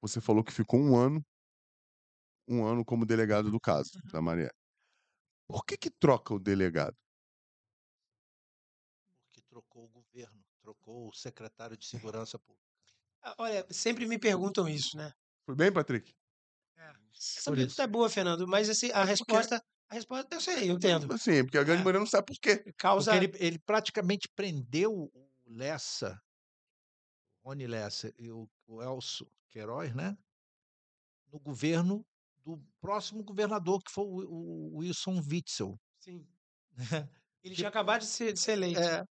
você 0.00 0.20
falou 0.20 0.44
que 0.44 0.52
ficou 0.52 0.80
um 0.80 0.96
ano, 0.96 1.24
um 2.48 2.64
ano 2.64 2.84
como 2.84 3.06
delegado 3.06 3.50
do 3.50 3.60
caso 3.60 3.90
uhum. 3.94 4.10
da 4.12 4.20
Maria. 4.20 4.52
Por 5.46 5.64
que 5.64 5.76
que 5.76 5.90
troca 5.90 6.34
o 6.34 6.38
delegado? 6.38 6.96
Porque 9.24 9.40
trocou 9.42 9.84
o 9.84 9.88
governo, 9.88 10.44
trocou 10.60 11.08
o 11.08 11.12
secretário 11.12 11.76
de 11.76 11.86
segurança 11.86 12.38
pública. 12.38 12.68
Ah, 13.22 13.34
olha, 13.38 13.66
sempre 13.70 14.06
me 14.06 14.18
perguntam 14.18 14.68
isso, 14.68 14.96
né? 14.96 15.12
Foi 15.44 15.54
bem, 15.54 15.72
Patrick? 15.72 16.14
É. 16.76 16.92
Essa 17.14 17.52
pergunta 17.52 17.82
é 17.82 17.86
boa, 17.86 18.08
Fernando, 18.08 18.46
mas 18.46 18.68
assim, 18.68 18.90
a 18.92 19.04
resposta, 19.04 19.62
a 19.90 19.94
resposta 19.94 20.36
eu 20.36 20.40
sei, 20.40 20.70
eu 20.70 20.76
entendo. 20.76 21.18
Sim, 21.18 21.42
porque 21.42 21.58
a 21.58 21.64
grande 21.64 21.80
é. 21.80 21.84
maioria 21.84 21.98
não 21.98 22.06
sabe 22.06 22.26
por 22.26 22.38
quê. 22.38 22.58
Causa... 22.76 23.10
Porque 23.10 23.36
ele, 23.36 23.44
ele 23.44 23.58
praticamente 23.58 24.28
prendeu 24.28 25.10
o 25.12 25.28
Lessa, 25.46 26.22
Rony 27.44 27.66
Lessa 27.66 28.14
e 28.16 28.30
o, 28.30 28.48
o 28.68 28.80
Elcio 28.80 29.28
Queiroz, 29.48 29.92
né? 29.92 30.16
No 31.32 31.40
governo 31.40 32.06
do 32.44 32.62
próximo 32.80 33.24
governador, 33.24 33.82
que 33.82 33.90
foi 33.90 34.04
o, 34.04 34.28
o 34.28 34.76
Wilson 34.76 35.20
Witzel. 35.28 35.76
Sim. 35.98 36.24
Ele 37.42 37.54
tinha 37.56 37.68
acabado 37.68 38.02
de 38.02 38.06
ser, 38.06 38.32
de 38.32 38.38
ser 38.38 38.52
eleito. 38.52 38.80
É, 38.80 39.04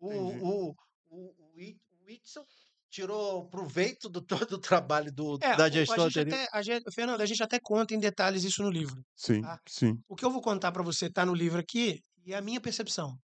o, 0.00 0.10
o, 0.10 0.76
o, 1.10 1.34
o 1.38 2.04
Witzel 2.06 2.46
tirou 2.90 3.48
proveito 3.48 4.08
do 4.08 4.20
todo 4.48 4.54
o 4.54 4.58
trabalho 4.58 5.12
do, 5.12 5.38
é, 5.40 5.56
da 5.56 5.68
gestão 5.68 6.06
a 6.06 6.08
gente 6.08 6.34
até, 6.34 6.48
a 6.52 6.62
gente, 6.62 6.90
Fernando, 6.92 7.20
a 7.20 7.26
gente 7.26 7.42
até 7.42 7.58
conta 7.60 7.94
em 7.94 7.98
detalhes 7.98 8.44
isso 8.44 8.62
no 8.62 8.70
livro. 8.70 9.04
Sim, 9.14 9.42
tá? 9.42 9.60
sim. 9.66 9.98
O 10.08 10.16
que 10.16 10.24
eu 10.24 10.30
vou 10.30 10.40
contar 10.40 10.72
para 10.72 10.82
você 10.82 11.06
está 11.06 11.24
no 11.24 11.34
livro 11.34 11.58
aqui 11.58 12.02
e 12.24 12.32
é 12.32 12.36
a 12.36 12.42
minha 12.42 12.60
percepção. 12.60 13.18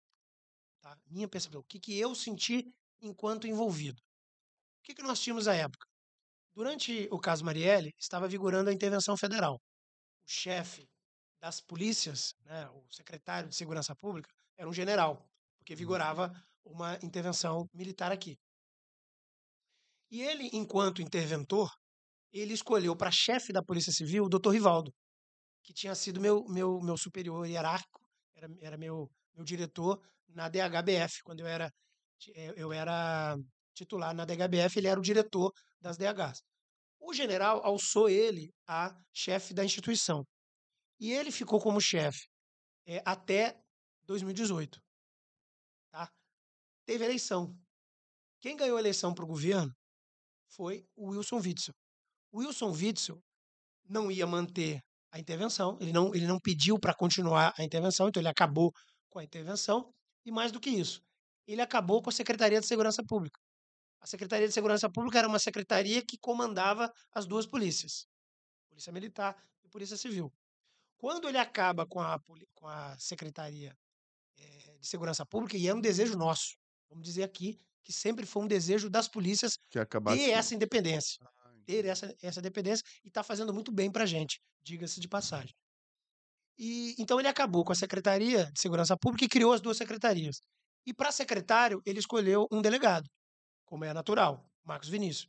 Tá? 0.81 0.97
Minha 1.09 1.29
percepção. 1.29 1.61
O 1.61 1.65
que, 1.65 1.79
que 1.79 1.99
eu 1.99 2.15
senti 2.15 2.73
enquanto 3.03 3.47
envolvido. 3.47 4.01
O 4.79 4.83
que, 4.85 4.95
que 4.95 5.03
nós 5.03 5.21
tínhamos 5.21 5.49
à 5.49 5.55
época? 5.55 5.87
Durante 6.55 7.09
o 7.11 7.19
caso 7.19 7.45
Marielle, 7.45 7.93
estava 7.99 8.29
vigorando 8.29 8.71
a 8.71 8.73
intervenção 8.73 9.17
federal. 9.17 9.55
O 9.55 10.31
chefe 10.31 10.89
das 11.41 11.61
polícias, 11.61 12.35
né, 12.45 12.69
o 12.71 12.85
secretário 12.91 13.49
de 13.49 13.57
Segurança 13.57 13.95
Pública, 13.97 14.31
era 14.57 14.69
um 14.69 14.73
general, 14.73 15.27
porque 15.59 15.75
vigorava 15.75 16.33
uma 16.65 16.97
intervenção 17.03 17.69
militar 17.75 18.13
aqui. 18.13 18.39
E 20.13 20.21
ele, 20.21 20.51
enquanto 20.53 21.01
interventor, 21.01 21.73
ele 22.31 22.53
escolheu 22.53 22.95
para 22.95 23.11
chefe 23.11 23.51
da 23.51 23.63
Polícia 23.63 23.91
Civil 23.91 24.25
o 24.25 24.29
Dr. 24.29 24.51
Rivaldo, 24.51 24.93
que 25.63 25.73
tinha 25.73 25.95
sido 25.95 26.21
meu, 26.21 26.45
meu, 26.49 26.83
meu 26.83 26.99
superior 26.99 27.47
hierárquico, 27.47 27.99
era, 28.37 28.47
era 28.61 28.77
meu, 28.77 29.11
meu 29.35 29.43
diretor 29.43 29.99
na 30.29 30.51
DHBF, 30.51 31.23
quando 31.25 31.41
eu 31.41 31.47
era, 31.47 31.73
eh, 32.35 32.53
eu 32.59 32.75
era 32.75 33.39
titular 33.75 34.15
na 34.15 34.27
DHBF, 34.27 34.79
ele 34.79 34.89
era 34.89 35.01
o 35.01 35.03
diretor 35.03 35.51
das 35.81 35.97
DHs. 35.97 36.43
O 37.01 37.15
general 37.15 37.65
alçou 37.65 38.07
ele 38.07 38.53
a 38.69 38.95
chefe 39.15 39.55
da 39.55 39.65
instituição. 39.65 40.27
E 41.01 41.11
ele 41.11 41.33
ficou 41.33 41.59
como 41.59 41.81
chefe 41.81 42.29
é, 42.87 43.03
até 43.07 43.59
2018. 44.05 44.79
Tá? 45.91 46.07
Teve 46.85 47.03
eleição. 47.03 47.59
Quem 48.43 48.59
ganhou 48.59 48.77
a 48.77 48.81
eleição 48.81 49.15
para 49.15 49.25
o 49.25 49.29
governo 49.29 49.75
foi 50.55 50.85
o 50.97 51.11
Wilson 51.11 51.37
Witzel. 51.37 51.75
O 52.31 52.39
Wilson 52.39 52.71
Witzel 52.71 53.23
não 53.89 54.11
ia 54.11 54.27
manter 54.27 54.81
a 55.11 55.19
intervenção, 55.19 55.77
ele 55.81 55.93
não, 55.93 56.15
ele 56.15 56.27
não 56.27 56.39
pediu 56.41 56.79
para 56.79 56.95
continuar 56.95 57.53
a 57.59 57.63
intervenção, 57.63 58.09
então 58.09 58.21
ele 58.21 58.29
acabou 58.29 58.73
com 59.11 59.19
a 59.19 59.25
intervenção. 59.25 59.93
E 60.25 60.31
mais 60.31 60.53
do 60.53 60.61
que 60.61 60.71
isso, 60.71 61.03
ele 61.47 61.61
acabou 61.61 62.01
com 62.01 62.09
a 62.09 62.13
Secretaria 62.13 62.61
de 62.61 62.67
Segurança 62.67 63.03
Pública. 63.07 63.39
A 64.01 64.07
Secretaria 64.07 64.49
de 64.49 64.55
Segurança 64.55 64.91
Pública 64.91 65.19
era 65.19 65.29
uma 65.29 65.39
secretaria 65.39 66.05
que 66.05 66.19
comandava 66.19 66.91
as 67.13 67.27
duas 67.27 67.47
polícias, 67.47 68.07
Polícia 68.69 68.93
Militar 68.93 69.37
e 69.63 69.69
Polícia 69.69 69.97
Civil. 69.97 70.33
Quando 70.97 71.29
ele 71.29 71.39
acaba 71.39 71.87
com 71.87 72.01
a, 72.01 72.19
com 72.55 72.67
a 72.67 72.97
Secretaria 72.99 73.77
é, 74.37 74.79
de 74.79 74.87
Segurança 74.87 75.27
Pública, 75.27 75.57
e 75.57 75.69
é 75.69 75.75
um 75.75 75.81
desejo 75.81 76.17
nosso, 76.17 76.57
vamos 76.89 77.05
dizer 77.05 77.23
aqui, 77.23 77.59
que 77.83 77.93
sempre 77.93 78.27
foi 78.27 78.43
um 78.43 78.47
desejo 78.47 78.89
das 78.89 79.09
polícias 79.09 79.59
ter 79.71 80.31
essa 80.31 80.55
independência. 80.55 81.19
Ah, 81.21 81.53
ter 81.67 81.85
essa, 81.85 82.15
essa 82.23 82.41
dependência 82.41 82.85
e 83.05 83.09
está 83.09 83.23
fazendo 83.23 83.53
muito 83.53 83.73
bem 83.73 83.91
para 83.91 84.05
a 84.05 84.07
gente, 84.07 84.41
diga-se 84.63 85.01
de 85.01 85.09
passagem. 85.09 85.55
E 86.59 86.95
Então 86.99 87.19
ele 87.19 87.29
acabou 87.29 87.65
com 87.65 87.73
a 87.73 87.77
Secretaria 87.77 88.51
de 88.53 88.61
Segurança 88.61 88.97
Pública 88.97 89.25
e 89.25 89.29
criou 89.29 89.53
as 89.53 89.61
duas 89.61 89.77
secretarias. 89.77 90.41
E 90.87 90.93
para 90.93 91.13
secretário, 91.13 91.81
ele 91.87 91.99
escolheu 91.99 92.47
um 92.51 92.61
delegado, 92.61 93.09
como 93.65 93.85
é 93.85 93.93
natural. 93.93 94.45
Marcos 94.65 94.89
Vinícius. 94.89 95.29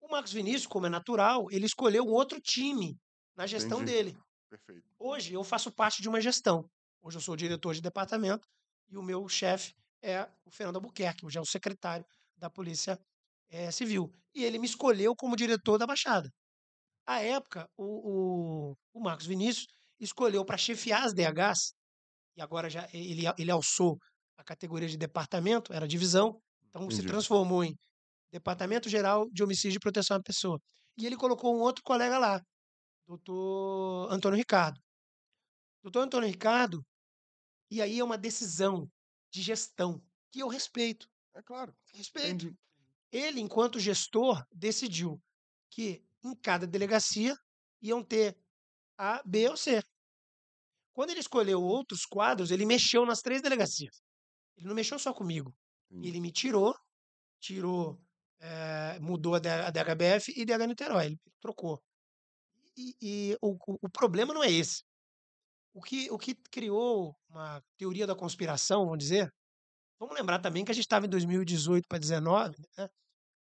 O 0.00 0.08
Marcos 0.08 0.32
Vinícius, 0.32 0.66
como 0.66 0.86
é 0.86 0.88
natural, 0.88 1.46
ele 1.50 1.66
escolheu 1.66 2.04
um 2.04 2.12
outro 2.12 2.40
time 2.40 2.96
na 3.36 3.46
gestão 3.46 3.82
Entendi. 3.82 3.92
dele. 3.92 4.18
Perfeito. 4.48 4.82
Hoje 4.98 5.34
eu 5.34 5.42
faço 5.42 5.72
parte 5.72 6.02
de 6.02 6.08
uma 6.08 6.20
gestão. 6.20 6.68
Hoje 7.00 7.16
eu 7.16 7.20
sou 7.20 7.36
diretor 7.36 7.74
de 7.74 7.80
departamento 7.80 8.46
e 8.88 8.96
o 8.96 9.02
meu 9.02 9.28
chefe 9.28 9.74
é 10.02 10.28
o 10.44 10.50
Fernando 10.50 10.76
Albuquerque, 10.76 11.24
hoje 11.24 11.38
é 11.38 11.40
o 11.40 11.46
secretário 11.46 12.04
da 12.36 12.50
Polícia 12.50 12.98
eh, 13.50 13.70
Civil. 13.70 14.10
E 14.34 14.44
ele 14.44 14.58
me 14.58 14.66
escolheu 14.66 15.14
como 15.14 15.36
diretor 15.36 15.78
da 15.78 15.86
Baixada. 15.86 16.28
À 17.06 17.20
época, 17.20 17.68
o, 17.76 18.70
o, 18.70 18.76
o 18.94 19.00
Marcos 19.00 19.26
Vinícius 19.26 19.66
escolheu 20.00 20.44
para 20.44 20.56
chefiar 20.56 21.04
as 21.04 21.14
DHs, 21.14 21.72
e 22.36 22.42
agora 22.42 22.68
já 22.68 22.88
ele, 22.92 23.22
ele 23.38 23.50
alçou 23.50 23.96
a 24.36 24.44
categoria 24.44 24.88
de 24.88 24.96
departamento, 24.96 25.72
era 25.72 25.86
divisão, 25.86 26.40
então 26.68 26.82
se 26.90 26.96
Entendi. 26.96 27.08
transformou 27.08 27.62
em 27.62 27.76
Departamento 28.32 28.88
Geral 28.88 29.28
de 29.30 29.42
Homicídio 29.42 29.76
e 29.76 29.80
Proteção 29.80 30.16
à 30.16 30.22
Pessoa. 30.22 30.58
E 30.96 31.06
ele 31.06 31.16
colocou 31.16 31.54
um 31.54 31.60
outro 31.60 31.82
colega 31.84 32.18
lá, 32.18 32.40
doutor 33.06 34.10
Antônio 34.12 34.38
Ricardo. 34.38 34.80
Doutor 35.82 36.00
Antônio 36.00 36.28
Ricardo, 36.28 36.82
e 37.70 37.82
aí 37.82 37.98
é 37.98 38.04
uma 38.04 38.16
decisão 38.16 38.88
de 39.32 39.42
gestão 39.42 40.00
que 40.30 40.40
eu 40.40 40.48
respeito. 40.48 41.08
É 41.34 41.42
claro. 41.42 41.74
Respeito. 41.94 42.28
Entendi. 42.46 42.56
Ele, 43.10 43.40
enquanto 43.40 43.80
gestor, 43.80 44.44
decidiu 44.52 45.20
que 45.70 46.04
em 46.22 46.34
cada 46.36 46.66
delegacia 46.66 47.34
iam 47.80 48.02
ter 48.04 48.36
A, 48.96 49.22
B 49.24 49.48
ou 49.48 49.56
C. 49.56 49.82
Quando 50.94 51.10
ele 51.10 51.20
escolheu 51.20 51.62
outros 51.62 52.04
quadros, 52.04 52.50
ele 52.50 52.66
mexeu 52.66 53.06
nas 53.06 53.20
três 53.20 53.40
delegacias. 53.40 54.02
Ele 54.56 54.66
não 54.68 54.74
mexeu 54.74 54.98
só 54.98 55.12
comigo. 55.12 55.54
Entendi. 55.90 56.08
Ele 56.08 56.20
me 56.20 56.30
tirou, 56.30 56.74
tirou, 57.40 57.98
eh, 58.40 58.98
mudou 59.00 59.34
a 59.34 59.38
DHBF 59.40 60.32
e 60.36 60.44
DH 60.44 60.66
Niterói. 60.66 61.06
Ele 61.06 61.20
trocou. 61.40 61.82
E, 62.76 62.94
e 63.00 63.38
o- 63.40 63.56
o 63.82 63.88
problema 63.88 64.32
não 64.34 64.42
é 64.44 64.50
esse. 64.50 64.82
O 65.74 65.82
que, 65.82 66.10
o 66.10 66.18
que 66.18 66.34
criou 66.50 67.16
uma 67.28 67.62
teoria 67.78 68.06
da 68.06 68.14
conspiração, 68.14 68.84
vamos 68.84 68.98
dizer, 68.98 69.30
vamos 69.98 70.14
lembrar 70.16 70.38
também 70.40 70.64
que 70.64 70.72
a 70.72 70.74
gente 70.74 70.84
estava 70.84 71.06
em 71.06 71.08
2018 71.10 71.86
para 71.88 71.98
2019, 71.98 72.56
né? 72.78 72.88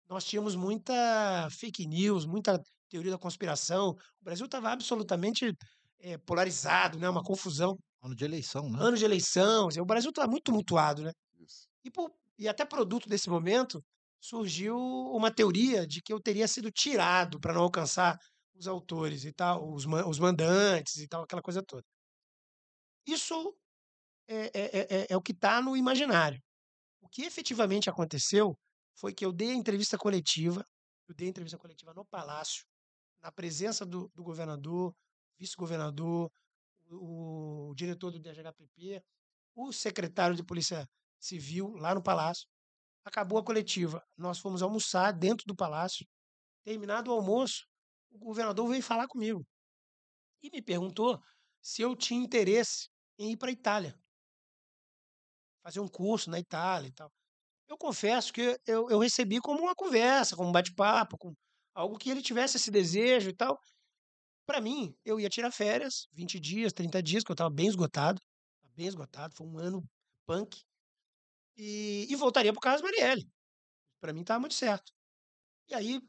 nós 0.09 0.25
tínhamos 0.25 0.57
muita 0.57 1.49
fake 1.51 1.87
news, 1.87 2.27
muita 2.27 2.61
teoria 2.89 3.13
da 3.13 3.19
conspiração. 3.19 3.91
O 4.21 4.25
Brasil 4.25 4.47
estava 4.47 4.71
absolutamente 4.71 5.55
eh, 6.01 6.19
polarizado, 6.19 6.99
né? 6.99 7.09
uma 7.09 7.23
confusão. 7.23 7.79
Ano 8.03 8.15
de 8.17 8.25
eleição, 8.25 8.71
né? 8.71 8.79
Ano 8.81 8.97
de 8.97 9.05
eleição, 9.05 9.69
o 9.81 9.85
Brasil 9.87 10.11
estava 10.11 10.29
muito 10.29 10.45
tumultuado. 10.45 11.03
Né? 11.03 11.13
Isso. 11.39 11.69
E, 11.85 11.91
por- 11.91 12.13
e 12.39 12.49
até 12.49 12.65
produto 12.65 13.09
desse 13.09 13.31
momento 13.31 13.83
surgiu 14.21 14.77
uma 14.77 15.31
teoria 15.31 15.87
de 15.87 16.03
que 16.03 16.13
eu 16.13 16.21
teria 16.21 16.49
sido 16.49 16.71
tirado 16.73 17.39
para 17.41 17.55
não 17.55 17.63
alcançar 17.63 18.19
os 18.55 18.67
autores 18.67 19.25
e 19.25 19.33
tal, 19.33 19.73
os, 19.73 19.87
os 19.87 20.19
mandantes 20.19 20.97
e 20.97 21.09
tal, 21.09 21.23
aquela 21.23 21.43
coisa 21.43 21.63
toda. 21.63 21.85
Isso 23.07 23.57
é, 24.29 24.47
é- 24.47 24.79
é- 24.79 25.03
é- 25.03 25.07
é 25.11 25.17
o 25.17 25.23
que 25.23 25.33
está 25.33 25.61
no 25.61 25.77
imaginário. 25.77 26.41
O 27.01 27.09
que 27.09 27.23
efetivamente 27.23 27.91
aconteceu 27.91 28.57
foi 28.95 29.13
que 29.15 29.25
eu 29.25 29.33
dei 29.33 29.51
a 29.51 29.55
entrevista 29.55 29.99
coletiva, 29.99 30.65
eu 31.09 31.15
dei 31.15 31.29
a 31.29 31.31
entrevista 31.31 31.59
coletiva 31.59 31.93
no 31.95 32.05
Palácio, 32.05 32.65
na 33.21 33.33
presença 33.33 33.85
do, 33.85 34.11
do 34.15 34.23
governador, 34.23 34.95
vice-governador, 35.39 36.31
o, 36.91 37.71
o 37.71 37.75
diretor 37.75 38.11
do 38.11 38.19
DGHPP, 38.21 39.03
o 39.55 39.73
secretário 39.73 40.37
de 40.37 40.45
Polícia 40.45 40.89
Civil 41.19 41.75
lá 41.77 41.95
no 41.95 42.03
Palácio. 42.03 42.47
Acabou 43.05 43.39
a 43.39 43.45
coletiva. 43.45 44.03
Nós 44.17 44.39
fomos 44.39 44.63
almoçar 44.63 45.13
dentro 45.13 45.45
do 45.47 45.57
Palácio. 45.57 46.07
Terminado 46.63 47.11
o 47.11 47.15
almoço, 47.15 47.67
o 48.11 48.19
governador 48.19 48.69
veio 48.69 48.83
falar 48.83 49.09
comigo 49.09 49.45
e 50.43 50.51
me 50.51 50.63
perguntou 50.63 51.21
se 51.63 51.83
eu 51.83 51.97
tinha 51.97 52.23
interesse 52.23 52.89
em 53.19 53.33
ir 53.33 53.37
para 53.37 53.51
a 53.51 53.53
Itália, 53.53 53.95
fazer 55.63 55.81
um 55.81 55.89
curso 55.89 56.31
na 56.31 56.39
Itália 56.39 56.89
e 56.89 56.93
tal. 56.93 57.13
Eu 57.69 57.79
confesso 57.79 58.33
que 58.33 58.59
eu, 58.67 58.91
eu 58.91 58.99
recebi 58.99 59.41
como 59.41 59.63
uma 59.63 59.75
conversa, 59.75 60.35
como 60.35 60.49
um 60.49 60.53
bate-papo, 60.53 61.17
com 61.19 61.35
algo 61.75 61.99
que 61.99 62.11
ele 62.11 62.23
tivesse 62.23 62.57
esse 62.57 62.71
desejo 62.71 63.31
e 63.31 63.37
tal. 63.37 63.59
Para 64.47 64.61
mim, 64.61 64.95
eu 65.05 65.21
ia 65.21 65.29
tirar 65.29 65.53
férias, 65.53 66.09
20 66.13 66.41
dias, 66.41 66.73
30 66.73 67.03
dias, 67.03 67.23
que 67.23 67.31
eu 67.31 67.35
estava 67.35 67.51
bem 67.51 67.69
esgotado, 67.69 68.21
bem 68.75 68.87
esgotado, 68.87 69.35
foi 69.37 69.47
um 69.47 69.59
ano 69.59 69.85
punk, 70.27 70.61
e, 71.57 72.07
e 72.11 72.17
voltaria 72.17 72.53
para 72.53 72.59
o 72.59 72.63
Carlos 72.63 72.83
Marielle. 72.83 73.29
Para 74.01 74.13
mim 74.13 74.23
estava 74.23 74.41
muito 74.41 74.55
certo. 74.55 74.93
E 75.69 75.75
aí 75.75 76.01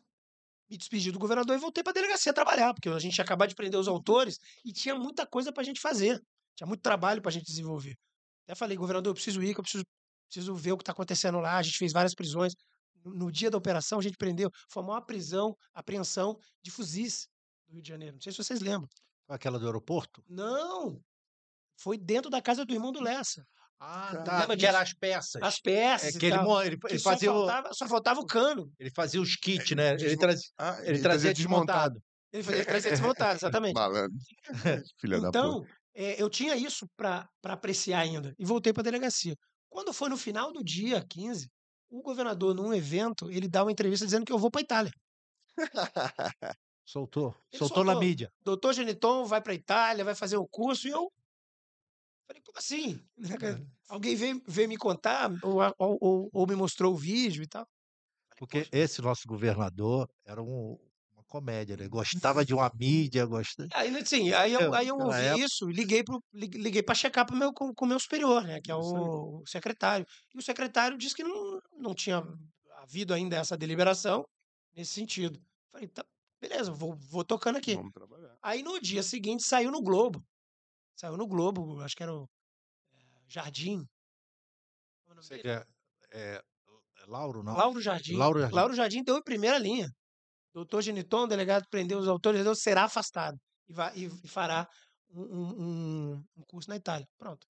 me 0.72 0.78
despedi 0.78 1.11
do 1.11 1.19
governador 1.19 1.55
e 1.55 1.59
voltei 1.59 1.84
para 1.84 1.91
a 1.91 1.93
delegacia 1.93 2.34
trabalhar, 2.34 2.74
porque 2.74 2.88
a 2.88 2.97
gente 2.97 3.13
tinha 3.13 3.26
acabado 3.26 3.49
de 3.49 3.55
prender 3.55 3.78
os 3.78 3.89
autores 3.89 4.39
e 4.63 4.72
tinha 4.72 4.95
muita 4.95 5.28
coisa 5.28 5.51
para 5.51 5.61
a 5.61 5.65
gente 5.65 5.82
fazer, 5.82 6.24
tinha 6.55 6.65
muito 6.65 6.82
trabalho 6.82 7.22
para 7.22 7.30
a 7.30 7.34
gente 7.34 7.45
desenvolver. 7.45 7.97
Até 8.45 8.55
falei, 8.55 8.78
governador, 8.78 9.11
eu 9.11 9.13
preciso 9.13 9.43
ir, 9.43 9.53
que 9.53 9.59
eu 9.59 9.63
preciso, 9.63 9.84
preciso 10.28 10.55
ver 10.55 10.72
o 10.72 10.78
que 10.78 10.84
está 10.84 10.93
acontecendo 10.93 11.39
lá. 11.39 11.57
A 11.57 11.61
gente 11.61 11.78
fez 11.78 11.91
várias 11.91 12.15
prisões. 12.15 12.53
No, 13.03 13.13
no 13.13 13.32
dia 13.32 13.51
da 13.51 13.57
operação, 13.57 13.99
a 13.99 14.01
gente 14.01 14.15
prendeu, 14.17 14.49
foi 14.69 14.82
a 14.82 14.86
maior 14.86 15.01
prisão, 15.01 15.55
apreensão 15.74 16.38
de 16.63 16.72
fuzis 16.72 17.28
do 17.67 17.74
Rio 17.74 17.82
de 17.82 17.89
Janeiro. 17.89 18.15
Não 18.15 18.22
sei 18.22 18.32
se 18.32 18.38
vocês 18.38 18.61
lembram. 18.61 18.88
Aquela 19.28 19.59
do 19.59 19.65
aeroporto? 19.65 20.24
Não! 20.28 21.01
Foi 21.78 21.97
dentro 21.97 22.30
da 22.30 22.41
casa 22.41 22.65
do 22.65 22.74
irmão 22.74 22.91
do 22.91 23.01
Lessa. 23.01 23.45
Ah, 23.84 24.21
tá. 24.23 24.39
lembra 24.41 24.55
Que 24.55 24.65
eram 24.67 24.79
as 24.79 24.93
peças. 24.93 25.41
As 25.41 25.59
peças. 25.59 26.15
É 26.15 26.19
que 26.19 26.27
ele, 26.27 26.36
tal, 26.36 26.63
ele, 26.63 26.77
que 26.77 26.88
ele 26.88 26.99
só, 26.99 27.09
fazia 27.09 27.32
o, 27.32 27.47
faltava, 27.47 27.73
só 27.73 27.88
faltava 27.88 28.19
o 28.19 28.25
cano. 28.27 28.71
ele 28.79 28.91
fazia 28.91 29.19
os 29.19 29.36
kits, 29.36 29.71
né? 29.75 29.93
Ele, 29.95 30.15
trazia, 30.15 30.49
Ah, 30.57 30.79
ele 30.84 30.99
trazia 30.99 31.34
desmontado. 31.34 31.99
Ele 32.32 32.43
fazia 32.43 32.63
trazer 32.63 32.91
desmontado, 32.91 33.38
exatamente. 33.38 33.73
Malandro. 33.73 34.17
Filha 35.01 35.19
da 35.19 35.27
puta. 35.32 35.39
Então, 35.39 35.65
eh, 35.95 36.21
eu 36.21 36.29
tinha 36.29 36.55
isso 36.55 36.88
para 36.95 37.27
apreciar 37.43 37.99
ainda. 38.01 38.34
E 38.38 38.45
voltei 38.45 38.71
para 38.71 38.82
a 38.82 38.84
delegacia. 38.84 39.36
Quando 39.67 39.91
foi 39.91 40.09
no 40.09 40.15
final 40.17 40.53
do 40.53 40.63
dia 40.63 41.03
15, 41.09 41.49
o 41.89 42.01
governador, 42.03 42.53
num 42.53 42.73
evento, 42.73 43.29
ele 43.32 43.47
dá 43.47 43.63
uma 43.63 43.71
entrevista 43.71 44.05
dizendo 44.05 44.25
que 44.25 44.32
eu 44.32 44.38
vou 44.38 44.51
para 44.51 44.61
Itália. 44.61 44.91
Soltou. 46.86 47.36
Ele 47.51 47.59
Soltou 47.59 47.84
na 47.84 47.93
soltou. 47.93 48.07
mídia. 48.07 48.32
Doutor 48.43 48.73
Geniton 48.73 49.25
vai 49.25 49.41
para 49.41 49.53
Itália, 49.53 50.03
vai 50.05 50.15
fazer 50.15 50.38
o 50.38 50.47
curso. 50.47 50.88
E 50.88 50.91
eu 50.91 51.11
falei, 52.28 52.41
como 52.45 52.57
assim? 52.57 52.99
Alguém 53.89 54.15
veio, 54.15 54.41
veio 54.47 54.69
me 54.69 54.78
contar 54.78 55.30
ou, 55.43 55.59
ou- 55.78 56.30
ou- 56.34 56.47
me 56.47 56.55
mostrou 56.55 56.93
o 56.93 56.97
vídeo 56.97 57.43
e 57.43 57.47
tal. 57.47 57.65
Falei, 57.65 58.38
Porque 58.39 58.59
"Poxa." 58.59 58.69
esse 58.74 59.01
nosso 59.01 59.28
governador 59.28 60.09
era 60.26 60.41
um- 60.41 60.78
uma 61.13 61.24
comédia, 61.26 61.76
né? 61.78 61.88
Gostava 61.88 62.45
de 62.45 62.53
uma 62.53 62.72
mídia, 62.80 63.26
gostava. 63.26 63.69
Aí, 63.74 63.95
assim, 63.97 64.32
aí 64.34 64.53
eu, 64.53 64.61
Eu, 64.61 64.74
aí 64.74 64.88
eu 64.88 64.97
ouvi 64.97 65.17
época- 65.26 65.45
isso 65.45 65.69
e 65.69 65.74
liguei 65.74 66.03
para 66.03 66.19
liguei 66.34 66.84
checar 66.95 67.26
pro 67.26 67.36
meu, 67.36 67.51
com, 67.53 67.72
o 67.78 67.86
meu 67.86 68.00
superior, 68.00 68.43
né? 68.43 68.59
Que 68.62 68.71
é 68.71 68.75
o, 68.75 69.41
o 69.41 69.47
secretário. 69.47 70.05
E 70.33 70.37
o 70.37 70.41
secretário 70.41 70.97
disse 70.97 71.16
que 71.16 71.24
não, 71.24 71.59
não 71.78 71.93
tinha 71.93 72.24
havido 72.78 73.13
ainda 73.13 73.36
essa 73.37 73.58
deliberação 73.58 74.25
nesse 74.75 74.93
sentido. 74.93 75.39
Falei, 75.71 75.87
tá, 75.87 76.04
beleza, 76.41 76.71
vou, 76.71 76.95
vou 76.95 77.24
tocando 77.24 77.58
aqui. 77.58 77.78
Aí 78.41 78.63
no 78.63 78.79
dia 78.79 79.04
seguinte 79.04 79.43
saiu 79.43 79.71
no 79.71 79.82
Globo. 79.82 80.24
Saiu 81.01 81.17
no 81.17 81.25
Globo, 81.25 81.82
acho 81.82 81.95
que 81.95 82.03
era 82.03 82.13
o 82.13 82.29
eh, 82.93 83.23
Jardim. 83.28 83.87
É 85.07 85.11
o 85.11 85.15
nome 85.15 85.23
Sei 85.28 85.41
dele? 85.41 85.41
que 85.41 85.49
é, 85.49 86.36
é, 86.36 86.43
é 86.99 87.05
Lauro, 87.07 87.41
não? 87.41 87.55
Lauro 87.55 87.82
Jardim. 87.82 88.15
Lauro 88.17 88.39
Jardim. 88.39 88.55
Lauro 88.55 88.73
Jardim 88.75 89.03
deu 89.03 89.17
em 89.17 89.23
primeira 89.23 89.57
linha. 89.57 89.89
Doutor 90.53 90.83
Geniton, 90.83 91.28
delegado 91.28 91.65
prendeu 91.71 91.97
os 91.97 92.07
autores, 92.07 92.45
será 92.59 92.83
afastado 92.83 93.36
e, 93.67 93.73
vai, 93.73 93.97
e, 93.97 94.28
fará 94.28 94.67
um, 95.09 95.23
um- 95.23 96.23
um- 96.37 96.43
curso 96.43 96.69
na 96.69 96.75
Itália. 96.75 97.07
Pronto. 97.17 97.47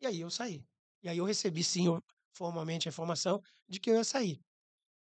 E 0.00 0.06
aí 0.06 0.20
eu 0.20 0.30
saí. 0.30 0.62
E 1.02 1.08
aí 1.08 1.18
eu 1.18 1.24
recebi, 1.24 1.64
sim, 1.64 1.88
formalmente 2.32 2.88
a 2.88 2.90
informação 2.90 3.40
de 3.66 3.80
que 3.80 3.90
eu 3.90 3.96
ia 3.96 4.04
sair. 4.04 4.38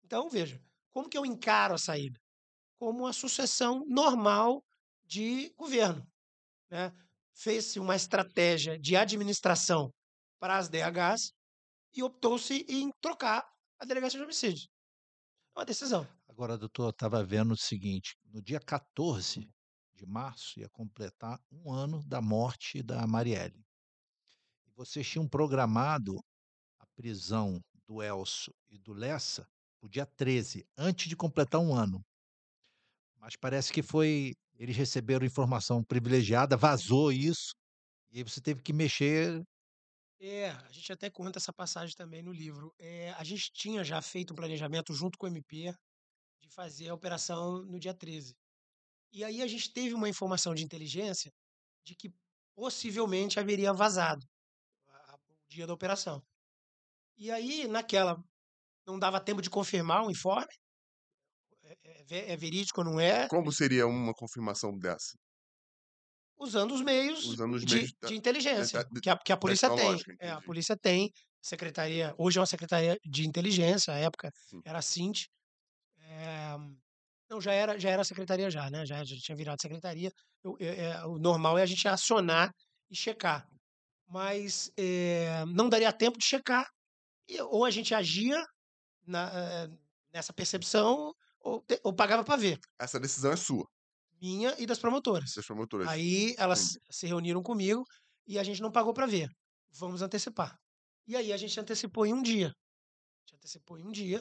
Então, 0.04 0.28
veja, 0.28 0.60
como 0.92 1.08
que 1.08 1.16
eu 1.16 1.24
encaro 1.24 1.72
a 1.72 1.78
saída? 1.78 2.20
Como 2.78 3.04
uma 3.04 3.14
sucessão 3.14 3.86
normal 3.86 4.62
de 5.06 5.48
governo. 5.56 6.06
Né? 6.70 6.92
Fez-se 7.36 7.78
uma 7.78 7.94
estratégia 7.94 8.78
de 8.78 8.96
administração 8.96 9.90
para 10.40 10.56
as 10.56 10.68
DHs 10.68 11.32
e 11.94 12.02
optou-se 12.02 12.64
em 12.68 12.90
trocar 13.00 13.46
a 13.78 13.84
delegacia 13.84 14.18
de 14.18 14.24
homicídios. 14.24 14.68
É 15.54 15.58
uma 15.60 15.64
decisão. 15.64 16.06
Agora, 16.28 16.58
doutor, 16.58 16.84
eu 16.84 16.90
estava 16.90 17.22
vendo 17.22 17.52
o 17.52 17.56
seguinte: 17.56 18.16
no 18.24 18.42
dia 18.42 18.60
14 18.60 19.48
de 19.94 20.06
março 20.06 20.60
ia 20.60 20.68
completar 20.68 21.40
um 21.50 21.72
ano 21.72 22.02
da 22.04 22.20
morte 22.20 22.82
da 22.82 23.06
Marielle. 23.06 23.64
E 24.66 24.70
vocês 24.74 25.08
tinham 25.08 25.26
programado 25.28 26.22
a 26.78 26.86
prisão 26.94 27.62
do 27.86 28.02
Elcio 28.02 28.54
e 28.68 28.78
do 28.78 28.92
Lessa 28.92 29.48
o 29.80 29.88
dia 29.88 30.04
13, 30.04 30.66
antes 30.76 31.08
de 31.08 31.16
completar 31.16 31.60
um 31.60 31.74
ano. 31.74 32.04
Mas 33.18 33.36
parece 33.36 33.72
que 33.72 33.82
foi. 33.82 34.34
Eles 34.58 34.76
receberam 34.76 35.26
informação 35.26 35.82
privilegiada, 35.84 36.56
vazou 36.56 37.12
isso, 37.12 37.54
e 38.10 38.18
aí 38.18 38.24
você 38.24 38.40
teve 38.40 38.62
que 38.62 38.72
mexer. 38.72 39.42
É, 40.18 40.48
a 40.50 40.72
gente 40.72 40.92
até 40.92 41.10
conta 41.10 41.38
essa 41.38 41.52
passagem 41.52 41.94
também 41.94 42.22
no 42.22 42.32
livro. 42.32 42.72
É, 42.78 43.12
a 43.12 43.24
gente 43.24 43.52
tinha 43.52 43.84
já 43.84 44.00
feito 44.00 44.32
um 44.32 44.36
planejamento 44.36 44.94
junto 44.94 45.18
com 45.18 45.26
o 45.26 45.28
MP, 45.28 45.72
de 46.40 46.48
fazer 46.48 46.88
a 46.88 46.94
operação 46.94 47.62
no 47.64 47.78
dia 47.78 47.94
13. 47.94 48.34
E 49.12 49.24
aí 49.24 49.42
a 49.42 49.46
gente 49.46 49.72
teve 49.72 49.94
uma 49.94 50.08
informação 50.08 50.54
de 50.54 50.64
inteligência 50.64 51.30
de 51.84 51.94
que 51.94 52.10
possivelmente 52.54 53.38
haveria 53.38 53.72
vazado 53.72 54.24
o 54.88 55.48
dia 55.48 55.66
da 55.66 55.74
operação. 55.74 56.22
E 57.16 57.30
aí, 57.30 57.66
naquela, 57.66 58.22
não 58.86 58.98
dava 58.98 59.20
tempo 59.20 59.40
de 59.40 59.50
confirmar 59.50 60.04
o 60.04 60.10
informe, 60.10 60.52
é, 61.66 62.04
é 62.10 62.32
é 62.32 62.36
verídico 62.36 62.80
ou 62.80 62.86
não 62.86 63.00
é, 63.00 63.28
Como 63.28 63.52
seria 63.52 63.86
uma 63.86 64.12
confirmação 64.14 64.76
dessa? 64.78 65.16
usando 66.38 66.74
os 66.74 66.82
meios, 66.82 67.24
Usando 67.24 67.54
os 67.54 67.64
de, 67.64 67.74
meios 67.76 67.92
da- 68.00 68.08
de 68.08 68.14
inteligência 68.14 68.84
da- 68.84 69.00
que 69.00 69.10
a, 69.10 69.16
que 69.16 69.32
a 69.32 69.36
polícia 69.36 69.70
tem. 69.74 69.96
É, 70.20 70.30
a 70.30 70.40
polícia 70.42 70.76
tem, 70.76 71.10
secretaria, 71.40 72.14
hoje 72.18 72.38
é 72.38 72.40
uma 72.40 72.46
secretaria 72.46 72.98
de 73.04 73.26
inteligência, 73.26 73.92
à 73.94 73.98
época 73.98 74.30
Sim. 74.50 74.60
era 74.64 74.78
a 74.78 74.82
Cint. 74.82 75.24
É, 76.00 76.56
não, 77.30 77.40
já 77.40 77.52
era, 77.52 77.78
já 77.78 77.90
era 77.90 78.04
secretaria 78.04 78.50
já, 78.50 78.70
né? 78.70 78.86
Já, 78.86 79.04
já 79.04 79.16
tinha 79.18 79.36
virado 79.36 79.60
secretaria. 79.60 80.10
Eu- 80.44 80.56
é- 80.60 80.90
é, 80.92 81.04
o 81.06 81.18
normal 81.18 81.58
é 81.58 81.62
a 81.62 81.66
gente 81.66 81.86
acionar 81.88 82.52
e 82.90 82.96
checar. 82.96 83.48
Mas 84.08 84.70
é, 84.78 85.44
não 85.46 85.68
daria 85.68 85.92
tempo 85.92 86.18
de 86.18 86.24
checar. 86.26 86.66
E 87.28 87.40
ou 87.42 87.64
a 87.64 87.70
gente 87.70 87.94
agia 87.94 88.42
na, 89.06 89.30
eh, 89.34 89.68
nessa 90.12 90.32
percepção 90.32 91.14
ou, 91.46 91.60
te- 91.62 91.80
ou 91.84 91.94
pagava 91.94 92.24
para 92.24 92.36
ver. 92.36 92.58
Essa 92.78 92.98
decisão 92.98 93.32
é 93.32 93.36
sua, 93.36 93.64
Minha 94.20 94.54
e 94.58 94.66
das 94.66 94.78
promotoras. 94.78 95.30
essas 95.30 95.46
promotoras. 95.46 95.88
Aí 95.88 96.34
elas 96.38 96.78
se 96.90 97.06
reuniram 97.06 97.42
comigo 97.42 97.84
e 98.26 98.38
a 98.38 98.42
gente 98.44 98.60
não 98.62 98.72
pagou 98.72 98.92
para 98.92 99.06
ver. 99.06 99.28
Vamos 99.78 100.02
antecipar. 100.02 100.56
E 101.06 101.14
aí 101.16 101.32
a 101.32 101.36
gente 101.36 101.58
antecipou 101.60 102.04
em 102.06 102.12
um 102.12 102.22
dia. 102.22 102.48
A 102.48 103.20
gente 103.20 103.36
antecipou 103.36 103.78
em 103.78 103.84
um 103.84 103.92
dia 103.92 104.20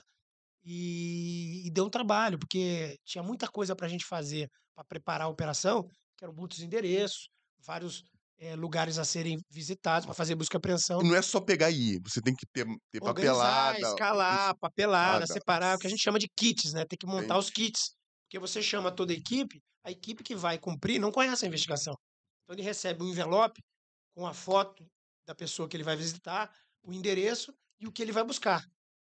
e, 0.63 1.65
e 1.67 1.71
deu 1.71 1.85
um 1.85 1.89
trabalho, 1.89 2.37
porque 2.39 2.97
tinha 3.05 3.23
muita 3.23 3.47
coisa 3.47 3.75
para 3.75 3.85
a 3.85 3.89
gente 3.89 4.05
fazer 4.05 4.49
para 4.73 4.83
preparar 4.83 5.27
a 5.27 5.29
operação, 5.29 5.87
que 6.17 6.23
eram 6.25 6.33
muitos 6.33 6.59
endereços, 6.59 7.29
vários 7.59 8.03
eh, 8.39 8.55
lugares 8.55 8.97
a 8.97 9.05
serem 9.05 9.37
visitados 9.49 10.05
para 10.05 10.13
fazer 10.15 10.35
busca 10.35 10.55
e 10.55 10.59
apreensão. 10.59 11.01
Não 11.01 11.15
é 11.15 11.21
só 11.21 11.39
pegar 11.39 11.69
e 11.71 11.95
ir, 11.95 12.01
você 12.03 12.21
tem 12.21 12.35
que 12.35 12.45
ter, 12.53 12.65
ter 12.91 13.01
Organizar, 13.03 13.73
papelada. 13.73 13.79
escalar, 13.79 14.57
papelada, 14.59 15.19
Nada. 15.21 15.27
separar, 15.27 15.75
o 15.75 15.79
que 15.79 15.87
a 15.87 15.89
gente 15.89 16.01
chama 16.03 16.19
de 16.19 16.27
kits, 16.37 16.73
né? 16.73 16.85
Tem 16.85 16.97
que 16.97 17.05
montar 17.05 17.23
Entendi. 17.25 17.39
os 17.39 17.49
kits. 17.49 17.95
Porque 18.25 18.39
você 18.39 18.61
chama 18.61 18.91
toda 18.91 19.13
a 19.13 19.15
equipe, 19.15 19.61
a 19.85 19.91
equipe 19.91 20.23
que 20.23 20.35
vai 20.35 20.57
cumprir 20.57 20.99
não 20.99 21.11
conhece 21.11 21.45
a 21.45 21.47
investigação. 21.47 21.93
Então 22.43 22.55
ele 22.55 22.63
recebe 22.63 23.03
um 23.03 23.07
envelope 23.09 23.61
com 24.15 24.25
a 24.25 24.33
foto 24.33 24.85
da 25.27 25.35
pessoa 25.35 25.67
que 25.67 25.75
ele 25.77 25.83
vai 25.83 25.95
visitar, 25.95 26.51
o 26.83 26.93
endereço 26.93 27.53
e 27.79 27.87
o 27.87 27.91
que 27.91 28.01
ele 28.01 28.11
vai 28.11 28.23
buscar. 28.23 28.61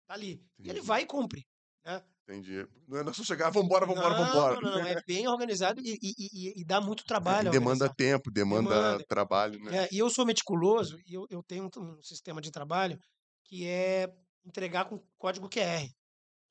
Tá 0.07 0.14
ali. 0.14 0.41
E 0.60 0.69
ele 0.69 0.80
Entendi. 0.80 0.88
vai 0.88 1.02
e 1.02 1.06
cumpre. 1.06 1.43
Né? 1.85 2.03
Entendi. 2.27 2.68
Não 2.88 2.99
é 2.99 3.14
só 3.14 3.23
chegar, 3.23 3.52
vambora, 3.52 3.85
vambora, 3.85 4.18
não, 4.18 4.26
vambora. 4.26 4.60
Não, 4.61 4.72
não, 4.80 4.85
é 4.88 4.99
bem 5.06 5.27
organizado 5.27 5.80
e, 5.80 5.93
e- 6.02 6.14
e- 6.18 6.61
e 6.61 6.65
dá 6.65 6.81
muito 6.81 7.06
trabalho. 7.06 7.45
E 7.45 7.49
a 7.49 7.52
demanda 7.52 7.85
organização. 7.85 7.95
tempo, 7.95 8.31
demanda, 8.31 8.69
Demanda. 8.69 9.06
trabalho, 9.07 9.60
né? 9.64 9.84
É, 9.85 9.89
e 9.91 9.99
eu 9.99 10.10
sou 10.10 10.26
meticuloso 10.26 10.99
e 11.06 11.14
eu, 11.14 11.27
eu 11.30 11.43
tenho 11.43 11.69
um, 11.77 11.80
um 11.81 12.02
sistema 12.02 12.41
de 12.41 12.49
trabalho 12.49 12.99
que 13.43 13.68
é 13.68 14.11
entregar 14.43 14.85
com 14.85 14.99
código 15.19 15.47
QR, 15.47 15.88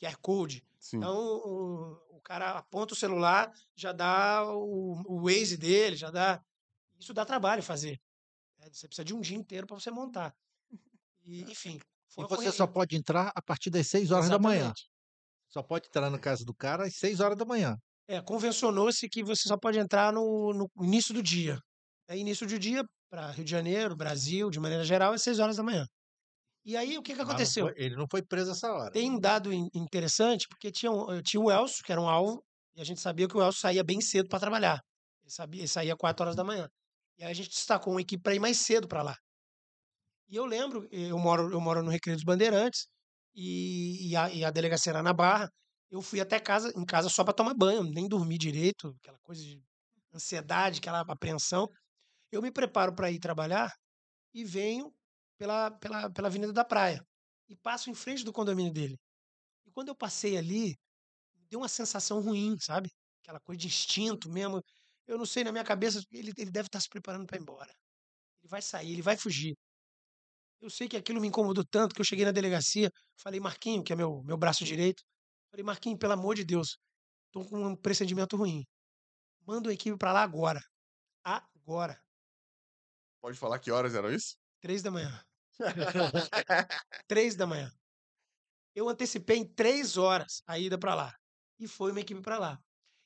QR 0.01 0.17
Code. 0.23 0.63
Sim. 0.79 0.99
Então, 0.99 1.17
o, 1.19 2.17
o 2.19 2.21
cara 2.21 2.53
aponta 2.59 2.95
o 2.95 2.97
celular, 2.97 3.51
já 3.75 3.91
dá 3.91 4.45
o, 4.47 5.03
o 5.09 5.23
Waze 5.25 5.57
dele, 5.57 5.97
já 5.97 6.09
dá. 6.11 6.41
Isso 7.01 7.13
dá 7.13 7.25
trabalho 7.25 7.65
fazer. 7.65 8.01
né? 8.61 8.69
Você 8.73 8.87
precisa 8.87 9.05
de 9.05 9.13
um 9.13 9.21
dia 9.21 9.37
inteiro 9.37 9.67
para 9.67 9.79
você 9.81 9.91
montar. 9.91 10.33
E, 11.25 11.43
enfim. 11.51 11.79
E 11.79 12.15
foi- 12.15 12.29
você 12.29 12.37
foi- 12.45 12.53
só 12.53 12.65
pode 12.65 12.95
entrar 12.97 13.33
a 13.35 13.43
partir 13.43 13.71
das 13.71 13.89
6 13.89 14.13
horas 14.13 14.29
da 14.29 14.39
manhã. 14.39 14.73
Só 15.55 15.63
pode 15.63 15.87
entrar 15.87 16.11
na 16.11 16.19
casa 16.19 16.45
do 16.45 16.53
cara 16.55 16.85
às 16.85 16.97
6 16.97 17.21
horas 17.21 17.39
da 17.39 17.45
manhã. 17.45 17.77
É, 18.09 18.21
convencionou-se 18.21 19.09
que 19.09 19.23
você 19.23 19.49
só 19.49 19.57
pode 19.57 19.79
entrar 19.79 20.13
no, 20.13 20.53
no 20.53 20.85
início 20.85 21.15
do 21.15 21.23
dia. 21.23 21.59
É 22.09 22.19
início 22.19 22.45
do 22.47 22.59
dia 22.59 22.83
para 23.09 23.31
Rio 23.31 23.45
de 23.45 23.51
Janeiro, 23.53 23.97
Brasil, 23.97 24.51
de 24.51 24.59
maneira 24.59 24.83
geral, 24.85 25.15
é 25.15 25.19
6 25.19 25.39
horas 25.39 25.57
da 25.57 25.63
manhã. 25.63 25.87
E 26.65 26.77
aí, 26.77 26.99
o 26.99 27.03
que, 27.03 27.13
que 27.15 27.19
Mas 27.19 27.29
não 27.29 27.31
aconteceu? 27.31 27.67
foi- 27.67 27.75
ele 27.77 27.97
não 27.97 28.07
foi 28.11 28.23
preso 28.23 28.51
essa 28.51 28.73
hora. 28.73 28.91
Tem 28.93 29.11
um 29.11 29.21
dado 29.21 29.53
in- 29.53 29.69
interessante, 29.75 30.47
porque 30.49 30.73
tinha, 30.73 30.91
um- 30.93 31.13
eh, 31.13 31.23
tinha 31.23 31.41
o 31.41 31.51
Elcio, 31.51 31.85
que 31.85 31.93
era 31.93 32.01
um 32.01 32.09
alvo, 32.09 32.43
e 32.75 32.81
a 32.81 32.85
gente 32.85 33.01
sabia 33.01 33.29
que 33.29 33.37
o 33.37 33.43
Elcio 33.43 33.61
saía 33.61 33.85
bem 33.85 34.01
cedo 34.01 34.29
para 34.29 34.41
trabalhar. 34.41 34.81
Ele, 35.23 35.31
sabia, 35.31 35.61
ele 35.61 35.69
saía 35.69 35.97
4 35.97 36.25
horas 36.25 36.37
da 36.37 36.45
manhã. 36.45 36.69
E 37.19 37.25
aí 37.25 37.31
a 37.31 37.35
gente 37.35 37.51
destacou 37.51 37.93
uma 37.95 38.01
equipe 38.03 38.23
para 38.23 38.35
ir 38.35 38.41
mais 38.41 38.59
cedo 38.59 38.89
para 38.89 39.03
lá. 39.03 39.17
E 40.29 40.37
eu 40.37 40.45
lembro, 40.47 40.87
eh, 40.91 41.11
eu 41.11 41.19
moro, 41.19 41.51
eu 41.53 41.61
moro 41.61 41.83
no 41.83 41.91
Recreio 41.91 42.17
dos 42.17 42.25
Bandeirantes, 42.25 42.87
e, 43.35 44.11
e 44.11 44.17
a, 44.17 44.31
e 44.31 44.45
a 44.45 44.51
delegacia 44.51 44.91
era 44.91 45.03
na 45.03 45.13
Barra. 45.13 45.51
Eu 45.91 46.03
fui 46.03 46.21
até 46.21 46.41
casa, 46.41 46.73
em 46.77 46.85
casa 46.85 47.09
só 47.09 47.25
para 47.25 47.35
tomar 47.35 47.55
banho, 47.55 47.83
nem 47.85 48.09
dormi 48.09 48.39
direito, 48.39 48.95
aquela 49.01 49.19
coisa 49.21 49.43
de 49.43 49.63
ansiedade, 50.13 50.79
aquela 50.79 51.01
apreensão. 51.01 51.69
Eu 52.33 52.43
me 52.43 52.51
preparo 52.51 52.95
para 52.95 53.11
ir 53.11 53.19
trabalhar 53.19 53.73
e 54.33 54.45
venho 54.45 54.93
pela, 55.39 55.71
pela, 55.73 56.11
pela 56.11 56.29
Avenida 56.29 56.53
da 56.53 56.65
Praia 56.65 57.05
e 57.49 57.57
passo 57.57 57.91
em 57.91 57.95
frente 57.95 58.25
do 58.25 58.33
condomínio 58.33 58.73
dele. 58.73 58.99
E 59.67 59.71
quando 59.71 59.89
eu 59.89 59.95
passei 59.95 60.37
ali, 60.37 60.77
deu 61.51 61.61
uma 61.61 61.69
sensação 61.69 62.21
ruim, 62.21 62.57
sabe? 62.61 62.91
Aquela 63.23 63.41
coisa 63.41 63.61
de 63.61 63.69
instinto 63.69 64.31
mesmo. 64.31 64.63
Eu 65.07 65.19
não 65.19 65.27
sei, 65.27 65.45
na 65.45 65.53
minha 65.53 65.65
cabeça, 65.65 66.03
ele, 66.11 66.33
ele 66.37 66.51
deve 66.51 66.69
estar 66.69 66.81
se 66.81 66.89
preparando 66.89 67.27
para 67.27 67.39
ir 67.39 67.43
embora. 67.43 67.73
Ele 68.43 68.49
vai 68.49 68.63
sair, 68.63 68.93
ele 68.93 69.03
vai 69.03 69.17
fugir. 69.17 69.57
Eu 70.61 70.71
sei 70.71 70.89
que 70.89 70.97
aquilo 70.97 71.21
me 71.21 71.29
incomodou 71.29 71.65
tanto 71.65 71.95
que 71.95 72.01
eu 72.01 72.05
cheguei 72.05 72.25
na 72.25 72.33
delegacia, 72.33 72.91
falei, 73.17 73.41
Marquinho, 73.41 73.83
que 73.83 73.93
é 73.93 73.97
meu, 73.97 74.23
meu 74.23 74.37
braço 74.37 74.65
direito, 74.65 75.03
falei, 75.51 75.65
Marquinho, 75.65 75.99
pelo 75.99 76.15
amor 76.15 76.35
de 76.35 76.45
Deus, 76.45 76.79
tô 77.31 77.45
com 77.45 77.67
um 77.67 77.77
pressentimento 77.77 78.37
ruim. 78.37 78.65
Manda 79.47 79.69
uma 79.69 79.75
equipe 79.75 79.97
para 79.99 80.13
lá 80.13 80.23
agora. 80.23 80.61
Agora. 81.23 82.01
Pode 83.21 83.39
falar 83.39 83.59
que 83.59 83.71
horas 83.71 83.95
eram 83.95 84.13
isso? 84.13 84.37
Três 84.61 84.83
da 84.83 84.91
manhã. 84.91 85.23
três 87.07 87.37
da 87.37 87.47
manhã. 87.47 87.71
Eu 88.75 88.89
antecipei 88.89 89.39
em 89.39 89.47
três 89.47 89.97
horas 89.97 90.43
a 90.47 90.59
ida 90.59 90.79
para 90.79 90.95
lá. 90.95 91.15
E 91.59 91.69
foi 91.69 91.91
uma 91.93 92.01
equipe 92.01 92.21
para 92.21 92.39
lá. 92.39 92.59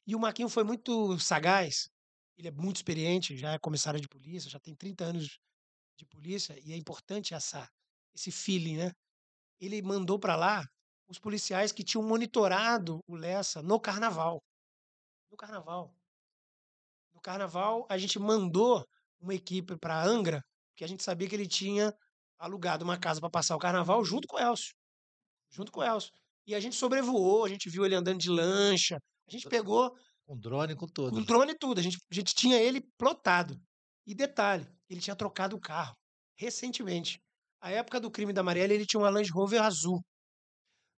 E 0.06 0.14
o 0.14 0.18
Marquinho 0.18 0.48
foi 0.48 0.64
muito 0.64 1.18
sagaz. 1.18 1.90
Ele 2.36 2.48
é 2.48 2.50
muito 2.50 2.76
experiente, 2.76 3.36
já 3.36 3.52
é 3.52 3.58
comissário 3.58 4.00
de 4.00 4.08
polícia, 4.08 4.48
já 4.48 4.58
tem 4.60 4.74
30 4.74 5.04
anos 5.04 5.38
de 5.98 6.06
polícia. 6.06 6.58
E 6.64 6.72
é 6.72 6.76
importante 6.76 7.34
essa, 7.34 7.68
esse 8.14 8.30
feeling, 8.30 8.76
né? 8.78 8.92
Ele 9.60 9.82
mandou 9.82 10.18
para 10.18 10.36
lá 10.36 10.64
os 11.08 11.18
policiais 11.18 11.72
que 11.72 11.82
tinham 11.82 12.06
monitorado 12.06 13.00
o 13.06 13.16
Lessa 13.16 13.62
no 13.62 13.80
carnaval. 13.80 14.40
No 15.30 15.36
carnaval. 15.36 15.92
No 17.12 17.20
carnaval, 17.20 17.86
a 17.90 17.98
gente 17.98 18.18
mandou 18.18 18.86
uma 19.20 19.34
equipe 19.34 19.76
para 19.76 20.02
Angra, 20.02 20.40
porque 20.70 20.84
a 20.84 20.86
gente 20.86 21.02
sabia 21.02 21.28
que 21.28 21.34
ele 21.34 21.48
tinha 21.48 21.92
alugado 22.38 22.84
uma 22.84 22.98
casa 22.98 23.20
para 23.20 23.30
passar 23.30 23.56
o 23.56 23.58
carnaval 23.58 24.04
junto 24.04 24.28
com 24.28 24.36
o 24.36 24.40
Elcio. 24.40 24.72
Junto 25.50 25.72
com 25.72 25.80
o 25.80 25.84
Elcio. 25.84 26.12
E 26.46 26.54
a 26.54 26.60
gente 26.60 26.76
sobrevoou, 26.76 27.44
a 27.44 27.48
gente 27.48 27.68
viu 27.68 27.84
ele 27.84 27.96
andando 27.96 28.18
de 28.18 28.30
lancha, 28.30 28.96
a 29.26 29.30
gente 29.30 29.48
pegou 29.48 29.92
Com 30.24 30.38
drone, 30.38 30.76
com 30.76 30.86
tudo. 30.86 31.10
com 31.10 31.22
drone 31.22 31.52
e 31.52 31.58
tudo, 31.58 31.78
a 31.80 31.82
gente, 31.82 31.98
a 32.10 32.14
gente 32.14 32.34
tinha 32.34 32.56
ele 32.56 32.80
plotado. 32.96 33.60
E 34.08 34.14
detalhe, 34.14 34.66
ele 34.88 35.02
tinha 35.02 35.14
trocado 35.14 35.54
o 35.54 35.60
carro 35.60 35.94
recentemente. 36.34 37.20
A 37.60 37.70
época 37.70 38.00
do 38.00 38.10
crime 38.10 38.32
da 38.32 38.42
Marielle, 38.42 38.72
ele 38.72 38.86
tinha 38.86 38.98
uma 38.98 39.10
Land 39.10 39.30
Rover 39.30 39.62
azul. 39.62 40.00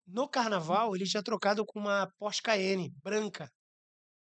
No 0.07 0.29
carnaval, 0.29 0.95
ele 0.95 1.03
tinha 1.03 1.21
trocado 1.21 1.65
com 1.65 1.77
uma 1.77 2.07
Porsche 2.17 2.41
Cayenne 2.41 2.89
branca. 3.03 3.49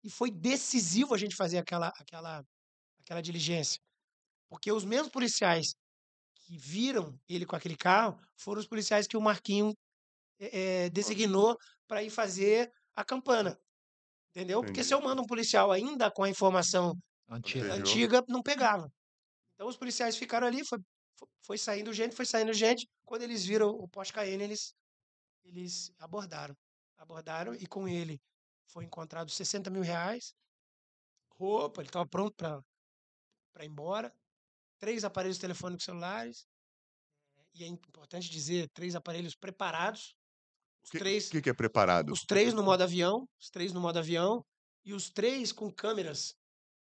E 0.02 0.10
foi 0.10 0.32
decisivo 0.32 1.14
a 1.14 1.18
gente 1.18 1.36
fazer 1.36 1.58
aquela, 1.58 1.90
aquela, 2.00 2.42
aquela 3.02 3.22
diligência. 3.22 3.78
Porque 4.50 4.72
os 4.72 4.86
mesmos 4.86 5.12
policiais 5.12 5.74
que 6.34 6.58
viram 6.58 7.20
ele 7.28 7.46
com 7.46 7.58
aquele 7.58 7.76
carro 7.76 8.18
foram 8.38 8.62
os 8.62 8.68
policiais 8.68 9.06
que 9.06 9.18
o 9.18 9.22
Marquinho 9.22 9.74
eh, 10.40 10.90
designou 10.92 11.58
para 11.88 12.04
ir 12.04 12.10
fazer 12.10 12.72
a 12.96 13.04
campana. 13.04 13.60
Entendeu? 14.30 14.62
Porque 14.62 14.82
se 14.82 14.94
eu 14.94 15.02
mando 15.02 15.24
um 15.24 15.28
policial 15.28 15.74
ainda 15.74 16.10
com 16.10 16.24
a 16.24 16.30
informação 16.30 16.94
Antiga. 17.32 17.74
Antiga, 17.74 18.24
não 18.28 18.42
pegava. 18.44 18.92
Então 19.56 19.68
os 19.68 19.78
policiais 19.78 20.18
ficaram 20.18 20.48
ali, 20.48 20.66
foi, 20.66 20.80
fo- 21.18 21.30
foi 21.46 21.58
saindo 21.58 21.94
gente, 21.94 22.16
foi 22.16 22.26
saindo 22.26 22.54
gente. 22.54 22.88
Quando 23.06 23.24
eles 23.24 23.46
viram 23.46 23.70
o 23.70 23.88
Porsche 23.88 24.14
Cayenne, 24.14 24.44
eles, 24.44 24.74
eles 25.44 25.92
abordaram. 26.00 26.56
Abordaram 26.98 27.54
e 27.56 27.66
com 27.66 27.88
ele 27.88 28.20
foi 28.68 28.86
encontrado 28.86 29.30
60 29.32 29.70
mil 29.70 29.82
reais, 29.82 30.34
roupa, 31.38 31.82
ele 31.82 31.90
estava 31.90 32.08
pronto 32.08 32.36
para 32.36 33.66
ir 33.66 33.68
embora, 33.68 34.14
três 34.80 35.04
aparelhos 35.04 35.38
telefônicos 35.38 35.84
celulares, 35.84 36.46
e 37.54 37.64
é 37.64 37.68
importante 37.68 38.30
dizer, 38.30 38.70
três 38.74 38.96
aparelhos 38.96 39.36
preparados, 39.36 40.14
O 40.86 40.90
que, 40.90 41.00
três- 41.00 41.30
que 41.30 41.42
que 41.42 41.50
é 41.50 41.54
preparado? 41.54 42.12
os 42.14 42.22
três 42.22 42.54
no 42.54 42.64
modo 42.64 42.84
avião, 42.84 43.28
os 43.40 43.50
três 43.50 43.74
no 43.74 43.82
modo 43.82 44.00
avião, 44.00 44.42
e 44.86 44.94
os 44.94 45.10
três 45.10 45.52
com 45.52 45.70
câmeras, 45.72 46.34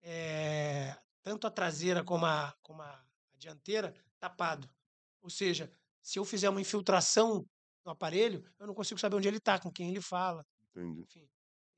eh, 0.02 0.96
tanto 1.22 1.46
a 1.46 1.50
traseira 1.50 2.04
como 2.04 2.26
a, 2.26 2.54
como 2.62 2.82
a 2.82 3.04
dianteira, 3.34 3.94
tapado. 4.18 4.68
Ou 5.20 5.30
seja, 5.30 5.70
se 6.02 6.18
eu 6.18 6.24
fizer 6.24 6.48
uma 6.50 6.60
infiltração 6.60 7.46
no 7.84 7.92
aparelho, 7.92 8.44
eu 8.58 8.66
não 8.66 8.74
consigo 8.74 9.00
saber 9.00 9.16
onde 9.16 9.28
ele 9.28 9.38
está, 9.38 9.58
com 9.58 9.70
quem 9.72 9.90
ele 9.90 10.00
fala. 10.00 10.44
Entendi. 10.74 11.02
Enfim, 11.02 11.28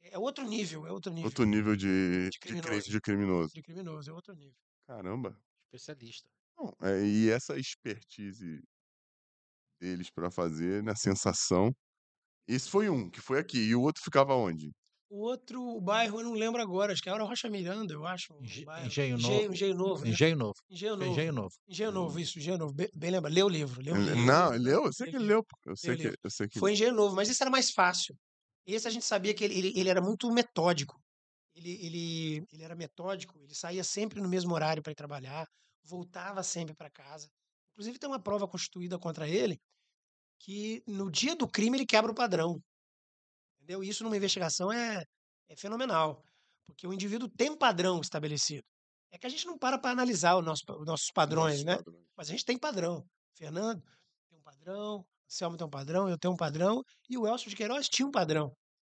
é 0.02 0.18
outro 0.18 0.44
nível, 0.46 0.86
é 0.86 0.92
outro 0.92 1.10
nível 1.12 1.26
Outro 1.28 1.44
nível 1.44 1.76
de, 1.76 2.30
De 2.30 2.30
de, 2.30 2.38
cri- 2.38 2.60
criminoso. 2.60 2.90
de 2.90 3.00
criminoso. 3.00 3.54
de 3.54 3.62
criminoso, 3.62 4.10
é 4.10 4.12
outro 4.12 4.34
nível. 4.34 4.56
Caramba. 4.86 5.38
Especialista. 5.72 6.28
Não, 6.56 6.72
é, 6.82 7.04
e 7.04 7.30
essa 7.30 7.56
expertise 7.58 8.62
deles 9.80 10.10
pra 10.10 10.30
fazer, 10.30 10.82
na 10.82 10.94
sensação. 10.96 11.72
Esse 12.48 12.70
foi 12.70 12.88
um, 12.90 13.10
que 13.10 13.20
foi 13.20 13.38
aqui. 13.40 13.58
E 13.58 13.74
o 13.74 13.82
outro 13.82 14.02
ficava 14.04 14.34
onde? 14.34 14.72
O 15.10 15.20
outro 15.20 15.62
o 15.62 15.80
bairro 15.80 16.20
eu 16.20 16.24
não 16.24 16.32
lembro 16.32 16.60
agora, 16.60 16.92
acho 16.92 17.02
que 17.02 17.08
era 17.08 17.22
Rocha 17.22 17.48
Miranda, 17.48 17.92
eu 17.92 18.06
acho. 18.06 18.34
Engenho 18.40 18.86
Engenho, 18.86 19.18
Novo. 19.18 19.52
Engenho 19.54 19.74
Novo. 19.76 20.04
né? 20.04 20.10
Engenho 20.10 20.36
Novo. 20.36 20.54
Engenho 20.68 20.96
Novo. 20.96 21.10
Engenho 21.12 21.32
Novo. 21.32 21.54
Engenho 21.68 21.92
Novo, 21.92 22.18
isso, 22.20 22.38
Engenho 22.38 22.58
Novo. 22.58 22.72
Bem, 22.72 22.88
bem 22.94 23.10
lembra, 23.10 23.30
lê 23.30 23.42
o 23.42 23.48
livro. 23.48 23.80
Lê 23.80 23.92
o 23.92 23.96
livro. 23.96 24.16
Não, 24.24 24.54
ele 24.54 24.64
leu? 24.64 24.84
Eu 24.86 24.92
sei 24.92 25.10
que 25.10 25.18
leu. 25.18 25.46
Eu 25.64 25.76
sei 25.76 25.96
que, 25.96 26.18
eu 26.22 26.30
sei 26.30 26.48
que 26.48 26.58
Foi 26.58 26.72
Engenho 26.72 26.94
Novo, 26.94 27.14
mas 27.14 27.28
esse 27.28 27.42
era 27.42 27.50
mais 27.50 27.70
fácil. 27.70 28.16
Esse 28.66 28.88
a 28.88 28.90
gente 28.90 29.04
sabia 29.04 29.34
que 29.34 29.44
ele, 29.44 29.58
ele, 29.58 29.72
ele 29.76 29.88
era 29.88 30.00
muito 30.00 30.30
metódico. 30.32 30.98
Ele, 31.54 31.70
ele, 31.86 32.44
ele 32.52 32.62
era 32.64 32.74
metódico, 32.74 33.38
ele 33.40 33.54
saía 33.54 33.84
sempre 33.84 34.20
no 34.20 34.28
mesmo 34.28 34.52
horário 34.54 34.82
para 34.82 34.90
ir 34.90 34.96
trabalhar, 34.96 35.46
voltava 35.84 36.42
sempre 36.42 36.74
para 36.74 36.90
casa. 36.90 37.28
Inclusive, 37.72 37.98
tem 37.98 38.08
uma 38.08 38.18
prova 38.18 38.48
constituída 38.48 38.98
contra 38.98 39.28
ele 39.28 39.60
que 40.40 40.82
no 40.86 41.10
dia 41.10 41.36
do 41.36 41.48
crime 41.48 41.76
ele 41.76 41.86
quebra 41.86 42.10
o 42.10 42.14
padrão. 42.14 42.60
Entendeu? 43.64 43.82
Isso 43.82 44.04
numa 44.04 44.16
investigação 44.16 44.70
é, 44.70 45.02
é 45.48 45.56
fenomenal, 45.56 46.22
porque 46.66 46.86
o 46.86 46.92
indivíduo 46.92 47.30
tem 47.30 47.48
um 47.48 47.56
padrão 47.56 47.98
estabelecido. 47.98 48.62
É 49.10 49.16
que 49.16 49.26
a 49.26 49.30
gente 49.30 49.46
não 49.46 49.56
para 49.56 49.78
para 49.78 49.90
analisar 49.90 50.40
nosso, 50.42 50.64
os 50.68 50.86
nossos 50.86 51.10
padrões, 51.10 51.64
Nossos 51.64 51.64
né? 51.64 51.76
padrões. 51.76 52.04
Mas 52.14 52.28
a 52.28 52.30
gente 52.32 52.44
tem 52.44 52.58
padrão. 52.58 53.08
Fernando 53.32 53.82
tem 54.28 54.38
um 54.38 54.42
padrão, 54.42 55.00
o 55.00 55.06
Selma 55.26 55.56
tem 55.56 55.66
um 55.66 55.70
padrão, 55.70 56.08
eu 56.10 56.18
tenho 56.18 56.34
um 56.34 56.36
padrão, 56.36 56.84
e 57.08 57.16
o 57.16 57.26
Elcio 57.26 57.48
de 57.48 57.56
Queiroz 57.56 57.88
tinha 57.88 58.06
um 58.06 58.10
padrão. 58.10 58.54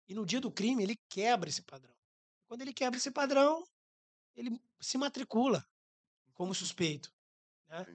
E 0.08 0.16
no 0.16 0.26
dia 0.26 0.42
do 0.42 0.52
crime 0.52 0.82
ele 0.82 0.96
quebra 1.10 1.48
esse 1.48 1.62
padrão. 1.62 1.94
Quando 2.48 2.62
ele 2.62 2.74
quebra 2.74 2.98
esse 2.98 3.12
padrão, 3.12 3.64
ele 4.36 4.60
se 4.80 4.98
matricula 4.98 5.64
como 6.34 6.56
suspeito. 6.56 7.12
Né? 7.68 7.86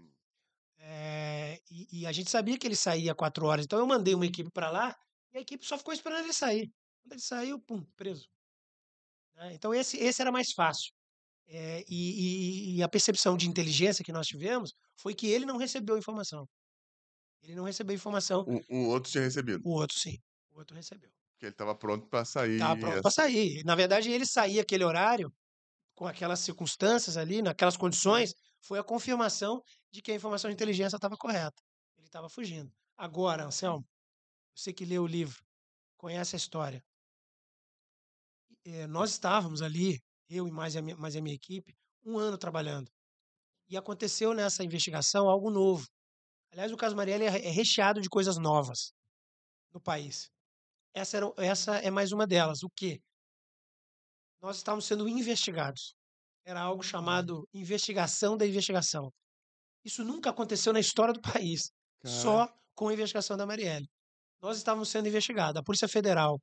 É, 0.78 1.60
e, 1.68 2.02
e 2.02 2.06
a 2.06 2.12
gente 2.12 2.30
sabia 2.30 2.56
que 2.56 2.66
ele 2.66 2.76
saía 2.76 3.12
quatro 3.12 3.46
horas, 3.46 3.64
então 3.64 3.78
eu 3.80 3.86
mandei 3.86 4.14
uma 4.14 4.26
equipe 4.26 4.50
para 4.52 4.70
lá 4.70 4.96
e 5.32 5.38
a 5.38 5.40
equipe 5.40 5.64
só 5.64 5.76
ficou 5.78 5.92
esperando 5.94 6.24
ele 6.24 6.32
sair. 6.32 6.70
Quando 7.02 7.12
ele 7.12 7.20
saiu, 7.22 7.58
pum, 7.60 7.84
preso. 7.96 8.28
Né? 9.34 9.54
Então 9.54 9.72
esse, 9.74 9.96
esse 9.98 10.20
era 10.20 10.32
mais 10.32 10.52
fácil. 10.52 10.92
É, 11.46 11.84
e, 11.88 12.74
e- 12.74 12.76
e 12.76 12.82
a 12.82 12.88
percepção 12.88 13.36
de 13.36 13.48
inteligência 13.48 14.04
que 14.04 14.12
nós 14.12 14.26
tivemos 14.26 14.72
foi 14.96 15.14
que 15.14 15.26
ele 15.26 15.44
não 15.44 15.56
recebeu 15.56 15.98
informação. 15.98 16.48
Ele 17.42 17.54
não 17.54 17.64
recebeu 17.64 17.94
informação. 17.94 18.44
O, 18.68 18.76
o 18.76 18.88
outro 18.88 19.10
tinha 19.10 19.24
recebido. 19.24 19.60
O 19.66 19.70
outro 19.72 19.98
sim. 19.98 20.16
O 20.52 20.58
outro 20.58 20.76
recebeu. 20.76 21.10
Porque 21.32 21.46
ele 21.46 21.52
estava 21.52 21.74
pronto 21.74 22.06
para 22.08 22.24
sair. 22.24 22.52
Estava 22.54 22.78
pronto 22.78 23.00
para 23.00 23.08
assim. 23.08 23.16
sair. 23.16 23.64
Na 23.64 23.74
verdade, 23.74 24.10
ele 24.10 24.26
saía 24.26 24.60
aquele 24.62 24.84
horário, 24.84 25.32
com 25.94 26.06
aquelas 26.06 26.40
circunstâncias 26.40 27.16
ali, 27.16 27.40
naquelas 27.42 27.76
condições, 27.76 28.34
foi 28.60 28.78
a 28.78 28.84
confirmação 28.84 29.62
de 29.90 30.02
que 30.02 30.12
a 30.12 30.14
informação 30.14 30.50
de 30.50 30.54
inteligência 30.54 30.96
estava 30.96 31.16
correta. 31.16 31.60
Ele 31.96 32.06
estava 32.06 32.28
fugindo. 32.28 32.70
Agora, 32.96 33.44
Anselmo, 33.46 33.84
você 34.54 34.72
que 34.72 34.84
leu 34.84 35.02
o 35.02 35.06
livro, 35.06 35.42
conhece 35.96 36.36
a 36.36 36.38
história. 36.38 36.82
Eh, 38.64 38.86
nós 38.86 39.10
estávamos 39.10 39.62
ali, 39.62 39.98
eu 40.28 40.46
e 40.46 40.50
mais 40.50 40.76
a, 40.76 40.82
minha, 40.82 40.96
mais 40.96 41.16
a 41.16 41.20
minha 41.20 41.34
equipe, 41.34 41.74
um 42.04 42.18
ano 42.18 42.38
trabalhando. 42.38 42.90
E 43.68 43.76
aconteceu 43.76 44.34
nessa 44.34 44.64
investigação 44.64 45.28
algo 45.28 45.50
novo. 45.50 45.86
Aliás, 46.52 46.72
o 46.72 46.76
caso 46.76 46.96
Marielle 46.96 47.24
é 47.24 47.46
é 47.46 47.50
recheado 47.50 48.00
de 48.00 48.08
coisas 48.08 48.36
novas 48.36 48.92
no 49.72 49.80
país. 49.80 50.28
Essa, 50.92 51.18
era, 51.18 51.32
essa 51.36 51.76
é 51.76 51.90
mais 51.90 52.12
uma 52.12 52.26
delas. 52.26 52.62
O 52.62 52.70
quê? 52.74 53.00
Nós 54.42 54.56
estávamos 54.56 54.86
sendo 54.86 55.08
investigados. 55.08 55.94
Era 56.44 56.60
algo 56.60 56.82
chamado 56.82 57.46
investigação 57.52 58.36
da 58.36 58.46
investigação. 58.46 59.12
Isso 59.84 60.04
nunca 60.04 60.30
aconteceu 60.30 60.72
na 60.72 60.80
história 60.80 61.14
do 61.14 61.20
país. 61.20 61.70
Só 62.04 62.48
com 62.74 62.88
a 62.88 62.94
investigação 62.94 63.36
da 63.36 63.46
Marielle. 63.46 63.86
Nós 64.42 64.56
estávamos 64.56 64.88
sendo 64.88 65.08
investigados. 65.08 65.56
A 65.60 65.62
Polícia 65.62 65.88
Federal, 65.88 66.40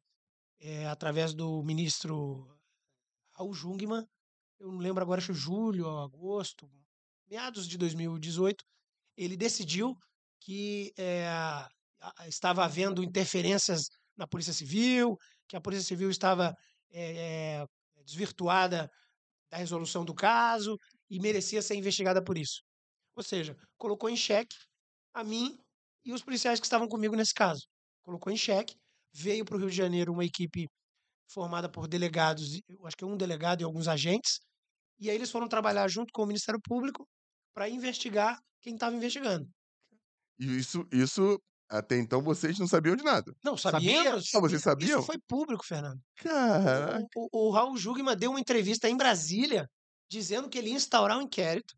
eh, 0.60 0.88
através 0.88 1.34
do 1.34 1.64
ministro 1.64 2.48
Raul 3.38 3.54
Jungmann, 3.54 4.06
eu 4.60 4.72
não 4.72 4.80
lembro 4.80 5.04
agora, 5.04 5.22
acho 5.22 5.34
julho 5.34 5.88
agosto, 6.00 6.70
meados 7.30 7.68
de 7.68 7.78
2018, 7.78 8.64
ele 9.18 9.38
decidiu 9.38 9.96
que 10.42 10.94
a- 12.02 12.26
estava 12.28 12.66
havendo 12.66 13.04
interferências 13.04 13.84
na 14.18 14.28
Polícia 14.28 14.54
Civil, 14.54 15.18
que 15.48 15.56
a 15.58 15.62
Polícia 15.62 15.86
Civil 15.88 16.10
estava 16.10 16.54
eh, 16.92 17.62
eh, 17.64 17.66
desvirtuada 18.06 18.90
da 19.52 19.58
resolução 19.58 20.06
do 20.06 20.16
caso 20.16 20.78
e 21.10 21.20
merecia 21.20 21.62
ser 21.62 21.76
investigada 21.76 22.24
por 22.24 22.38
isso. 22.38 22.62
Ou 23.16 23.24
seja, 23.24 23.56
colocou 23.78 24.10
em 24.10 24.18
xeque 24.18 24.56
a 25.14 25.24
mim 25.24 25.58
e 26.06 26.14
os 26.14 26.24
policiais 26.24 26.60
que 26.60 26.66
estavam 26.68 26.88
comigo 26.90 27.16
nesse 27.16 27.34
caso. 27.34 27.68
Colocou 28.08 28.32
em 28.32 28.38
xeque, 28.38 28.74
veio 29.14 29.44
para 29.44 29.58
o 29.58 29.60
Rio 29.60 29.70
de 29.70 29.76
Janeiro 29.76 30.14
uma 30.14 30.24
equipe 30.24 30.66
formada 31.30 31.68
por 31.68 31.90
delegados, 31.90 32.62
eu 32.70 32.88
acho 32.88 32.96
que 32.96 33.04
um 33.04 33.18
delegado 33.18 33.60
e 33.60 33.66
alguns 33.66 33.86
agentes, 33.86 34.40
e 34.98 35.10
aí 35.10 35.16
eles 35.18 35.30
foram 35.30 35.46
trabalhar 35.46 35.90
junto 35.90 36.14
com 36.14 36.24
o 36.24 36.26
Ministério 36.26 36.58
Público 36.64 37.06
para 37.54 37.68
investigar 37.68 38.40
quem 38.62 38.76
estava 38.76 38.96
investigando. 38.96 39.46
E 40.40 40.46
isso, 40.58 40.88
isso, 40.90 41.38
até 41.70 41.98
então, 41.98 42.22
vocês 42.22 42.58
não 42.58 42.66
sabiam 42.66 42.96
de 42.96 43.04
nada. 43.04 43.36
Não, 43.44 43.58
sabíamos. 43.58 44.34
Ah, 44.34 44.40
vocês 44.40 44.62
sabiam? 44.62 45.00
Isso 45.00 45.06
foi 45.06 45.18
público, 45.28 45.66
Fernando. 45.66 46.00
Caraca. 46.16 47.06
O, 47.14 47.28
o, 47.30 47.50
o 47.50 47.52
Raul 47.52 47.76
Jugman 47.76 48.16
deu 48.16 48.32
uma 48.32 48.40
entrevista 48.40 48.88
em 48.88 48.96
Brasília 48.96 49.68
dizendo 50.10 50.48
que 50.48 50.58
ele 50.58 50.70
ia 50.70 50.78
instaurar 50.78 51.18
um 51.18 51.24
inquérito. 51.24 51.74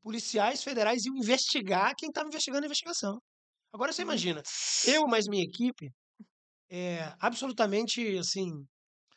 Policiais 0.00 0.62
federais 0.62 1.04
iam 1.06 1.16
investigar 1.16 1.92
quem 1.98 2.08
estava 2.08 2.28
investigando 2.28 2.62
a 2.62 2.66
investigação. 2.66 3.20
Agora 3.72 3.92
você 3.92 4.02
imagina, 4.02 4.42
eu 4.84 5.06
mais 5.06 5.28
minha 5.28 5.44
equipe, 5.44 5.92
é, 6.70 7.14
absolutamente 7.20 8.18
assim, 8.18 8.66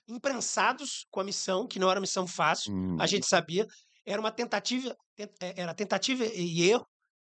imprensados 0.07 1.07
com 1.11 1.21
a 1.21 1.23
missão, 1.25 1.67
que 1.67 1.79
não 1.79 1.89
era 1.89 1.99
uma 1.99 2.03
missão 2.03 2.27
fácil, 2.27 2.73
Hum, 2.73 2.97
a 2.99 3.07
gente 3.07 3.27
sabia, 3.27 3.67
era 4.05 4.19
uma 4.21 4.31
tentativa, 4.31 4.95
ten- 5.15 5.29
eh, 5.41 5.55
era 5.57 5.73
tentativa 5.75 6.25
e 6.25 6.63
erro. 6.69 6.87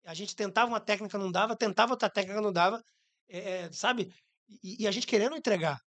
A 0.06 0.14
gente 0.14 0.36
tentava 0.36 0.70
uma 0.70 0.80
técnica, 0.80 1.18
não 1.18 1.32
dava, 1.32 1.56
tentava 1.56 1.92
outra 1.92 2.10
técnica, 2.10 2.40
não 2.42 2.52
dava, 2.52 2.82
eh, 3.28 3.70
sabe? 3.72 4.12
E, 4.64 4.84
e 4.84 4.88
a 4.88 4.92
gente 4.92 5.06
querendo 5.06 5.36
entregar. 5.36 5.78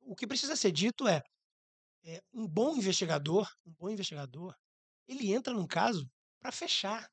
O 0.00 0.16
que 0.16 0.26
precisa 0.28 0.56
ser 0.56 0.72
dito 0.72 1.08
é, 1.08 1.22
é, 2.04 2.20
um 2.34 2.46
bom 2.48 2.76
investigador, 2.76 3.48
um 3.66 3.72
bom 3.78 3.90
investigador, 3.90 4.54
ele 5.08 5.32
entra 5.32 5.54
num 5.54 5.66
caso 5.66 6.08
para 6.40 6.52
fechar. 6.52 7.08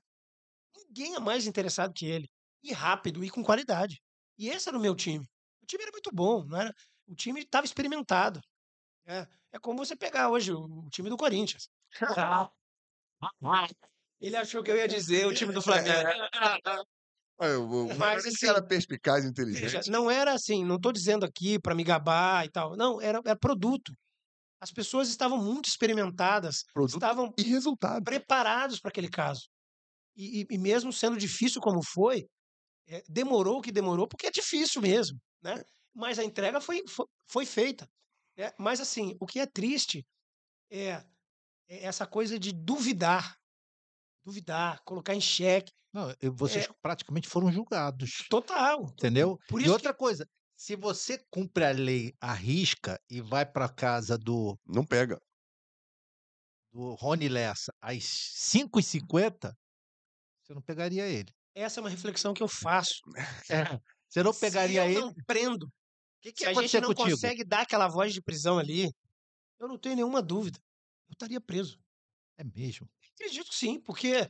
Ninguém 0.75 1.15
é 1.15 1.19
mais 1.19 1.47
interessado 1.47 1.93
que 1.93 2.05
ele. 2.05 2.29
E 2.63 2.73
rápido 2.73 3.23
e 3.23 3.29
com 3.29 3.43
qualidade. 3.43 4.01
E 4.37 4.49
esse 4.49 4.67
era 4.69 4.77
o 4.77 4.81
meu 4.81 4.95
time. 4.95 5.25
O 5.61 5.65
time 5.65 5.83
era 5.83 5.91
muito 5.91 6.09
bom, 6.13 6.43
não 6.45 6.59
era? 6.59 6.73
O 7.07 7.15
time 7.15 7.41
estava 7.41 7.65
experimentado. 7.65 8.39
É, 9.05 9.27
é 9.53 9.59
como 9.59 9.77
você 9.85 9.95
pegar 9.95 10.29
hoje 10.29 10.51
o, 10.53 10.59
o 10.61 10.89
time 10.89 11.09
do 11.09 11.17
Corinthians. 11.17 11.69
Ele 14.19 14.35
achou 14.35 14.63
que 14.63 14.71
eu 14.71 14.77
ia 14.77 14.87
dizer 14.87 15.25
o 15.25 15.33
time 15.33 15.53
do 15.53 15.61
Flamengo. 15.63 16.09
Ah, 17.39 17.45
eu 17.45 17.87
Mas, 17.97 18.25
esse 18.25 18.35
assim, 18.35 18.47
cara 18.47 18.65
perspicaz 18.65 19.23
e 19.23 19.27
Veja, 19.27 19.29
inteligente. 19.29 19.91
não 19.91 20.09
era 20.09 20.33
assim, 20.33 20.65
não 20.65 20.75
estou 20.77 20.91
dizendo 20.91 21.23
aqui 21.25 21.59
para 21.59 21.75
me 21.75 21.83
gabar 21.83 22.45
e 22.45 22.49
tal. 22.49 22.75
Não, 22.75 22.99
era, 22.99 23.19
era 23.23 23.37
produto. 23.37 23.93
As 24.59 24.71
pessoas 24.71 25.09
estavam 25.09 25.37
muito 25.43 25.67
experimentadas, 25.69 26.63
Produto 26.73 26.95
estavam 26.95 27.33
e 27.37 27.43
resultado. 27.43 28.03
preparados 28.03 28.79
para 28.79 28.89
aquele 28.89 29.09
caso. 29.09 29.41
E, 30.15 30.41
e- 30.41 30.47
e 30.51 30.57
mesmo 30.57 30.91
sendo 30.91 31.17
difícil 31.17 31.61
como 31.61 31.81
foi, 31.83 32.25
eh, 32.87 33.03
demorou 33.07 33.59
o 33.59 33.61
que 33.61 33.71
demorou, 33.71 34.07
porque 34.07 34.27
é 34.27 34.31
difícil 34.31 34.81
mesmo, 34.81 35.19
né? 35.41 35.63
Mas 35.93 36.19
a 36.19 36.23
entrega 36.23 36.61
foi, 36.61 36.83
foi, 36.87 37.05
foi 37.27 37.45
feita. 37.45 37.87
né? 38.37 38.51
Mas 38.57 38.79
assim, 38.79 39.15
o 39.19 39.25
que 39.25 39.39
é 39.39 39.45
triste 39.45 40.05
é, 40.71 41.03
é 41.67 41.83
essa 41.85 42.05
coisa 42.05 42.37
de 42.39 42.51
duvidar. 42.53 43.35
Duvidar, 44.25 44.81
colocar 44.83 45.15
em 45.15 45.21
xeque. 45.21 45.71
Não, 45.93 46.13
e 46.21 46.29
vocês 46.29 46.67
praticamente 46.81 47.27
foram 47.27 47.51
julgados. 47.51 48.25
Total. 48.29 48.83
Entendeu? 48.83 49.37
Por 49.47 49.59
e 49.61 49.63
isso 49.63 49.73
outra 49.73 49.93
coisa, 49.93 50.27
se 50.55 50.75
você 50.75 51.17
cumpre 51.31 51.63
a 51.65 51.71
lei 51.71 52.13
à 52.21 52.33
risca 52.33 52.99
e 53.09 53.21
vai 53.21 53.45
para 53.45 53.67
casa 53.73 54.17
do, 54.17 54.59
Não 54.65 54.85
pega. 54.85 55.17
do 56.73 56.93
Rony 56.95 57.29
Lessa 57.29 57.71
às 57.81 58.03
5h50, 58.03 59.53
você 60.43 60.53
não 60.53 60.61
pegaria 60.61 61.07
ele. 61.07 61.31
Essa 61.57 61.79
é 61.79 61.81
uma 61.81 61.89
reflexão 61.89 62.33
que 62.33 62.43
eu 62.43 62.47
faço. 62.47 63.01
Você 64.07 64.23
não 64.23 64.31
Se 64.31 64.39
pegaria 64.39 64.85
eu 64.85 64.91
ele. 64.91 65.01
não 65.01 65.13
prendo, 65.25 65.63
O 65.65 65.69
que, 66.21 66.31
que 66.31 66.39
se 66.43 66.45
a 66.45 66.53
gente 66.53 66.79
não 66.79 66.93
contigo? 66.93 67.09
consegue 67.11 67.43
dar 67.43 67.61
aquela 67.61 67.87
voz 67.87 68.13
de 68.13 68.21
prisão 68.21 68.57
ali, 68.59 68.89
eu 69.59 69.67
não 69.67 69.77
tenho 69.77 69.95
nenhuma 69.95 70.21
dúvida. 70.21 70.59
Eu 71.09 71.13
estaria 71.13 71.41
preso. 71.41 71.77
É 72.37 72.43
mesmo. 72.43 72.87
Acredito 73.15 73.49
que 73.49 73.55
sim, 73.55 73.81
porque 73.81 74.09
eh, 74.13 74.29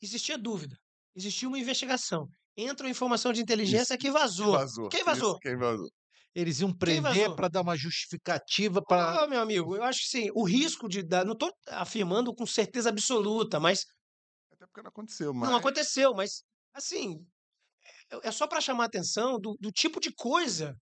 existia 0.00 0.38
dúvida. 0.38 0.76
Existia 1.14 1.46
uma 1.48 1.58
investigação. 1.58 2.26
Entra 2.56 2.86
uma 2.86 2.90
informação 2.90 3.32
de 3.32 3.40
inteligência 3.42 3.98
que 3.98 4.10
vazou. 4.10 4.52
Vazou. 4.52 4.88
Quem 4.88 5.00
Isso, 5.00 5.06
vazou? 5.06 5.38
Quem 5.38 5.56
vazou? 5.56 5.88
eles 6.34 6.60
iam 6.60 6.72
prender 6.72 7.34
para 7.34 7.48
dar 7.48 7.60
uma 7.60 7.76
justificativa 7.76 8.80
para 8.82 9.24
Ô, 9.24 9.28
meu 9.28 9.40
amigo, 9.40 9.74
eu 9.76 9.82
acho 9.82 10.00
que 10.00 10.08
sim, 10.08 10.30
o 10.34 10.44
risco 10.44 10.88
de 10.88 11.02
dar. 11.02 11.24
Não 11.24 11.32
estou 11.32 11.52
afirmando 11.68 12.32
com 12.34 12.46
certeza 12.46 12.88
absoluta, 12.88 13.58
mas 13.60 13.84
Até 14.60 14.66
porque 14.66 14.82
não 14.82 14.88
aconteceu, 14.90 15.32
mas. 15.32 15.48
não 15.48 15.56
aconteceu. 15.56 16.14
Mas, 16.14 16.44
assim, 16.74 17.26
é, 18.10 18.28
é 18.28 18.32
só 18.32 18.46
para 18.46 18.60
chamar 18.60 18.84
a 18.84 18.86
atenção 18.86 19.40
do, 19.40 19.56
do 19.58 19.72
tipo 19.72 19.98
de 20.00 20.12
coisa 20.12 20.76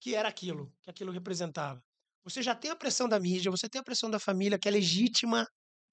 que 0.00 0.14
era 0.14 0.28
aquilo, 0.28 0.72
que 0.82 0.90
aquilo 0.90 1.10
representava. 1.10 1.82
Você 2.24 2.42
já 2.42 2.54
tem 2.54 2.70
a 2.70 2.76
pressão 2.76 3.08
da 3.08 3.18
mídia, 3.18 3.50
você 3.50 3.68
tem 3.68 3.80
a 3.80 3.84
pressão 3.84 4.08
da 4.08 4.20
família, 4.20 4.58
que 4.58 4.68
é 4.68 4.70
legítima. 4.70 5.46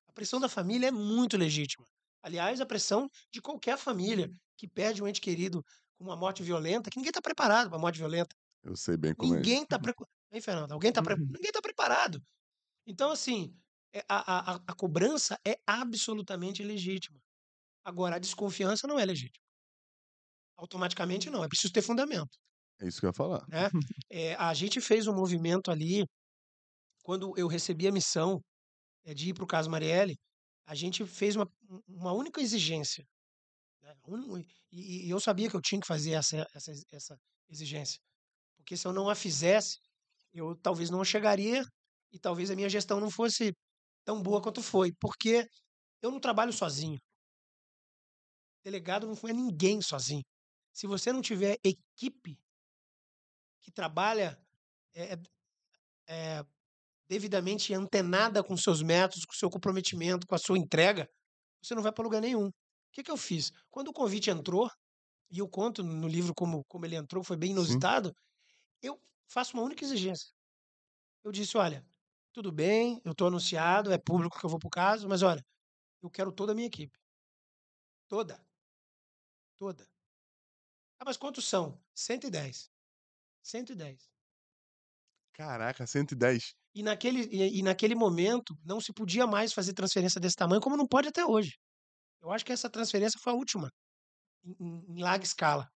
A 0.07 0.13
pressão 0.13 0.39
da 0.39 0.47
família 0.47 0.88
é 0.88 0.91
muito 0.91 1.35
legítima. 1.35 1.85
Aliás, 2.22 2.61
a 2.61 2.65
pressão 2.65 3.07
de 3.34 3.41
qualquer 3.41 3.77
família 3.77 4.30
que 4.55 4.68
perde 4.68 5.01
um 5.01 5.07
ente 5.07 5.19
querido 5.19 5.63
com 5.97 6.03
uma 6.03 6.15
morte 6.15 6.43
violenta, 6.43 6.91
que 6.91 6.97
ninguém 6.97 7.09
está 7.09 7.22
preparado 7.22 7.69
para 7.69 7.80
morte 7.80 7.97
violenta. 7.97 8.35
Eu 8.63 8.76
sei 8.76 8.97
bem 8.97 9.15
como 9.15 9.34
é. 9.34 9.38
Ninguém 9.38 9.63
está 9.63 9.80
preparado. 9.80 10.11
Hein, 10.31 10.41
Fernando? 10.41 10.72
Alguém 10.73 10.93
tá 10.93 11.01
pre... 11.01 11.15
Uhum. 11.15 11.26
Ninguém 11.26 11.49
está 11.49 11.61
preparado. 11.61 12.22
Então, 12.85 13.11
assim, 13.11 13.55
é- 13.93 14.05
a, 14.07 14.53
a- 14.55 14.61
a 14.68 14.73
cobrança 14.76 15.38
é 15.45 15.57
absolutamente 15.65 16.63
legítima. 16.63 17.19
Agora, 17.83 18.15
a 18.17 18.19
desconfiança 18.19 18.87
não 18.87 18.99
é 18.99 19.05
legítima. 19.05 19.41
Automaticamente 20.57 21.29
não, 21.29 21.43
é 21.43 21.47
preciso 21.47 21.73
ter 21.73 21.81
fundamento. 21.81 22.29
É 22.79 22.87
isso 22.87 22.99
que 22.99 23.05
eu 23.05 23.09
ia 23.09 23.13
falar. 23.13 23.43
Né? 23.47 23.69
É, 24.09 24.35
a 24.35 24.53
gente 24.53 24.79
fez 24.81 25.07
um 25.07 25.13
movimento 25.15 25.71
ali, 25.71 26.05
quando 27.03 27.33
eu 27.37 27.47
recebi 27.47 27.87
a 27.87 27.91
missão 27.91 28.39
é, 29.05 29.13
de 29.13 29.29
ir 29.29 29.33
para 29.35 29.43
o 29.43 29.47
caso 29.47 29.69
Marielle, 29.69 30.17
a 30.65 30.75
gente 30.75 31.05
fez 31.05 31.35
uma, 31.35 31.47
um- 31.69 31.81
uma 31.87 32.13
única 32.13 32.41
exigência. 32.41 33.05
né? 33.81 33.95
Um- 34.07 34.39
e, 34.71 35.07
e 35.07 35.09
eu 35.09 35.19
sabia 35.19 35.49
que 35.49 35.55
eu 35.55 35.61
tinha 35.61 35.81
que 35.81 35.87
fazer 35.87 36.11
essa, 36.13 36.45
essa, 36.55 36.71
essa 36.91 37.17
exigência. 37.49 37.99
Porque 38.57 38.77
se 38.77 38.87
eu 38.87 38.93
não 38.93 39.09
a 39.09 39.15
fizesse, 39.15 39.77
eu 40.33 40.55
talvez 40.57 40.89
não 40.91 41.03
chegaria 41.05 41.63
e 42.11 42.19
talvez 42.19 42.51
a 42.51 42.55
minha 42.55 42.69
gestão 42.69 42.99
não 43.01 43.11
fosse 43.11 43.53
tão 44.05 44.21
boa 44.21 44.41
quanto 44.41 44.61
foi. 44.63 44.93
Porque 44.99 45.47
eu 46.01 46.11
não 46.11 46.19
trabalho 46.21 46.53
sozinho. 46.53 46.99
Delegado 48.63 49.07
não 49.07 49.29
é 49.29 49.33
ninguém 49.33 49.81
sozinho. 49.81 50.23
Se 50.73 50.88
você 50.88 51.11
não 51.11 51.21
tiver 51.21 51.57
equipe 51.63 52.38
que 53.61 53.71
trabalha 53.71 54.39
é, 54.93 55.17
é, 56.07 56.45
devidamente 57.07 57.73
antenada 57.73 58.43
com 58.43 58.55
seus 58.55 58.81
métodos, 58.81 59.25
com 59.25 59.33
seu 59.33 59.49
comprometimento, 59.49 60.27
com 60.27 60.35
a 60.35 60.39
sua 60.39 60.57
entrega, 60.57 61.09
você 61.61 61.75
não 61.75 61.83
vai 61.83 61.91
para 61.91 62.03
lugar 62.03 62.21
nenhum. 62.21 62.47
O 62.47 62.53
que, 62.93 63.03
que 63.03 63.11
eu 63.11 63.17
fiz? 63.17 63.51
Quando 63.69 63.89
o 63.89 63.93
convite 63.93 64.29
entrou, 64.29 64.69
e 65.29 65.39
eu 65.39 65.47
conto 65.47 65.83
no 65.83 66.07
livro 66.07 66.33
como, 66.35 66.63
como 66.65 66.85
ele 66.85 66.95
entrou, 66.95 67.23
foi 67.23 67.38
bem 67.38 67.49
Sim. 67.49 67.55
inusitado, 67.55 68.13
eu 68.81 69.01
faço 69.27 69.55
uma 69.55 69.63
única 69.63 69.83
exigência. 69.83 70.31
Eu 71.23 71.31
disse, 71.31 71.57
olha, 71.57 71.85
tudo 72.33 72.51
bem, 72.51 73.01
eu 73.05 73.11
estou 73.11 73.27
anunciado, 73.27 73.91
é 73.91 73.97
público 73.97 74.39
que 74.39 74.45
eu 74.45 74.49
vou 74.49 74.59
para 74.59 74.67
o 74.67 74.71
caso, 74.71 75.07
mas 75.07 75.21
olha, 75.21 75.43
eu 76.01 76.09
quero 76.09 76.31
toda 76.31 76.53
a 76.53 76.55
minha 76.55 76.67
equipe. 76.67 76.97
Toda. 78.07 78.43
Toda. 79.61 79.85
Ah, 80.99 81.03
mas 81.05 81.17
quantos 81.17 81.45
são? 81.47 81.79
110. 81.93 82.67
110. 83.43 84.09
Caraca, 85.33 85.85
110. 85.85 86.55
E 86.73 86.81
naquele, 86.81 87.25
e, 87.31 87.59
e 87.59 87.61
naquele 87.61 87.93
momento 87.93 88.55
não 88.65 88.81
se 88.81 88.91
podia 88.91 89.27
mais 89.27 89.53
fazer 89.53 89.73
transferência 89.75 90.19
desse 90.19 90.35
tamanho, 90.35 90.59
como 90.61 90.75
não 90.75 90.88
pode 90.88 91.09
até 91.09 91.23
hoje. 91.23 91.51
Eu 92.23 92.31
acho 92.31 92.43
que 92.43 92.51
essa 92.51 92.71
transferência 92.71 93.19
foi 93.21 93.33
a 93.33 93.35
última, 93.35 93.69
em, 94.43 94.55
em- 94.59 94.85
em 94.97 95.03
larga 95.03 95.23
escala. 95.25 95.69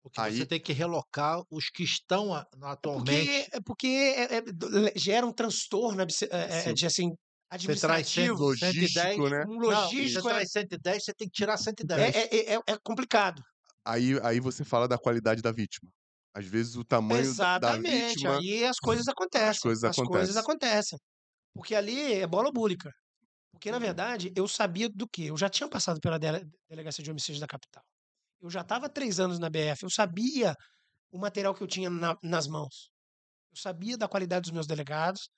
porque 0.00 0.20
Aí- 0.20 0.36
você 0.38 0.46
tem 0.46 0.62
que 0.62 0.72
relocar 0.72 1.42
os 1.50 1.68
que 1.70 1.82
estão 1.82 2.32
a- 2.32 2.46
atualmente. 2.62 3.26
Porque, 3.26 3.56
é 3.56 3.60
porque 3.60 3.86
é- 3.88 4.34
é- 4.36 4.40
do- 4.42 4.68
le- 4.68 4.92
gera 4.96 5.26
um 5.26 5.32
transtorno 5.32 6.00
é- 6.00 6.70
é- 6.70 6.72
de 6.72 6.86
assim, 6.86 7.10
Você 7.50 7.66
traz 7.76 8.06
administrativo, 8.06 8.42
Logístico, 8.42 8.88
110, 9.00 9.30
né? 9.30 9.44
um 9.48 9.54
Não, 9.58 9.70
logístico. 9.70 10.22
você 10.22 10.28
é, 10.28 10.32
traz 10.32 10.50
110, 10.52 11.04
você 11.04 11.14
tem 11.14 11.28
que 11.28 11.32
tirar 11.34 11.56
110. 11.56 12.14
é, 12.14 12.18
é, 12.20 12.54
é- 12.54 12.60
é 12.66 12.78
complicado. 12.84 13.42
Aí, 13.84 14.20
aí 14.22 14.38
você 14.40 14.64
fala 14.64 14.86
da 14.86 14.98
qualidade 14.98 15.40
da 15.40 15.50
vítima. 15.50 15.90
Às 16.34 16.44
vezes 16.44 16.76
o 16.76 16.84
tamanho 16.84 17.22
da- 17.34 17.58
da 17.58 17.68
Exatamente. 17.70 18.06
vítima. 18.14 18.36
Aí 18.38 18.64
as 18.64 18.78
coisas 18.78 19.06
acontecem. 19.08 19.60
coisas 19.62 19.84
as 19.84 19.96
coisas 19.96 20.36
acontecem. 20.36 20.38
acontecem. 20.40 20.98
Porque 21.54 21.74
ali 21.74 22.12
é 22.14 22.26
bola 22.26 22.52
búlica. 22.52 22.90
Porque, 23.50 23.70
na 23.70 23.78
Uhum. 23.78 23.82
verdade, 23.82 24.30
eu 24.36 24.46
sabia 24.46 24.88
do 24.90 25.08
quê? 25.08 25.24
Eu 25.30 25.36
já 25.36 25.48
tinha 25.48 25.68
passado 25.68 25.98
pela 26.00 26.18
dele- 26.18 26.44
Delegacia 26.68 27.02
de 27.02 27.10
Homicídios 27.10 27.40
da 27.40 27.46
capital. 27.46 27.82
Eu 28.40 28.50
já 28.50 28.60
estava 28.60 28.88
três 28.88 29.18
anos 29.18 29.38
na 29.38 29.48
BF. 29.50 29.82
Eu 29.84 29.90
sabia 29.90 30.54
o 31.10 31.18
material 31.18 31.54
que 31.54 31.62
eu 31.62 31.66
tinha 31.66 31.88
na- 31.90 32.16
nas 32.22 32.46
mãos. 32.46 32.90
Eu 33.50 33.56
sabia 33.58 33.96
da 33.96 34.06
qualidade 34.06 34.42
dos 34.42 34.52
meus 34.52 34.66
delegados, 34.66 35.28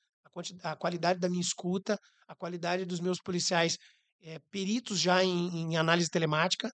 a, 0.63 0.77
qualidade 0.77 1.19
da 1.21 1.29
minha 1.29 1.41
escuta, 1.41 1.99
a 2.29 2.35
qualidade 2.35 2.85
dos 2.85 3.01
meus 3.01 3.19
policiais 3.21 3.77
eh, 4.23 4.39
peritos 4.51 4.99
já 5.01 5.23
em, 5.25 5.73
em 5.73 5.77
análise 5.77 6.09
telemática. 6.11 6.71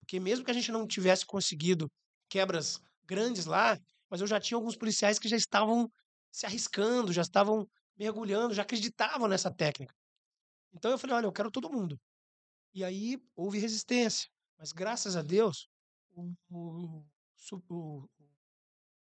Porque 0.00 0.20
mesmo 0.20 0.44
que 0.44 0.50
a 0.50 0.54
gente 0.54 0.72
não 0.72 0.86
tivesse 0.86 1.24
conseguido 1.26 1.90
quebras 2.28 2.78
grandes 3.04 3.46
lá, 3.46 3.78
mas 4.10 4.20
eu 4.20 4.26
já 4.26 4.40
tinha 4.40 4.56
alguns 4.58 4.76
policiais 4.76 5.18
que 5.18 5.28
já 5.28 5.36
estavam 5.36 5.88
se 6.32 6.46
arriscando, 6.46 7.12
já 7.12 7.22
estavam 7.22 7.66
mergulhando, 7.96 8.54
já 8.54 8.62
acreditavam 8.62 9.28
nessa 9.28 9.52
técnica. 9.54 9.94
Então 10.72 10.90
eu 10.90 10.98
falei, 10.98 11.16
olha, 11.16 11.26
eu 11.26 11.32
quero 11.32 11.50
todo 11.50 11.70
mundo. 11.70 11.98
E 12.74 12.84
aí 12.84 13.18
houve 13.36 13.58
resistência, 13.58 14.28
mas 14.58 14.72
graças 14.72 15.16
a 15.16 15.22
Deus, 15.22 15.68
o, 16.12 16.32
o, 16.50 17.04
o- 17.52 17.64
o 17.68 18.08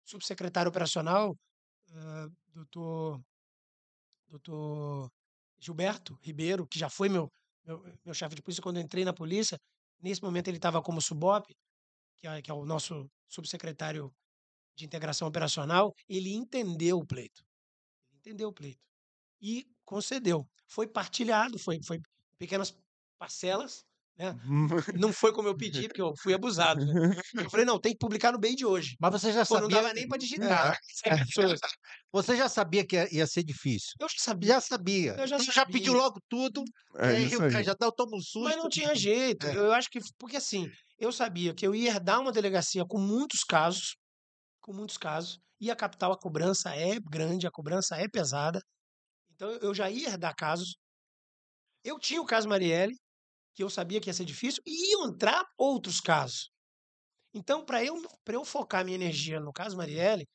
subsecretário 0.03 0.69
operacional, 0.69 1.35
eh, 1.91 2.27
doutor, 2.53 3.21
doutor 4.29 5.11
Gilberto 5.59 6.17
Ribeiro, 6.21 6.67
que 6.67 6.79
já 6.79 6.89
foi 6.89 7.09
meu, 7.09 7.31
meu, 7.65 7.83
meu 8.05 8.13
chefe 8.13 8.35
de 8.35 8.41
polícia 8.41 8.61
quando 8.61 8.77
eu 8.77 8.83
entrei 8.83 9.03
na 9.03 9.13
polícia, 9.13 9.57
nesse 10.01 10.21
momento 10.21 10.47
ele 10.47 10.57
estava 10.57 10.81
como 10.81 11.01
subop, 11.01 11.53
que 12.17 12.27
é, 12.27 12.41
que 12.41 12.51
é 12.51 12.53
o 12.53 12.65
nosso 12.65 13.09
subsecretário 13.27 14.13
de 14.75 14.85
integração 14.85 15.27
operacional, 15.27 15.93
ele 16.07 16.33
entendeu 16.33 16.99
o 16.99 17.05
pleito. 17.05 17.43
Ele 18.09 18.19
entendeu 18.19 18.49
o 18.49 18.53
pleito. 18.53 18.79
E 19.41 19.65
concedeu. 19.83 20.47
Foi 20.67 20.87
partilhado, 20.87 21.59
foi, 21.59 21.79
foi 21.83 22.01
pequenas 22.37 22.73
parcelas, 23.17 23.85
né? 24.19 24.35
Não 25.01 25.13
foi 25.13 25.31
como 25.33 25.47
eu 25.47 25.55
pedi, 25.55 25.87
porque 25.87 26.01
eu 26.01 26.13
fui 26.21 26.33
abusado. 26.33 26.85
né? 26.85 27.15
Eu 27.35 27.49
falei, 27.49 27.65
não, 27.65 27.79
tem 27.79 27.93
que 27.93 27.97
publicar 27.99 28.31
no 28.33 28.39
bem 28.39 28.53
de 28.55 28.65
hoje. 28.65 28.95
Mas 28.99 29.11
você 29.13 29.31
já 29.31 29.45
Pô, 29.45 29.55
não 29.55 29.61
sabia. 29.61 29.81
dava 29.81 29.93
nem 29.93 30.07
para 30.07 30.17
digitar. 30.17 30.73
É. 30.73 30.77
100 31.15 31.25
pessoas. 31.25 31.59
Você 32.11 32.35
já 32.35 32.49
sabia 32.49 32.85
que 32.85 32.95
ia, 33.11 33.25
ser 33.25 33.43
difícil. 33.43 33.93
Eu 33.99 34.09
já 34.09 34.15
sabia, 34.19 34.53
Já 34.55 34.61
sabia. 34.61 35.15
Eu 35.17 35.27
já 35.27 35.37
Então 35.37 35.53
já 35.53 35.65
pediu 35.65 35.93
sabia. 35.93 36.01
logo 36.03 36.19
tudo. 36.27 36.63
e 36.95 36.97
É 36.97 37.07
aí, 37.07 37.35
o 37.35 37.39
cara 37.39 37.63
já 37.63 37.73
dá, 37.73 37.91
tomo 37.91 38.17
um 38.17 38.21
susto. 38.21 38.43
mas 38.43 38.57
não 38.57 38.67
tinha 38.69 38.93
jeito. 38.93 39.47
É. 39.47 39.55
Eu 39.55 39.71
acho 39.71 39.89
que, 39.89 39.99
porque 40.17 40.35
assim, 40.37 40.67
eu 40.99 41.11
sabia 41.11 41.53
que 41.55 41.65
eu 41.65 41.73
ia 41.73 41.89
herdar 41.91 42.19
uma 42.19 42.31
delegacia 42.31 42.83
com 42.85 42.99
muitos 42.99 43.43
casos, 43.45 43.95
com 44.61 44.73
muitos 44.73 44.97
casos, 44.97 45.39
e 45.61 45.71
a 45.71 45.75
capital, 45.75 46.11
a 46.11 46.17
cobrança 46.19 46.75
é 46.75 46.99
grande, 46.99 47.47
a 47.47 47.51
cobrança 47.51 47.95
é 47.95 48.07
pesada. 48.07 48.61
Então 49.33 49.49
eu 49.61 49.73
já 49.73 49.89
ia 49.89 50.09
herdar 50.09 50.35
casos. 50.35 50.75
Eu 51.83 51.97
tinha 51.99 52.21
o 52.21 52.25
caso 52.25 52.47
Marielle, 52.49 52.95
que 53.55 53.63
eu 53.63 53.69
sabia 53.69 53.99
que 53.99 54.09
ia 54.09 54.13
ser 54.13 54.25
difícil, 54.25 54.61
e 54.65 54.91
iam 54.93 55.07
entrar 55.09 55.43
outros 55.57 55.99
casos. 55.99 56.49
Então, 57.33 57.63
para 57.65 57.83
eu, 57.83 57.95
pra 58.23 58.35
eu 58.35 58.45
focar 58.45 58.83
minha 58.83 58.95
energia 58.95 59.39
no 59.39 59.51
caso 59.53 59.77
Marielle, 59.77 60.25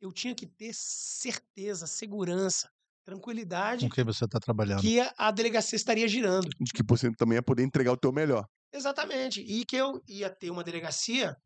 eu 0.00 0.12
tinha 0.12 0.34
que 0.34 0.46
ter 0.46 0.72
certeza, 0.74 1.86
segurança, 1.86 2.68
tranquilidade 3.04 3.88
Com 3.88 3.94
quem 3.94 4.04
você 4.04 4.24
está 4.24 4.38
trabalhando? 4.38 4.80
que 4.80 5.00
a, 5.00 5.12
a 5.16 5.30
delegacia 5.30 5.76
estaria 5.76 6.06
girando. 6.08 6.48
De 6.60 6.72
que 6.72 6.82
você 6.86 7.10
também 7.16 7.36
ia 7.36 7.42
poder 7.42 7.62
entregar 7.62 7.92
o 7.92 7.96
teu 7.96 8.12
melhor. 8.12 8.44
Exatamente. 8.72 9.40
E 9.40 9.64
que 9.64 9.76
eu 9.76 10.00
ia 10.08 10.28
ter 10.30 10.50
uma 10.50 10.64
delegacia 10.64 11.36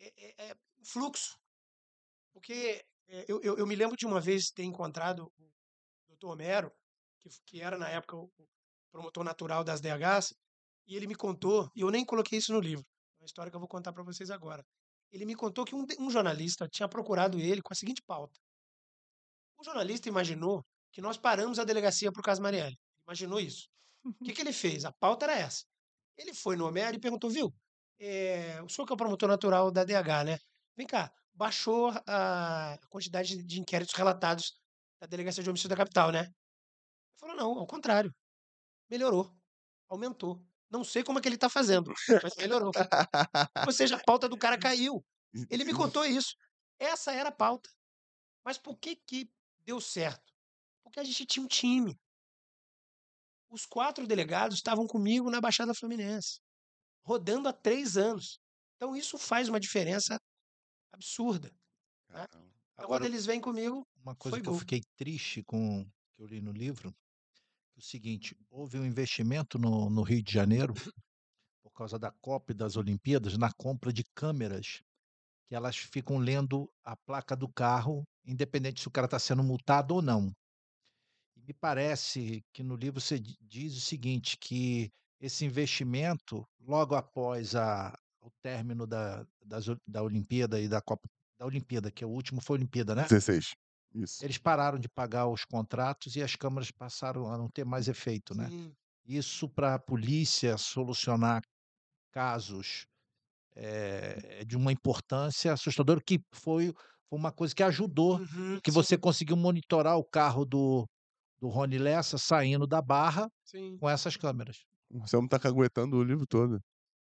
é, 0.00 0.12
é- 0.16 0.50
é 0.50 0.54
fluxo. 0.84 1.36
Porque 2.32 2.84
é, 3.08 3.24
eu, 3.28 3.40
eu, 3.42 3.56
eu 3.58 3.66
me 3.66 3.74
lembro 3.76 3.96
de 3.96 4.06
uma 4.06 4.20
vez 4.20 4.50
ter 4.50 4.64
encontrado 4.64 5.30
o 5.38 5.50
doutor 6.08 6.30
Homero, 6.32 6.70
que, 7.20 7.28
que 7.46 7.60
era 7.60 7.76
na 7.78 7.88
época 7.88 8.16
o 8.16 8.30
promotor 8.92 9.24
natural 9.24 9.62
das 9.64 9.80
DHs, 9.80 10.34
e 10.90 10.96
ele 10.96 11.06
me 11.06 11.14
contou, 11.14 11.70
e 11.76 11.80
eu 11.82 11.90
nem 11.90 12.04
coloquei 12.04 12.38
isso 12.38 12.52
no 12.52 12.60
livro, 12.60 12.84
é 13.18 13.22
uma 13.22 13.26
história 13.26 13.50
que 13.50 13.56
eu 13.56 13.60
vou 13.60 13.68
contar 13.68 13.92
para 13.94 14.02
vocês 14.02 14.30
agora. 14.30 14.64
Ele 15.12 15.24
me 15.24 15.36
contou 15.36 15.64
que 15.64 15.74
um, 15.74 15.86
um 16.00 16.10
jornalista 16.10 16.68
tinha 16.68 16.88
procurado 16.88 17.38
ele 17.40 17.62
com 17.62 17.72
a 17.72 17.76
seguinte 17.76 18.02
pauta. 18.06 18.38
O 19.58 19.64
jornalista 19.64 20.08
imaginou 20.08 20.64
que 20.92 21.00
nós 21.00 21.16
paramos 21.16 21.58
a 21.58 21.64
delegacia 21.64 22.10
o 22.10 22.12
caso 22.22 22.42
Marielle. 22.42 22.76
Imaginou 23.06 23.40
isso. 23.40 23.68
O 24.04 24.24
que, 24.24 24.32
que 24.32 24.40
ele 24.40 24.52
fez? 24.52 24.84
A 24.84 24.92
pauta 24.92 25.26
era 25.26 25.34
essa. 25.38 25.64
Ele 26.16 26.34
foi 26.34 26.56
no 26.56 26.66
Homero 26.66 26.96
e 26.96 27.00
perguntou, 27.00 27.30
viu? 27.30 27.54
eh, 28.00 28.60
o 28.62 28.68
senhor 28.68 28.86
que 28.86 28.92
é 28.92 28.94
o 28.94 28.96
promotor 28.96 29.28
natural 29.28 29.70
da 29.70 29.84
DH, 29.84 30.24
né? 30.24 30.38
Vem 30.76 30.86
cá, 30.86 31.12
baixou 31.34 31.92
a 32.06 32.78
quantidade 32.88 33.36
de- 33.36 33.44
de 33.44 33.60
inquéritos 33.60 33.94
relatados 33.94 34.54
da 35.00 35.06
Delegacia 35.06 35.42
de 35.42 35.50
Homicídio 35.50 35.70
da 35.70 35.76
Capital, 35.76 36.10
né? 36.10 36.20
Ele 36.20 36.32
falou, 37.20 37.36
não, 37.36 37.58
ao 37.58 37.66
contrário. 37.66 38.14
Melhorou. 38.90 39.34
Aumentou. 39.88 40.40
Não 40.70 40.84
sei 40.84 41.02
como 41.02 41.18
é 41.18 41.22
que 41.22 41.28
ele 41.28 41.34
está 41.34 41.48
fazendo, 41.48 41.92
mas 42.22 42.34
melhorou. 42.36 42.70
Ou 43.66 43.72
seja, 43.72 43.96
a 43.96 44.04
pauta 44.04 44.28
do 44.28 44.38
cara 44.38 44.56
caiu. 44.56 45.04
Ele 45.50 45.64
me 45.64 45.74
contou 45.74 46.04
isso. 46.04 46.36
Essa 46.78 47.12
era 47.12 47.28
a 47.28 47.32
pauta. 47.32 47.68
Mas 48.44 48.56
por 48.56 48.78
que 48.78 48.96
que 48.96 49.30
deu 49.64 49.80
certo? 49.80 50.32
Porque 50.82 51.00
a 51.00 51.04
gente 51.04 51.26
tinha 51.26 51.44
um 51.44 51.48
time. 51.48 51.98
Os 53.50 53.66
quatro 53.66 54.06
delegados 54.06 54.56
estavam 54.56 54.86
comigo 54.86 55.28
na 55.28 55.40
Baixada 55.40 55.74
Fluminense, 55.74 56.40
rodando 57.02 57.48
há 57.48 57.52
três 57.52 57.96
anos. 57.96 58.40
Então 58.76 58.96
isso 58.96 59.18
faz 59.18 59.48
uma 59.48 59.58
diferença 59.58 60.20
absurda. 60.92 61.52
Né? 62.08 62.24
Então, 62.28 62.50
Agora, 62.76 63.00
quando 63.00 63.04
eles 63.06 63.26
vêm 63.26 63.40
comigo, 63.40 63.86
uma 64.02 64.14
coisa 64.14 64.36
foi 64.36 64.42
que 64.42 64.48
eu 64.48 64.54
fiquei 64.54 64.82
triste 64.96 65.42
com 65.42 65.84
que 66.14 66.22
eu 66.22 66.26
li 66.26 66.40
no 66.40 66.52
livro, 66.52 66.94
o 67.80 67.84
seguinte, 67.84 68.36
houve 68.50 68.78
um 68.78 68.84
investimento 68.86 69.58
no, 69.58 69.90
no 69.90 70.02
Rio 70.02 70.22
de 70.22 70.32
Janeiro, 70.32 70.74
por 71.62 71.72
causa 71.72 71.98
da 71.98 72.12
Copa 72.22 72.52
e 72.52 72.56
das 72.56 72.76
Olimpíadas, 72.76 73.38
na 73.38 73.52
compra 73.52 73.92
de 73.92 74.04
câmeras, 74.14 74.82
que 75.48 75.54
elas 75.56 75.76
ficam 75.76 76.18
lendo 76.18 76.70
a 76.84 76.96
placa 76.96 77.36
do 77.36 77.48
carro, 77.52 78.04
independente 78.26 78.80
se 78.82 78.88
o 78.88 78.92
cara 78.92 79.06
está 79.06 79.18
sendo 79.18 79.44
multado 79.44 79.94
ou 79.96 80.02
não. 80.02 80.32
E 81.36 81.40
me 81.42 81.54
parece 81.54 82.42
que 82.52 82.62
no 82.62 82.76
livro 82.76 83.00
você 83.00 83.18
di- 83.18 83.36
diz 83.40 83.76
o 83.76 83.80
seguinte, 83.80 84.36
que 84.38 84.90
esse 85.20 85.44
investimento, 85.44 86.44
logo 86.60 86.94
após 86.94 87.54
a, 87.54 87.96
o 88.20 88.30
término 88.42 88.86
da, 88.86 89.26
das 89.44 89.66
da 89.86 90.02
Olimpíada 90.02 90.60
e 90.60 90.68
da 90.68 90.80
Copa, 90.80 91.08
da 91.38 91.46
Olimpíada, 91.46 91.90
que 91.90 92.04
é 92.04 92.06
o 92.06 92.10
último 92.10 92.40
foi 92.40 92.56
a 92.56 92.60
Olimpíada, 92.60 92.94
né? 92.94 93.08
16. 93.08 93.54
Isso. 93.94 94.24
Eles 94.24 94.38
pararam 94.38 94.78
de 94.78 94.88
pagar 94.88 95.26
os 95.26 95.44
contratos 95.44 96.16
e 96.16 96.22
as 96.22 96.36
câmaras 96.36 96.70
passaram 96.70 97.32
a 97.32 97.36
não 97.36 97.48
ter 97.48 97.64
mais 97.64 97.88
efeito, 97.88 98.34
né? 98.34 98.48
Sim, 98.48 98.72
Isso 99.04 99.48
para 99.48 99.74
a 99.74 99.78
polícia 99.78 100.56
solucionar 100.56 101.42
casos 102.12 102.86
eh, 103.56 104.44
de 104.44 104.56
uma 104.56 104.72
importância 104.72 105.52
assustadora, 105.52 106.00
que 106.00 106.20
foi, 106.32 106.72
uma 107.10 107.32
coisa 107.32 107.54
que 107.54 107.62
ajudou, 107.62 108.18
uhum, 108.18 108.60
que 108.62 108.70
sim, 108.70 108.74
você 108.74 108.96
conseguiu 108.96 109.36
monitorar 109.36 109.96
o 109.96 110.04
carro 110.04 110.44
do, 110.44 110.88
do 111.40 111.48
Rony 111.48 111.78
Lessa 111.78 112.16
saindo 112.16 112.66
da 112.66 112.80
barra 112.80 113.28
sim. 113.44 113.76
com 113.78 113.88
essas 113.88 114.16
câmeras. 114.16 114.64
O 114.88 115.02
Anselmo 115.02 115.28
tá 115.28 115.38
caguetando 115.38 115.96
o 115.96 116.04
livro 116.04 116.26
todo. 116.26 116.60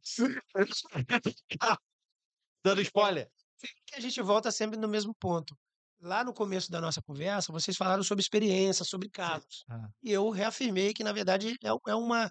Dando 2.65 2.81
spoiler. 2.81 3.31
a 3.94 4.01
gente 4.01 4.20
volta 4.23 4.51
sempre 4.51 4.78
no 4.78 4.89
mesmo 4.89 5.15
ponto. 5.15 5.55
Lá 6.01 6.24
no 6.24 6.32
começo 6.32 6.70
da 6.70 6.81
nossa 6.81 7.02
conversa, 7.02 7.52
vocês 7.52 7.77
falaram 7.77 8.02
sobre 8.02 8.22
experiência, 8.22 8.85
sobre 8.85 9.10
casos. 9.10 9.64
Ah, 9.68 9.89
E 10.02 10.10
eu 10.10 10.31
reafirmei 10.31 10.94
que, 10.94 11.05
na 11.05 11.12
verdade, 11.12 11.51
é, 11.62 11.68
é 11.90 11.94
uma, 11.94 12.31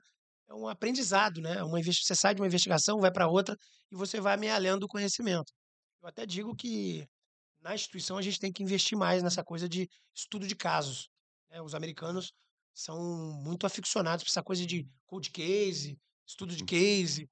é 0.50 0.54
um 0.54 0.68
aprendizado, 0.68 1.40
né? 1.42 1.62
Uma, 1.64 1.80
investi- 1.80 2.04
você 2.06 2.16
sai 2.16 2.34
de 2.34 2.42
uma 2.42 2.48
investigação, 2.48 3.00
vai 3.00 3.12
para 3.12 3.28
outra 3.30 3.56
e 3.92 3.96
você 3.96 4.20
vai 4.20 4.34
amealhando 4.34 4.86
o 4.86 4.90
conhecimento. 4.90 5.54
Eu 6.02 6.08
até 6.10 6.26
digo 6.26 6.56
que 6.56 7.06
na 7.62 7.76
instituição 7.76 8.18
a 8.18 8.22
gente 8.22 8.40
tem 8.40 8.52
que 8.54 8.64
investir 8.64 8.98
mais 8.98 9.24
nessa 9.24 9.44
coisa 9.44 9.70
de 9.70 9.88
estudo 10.16 10.48
de 10.48 10.56
casos. 10.56 11.10
né? 11.50 11.62
Os 11.62 11.76
americanos 11.76 12.32
são 12.74 12.98
muito 13.44 13.66
aficionados 13.68 14.24
por 14.24 14.30
essa 14.32 14.44
coisa 14.44 14.66
de 14.66 14.88
cold 15.08 15.30
case, 15.32 15.98
estudo 16.28 16.56
de 16.56 16.66
case, 16.66 17.28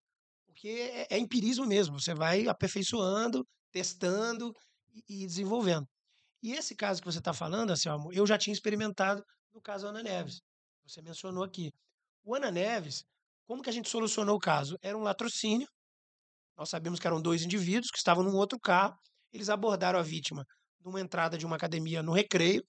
porque 0.45 0.68
é, 0.69 1.07
é 1.15 1.19
empirismo 1.19 1.65
mesmo. 1.65 1.99
Você 1.99 2.14
vai 2.15 2.47
aperfeiçoando, 2.47 3.45
testando 3.72 4.53
e, 5.09 5.23
e 5.23 5.27
desenvolvendo. 5.27 5.88
E 6.41 6.53
esse 6.53 6.76
caso 6.76 7.01
que 7.01 7.11
você 7.11 7.19
está 7.19 7.34
falando, 7.34 7.72
Anselmo, 7.72 8.11
eu 8.14 8.26
já 8.26 8.38
tinha 8.38 8.53
experimentado 8.53 9.23
no 9.53 9.61
caso 9.61 9.88
Ana 9.88 10.03
Neves. 10.03 10.41
Você 10.85 11.01
mencionou 11.01 11.43
aqui. 11.43 11.72
O 12.23 12.35
Ana 12.35 12.51
Neves, 12.51 13.03
como 13.45 13.61
que 13.61 13.69
a 13.69 13.73
gente 13.73 13.89
solucionou 13.89 14.35
o 14.35 14.39
caso? 14.39 14.77
Era 14.81 14.97
um 14.97 15.01
latrocínio. 15.01 15.68
Nós 16.55 16.69
sabemos 16.69 16.99
que 16.99 17.07
eram 17.07 17.22
dois 17.22 17.43
indivíduos 17.43 17.89
que 17.89 17.97
estavam 17.97 18.23
num 18.23 18.35
outro 18.35 18.59
carro. 18.59 18.95
Eles 19.31 19.49
abordaram 19.49 19.99
a 19.99 20.03
vítima 20.03 20.45
numa 20.88 21.01
entrada 21.01 21.38
de 21.38 21.45
uma 21.45 21.55
academia 21.55 22.01
no 22.01 22.14
recreio, 22.14 22.64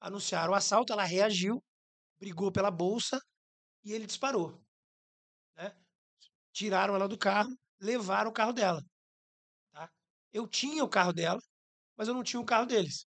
anunciaram 0.00 0.52
o 0.52 0.56
assalto, 0.56 0.92
ela 0.92 1.04
reagiu, 1.04 1.62
brigou 2.18 2.52
pela 2.52 2.70
bolsa 2.70 3.18
e 3.82 3.92
ele 3.92 4.06
disparou. 4.06 4.60
Né? 5.56 5.74
Tiraram 6.52 6.94
ela 6.94 7.08
do 7.08 7.18
carro, 7.18 7.50
levaram 7.80 8.30
o 8.30 8.32
carro 8.32 8.52
dela. 8.52 8.82
Tá? 9.72 9.90
Eu 10.32 10.46
tinha 10.46 10.84
o 10.84 10.88
carro 10.88 11.12
dela, 11.12 11.40
mas 11.96 12.08
eu 12.08 12.14
não 12.14 12.22
tinha 12.22 12.40
o 12.40 12.44
carro 12.44 12.66
deles. 12.66 13.06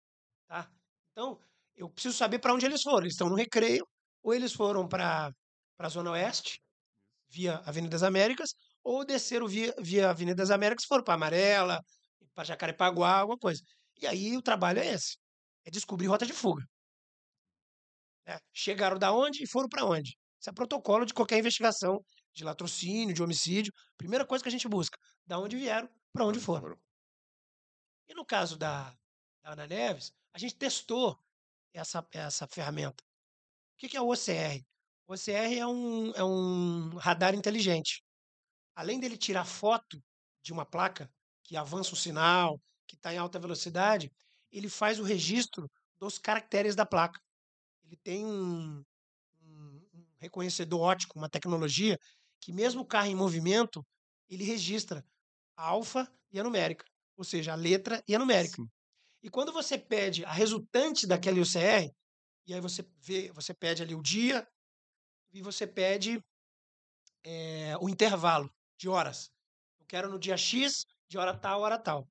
Tá? 0.47 0.69
Então, 1.11 1.39
eu 1.75 1.89
preciso 1.89 2.17
saber 2.17 2.39
para 2.39 2.53
onde 2.53 2.65
eles 2.65 2.81
foram. 2.81 3.01
Eles 3.01 3.13
estão 3.13 3.29
no 3.29 3.35
recreio, 3.35 3.85
ou 4.23 4.33
eles 4.33 4.53
foram 4.53 4.87
para 4.87 5.31
a 5.79 5.89
Zona 5.89 6.11
Oeste, 6.11 6.61
via 7.29 7.57
Avenida 7.65 7.91
das 7.91 8.03
Américas, 8.03 8.51
ou 8.83 9.05
desceram 9.05 9.47
via, 9.47 9.73
via 9.79 10.09
Avenida 10.09 10.35
das 10.37 10.51
Américas, 10.51 10.85
foram 10.85 11.03
para 11.03 11.13
Amarela, 11.15 11.79
para 12.33 12.43
Jacarepaguá, 12.45 13.19
alguma 13.19 13.37
coisa. 13.37 13.61
E 14.01 14.07
aí 14.07 14.35
o 14.37 14.41
trabalho 14.41 14.79
é 14.79 14.87
esse: 14.93 15.17
é 15.65 15.71
descobrir 15.71 16.07
rota 16.07 16.25
de 16.25 16.33
fuga. 16.33 16.63
né? 18.25 18.37
Chegaram 18.53 18.97
da 18.97 19.11
onde 19.13 19.43
e 19.43 19.47
foram 19.47 19.67
para 19.69 19.85
onde. 19.85 20.17
Isso 20.39 20.49
é 20.49 20.53
protocolo 20.53 21.05
de 21.05 21.13
qualquer 21.13 21.37
investigação 21.39 21.99
de 22.33 22.43
latrocínio, 22.43 23.13
de 23.13 23.21
homicídio. 23.23 23.73
Primeira 23.97 24.25
coisa 24.25 24.43
que 24.43 24.49
a 24.49 24.51
gente 24.51 24.67
busca: 24.67 24.97
da 25.25 25.39
onde 25.39 25.57
vieram, 25.57 25.89
para 26.13 26.25
onde 26.25 26.39
foram. 26.39 26.77
E 28.09 28.13
no 28.15 28.25
caso 28.25 28.57
da, 28.57 28.89
da 29.43 29.51
Ana 29.51 29.67
Neves, 29.67 30.11
a 30.33 30.39
gente 30.39 30.55
testou 30.55 31.17
essa, 31.71 32.05
essa 32.11 32.47
ferramenta. 32.47 33.03
O 33.03 33.77
que, 33.77 33.87
que 33.87 33.95
é 33.95 34.01
o 34.01 34.11
OCR? 34.11 34.65
O 35.07 35.13
OCR 35.13 35.53
é 35.55 35.67
um, 35.67 36.11
é 36.15 36.23
um 36.23 36.95
radar 36.97 37.35
inteligente. 37.35 38.03
Além 38.75 38.99
dele 38.99 39.15
tirar 39.15 39.45
foto 39.45 40.03
de 40.41 40.51
uma 40.51 40.65
placa 40.65 41.11
que 41.43 41.55
avança 41.55 41.93
o 41.93 41.97
sinal, 41.97 42.59
que 42.87 42.95
está 42.95 43.13
em 43.13 43.17
alta 43.17 43.37
velocidade, 43.37 44.11
ele 44.51 44.69
faz 44.69 44.99
o 44.99 45.03
registro 45.03 45.69
dos 45.99 46.17
caracteres 46.17 46.75
da 46.75 46.87
placa. 46.87 47.21
Ele 47.83 47.95
tem 47.95 48.25
um, 48.25 48.83
um, 49.43 49.87
um 49.93 50.05
reconhecedor 50.17 50.81
ótico, 50.81 51.19
uma 51.19 51.29
tecnologia, 51.29 51.99
que 52.39 52.51
mesmo 52.51 52.81
o 52.81 52.85
carro 52.85 53.07
em 53.07 53.15
movimento, 53.15 53.85
ele 54.27 54.43
registra 54.43 55.05
a 55.55 55.67
alfa 55.67 56.11
e 56.31 56.39
a 56.39 56.43
numérica 56.43 56.85
ou 57.19 57.25
seja, 57.25 57.51
a 57.51 57.55
letra 57.55 58.01
e 58.07 58.15
a 58.15 58.19
numérica. 58.19 58.55
Sim. 58.55 58.69
E 59.21 59.29
quando 59.29 59.51
você 59.51 59.77
pede 59.77 60.23
a 60.23 60.31
resultante 60.31 61.05
daquele 61.05 61.41
UCR, 61.41 61.93
e 62.47 62.53
aí 62.53 62.61
você 62.61 62.81
vê, 62.97 63.29
você 63.33 63.53
pede 63.53 63.83
ali 63.83 63.93
o 63.93 64.01
dia 64.01 64.47
e 65.33 65.41
você 65.41 65.67
pede 65.67 66.23
é, 67.25 67.75
o 67.81 67.89
intervalo 67.89 68.49
de 68.77 68.87
horas. 68.87 69.29
Eu 69.81 69.85
quero 69.85 70.09
no 70.09 70.17
dia 70.17 70.37
X, 70.37 70.85
de 71.09 71.17
hora 71.17 71.37
tal, 71.37 71.59
hora 71.59 71.77
tal. 71.77 72.07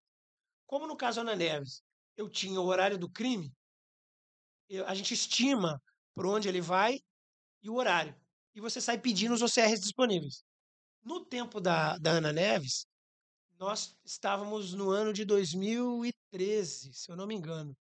Como 0.66 0.86
no 0.86 0.94
caso 0.94 1.22
Ana 1.22 1.34
Neves, 1.34 1.82
eu 2.14 2.28
tinha 2.28 2.60
o 2.60 2.66
horário 2.66 2.98
do 2.98 3.10
crime, 3.10 3.50
eu, 4.68 4.86
a 4.86 4.94
gente 4.94 5.14
estima 5.14 5.82
por 6.14 6.26
onde 6.26 6.50
ele 6.50 6.60
vai 6.60 7.00
e 7.62 7.70
o 7.70 7.76
horário. 7.76 8.14
E 8.54 8.60
você 8.60 8.78
sai 8.78 8.98
pedindo 8.98 9.32
os 9.32 9.40
OCRs 9.40 9.80
disponíveis. 9.80 10.44
No 11.02 11.24
tempo 11.24 11.62
da, 11.62 11.96
da 11.96 12.10
Ana 12.10 12.30
Neves, 12.30 12.86
nós 13.58 13.96
estávamos 14.04 14.72
no 14.72 14.90
ano 14.90 15.12
de 15.12 15.24
2013, 15.24 16.92
se 16.94 17.10
eu 17.10 17.16
não 17.16 17.26
me 17.26 17.34
engano. 17.34 17.76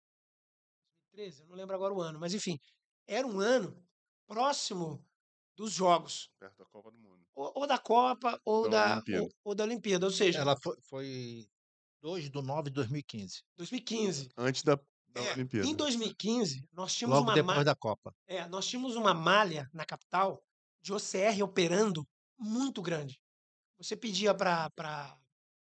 2013, 1.14 1.42
eu 1.42 1.48
não 1.48 1.56
lembro 1.56 1.76
agora 1.76 1.94
o 1.94 2.02
ano, 2.02 2.20
mas 2.20 2.34
enfim, 2.34 2.58
era 3.08 3.26
um 3.26 3.40
ano 3.40 3.84
próximo 4.28 5.06
dos 5.56 5.72
jogos, 5.72 6.30
Perto 6.40 6.58
da 6.58 6.66
Copa 6.66 6.92
do 6.92 6.98
Mundo. 6.98 7.26
ou, 7.34 7.52
ou 7.56 7.68
da 7.68 7.78
Copa 7.78 8.40
ou 8.44 8.70
Da 8.70 8.88
da, 8.88 8.94
Olimpíada. 8.96 9.24
ou, 9.24 9.30
ou 9.44 9.56
da 9.56 9.64
Olimpíada, 9.64 10.06
ou 10.06 10.12
seja, 10.12 10.40
Ela 10.40 10.56
foi, 10.62 10.76
foi 10.82 11.48
2 12.02 12.30
de 12.30 12.42
9 12.42 12.70
de 12.70 12.76
2015, 12.76 13.42
2015. 13.56 14.30
Antes 14.38 14.64
da, 14.64 14.76
da 15.08 15.22
É, 15.22 15.34
Olimpíada. 15.34 15.68
em 15.68 15.74
2015, 15.76 16.68
nós 16.74 16.94
tínhamos 16.94 17.18
logo 17.20 17.30
uma 17.30 17.36
depois 17.36 17.58
ma- 17.58 17.64
da 17.64 17.76
Copa. 17.76 18.14
É, 18.28 18.46
nós 18.48 18.68
tínhamos 18.68 18.96
uma 18.98 19.14
malha 19.14 19.70
na 19.74 19.86
capital 19.86 20.44
de 20.82 20.92
OCR 20.94 21.42
operando 21.44 22.06
muito 22.38 22.82
grande. 22.82 23.18
Você 23.78 23.96
pedia 23.96 24.34
para 24.34 25.18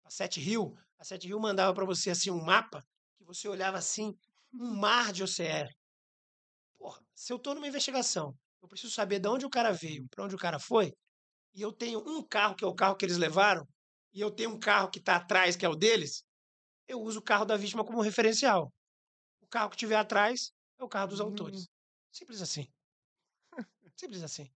a 0.10 0.11
Sete 0.11 0.40
Rio, 0.40 0.76
a 0.98 1.03
Sete 1.03 1.27
Rio 1.27 1.40
mandava 1.40 1.72
para 1.72 1.86
você 1.86 2.10
assim 2.10 2.31
um 2.31 2.44
mapa 2.44 2.84
que 3.15 3.23
você 3.23 3.48
olhava 3.48 3.77
assim, 3.77 4.18
um 4.52 4.73
mar 4.76 5.14
de 5.14 5.23
OCR. 5.23 5.69
Porra, 6.80 6.99
se 7.14 7.31
eu 7.31 7.38
estou 7.38 7.53
numa 7.53 7.68
investigação, 7.68 8.36
eu 8.60 8.68
preciso 8.68 8.91
saber 8.91 9.19
de 9.19 9.30
onde 9.30 9.45
o 9.45 9.49
cara 9.49 9.72
veio, 9.72 10.07
para 10.10 10.26
onde 10.26 10.34
o 10.34 10.38
cara 10.38 10.57
foi, 10.57 10.91
e 11.53 11.61
eu 11.61 11.72
tenho 11.72 11.99
um 11.99 12.23
carro 12.27 12.56
que 12.56 12.64
é 12.65 12.68
o 12.68 12.73
carro 12.73 12.95
que 12.95 13.06
eles 13.06 13.18
levaram, 13.18 13.68
e 14.11 14.19
eu 14.19 14.31
tenho 14.31 14.49
um 14.49 14.60
carro 14.60 14.90
que 14.90 14.98
está 14.98 15.18
atrás, 15.18 15.56
que 15.56 15.64
é 15.64 15.69
o 15.69 15.76
deles, 15.76 16.23
eu 16.88 16.99
uso 16.99 17.19
o 17.19 17.23
carro 17.23 17.45
da 17.45 17.56
vítima 17.56 17.86
como 17.86 18.02
referencial. 18.02 18.73
O 19.41 19.48
carro 19.48 19.69
que 19.69 19.76
estiver 19.76 19.95
atrás 19.95 20.52
é 20.80 20.84
o 20.84 20.90
carro 20.90 21.10
dos 21.10 21.22
autores. 21.22 21.68
Simples 22.11 22.41
assim. 22.41 22.68
Simples 23.95 24.23
assim. 24.23 24.49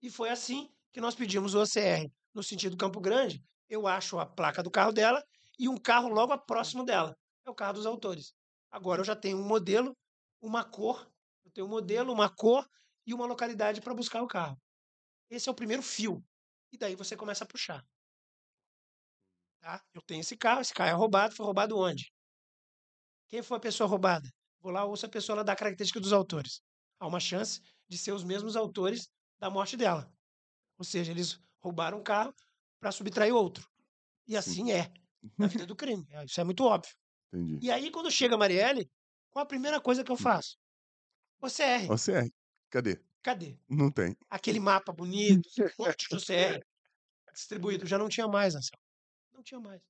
E 0.00 0.08
foi 0.08 0.30
assim 0.30 0.72
que 0.92 1.00
nós 1.00 1.16
pedimos 1.16 1.54
o 1.54 1.60
OCR. 1.60 2.08
No 2.32 2.42
sentido 2.42 2.76
Campo 2.76 3.00
Grande, 3.00 3.42
eu 3.72 3.86
acho 3.86 4.18
a 4.18 4.26
placa 4.26 4.62
do 4.62 4.70
carro 4.70 4.92
dela 4.92 5.24
e 5.58 5.66
um 5.66 5.78
carro 5.78 6.10
logo 6.10 6.36
próximo 6.40 6.84
dela. 6.84 7.16
É 7.42 7.50
o 7.50 7.54
carro 7.54 7.72
dos 7.72 7.86
autores. 7.86 8.34
Agora 8.70 9.00
eu 9.00 9.04
já 9.04 9.16
tenho 9.16 9.38
um 9.38 9.48
modelo, 9.48 9.96
uma 10.42 10.62
cor, 10.62 11.10
eu 11.42 11.50
tenho 11.50 11.66
um 11.66 11.70
modelo, 11.70 12.12
uma 12.12 12.28
cor 12.28 12.68
e 13.06 13.14
uma 13.14 13.24
localidade 13.24 13.80
para 13.80 13.94
buscar 13.94 14.22
o 14.22 14.28
carro. 14.28 14.60
Esse 15.30 15.48
é 15.48 15.52
o 15.52 15.54
primeiro 15.54 15.82
fio. 15.82 16.22
E 16.70 16.76
daí 16.76 16.94
você 16.94 17.16
começa 17.16 17.44
a 17.44 17.46
puxar. 17.46 17.82
Tá? 19.58 19.82
Eu 19.94 20.02
tenho 20.02 20.20
esse 20.20 20.36
carro, 20.36 20.60
esse 20.60 20.74
carro 20.74 20.90
é 20.90 20.92
roubado, 20.92 21.34
foi 21.34 21.46
roubado 21.46 21.78
onde? 21.78 22.12
Quem 23.28 23.42
foi 23.42 23.56
a 23.56 23.60
pessoa 23.60 23.88
roubada? 23.88 24.28
Vou 24.60 24.70
lá, 24.70 24.84
ouço 24.84 25.06
a 25.06 25.08
pessoa, 25.08 25.36
ela 25.36 25.44
dá 25.44 25.54
a 25.54 25.56
característica 25.56 25.98
dos 25.98 26.12
autores. 26.12 26.60
Há 27.00 27.06
uma 27.06 27.20
chance 27.20 27.62
de 27.88 27.96
ser 27.96 28.12
os 28.12 28.22
mesmos 28.22 28.54
autores 28.54 29.08
da 29.40 29.48
morte 29.48 29.78
dela. 29.78 30.12
Ou 30.76 30.84
seja, 30.84 31.10
eles 31.10 31.40
roubaram 31.58 32.00
um 32.00 32.02
carro 32.02 32.34
para 32.82 32.90
subtrair 32.90 33.32
outro. 33.32 33.64
E 34.26 34.36
assim 34.36 34.72
é 34.72 34.92
na 35.38 35.46
vida 35.46 35.64
do 35.64 35.76
crime. 35.76 36.04
É, 36.10 36.24
Isso 36.24 36.40
é 36.40 36.44
muito 36.44 36.64
óbvio. 36.64 36.92
Entendi. 37.32 37.60
E 37.62 37.70
aí, 37.70 37.92
quando 37.92 38.10
chega 38.10 38.34
a 38.34 38.38
Marielle, 38.38 38.90
qual 39.30 39.44
a 39.44 39.46
primeira 39.46 39.80
coisa 39.80 40.02
que 40.02 40.10
eu 40.10 40.16
faço? 40.16 40.56
OCR. 41.40 41.88
OCR. 41.88 42.28
Cadê? 42.68 43.00
Cadê? 43.22 43.56
Não 43.68 43.88
tem. 43.88 44.16
Aquele 44.28 44.58
mapa 44.58 44.92
bonito, 44.92 45.48
um 45.78 45.84
monte 45.84 46.08
de 46.08 46.16
OCR 46.16 46.60
distribuído. 47.32 47.86
Já 47.86 47.96
não 47.98 48.08
tinha 48.08 48.26
mais, 48.26 48.56
Anselmo. 48.56 48.82
Não 49.32 49.44
tinha 49.44 49.60
mais. 49.60 49.80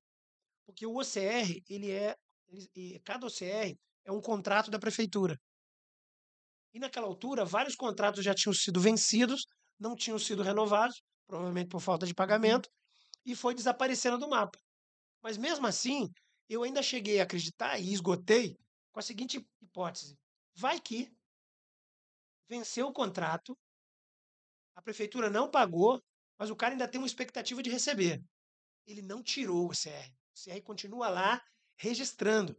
Porque 0.67 0.87
o 0.87 0.95
OCR, 1.01 1.63
ele 1.71 1.91
é. 1.91 2.15
ele- 2.51 2.71
e 2.77 3.01
cada 3.01 3.27
OCR 3.27 3.75
é 4.05 4.13
um 4.13 4.21
contrato 4.21 4.71
da 4.71 4.79
prefeitura. 4.79 5.41
E 6.75 6.79
naquela 6.79 7.07
altura, 7.07 7.43
vários 7.47 7.75
contratos 7.75 8.23
já 8.23 8.35
tinham 8.35 8.53
sido 8.53 8.81
vencidos, 8.81 9.47
não 9.79 9.97
tinham 9.97 10.19
sido 10.19 10.43
renovados, 10.43 11.03
provavelmente 11.27 11.69
por 11.69 11.81
falta 11.81 12.07
de 12.07 12.15
pagamento, 12.15 12.69
e 13.25 13.35
foi 13.35 13.55
desaparecendo 13.55 14.19
do 14.19 14.29
mapa. 14.29 14.59
Mas 15.23 15.37
mesmo 15.37 15.67
assim, 15.67 16.13
eu 16.49 16.63
ainda 16.63 16.83
cheguei 16.83 17.21
a 17.21 17.25
acreditar 17.25 17.79
e 17.79 17.93
esgotei 17.93 18.59
com 18.93 19.01
a 19.01 19.03
seguinte 19.03 19.45
hipótese: 19.61 20.19
vai 20.55 20.81
que 20.81 21.11
venceu 22.49 22.89
o 22.89 22.93
contrato, 22.93 23.57
a 24.75 24.83
prefeitura 24.83 25.31
não 25.31 25.51
pagou, 25.51 26.03
mas 26.39 26.51
o 26.51 26.57
cara 26.57 26.75
ainda 26.75 26.89
tem 26.89 27.01
uma 27.01 27.07
expectativa 27.07 27.63
de 27.63 27.71
receber. 27.71 28.23
Ele 28.87 29.03
não 29.03 29.23
tirou 29.23 29.67
o 29.67 29.71
CR. 29.71 30.13
O 30.35 30.43
CR 30.43 30.63
continua 30.63 31.09
lá 31.09 31.43
registrando. 31.77 32.59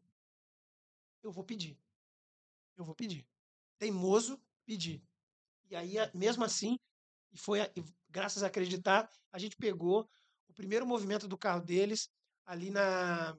Eu 1.21 1.31
vou 1.31 1.43
pedir. 1.43 1.77
Eu 2.77 2.85
vou 2.85 2.95
pedir. 2.95 3.27
Teimoso, 3.77 4.41
pedir. 4.65 5.03
E 5.69 5.75
aí, 5.75 5.95
mesmo 6.13 6.43
assim, 6.43 6.77
e 7.31 7.37
foi 7.37 7.59
graças 8.09 8.43
a 8.43 8.47
acreditar, 8.47 9.09
a 9.31 9.39
gente 9.39 9.55
pegou 9.57 10.07
o 10.47 10.53
primeiro 10.53 10.85
movimento 10.85 11.27
do 11.27 11.37
carro 11.37 11.61
deles 11.61 12.09
ali 12.45 12.69
na. 12.69 13.35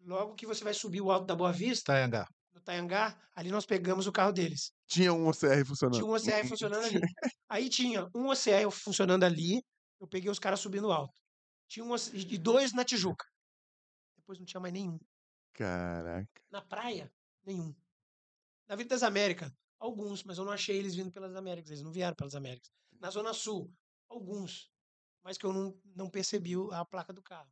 Logo 0.00 0.34
que 0.34 0.46
você 0.46 0.64
vai 0.64 0.74
subir 0.74 1.00
o 1.00 1.10
Alto 1.12 1.26
da 1.26 1.36
Boa 1.36 1.52
Vista, 1.52 1.92
Taiangá. 1.92 2.26
no 2.52 2.60
Taiangá, 2.60 3.16
ali 3.34 3.50
nós 3.50 3.64
pegamos 3.64 4.06
o 4.06 4.12
carro 4.12 4.32
deles. 4.32 4.72
Tinha 4.86 5.12
um 5.12 5.28
OCR 5.28 5.64
funcionando. 5.64 5.94
Tinha 5.94 6.06
um 6.06 6.14
OCR 6.14 6.48
funcionando 6.48 6.84
ali. 6.84 7.00
Aí 7.48 7.68
tinha 7.68 8.08
um 8.14 8.28
OCR 8.28 8.70
funcionando 8.72 9.22
ali, 9.24 9.62
eu 10.00 10.08
peguei 10.08 10.28
os 10.30 10.40
caras 10.40 10.58
subindo 10.60 10.90
alto. 10.90 11.14
Tinha 11.68 11.84
um, 11.84 11.92
OC- 11.92 12.14
e 12.14 12.36
dois 12.38 12.72
na 12.72 12.84
Tijuca. 12.84 13.24
Depois 14.16 14.38
não 14.38 14.44
tinha 14.44 14.60
mais 14.60 14.74
nenhum. 14.74 14.98
Caraca. 15.52 16.42
Na 16.50 16.60
praia, 16.62 17.10
nenhum. 17.44 17.72
Na 18.68 18.74
Vila 18.74 18.88
das 18.88 19.02
Américas, 19.04 19.52
alguns, 19.78 20.24
mas 20.24 20.36
eu 20.38 20.44
não 20.44 20.52
achei 20.52 20.76
eles 20.76 20.94
vindo 20.96 21.12
pelas 21.12 21.34
Américas, 21.36 21.70
eles 21.70 21.82
não 21.82 21.92
vieram 21.92 22.14
pelas 22.16 22.34
Américas. 22.34 22.70
Na 22.98 23.10
Zona 23.10 23.32
Sul, 23.32 23.72
alguns, 24.08 24.68
mas 25.24 25.38
que 25.38 25.46
eu 25.46 25.52
não, 25.52 25.74
não 25.94 26.10
percebi 26.10 26.56
o- 26.56 26.70
a 26.72 26.84
placa 26.84 27.12
do 27.12 27.22
carro. 27.22 27.50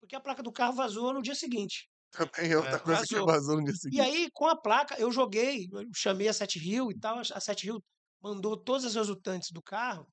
Porque 0.00 0.14
a 0.14 0.20
placa 0.20 0.42
do 0.42 0.52
carro 0.52 0.74
vazou 0.74 1.12
no 1.12 1.22
dia 1.22 1.34
seguinte. 1.34 1.88
Também 2.10 2.52
é 2.52 2.56
outra 2.56 2.76
É, 2.76 2.78
coisa 2.78 3.02
que 3.06 3.14
vazou. 3.14 3.26
vazou 3.26 3.56
no 3.56 3.64
dia 3.64 3.72
E 3.74 3.76
seguinte. 3.76 4.00
aí, 4.00 4.28
com 4.32 4.46
a 4.46 4.56
placa, 4.56 4.94
eu 5.00 5.10
joguei, 5.10 5.66
eu 5.72 5.82
chamei 5.94 6.28
a 6.28 6.32
Sete 6.32 6.58
Rio 6.58 6.90
e 6.90 6.98
tal. 6.98 7.18
A 7.18 7.40
Sete 7.40 7.64
Rio 7.66 7.82
mandou 8.22 8.56
todas 8.56 8.84
as 8.84 8.94
resultantes 8.94 9.50
do 9.50 9.62
carro. 9.62 10.06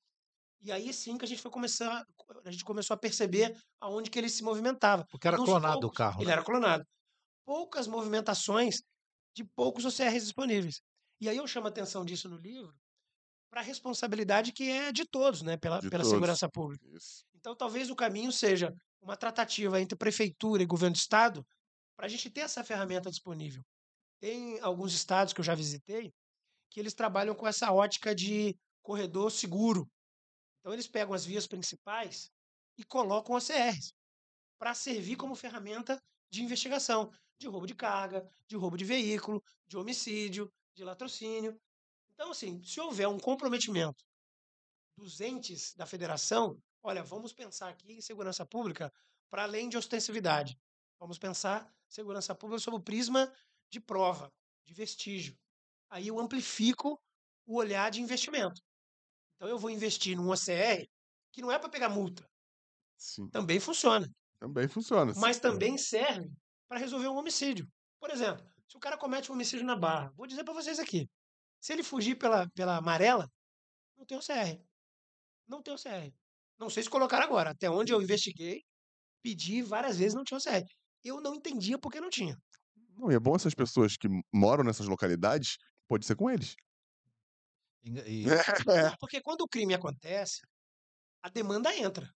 E 0.60 0.70
aí 0.72 0.92
sim 0.92 1.18
que 1.18 1.24
a 1.24 1.28
gente 1.28 1.42
foi 1.42 1.50
começar, 1.50 2.04
a 2.44 2.50
gente 2.50 2.64
começou 2.64 2.94
a 2.94 2.98
perceber 2.98 3.56
aonde 3.80 4.10
que 4.10 4.18
ele 4.18 4.28
se 4.28 4.42
movimentava. 4.42 5.04
Porque 5.10 5.26
era 5.28 5.36
Nos 5.36 5.46
clonado 5.46 5.76
o 5.78 5.80
poucos- 5.82 5.96
carro. 5.98 6.20
Ele 6.20 6.26
né? 6.26 6.32
era 6.32 6.44
clonado. 6.44 6.84
Poucas 7.44 7.86
movimentações 7.86 8.76
de 9.36 9.44
poucos 9.44 9.84
OCRs 9.84 10.22
disponíveis. 10.24 10.80
E 11.20 11.28
aí 11.28 11.36
eu 11.36 11.46
chamo 11.46 11.66
a 11.66 11.70
atenção 11.70 12.04
disso 12.04 12.28
no 12.28 12.36
livro 12.36 12.74
para 13.52 13.60
a 13.60 13.64
responsabilidade 13.64 14.50
que 14.50 14.70
é 14.70 14.90
de 14.90 15.04
todos, 15.04 15.42
né, 15.42 15.58
pela, 15.58 15.78
De 15.78 15.90
pela 15.90 16.02
todos. 16.02 16.10
segurança 16.10 16.48
pública. 16.48 16.88
Isso. 16.88 17.22
Então, 17.34 17.54
talvez 17.54 17.90
o 17.90 17.94
caminho 17.94 18.32
seja 18.32 18.74
uma 18.98 19.14
tratativa 19.14 19.78
entre 19.78 19.94
prefeitura 19.94 20.62
e 20.62 20.66
governo 20.66 20.94
do 20.94 20.98
estado 20.98 21.46
para 21.94 22.06
a 22.06 22.08
gente 22.08 22.30
ter 22.30 22.40
essa 22.40 22.64
ferramenta 22.64 23.10
disponível. 23.10 23.62
Tem 24.18 24.58
alguns 24.60 24.94
estados 24.94 25.34
que 25.34 25.40
eu 25.40 25.44
já 25.44 25.54
visitei 25.54 26.14
que 26.70 26.80
eles 26.80 26.94
trabalham 26.94 27.34
com 27.34 27.46
essa 27.46 27.70
ótica 27.70 28.14
de 28.14 28.56
corredor 28.80 29.30
seguro. 29.30 29.86
Então, 30.60 30.72
eles 30.72 30.88
pegam 30.88 31.12
as 31.12 31.26
vias 31.26 31.46
principais 31.46 32.30
e 32.78 32.84
colocam 32.84 33.36
OCRs 33.36 33.92
para 34.58 34.72
servir 34.72 35.16
como 35.16 35.34
ferramenta 35.34 36.00
de 36.30 36.42
investigação 36.42 37.10
de 37.38 37.48
roubo 37.48 37.66
de 37.66 37.74
carga, 37.74 38.26
de 38.48 38.56
roubo 38.56 38.78
de 38.78 38.84
veículo, 38.86 39.42
de 39.68 39.76
homicídio, 39.76 40.50
de 40.74 40.84
latrocínio. 40.84 41.60
Então, 42.22 42.30
assim, 42.30 42.62
se 42.62 42.80
houver 42.80 43.08
um 43.08 43.18
comprometimento 43.18 44.04
dos 44.96 45.20
entes 45.20 45.74
da 45.74 45.84
federação, 45.84 46.56
olha, 46.80 47.02
vamos 47.02 47.32
pensar 47.32 47.70
aqui 47.70 47.94
em 47.94 48.00
segurança 48.00 48.46
pública 48.46 48.92
para 49.28 49.42
além 49.42 49.68
de 49.68 49.76
ostensividade. 49.76 50.56
Vamos 51.00 51.18
pensar 51.18 51.68
segurança 51.88 52.32
pública 52.32 52.60
sob 52.60 52.76
o 52.76 52.80
prisma 52.80 53.28
de 53.72 53.80
prova, 53.80 54.30
de 54.64 54.72
vestígio. 54.72 55.36
Aí 55.90 56.06
eu 56.06 56.20
amplifico 56.20 56.96
o 57.44 57.56
olhar 57.56 57.90
de 57.90 58.00
investimento. 58.00 58.62
Então 59.34 59.48
eu 59.48 59.58
vou 59.58 59.68
investir 59.68 60.16
num 60.16 60.30
OCR 60.30 60.86
que 61.32 61.42
não 61.42 61.50
é 61.50 61.58
para 61.58 61.70
pegar 61.70 61.88
multa, 61.88 62.24
Sim. 62.96 63.28
também 63.30 63.58
funciona, 63.58 64.06
Também 64.38 64.68
funciona. 64.68 65.12
mas 65.16 65.40
também 65.40 65.76
serve 65.76 66.30
para 66.68 66.78
resolver 66.78 67.08
um 67.08 67.16
homicídio. 67.16 67.66
Por 67.98 68.10
exemplo, 68.10 68.46
se 68.68 68.76
o 68.76 68.80
cara 68.80 68.96
comete 68.96 69.28
um 69.28 69.34
homicídio 69.34 69.66
na 69.66 69.74
barra, 69.74 70.12
vou 70.14 70.28
dizer 70.28 70.44
para 70.44 70.54
vocês 70.54 70.78
aqui, 70.78 71.08
se 71.62 71.72
ele 71.72 71.82
fugir 71.84 72.16
pela, 72.18 72.46
pela 72.50 72.76
amarela, 72.76 73.26
não 73.96 74.04
tem 74.06 74.18
OCR. 74.18 74.60
Não 75.48 75.62
tem 75.62 75.74
OCR. 75.74 76.12
Não 76.58 76.68
sei 76.68 76.82
se 76.82 76.90
colocaram 76.90 77.24
agora. 77.24 77.50
Até 77.50 77.70
onde 77.70 77.92
eu 77.92 78.02
investiguei, 78.02 78.62
pedi 79.22 79.62
várias 79.62 79.96
vezes, 79.98 80.14
não 80.14 80.24
tinha 80.24 80.38
OCR. 80.38 80.64
Eu 81.04 81.20
não 81.20 81.34
entendia 81.36 81.78
porque 81.78 82.00
não 82.00 82.10
tinha. 82.10 82.36
Não, 82.96 83.10
e 83.10 83.14
é 83.14 83.20
bom 83.20 83.36
essas 83.36 83.54
pessoas 83.54 83.96
que 83.96 84.08
moram 84.34 84.64
nessas 84.64 84.86
localidades, 84.88 85.56
pode 85.88 86.06
ser 86.06 86.16
com 86.16 86.30
eles. 86.30 86.54
E- 87.84 88.22
e- 88.24 88.28
É. 88.30 88.96
Porque 89.00 89.20
quando 89.20 89.40
o 89.42 89.48
crime 89.48 89.74
acontece, 89.74 90.40
a 91.22 91.28
demanda 91.28 91.74
entra 91.76 92.06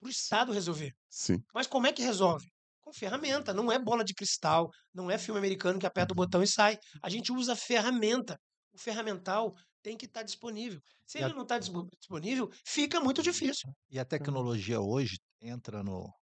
para 0.00 0.08
o 0.08 0.10
Estado 0.10 0.52
resolver. 0.52 0.92
Sim. 1.08 1.38
Mas 1.54 1.66
como 1.68 1.86
é 1.86 1.92
que 1.92 2.02
resolve? 2.02 2.46
Com 2.80 2.92
ferramenta. 2.92 3.54
Não 3.54 3.70
é 3.70 3.78
bola 3.78 4.04
de 4.04 4.14
cristal, 4.14 4.68
não 4.92 5.10
é 5.10 5.18
filme 5.18 5.38
americano 5.38 5.78
que 5.78 5.86
aperta 5.86 6.12
o 6.12 6.16
botão 6.16 6.42
e 6.42 6.46
sai. 6.48 6.76
A 7.02 7.08
gente 7.08 7.32
usa 7.32 7.54
ferramenta. 7.54 8.36
O 8.72 8.78
ferramental 8.78 9.56
tem 9.82 9.96
que 9.96 10.06
estar 10.06 10.22
disponível. 10.22 10.80
Se 11.06 11.18
E 11.18 11.22
a- 11.22 11.26
ele 11.26 11.34
não 11.34 11.42
está 11.42 11.58
disponível, 11.58 12.50
fica 12.64 13.00
muito 13.00 13.22
difícil. 13.22 13.74
E 13.90 13.98
a 13.98 14.04
tecnologia 14.04 14.80
hoje 14.80 15.18
entra 15.40 15.82
no, 15.82 16.12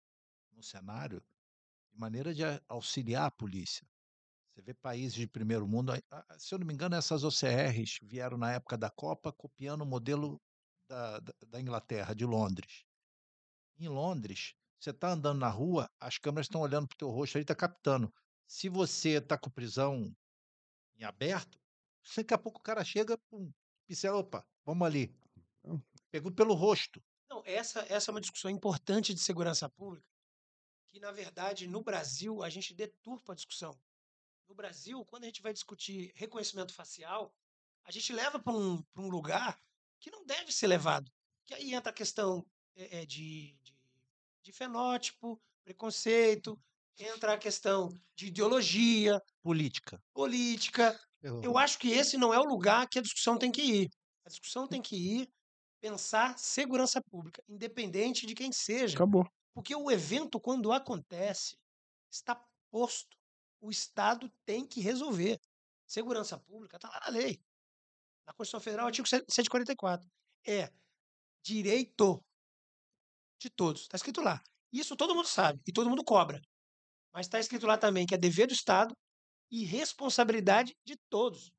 no 0.53 0.63
cenário 0.63 1.23
de 1.93 1.99
maneira 1.99 2.35
de 2.35 2.45
a- 2.45 2.61
auxiliar 2.69 3.27
a 3.27 3.31
polícia. 3.31 3.87
Você 4.55 4.63
vê 4.63 4.75
países 4.75 5.15
de 5.15 5.29
primeiro 5.29 5.67
mundo, 5.69 5.93
aí, 5.93 6.03
se 6.39 6.55
eu 6.55 6.59
não 6.59 6.67
me 6.67 6.75
engano, 6.75 6.97
essas 6.97 7.25
OCRs 7.25 7.99
vieram 8.03 8.39
na 8.39 8.53
época 8.53 8.77
da 8.79 8.91
Copa 8.91 9.33
copiando 9.33 9.83
o 9.83 9.87
modelo 9.87 10.41
da, 10.89 11.21
da, 11.21 11.33
da 11.49 11.61
Inglaterra, 11.61 12.15
de 12.15 12.25
Londres. 12.27 12.85
Em 13.79 13.89
Londres, 13.89 14.55
você 14.79 14.91
está 14.91 15.11
andando 15.13 15.41
na 15.41 15.49
rua, 15.49 15.89
as 16.01 16.19
câmeras 16.19 16.47
estão 16.47 16.61
olhando 16.61 16.87
para 16.89 16.95
o 16.95 16.99
teu 16.99 17.11
rosto 17.11 17.37
ali, 17.37 17.43
está 17.45 17.55
captando. 17.55 18.13
Se 18.47 18.69
você 18.69 19.19
está 19.19 19.39
com 19.39 19.51
prisão 19.51 20.15
em 20.97 21.05
aberto, 21.05 21.60
daqui 22.17 22.35
a 22.35 22.39
pouco 22.39 22.59
o 22.59 22.63
cara 22.63 22.85
chega, 22.85 23.17
pum, 23.31 23.53
pincela, 23.87 24.19
opa, 24.19 24.47
vamos 24.65 24.87
ali. 24.87 25.15
Hum. 25.65 25.81
Pegou 26.11 26.33
pelo 26.33 26.55
rosto. 26.55 27.03
Não, 27.29 27.43
essa, 27.47 27.81
essa 27.89 28.11
é 28.11 28.13
uma 28.13 28.21
discussão 28.21 28.51
importante 28.51 29.15
de 29.15 29.21
segurança 29.21 29.69
pública, 29.69 30.07
que, 30.89 30.99
na 30.99 31.13
verdade, 31.13 31.69
no 31.69 31.83
Brasil, 31.83 32.43
a 32.43 32.49
gente 32.51 32.75
deturpa 32.75 33.33
a 33.33 33.37
discussão. 33.37 33.79
No 34.49 34.55
Brasil, 34.55 35.05
quando 35.05 35.25
a 35.25 35.27
gente 35.27 35.43
vai 35.43 35.53
discutir 35.53 36.13
reconhecimento 36.17 36.75
facial, 36.75 37.33
a 37.85 37.93
gente 37.93 38.13
leva 38.13 38.39
para 38.39 38.53
um, 38.53 38.83
pra 38.83 39.03
um 39.03 39.09
lugar 39.09 39.61
que 40.01 40.11
não 40.11 40.25
deve 40.27 40.51
ser 40.51 40.67
levado. 40.67 41.11
Que 41.47 41.55
aí 41.55 41.73
entra 41.73 41.91
a 41.91 41.95
questão 41.95 42.45
é, 42.75 43.03
é, 43.03 43.07
de, 43.07 43.57
de, 43.63 43.77
de 44.43 44.53
fenótipo, 44.53 45.41
preconceito, 45.63 46.61
entra 46.99 47.35
a 47.35 47.39
questão 47.39 47.89
de 48.15 48.27
ideologia, 48.27 49.23
Política. 49.43 50.03
política. 50.13 51.01
Eu 51.23 51.59
acho 51.59 51.79
que 51.79 51.91
esse 51.91 52.17
não 52.17 52.33
é 52.33 52.39
o 52.39 52.45
lugar 52.45 52.89
que 52.89 52.99
a 52.99 53.03
discussão 53.03 53.39
tem 53.39 53.53
que 53.53 53.63
ir. 53.63 53.91
A 54.25 54.29
discussão 54.29 54.67
tem 54.67 54.81
que 54.81 54.97
ir 54.97 55.29
pensar 55.81 56.39
segurança 56.39 57.01
pública, 57.11 57.43
independente 57.49 58.27
de 58.27 58.35
quem 58.35 58.53
seja. 58.53 58.95
Acabou. 58.95 59.27
Porque 59.55 59.75
o 59.75 59.91
evento, 59.91 60.41
quando 60.41 60.73
acontece, 60.73 61.57
está 62.11 62.43
posto. 62.71 63.17
O 63.61 63.71
Estado 63.71 64.31
tem 64.45 64.67
que 64.67 64.81
resolver. 64.81 65.39
Segurança 65.87 66.39
pública 66.39 66.77
está 66.77 66.89
lá 66.89 67.01
na 67.01 67.09
lei. 67.09 67.41
Na 68.27 68.33
Constituição 68.33 68.61
Federal, 68.61 68.87
artigo 68.87 69.09
144. 69.09 70.09
É 70.47 70.71
direito 71.43 72.23
de 73.39 73.51
todos. 73.51 73.83
Está 73.83 73.97
escrito 73.97 74.21
lá. 74.21 74.43
Isso 74.73 74.97
todo 74.97 75.15
mundo 75.15 75.27
sabe 75.27 75.61
e 75.67 75.73
todo 75.73 75.91
mundo 75.91 76.05
cobra. 76.05 76.41
Mas 77.13 77.27
está 77.27 77.41
escrito 77.41 77.67
lá 77.67 77.77
também 77.77 78.07
que 78.07 78.15
é 78.15 78.19
dever 78.19 78.47
do 78.47 78.53
Estado 78.53 78.95
e 79.51 79.65
responsabilidade 79.65 80.75
de 80.85 80.97
todos. 81.11 81.51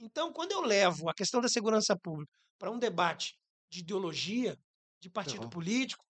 Então, 0.00 0.32
quando 0.32 0.52
eu 0.52 0.60
levo 0.62 1.08
a 1.10 1.14
questão 1.14 1.40
da 1.40 1.48
segurança 1.48 1.96
pública 2.02 2.32
para 2.58 2.70
um 2.70 2.78
debate 2.78 3.34
de 3.70 3.80
ideologia, 3.80 4.56
de 5.00 5.10
partido 5.10 5.48
político, 5.48 6.04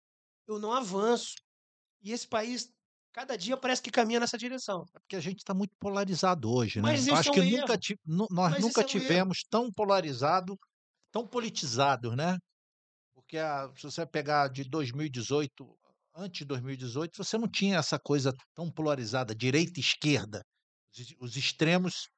eu 0.48 0.58
não 0.58 0.72
avanço. 0.72 1.34
E 2.02 2.12
esse 2.12 2.28
país, 2.28 2.70
cada 3.12 3.36
dia, 3.36 3.56
parece 3.56 3.82
que 3.82 3.90
caminha 3.90 4.20
nessa 4.20 4.38
direção. 4.38 4.84
É 4.94 5.00
porque 5.00 5.16
a 5.16 5.20
gente 5.20 5.38
está 5.38 5.54
muito 5.54 5.74
polarizado 5.80 6.50
hoje, 6.52 6.82
né? 6.82 6.90
Mas 6.90 7.06
Eu 7.08 7.14
isso 7.14 7.14
acho 7.14 7.30
é 7.30 7.32
um 7.32 7.34
que 7.34 7.42
nunca 7.42 7.78
nós 8.30 8.52
Mas 8.52 8.62
nunca 8.62 8.82
é 8.82 8.84
um 8.84 8.88
tivemos 8.88 9.44
tão 9.50 9.72
polarizado, 9.72 10.56
tão 11.12 11.26
politizados, 11.26 12.16
né? 12.16 12.38
Porque 13.14 13.38
a- 13.38 13.70
se 13.76 13.82
você 13.84 14.06
pegar 14.06 14.48
de 14.48 14.64
2018, 14.64 15.76
antes 16.14 16.40
de 16.40 16.44
2018, 16.46 17.16
você 17.22 17.38
não 17.38 17.48
tinha 17.48 17.78
essa 17.78 17.98
coisa 17.98 18.32
tão 18.54 18.70
polarizada, 18.70 19.34
direita 19.34 19.78
e 19.78 19.82
esquerda, 19.82 20.42
os, 20.98 21.14
os 21.20 21.36
extremos 21.36 22.08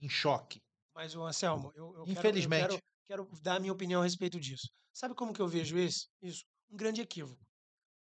em 0.00 0.08
choque. 0.08 0.60
Mas, 0.94 1.14
ô 1.16 1.24
Anselmo, 1.24 1.72
eu, 1.74 1.86
eu 1.86 1.92
quero- 1.92 2.06
eu 2.06 2.12
Infelizmente. 2.12 2.68
quero, 2.68 2.82
quero 3.06 3.40
dar 3.42 3.56
a 3.56 3.60
minha 3.60 3.72
opinião 3.72 4.00
a 4.00 4.04
respeito 4.04 4.38
disso. 4.40 4.68
Sabe 4.92 5.14
como 5.14 5.32
que 5.32 5.40
eu 5.40 5.48
vejo 5.48 5.78
isso? 5.78 6.06
Isso, 6.20 6.42
um 6.70 6.76
grande 6.76 7.00
equívoco. 7.00 7.42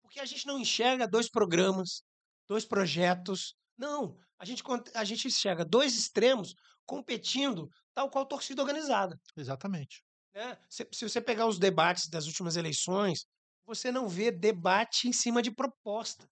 Porque 0.02 0.20
a 0.20 0.26
gente 0.26 0.46
não 0.46 0.58
enxerga 0.60 1.08
dois 1.08 1.30
programas, 1.30 2.02
dois 2.48 2.66
projetos. 2.66 3.54
Não, 3.78 4.16
a 4.40 4.46
gente, 4.46 4.64
a 4.94 5.04
gente 5.04 5.28
enxerga 5.28 5.66
dois 5.66 5.98
extremos 5.98 6.54
competindo, 6.86 7.68
tal 7.94 8.10
qual 8.10 8.26
torcida 8.26 8.62
organizada. 8.62 9.18
Exatamente. 9.36 10.02
né? 10.34 10.58
Se, 10.70 10.88
se 10.94 11.10
você 11.10 11.20
pegar 11.20 11.46
os 11.48 11.60
debates 11.60 12.08
das 12.10 12.26
últimas 12.26 12.56
eleições, 12.56 13.26
você 13.66 13.92
não 13.92 14.08
vê 14.08 14.32
debate 14.32 15.10
em 15.10 15.12
cima 15.14 15.42
de 15.42 15.52
proposta. 15.54 16.26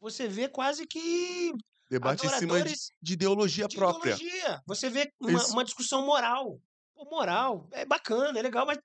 Você 0.00 0.28
vê 0.28 0.46
quase 0.50 0.86
que 0.86 1.52
Debate 1.90 2.26
em 2.26 2.30
cima 2.30 2.62
de, 2.62 2.74
de 3.02 3.12
ideologia 3.12 3.66
de 3.68 3.76
própria. 3.76 4.14
ideologia. 4.14 4.62
Você 4.66 4.88
vê 4.90 5.12
uma, 5.20 5.46
uma 5.48 5.64
discussão 5.64 6.04
moral. 6.04 6.60
Pô, 6.94 7.04
moral 7.04 7.68
é 7.72 7.84
bacana, 7.84 8.38
é 8.38 8.42
legal, 8.42 8.66
mas 8.66 8.78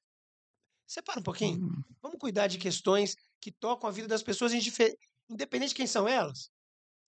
separa 0.88 1.20
um 1.20 1.24
pouquinho. 1.24 1.66
Hum, 1.66 1.82
Vamos 2.02 2.18
cuidar 2.20 2.48
de 2.48 2.58
questões 2.58 3.16
que 3.42 3.52
tocam 3.52 3.90
a 3.90 3.92
vida 3.92 4.08
das 4.08 4.22
pessoas, 4.24 4.52
independente 5.30 5.70
de 5.70 5.76
quem 5.76 5.88
são 5.88 6.08
elas. 6.08 6.50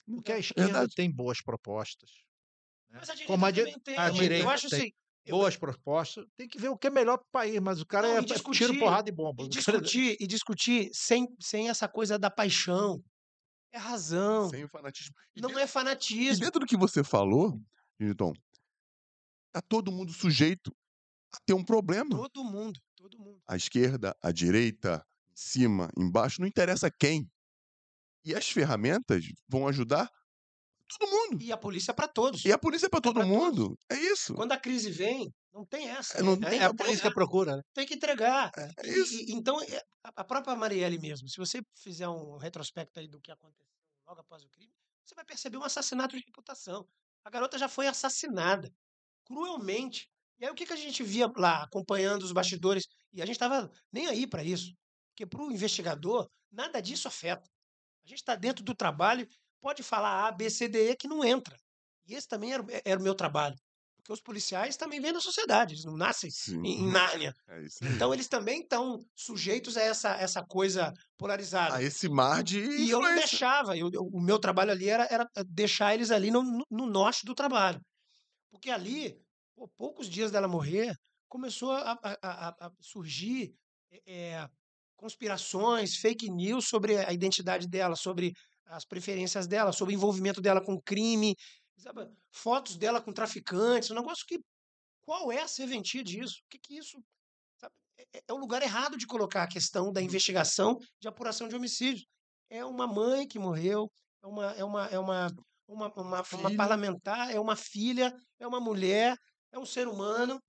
Porque 0.06 0.32
a 0.32 0.40
esquerda 0.40 0.72
verdade. 0.72 0.96
tem 0.96 1.12
boas 1.12 1.42
propostas. 1.42 2.10
né? 2.90 2.98
Mas 3.00 3.10
a 3.10 3.14
direita 3.14 3.34
Como 3.34 3.46
a, 3.46 3.52
di- 3.52 3.80
tem. 3.82 3.98
a 3.98 4.08
eu 4.08 4.14
direita 4.14 4.50
acho 4.50 4.70
tem 4.70 4.80
assim, 4.80 4.92
eu- 5.26 5.38
boas 5.38 5.56
propostas, 5.58 6.26
tem 6.36 6.48
que 6.48 6.58
ver 6.60 6.70
o 6.70 6.78
que 6.78 6.88
é 6.88 6.90
melhor 6.90 7.18
para 7.18 7.26
o 7.28 7.32
país, 7.32 7.60
mas 7.60 7.82
o 7.82 7.86
cara 7.86 8.08
Não, 8.08 8.16
é, 8.16 8.20
é 8.20 8.22
tiro, 8.24 8.34
discutir- 8.34 8.80
porrada 8.80 9.10
e 9.10 9.12
bomba. 9.14 9.44
E 9.44 9.46
O 9.46 9.50
cara- 9.50 9.80
discutir, 9.80 10.18
e 10.20 10.28
discutir 10.28 10.90
sem, 10.94 11.28
sem 11.40 11.70
essa 11.70 11.88
coisa 11.88 12.18
da 12.18 12.30
paixão. 12.30 13.02
É 13.72 13.78
razão. 13.78 14.50
Sem 14.50 14.64
o 14.64 14.68
fanatismo. 14.70 15.14
E 15.36 15.42
Não 15.42 15.48
dentro- 15.50 15.62
é 15.62 15.66
E 15.66 15.68
fanatismo. 15.68 16.44
dentro 16.46 16.60
do 16.60 16.66
que 16.66 16.76
você 16.78 17.04
falou, 17.04 17.60
Newton, 18.00 18.34
tá 19.52 19.62
todo 19.62 19.92
mundo 19.92 20.12
sujeito 20.14 20.76
a 21.34 21.38
ter 21.46 21.54
um 21.54 21.64
problema. 21.64 22.10
Todo 22.10 22.44
mundo, 22.44 22.80
todo 22.96 23.18
mundo. 23.18 23.42
A 23.48 23.56
esquerda, 23.56 24.16
a 24.22 24.32
direita, 24.32 25.06
em 25.30 25.36
cima, 25.36 25.90
embaixo, 25.98 26.42
não 26.42 26.48
interessa 26.48 26.92
quem. 26.92 27.30
E 28.26 28.36
as 28.36 28.50
ferramentas 28.50 29.24
vão 29.48 29.68
ajudar 29.68 30.10
todo 30.88 31.10
mundo. 31.10 31.42
E 31.42 31.52
a 31.52 31.58
polícia 31.58 31.94
para 31.94 32.08
todos. 32.08 32.44
E 32.44 32.52
a 32.52 32.58
polícia 32.58 32.88
é 32.88 32.90
para 32.90 33.02
todo 33.02 33.16
pra 33.16 33.24
todos. 33.24 33.38
mundo. 33.38 33.78
É 33.90 33.96
isso. 33.96 34.34
Quando 34.36 34.52
a 34.52 34.58
crise 34.58 34.92
vem, 34.92 35.34
não 35.54 35.66
tem 35.66 35.90
essa. 35.90 36.18
É, 36.20 36.24
não 36.24 36.40
tem, 36.40 36.50
É, 36.50 36.58
que 36.58 36.64
é 36.64 36.66
a 36.66 36.74
polícia 36.74 37.02
que 37.02 37.08
entregar, 37.08 37.14
procura, 37.14 37.58
né? 37.58 37.62
tem 37.74 37.86
que 37.86 37.94
entregar. 37.96 38.52
É 38.58 38.88
E- 38.88 39.32
então, 39.34 39.62
é, 39.62 39.82
a 40.04 40.24
própria 40.24 40.56
Marielle 40.56 41.00
mesmo, 41.00 41.28
se 41.30 41.38
você 41.38 41.62
fizer 41.76 42.08
um 42.08 42.38
retrospecto 42.38 43.00
aí 43.00 43.08
do 43.08 43.20
que 43.22 43.32
aconteceu 43.32 43.66
logo 44.06 44.20
após 44.22 44.44
o 44.44 44.50
crime, 44.50 44.74
você 45.06 45.16
vai 45.16 45.26
perceber 45.26 45.58
um 45.58 45.64
assassinato 45.64 46.16
de 46.18 46.24
reputação. 46.26 46.88
A 47.24 47.30
garota 47.30 47.58
já 47.58 47.68
foi 47.70 47.88
assassinada, 47.88 48.72
cruelmente. 49.26 50.08
E 50.40 50.46
aí 50.46 50.52
o 50.52 50.56
que, 50.56 50.66
que 50.66 50.74
a 50.74 50.78
gente 50.78 51.04
via 51.04 51.32
lá, 51.38 51.64
acompanhando 51.64 52.24
os 52.24 52.32
bastidores? 52.32 52.86
E 53.14 53.22
a 53.22 53.26
gente 53.26 53.36
estava 53.36 53.70
nem 53.92 54.08
aí 54.08 54.28
para 54.28 54.44
isso. 54.44 54.74
Porque 55.10 55.26
para 55.26 55.42
o 55.44 55.52
investigador, 55.52 56.28
nada 56.52 56.82
disso 56.82 57.08
afeta. 57.08 57.50
A 58.06 58.08
gente 58.10 58.20
está 58.20 58.36
dentro 58.36 58.64
do 58.64 58.74
trabalho, 58.76 59.28
pode 59.62 59.84
falar 59.84 60.28
A, 60.28 60.32
B, 60.32 60.50
C, 60.50 60.68
D, 60.68 60.92
E, 60.92 60.96
que 60.96 61.08
não 61.08 61.24
entra. 61.24 61.56
E 62.08 62.16
esse 62.16 62.28
também 62.28 62.54
era, 62.54 62.64
era 62.86 63.00
o 63.00 63.04
meu 63.04 63.14
trabalho. 63.16 63.56
Porque 64.04 64.14
os 64.14 64.22
policiais 64.22 64.76
também 64.76 65.00
vêm 65.00 65.14
da 65.14 65.20
sociedade, 65.20 65.74
eles 65.76 65.86
não 65.86 65.96
nascem 65.96 66.30
Sim. 66.34 66.60
em, 66.66 66.82
em 66.82 66.92
Nárnia. 66.92 67.34
É. 67.48 67.64
Então 67.84 68.14
eles 68.14 68.28
também 68.28 68.62
estão 68.62 69.00
sujeitos 69.16 69.78
a 69.78 69.82
essa, 69.82 70.16
essa 70.16 70.44
coisa 70.44 70.92
polarizada. 71.18 71.76
A 71.76 71.84
esse 71.84 72.10
mar 72.10 72.44
de 72.44 72.60
E 72.60 72.90
eu 72.90 73.00
não 73.00 73.14
deixava. 73.16 73.78
eu- 73.78 73.92
eu- 73.94 74.04
o 74.12 74.20
meu 74.22 74.40
trabalho 74.40 74.72
ali 74.72 74.90
era, 74.90 75.04
era 75.12 75.28
deixar 75.48 75.94
eles 75.94 76.10
ali 76.12 76.32
no, 76.32 76.42
no- 76.42 76.66
no 76.70 76.86
norte 76.88 77.26
do 77.26 77.36
trabalho. 77.36 77.80
Porque 78.50 78.72
ali, 78.72 79.16
pô, 79.56 79.68
poucos 79.78 80.10
dias 80.10 80.32
dela 80.32 80.48
morrer, 80.48 80.96
começou 81.30 81.72
a, 81.72 81.92
a- 82.04 82.18
a- 82.22 82.56
a- 82.68 82.72
surgir 82.82 83.54
é, 84.08 84.48
conspirações, 84.96 85.96
fake 85.98 86.30
news 86.32 86.68
sobre 86.68 86.98
a 86.98 87.12
identidade 87.12 87.68
dela, 87.68 87.96
sobre 87.96 88.34
as 88.66 88.86
preferências 88.86 89.48
dela, 89.48 89.74
sobre 89.74 89.94
o 89.94 89.98
envolvimento 89.98 90.40
dela 90.42 90.64
com 90.64 90.80
crime, 90.82 91.36
sabe? 91.78 92.10
fotos 92.32 92.78
dela 92.78 93.02
com 93.02 93.14
traficantes, 93.14 93.92
um 93.92 93.96
negócio 93.96 94.26
que. 94.26 94.40
Qual 95.02 95.32
é 95.32 95.42
a 95.42 95.48
serventia 95.48 96.04
disso? 96.04 96.42
O 96.46 96.50
que, 96.50 96.60
que 96.60 96.78
isso. 96.78 97.04
sabe? 97.60 97.74
É, 97.98 98.18
é- 98.20 98.24
é 98.28 98.34
o 98.34 98.38
lugar 98.38 98.62
errado 98.62 98.98
de 98.98 99.08
colocar 99.08 99.44
a 99.44 99.48
questão 99.48 99.92
da 99.92 100.02
investigação 100.02 100.78
de 101.00 101.08
apuração 101.08 101.48
de 101.48 101.56
homicídios. 101.56 102.06
É 102.50 102.64
uma 102.66 102.86
mãe 102.88 103.28
que 103.28 103.40
morreu, 103.40 103.90
é 104.22 104.28
uma, 104.28 104.52
é 104.54 104.64
uma, 104.64 104.86
é 104.88 105.00
uma, 105.00 105.28
uma, 105.68 105.94
uma, 105.96 106.24
uma 106.34 106.56
parlamentar, 106.56 107.32
é 107.32 107.40
uma 107.40 107.56
filha, 107.56 108.14
é 108.40 108.48
uma 108.48 108.60
mulher, 108.60 109.18
é 109.52 109.58
um 109.58 109.66
ser 109.66 109.88
humano, 109.88 110.40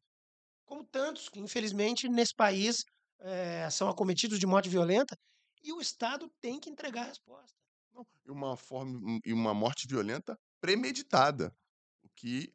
como 0.67 0.85
tantos 0.85 1.29
que, 1.29 1.41
infelizmente, 1.41 2.09
nesse 2.09 2.35
país 2.35 2.85
eh, 3.21 3.69
são 3.71 3.89
acometidos 3.89 4.39
de 4.39 4.47
morte 4.47 4.69
violenta, 4.69 5.17
e 5.63 5.73
o 5.73 5.81
Estado 5.81 6.31
tem 6.41 6.59
que 6.59 6.69
entregar 6.71 7.03
a 7.03 7.09
resposta. 7.09 7.57
Não, 7.93 8.07
e 8.25 8.31
uma 8.31 8.57
forma 8.57 9.21
e 9.25 9.33
uma 9.33 9.55
morte 9.55 9.87
violenta 9.87 10.37
premeditada. 10.63 11.55
O 12.03 12.09
que 12.09 12.55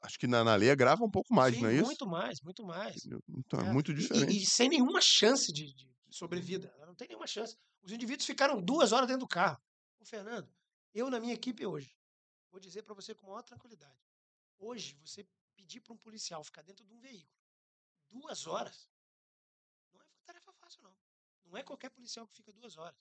acho 0.00 0.18
que 0.18 0.26
na, 0.26 0.42
na 0.42 0.54
lei 0.54 0.70
agrava 0.70 1.04
um 1.04 1.10
pouco 1.10 1.34
mais, 1.34 1.54
Sim, 1.54 1.62
não 1.62 1.68
é 1.68 1.74
isso? 1.74 1.84
muito 1.84 2.06
mais, 2.06 2.40
muito 2.40 2.64
mais. 2.64 3.04
Então 3.28 3.60
é, 3.60 3.66
É, 3.66 3.72
muito 3.72 3.92
diferente. 3.92 4.32
E, 4.32 4.42
e 4.42 4.46
sem 4.46 4.68
nenhuma 4.68 5.02
chance 5.02 5.52
de, 5.52 5.74
de 5.74 5.90
sobrevida. 6.08 6.72
Ela 6.76 6.86
Não 6.86 6.94
tem 6.94 7.08
nenhuma 7.08 7.26
chance. 7.26 7.58
Os 7.82 7.92
indivíduos 7.92 8.26
ficaram 8.26 8.62
duas 8.62 8.92
horas 8.92 9.08
dentro 9.08 9.26
do 9.26 9.28
carro. 9.28 9.60
Ô, 9.98 10.04
Fernando, 10.06 10.48
eu 10.94 11.10
na 11.10 11.20
minha 11.20 11.34
equipe 11.34 11.66
hoje, 11.66 11.94
vou 12.50 12.60
dizer 12.60 12.82
para 12.82 12.94
você 12.94 13.14
com 13.14 13.26
maior 13.26 13.42
tranquilidade. 13.42 14.00
Hoje, 14.58 14.96
você 15.04 15.26
pedir 15.54 15.80
para 15.80 15.92
um 15.92 15.98
policial 15.98 16.42
ficar 16.42 16.62
dentro 16.62 16.86
de 16.86 16.94
um 16.94 16.98
veículo 16.98 17.40
duas 18.10 18.46
horas, 18.46 18.88
não 19.92 20.00
é 20.00 20.04
tarefa 20.24 20.52
fácil, 20.52 20.82
não. 20.82 20.96
Não 21.44 21.56
é 21.56 21.62
qualquer 21.62 21.90
policial 21.90 22.26
que 22.26 22.34
fica 22.34 22.52
duas 22.52 22.76
horas. 22.76 22.98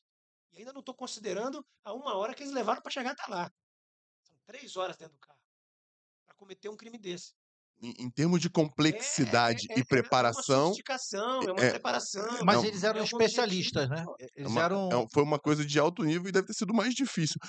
E 0.52 0.60
ainda 0.60 0.74
não 0.74 0.80
estou 0.80 0.96
considerando 0.96 1.66
a 1.84 1.94
uma 1.94 2.16
hora 2.16 2.34
que 2.34 2.42
eles 2.44 2.54
levaram 2.54 2.82
para 2.82 2.92
chegar 2.92 3.12
até 3.12 3.26
lá. 3.28 3.52
Três 4.50 4.76
horas 4.76 4.98
dentro 4.98 5.14
do 5.14 5.20
carro 5.20 5.38
para 6.26 6.36
cometer 6.36 6.70
um 6.70 6.76
crime 6.76 6.98
desse. 6.98 7.34
Em, 7.82 7.94
em 8.00 8.10
termos 8.10 8.42
de 8.42 8.50
complexidade 8.50 9.68
É, 9.70 9.74
é, 9.74 9.76
é, 9.76 9.78
e 9.78 9.82
É 9.82 9.86
preparação, 9.86 10.58
uma 10.62 10.68
sofisticação, 10.70 11.42
é 11.44 11.52
uma 11.52 11.62
é- 11.64 11.70
preparação. 11.70 12.44
Mas 12.44 12.58
Não. 12.58 12.66
eles 12.66 12.84
eram 12.84 13.00
é 13.00 13.02
um 13.04 13.06
especialistas, 13.06 13.88
né? 13.88 14.04
é 14.20 14.28
Eles 14.36 14.52
uma- 14.52 14.64
eram. 14.64 14.90
é 14.90 15.08
foi 15.14 15.22
uma 15.22 15.38
coisa 15.40 15.64
de 15.64 15.78
alto 15.80 16.04
nível 16.04 16.28
e 16.28 16.32
deve 16.32 16.48
ter 16.48 16.54
sido 16.56 16.74
mais 16.74 16.96
difícil 16.96 17.40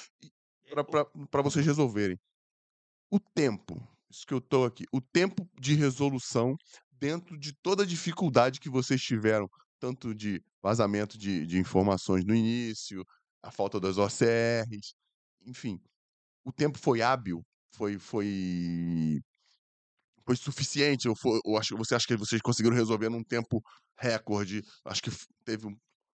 para 1.30 1.42
vocês 1.42 1.64
resolverem. 1.64 2.18
O 3.10 3.18
tempo, 3.18 3.74
isso 4.10 4.26
que 4.26 4.34
eu 4.34 4.38
estou 4.38 4.66
aqui, 4.66 4.84
o 4.92 5.00
tempo 5.00 5.48
de 5.58 5.74
resolução 5.74 6.54
dentro 6.92 7.38
de 7.38 7.52
toda 7.62 7.82
a 7.82 7.86
dificuldade 7.86 8.60
que 8.60 8.68
vocês 8.68 9.00
tiveram, 9.00 9.48
tanto 9.80 10.14
de 10.14 10.44
vazamento 10.62 11.16
de, 11.16 11.46
de 11.46 11.58
informações 11.58 12.26
no 12.26 12.34
início, 12.34 13.02
a 13.42 13.50
falta 13.50 13.80
das 13.80 13.96
OCRs, 13.96 14.94
enfim, 15.46 15.80
o 16.44 16.52
tempo 16.52 16.78
foi 16.78 17.02
hábil, 17.02 17.42
foi 17.74 17.98
foi 17.98 19.20
foi 20.24 20.36
suficiente 20.36 21.08
ou, 21.08 21.16
foi, 21.16 21.40
acho, 21.58 21.76
você 21.76 21.94
acha 21.94 22.06
que 22.06 22.16
vocês 22.16 22.40
conseguiram 22.40 22.76
resolver 22.76 23.08
num 23.08 23.24
tempo 23.24 23.62
recorde? 23.98 24.62
Acho 24.84 25.02
que 25.02 25.10
teve 25.44 25.66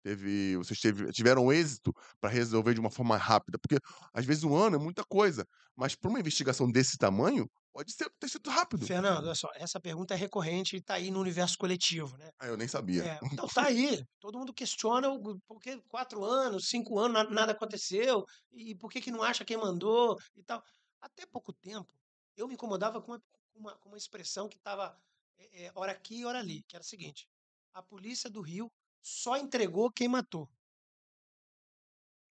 teve 0.03 0.57
vocês 0.57 0.81
teve- 0.81 1.11
tiveram 1.13 1.53
êxito 1.53 1.93
para 2.21 2.31
resolver 2.31 2.75
de 2.75 2.81
uma 2.81 2.91
forma 2.91 3.17
rápida, 3.17 3.59
porque 3.59 3.79
às 4.13 4.25
vezes 4.25 4.45
um 4.45 4.57
ano 4.57 4.77
é 4.77 4.79
muita 4.79 5.05
coisa, 5.05 5.45
mas 5.77 5.95
para 5.95 6.11
uma 6.11 6.21
investigação 6.21 6.71
desse 6.71 6.97
tamanho 6.97 7.47
pode 7.73 7.93
ser 7.93 8.11
ter 8.19 8.29
sido 8.29 8.51
rápido. 8.51 8.87
Fernando, 8.87 9.25
olha 9.25 9.35
só, 9.35 9.49
essa 9.55 9.81
pergunta 9.81 10.15
é 10.15 10.17
recorrente 10.17 10.77
e 10.77 10.79
está 10.81 10.95
aí 10.95 11.11
no 11.11 11.21
universo 11.21 11.57
coletivo, 11.59 12.17
né? 12.17 12.31
Ah, 12.39 12.47
eu 12.47 12.57
nem 12.57 12.67
sabia. 12.69 13.05
É, 13.05 13.19
então 13.33 13.47
tá 13.55 13.67
aí. 13.67 14.03
Todo 14.21 14.39
mundo 14.39 14.53
questiona 14.53 15.09
o, 15.09 15.39
por 15.47 15.61
que 15.61 15.81
quatro 15.89 16.25
anos, 16.25 16.69
cinco 16.69 16.99
anos, 16.99 17.13
na- 17.15 17.31
nada 17.31 17.53
aconteceu, 17.53 18.25
e 18.53 18.75
por 18.75 18.91
que, 18.91 19.01
que 19.01 19.11
não 19.11 19.23
acha 19.23 19.45
quem 19.45 19.57
mandou 19.57 20.17
e 20.37 20.43
tal. 20.43 20.63
Até 21.01 21.25
pouco 21.27 21.53
tempo, 21.53 21.89
eu 22.37 22.47
me 22.49 22.55
incomodava 22.55 23.01
com 23.01 23.13
uma, 23.13 23.23
uma, 23.55 23.79
uma 23.87 23.97
expressão 23.97 24.49
que 24.49 24.57
estava 24.59 24.97
é, 25.39 25.67
é, 25.67 25.73
hora 25.75 25.93
aqui 25.93 26.21
e 26.21 26.25
hora 26.25 26.39
ali, 26.39 26.63
que 26.69 26.77
era 26.77 26.83
o 26.83 26.87
seguinte: 26.87 27.27
a 27.73 27.83
polícia 27.83 28.29
do 28.29 28.41
Rio 28.41 28.71
só 29.03 29.37
entregou 29.37 29.91
quem 29.91 30.09
matou. 30.09 30.49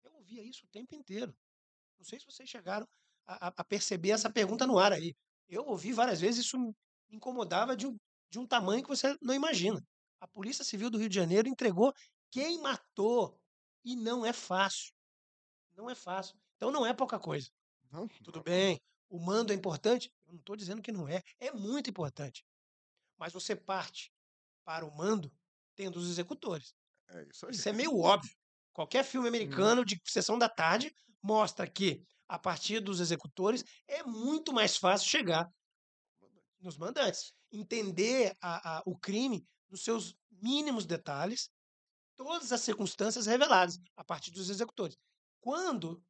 Eu 0.04 0.14
ouvia 0.16 0.44
isso 0.44 0.66
o 0.66 0.70
tempo 0.70 0.96
inteiro. 0.96 1.36
Não 1.98 2.06
sei 2.06 2.20
se 2.20 2.26
vocês 2.26 2.50
chegaram 2.50 2.88
a, 3.26 3.48
a 3.48 3.64
perceber 3.64 4.12
essa 4.12 4.30
pergunta 4.30 4.68
no 4.68 4.78
ar 4.78 4.94
aí. 4.94 5.16
Eu 5.48 5.66
ouvi 5.66 5.94
várias 5.94 6.20
vezes, 6.20 6.46
isso 6.46 6.58
me 6.58 6.76
incomodava 7.10 7.76
de 7.76 7.88
um, 7.88 7.98
de 8.30 8.40
um 8.40 8.48
tamanho 8.48 8.84
que 8.84 8.90
você 8.90 9.18
não 9.22 9.34
imagina. 9.34 9.82
A 10.20 10.28
Polícia 10.28 10.64
Civil 10.64 10.90
do 10.90 10.98
Rio 10.98 11.10
de 11.10 11.16
Janeiro 11.16 11.48
entregou 11.48 11.94
quem 12.32 12.62
matou. 12.62 13.40
E 13.84 13.96
não 13.96 14.26
é 14.26 14.34
fácil. 14.34 14.94
Não 15.76 15.90
é 15.90 15.94
fácil. 15.94 16.36
Então 16.56 16.72
não 16.72 16.86
é 16.86 16.94
pouca 16.94 17.20
coisa. 17.20 17.50
Não, 17.92 18.08
Tudo 18.08 18.42
bem, 18.42 18.82
o 19.10 19.20
mando 19.20 19.54
é 19.54 19.56
importante? 19.56 20.12
Eu 20.26 20.34
não 20.34 20.40
estou 20.40 20.56
dizendo 20.56 20.82
que 20.82 20.92
não 20.92 21.08
é. 21.08 21.22
É 21.40 21.52
muito 21.52 21.90
importante. 21.90 22.44
Mas 23.18 23.32
você 23.32 23.56
parte 23.56 24.12
para 24.64 24.86
o 24.86 24.96
mando 24.96 25.32
tendo 25.76 25.98
os 25.98 26.10
executores. 26.10 26.74
é 27.10 27.24
isso 27.32 27.46
aí. 27.46 27.52
Isso 27.54 27.70
é 27.70 27.74
meio 27.74 27.98
óbvio. 27.98 28.32
Qualquer 28.74 29.04
filme 29.06 29.28
americano 29.28 29.86
de 29.86 30.00
sessão 30.06 30.38
da 30.38 30.50
tarde 30.50 30.94
mostra 31.22 31.70
que, 31.70 32.02
a 32.28 32.38
partir 32.40 32.80
dos 32.80 33.00
executores, 33.00 33.64
é 33.88 34.04
muito 34.04 34.52
mais 34.52 34.76
fácil 34.78 35.08
chegar 35.10 35.50
nos 36.60 36.78
mandantes. 36.78 37.34
Entender 37.52 38.36
a- 38.42 38.78
a- 38.80 38.84
o 38.86 38.98
crime 38.98 39.46
nos 39.70 39.84
seus 39.84 40.16
mínimos 40.32 40.86
detalhes, 40.86 41.50
todas 42.16 42.52
as 42.52 42.62
circunstâncias 42.62 43.26
reveladas 43.26 43.78
a 43.96 44.04
partir 44.04 44.32
dos 44.32 44.50
executores. 44.50 44.98
Quando, 45.40 46.04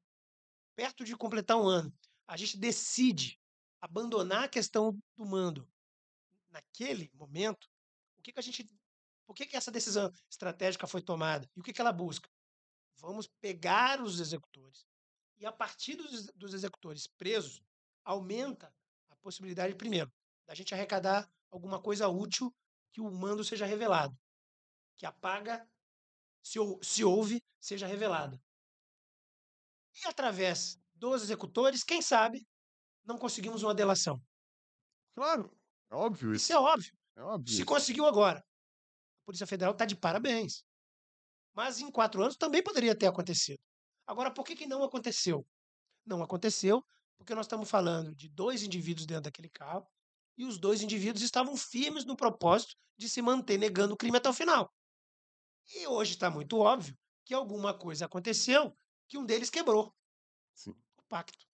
perto 0.75 1.03
de 1.03 1.15
completar 1.15 1.57
um 1.57 1.67
ano, 1.67 1.93
a 2.27 2.37
gente 2.37 2.57
decide 2.57 3.39
abandonar 3.81 4.45
a 4.45 4.49
questão 4.49 4.97
do 5.15 5.25
mando 5.25 5.67
naquele 6.49 7.11
momento, 7.13 7.67
o 8.17 8.21
que, 8.21 8.31
que 8.31 8.39
a 8.39 8.43
gente. 8.43 8.65
Por 9.25 9.35
que, 9.35 9.45
que 9.45 9.57
essa 9.57 9.71
decisão 9.71 10.11
estratégica 10.29 10.87
foi 10.87 11.01
tomada? 11.01 11.49
E 11.55 11.59
o 11.59 11.63
que, 11.63 11.73
que 11.73 11.81
ela 11.81 11.91
busca? 11.91 12.29
Vamos 12.97 13.27
pegar 13.41 14.01
os 14.01 14.19
executores. 14.19 14.85
E 15.37 15.45
a 15.45 15.51
partir 15.51 15.95
dos, 15.95 16.27
dos 16.35 16.53
executores 16.53 17.07
presos, 17.07 17.61
aumenta 18.03 18.73
a 19.09 19.15
possibilidade, 19.17 19.75
primeiro, 19.75 20.11
da 20.47 20.53
gente 20.53 20.73
arrecadar 20.73 21.29
alguma 21.51 21.81
coisa 21.81 22.07
útil 22.07 22.53
que 22.91 23.01
o 23.01 23.11
mando 23.11 23.43
seja 23.43 23.65
revelado. 23.65 24.17
Que 24.95 25.05
a 25.05 25.11
paga, 25.11 25.67
se, 26.41 26.59
se 26.81 27.03
houve, 27.03 27.43
seja 27.59 27.87
revelada. 27.87 28.39
E 30.03 30.07
através 30.07 30.79
dos 30.93 31.23
executores, 31.23 31.83
quem 31.83 32.01
sabe, 32.01 32.47
não 33.03 33.17
conseguimos 33.17 33.63
uma 33.63 33.73
delação. 33.73 34.21
Claro, 35.13 35.51
é 35.89 35.95
óbvio 35.95 36.33
isso. 36.33 36.45
Isso 36.45 36.53
é 36.53 36.59
óbvio. 36.59 36.97
É 37.15 37.21
óbvio 37.21 37.55
Se 37.55 37.65
conseguiu 37.65 38.05
agora. 38.05 38.43
Polícia 39.25 39.47
Federal 39.47 39.73
está 39.73 39.85
de 39.85 39.95
parabéns. 39.95 40.63
Mas 41.53 41.79
em 41.79 41.91
quatro 41.91 42.21
anos 42.21 42.35
também 42.35 42.61
poderia 42.63 42.95
ter 42.95 43.07
acontecido. 43.07 43.59
Agora, 44.05 44.31
por 44.31 44.45
que, 44.45 44.55
que 44.55 44.67
não 44.67 44.83
aconteceu? 44.83 45.45
Não 46.05 46.21
aconteceu 46.21 46.85
porque 47.17 47.33
nós 47.33 47.45
estamos 47.45 47.69
falando 47.69 48.13
de 48.13 48.29
dois 48.29 48.61
indivíduos 48.61 49.05
dentro 49.05 49.23
daquele 49.23 49.49
carro 49.49 49.87
e 50.37 50.45
os 50.45 50.59
dois 50.59 50.81
indivíduos 50.81 51.23
estavam 51.23 51.55
firmes 51.55 52.05
no 52.05 52.15
propósito 52.15 52.75
de 52.97 53.09
se 53.09 53.21
manter 53.21 53.57
negando 53.57 53.93
o 53.93 53.97
crime 53.97 54.17
até 54.17 54.29
o 54.29 54.33
final. 54.33 54.71
E 55.73 55.87
hoje 55.87 56.13
está 56.13 56.29
muito 56.29 56.59
óbvio 56.59 56.97
que 57.23 57.33
alguma 57.33 57.73
coisa 57.77 58.05
aconteceu 58.05 58.77
que 59.07 59.17
um 59.17 59.25
deles 59.25 59.49
quebrou 59.49 59.95
Sim. 60.53 60.71
o 60.97 61.03
pacto. 61.03 61.45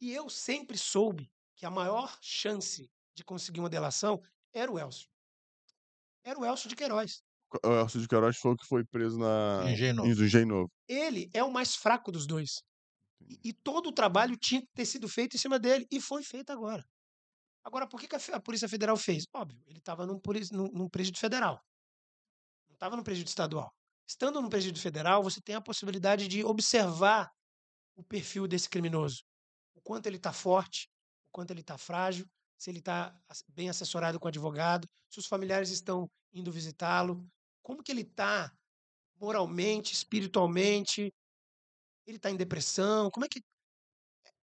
E 0.00 0.12
eu 0.12 0.28
sempre 0.28 0.76
soube 0.76 1.32
que 1.54 1.64
a 1.64 1.70
maior 1.70 2.18
chance 2.20 2.90
de 3.14 3.24
conseguir 3.24 3.60
uma 3.60 3.70
delação 3.70 4.22
era 4.52 4.70
o 4.70 4.78
Elcio. 4.78 5.08
Era 6.26 6.40
o 6.40 6.44
Elcio 6.44 6.68
de 6.68 6.74
Queiroz. 6.74 7.22
O 7.64 7.72
Elcio 7.72 8.00
de 8.00 8.08
Queiroz 8.08 8.36
foi 8.36 8.52
o 8.52 8.56
que 8.56 8.66
foi 8.66 8.84
preso 8.84 9.16
na... 9.16 9.62
Engenho 9.70 9.94
Novo. 9.94 10.08
Engenho 10.08 10.46
Novo. 10.46 10.72
Ele 10.88 11.30
é 11.32 11.44
o 11.44 11.52
mais 11.52 11.76
fraco 11.76 12.10
dos 12.10 12.26
dois. 12.26 12.64
E, 13.20 13.50
e 13.50 13.52
todo 13.52 13.90
o 13.90 13.92
trabalho 13.92 14.36
tinha 14.36 14.60
que 14.60 14.68
ter 14.74 14.84
sido 14.84 15.08
feito 15.08 15.36
em 15.36 15.38
cima 15.38 15.56
dele. 15.56 15.86
E 15.88 16.00
foi 16.00 16.24
feito 16.24 16.50
agora. 16.50 16.84
Agora, 17.62 17.86
por 17.86 18.00
que, 18.00 18.08
que 18.08 18.16
a, 18.16 18.20
a 18.32 18.40
Polícia 18.40 18.68
Federal 18.68 18.96
fez? 18.96 19.24
Óbvio, 19.32 19.62
ele 19.68 19.78
estava 19.78 20.04
num, 20.04 20.20
num, 20.50 20.72
num 20.72 20.88
presídio 20.88 21.20
federal. 21.20 21.62
Não 22.68 22.74
estava 22.74 22.96
num 22.96 23.04
presídio 23.04 23.28
estadual. 23.28 23.72
Estando 24.04 24.42
no 24.42 24.50
presídio 24.50 24.82
federal, 24.82 25.22
você 25.22 25.40
tem 25.40 25.54
a 25.54 25.60
possibilidade 25.60 26.26
de 26.26 26.44
observar 26.44 27.30
o 27.94 28.02
perfil 28.02 28.48
desse 28.48 28.68
criminoso. 28.68 29.22
O 29.76 29.80
quanto 29.80 30.06
ele 30.08 30.16
está 30.16 30.32
forte, 30.32 30.88
o 31.28 31.30
quanto 31.30 31.52
ele 31.52 31.60
está 31.60 31.78
frágil, 31.78 32.26
se 32.56 32.70
ele 32.70 32.78
está 32.78 33.18
bem 33.48 33.68
assessorado 33.68 34.18
com 34.18 34.26
o 34.26 34.28
advogado, 34.28 34.88
se 35.10 35.18
os 35.18 35.26
familiares 35.26 35.70
estão 35.70 36.08
indo 36.32 36.50
visitá-lo, 36.52 37.26
como 37.62 37.82
que 37.82 37.92
ele 37.92 38.02
está 38.02 38.52
moralmente, 39.18 39.92
espiritualmente, 39.92 41.12
ele 42.06 42.16
está 42.16 42.30
em 42.30 42.36
depressão, 42.36 43.10
como 43.10 43.26
é 43.26 43.28
que... 43.28 43.40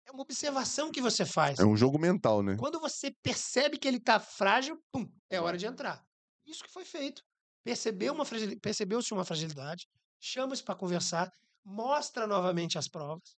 É 0.04 0.10
uma 0.10 0.22
observação 0.22 0.90
que 0.90 1.00
você 1.00 1.24
faz. 1.24 1.60
É 1.60 1.64
um 1.64 1.76
jogo 1.76 1.98
mental, 1.98 2.42
né? 2.42 2.56
Quando 2.58 2.80
você 2.80 3.12
percebe 3.22 3.78
que 3.78 3.86
ele 3.86 3.98
está 3.98 4.18
frágil, 4.18 4.76
pum, 4.90 5.08
é 5.30 5.40
hora 5.40 5.56
de 5.56 5.64
entrar. 5.64 6.04
Isso 6.44 6.64
que 6.64 6.70
foi 6.70 6.84
feito. 6.84 7.22
Percebeu 7.64 8.12
uma 8.12 8.24
fragili- 8.24 8.58
Percebeu-se 8.58 9.12
uma 9.14 9.24
fragilidade, 9.24 9.86
chama-se 10.20 10.62
para 10.62 10.74
conversar, 10.74 11.30
mostra 11.64 12.26
novamente 12.26 12.76
as 12.76 12.88
provas. 12.88 13.36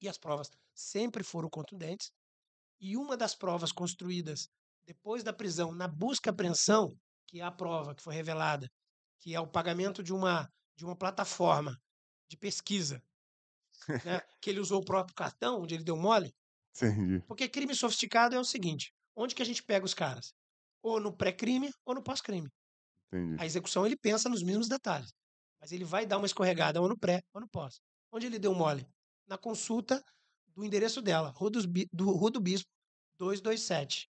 E 0.00 0.08
as 0.08 0.18
provas 0.18 0.50
sempre 0.74 1.22
foram 1.22 1.48
contundentes. 1.48 2.10
E 2.82 2.96
uma 2.96 3.16
das 3.16 3.32
provas 3.32 3.70
construídas 3.70 4.48
depois 4.84 5.22
da 5.22 5.32
prisão, 5.32 5.72
na 5.72 5.86
busca 5.86 6.28
e 6.28 6.32
apreensão, 6.32 6.98
que 7.28 7.40
é 7.40 7.44
a 7.44 7.50
prova 7.52 7.94
que 7.94 8.02
foi 8.02 8.12
revelada, 8.12 8.68
que 9.20 9.34
é 9.34 9.40
o 9.40 9.46
pagamento 9.46 10.02
de 10.02 10.12
uma, 10.12 10.50
de 10.76 10.84
uma 10.84 10.96
plataforma 10.96 11.80
de 12.28 12.36
pesquisa, 12.36 13.00
né, 14.04 14.20
que 14.40 14.50
ele 14.50 14.58
usou 14.58 14.80
o 14.80 14.84
próprio 14.84 15.14
cartão, 15.14 15.62
onde 15.62 15.74
ele 15.74 15.84
deu 15.84 15.96
mole, 15.96 16.34
Entendi. 16.74 17.22
porque 17.28 17.48
crime 17.48 17.74
sofisticado 17.74 18.34
é 18.34 18.40
o 18.40 18.44
seguinte: 18.44 18.92
onde 19.14 19.34
que 19.34 19.42
a 19.42 19.46
gente 19.46 19.62
pega 19.62 19.86
os 19.86 19.94
caras? 19.94 20.34
Ou 20.82 20.98
no 20.98 21.16
pré-crime 21.16 21.70
ou 21.84 21.94
no 21.94 22.02
pós-crime. 22.02 22.48
A 23.38 23.46
execução 23.46 23.86
ele 23.86 23.96
pensa 23.96 24.28
nos 24.28 24.42
mesmos 24.42 24.68
detalhes, 24.68 25.12
mas 25.60 25.70
ele 25.70 25.84
vai 25.84 26.04
dar 26.04 26.18
uma 26.18 26.26
escorregada 26.26 26.80
ou 26.80 26.88
no 26.88 26.98
pré 26.98 27.22
ou 27.32 27.40
no 27.40 27.48
pós. 27.48 27.80
Onde 28.10 28.26
ele 28.26 28.38
deu 28.38 28.54
mole? 28.54 28.86
Na 29.28 29.38
consulta 29.38 30.02
do 30.54 30.64
endereço 30.64 31.00
dela, 31.00 31.30
Rua, 31.30 31.50
Bi- 31.68 31.88
do, 31.92 32.10
Rua 32.10 32.30
do 32.30 32.40
Bispo 32.40 32.68
227. 33.18 34.08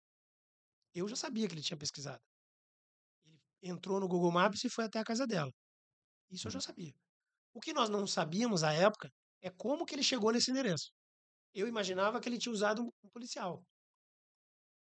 Eu 0.93 1.07
já 1.07 1.15
sabia 1.15 1.47
que 1.47 1.53
ele 1.53 1.61
tinha 1.61 1.77
pesquisado. 1.77 2.21
Ele 3.25 3.71
entrou 3.71 3.99
no 3.99 4.07
Google 4.07 4.31
Maps 4.31 4.63
e 4.63 4.69
foi 4.69 4.85
até 4.85 4.99
a 4.99 5.03
casa 5.03 5.25
dela. 5.25 5.51
Isso 6.29 6.47
eu 6.47 6.51
já 6.51 6.59
sabia. 6.61 6.93
O 7.53 7.59
que 7.59 7.73
nós 7.73 7.89
não 7.89 8.05
sabíamos 8.07 8.63
à 8.63 8.73
época 8.73 9.11
é 9.41 9.49
como 9.49 9.85
que 9.85 9.95
ele 9.95 10.03
chegou 10.03 10.31
nesse 10.31 10.51
endereço. 10.51 10.91
Eu 11.53 11.67
imaginava 11.67 12.19
que 12.19 12.27
ele 12.27 12.37
tinha 12.37 12.51
usado 12.51 12.81
um, 12.83 12.89
um 13.03 13.09
policial 13.09 13.63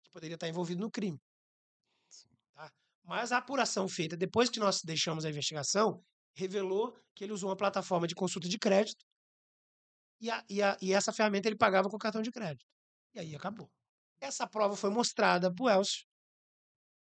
que 0.02 0.10
poderia 0.10 0.34
estar 0.34 0.48
envolvido 0.48 0.80
no 0.80 0.90
crime. 0.90 1.18
Tá? 2.54 2.70
Mas 3.02 3.32
a 3.32 3.38
apuração 3.38 3.88
feita 3.88 4.16
depois 4.16 4.50
que 4.50 4.60
nós 4.60 4.82
deixamos 4.82 5.24
a 5.24 5.30
investigação 5.30 6.02
revelou 6.34 6.96
que 7.14 7.24
ele 7.24 7.32
usou 7.32 7.48
uma 7.48 7.56
plataforma 7.56 8.06
de 8.06 8.14
consulta 8.14 8.48
de 8.48 8.58
crédito 8.58 9.04
e, 10.20 10.30
a- 10.30 10.44
e 10.48 10.62
a- 10.62 10.76
e 10.80 10.92
essa 10.92 11.12
ferramenta 11.12 11.48
ele 11.48 11.56
pagava 11.56 11.88
com 11.88 11.98
cartão 11.98 12.22
de 12.22 12.30
crédito. 12.30 12.64
E 13.14 13.20
aí 13.20 13.34
acabou. 13.34 13.70
Essa 14.20 14.46
prova 14.46 14.76
foi 14.76 14.90
mostrada 14.90 15.52
para 15.52 15.64
o 15.64 15.68
Elcio. 15.70 16.04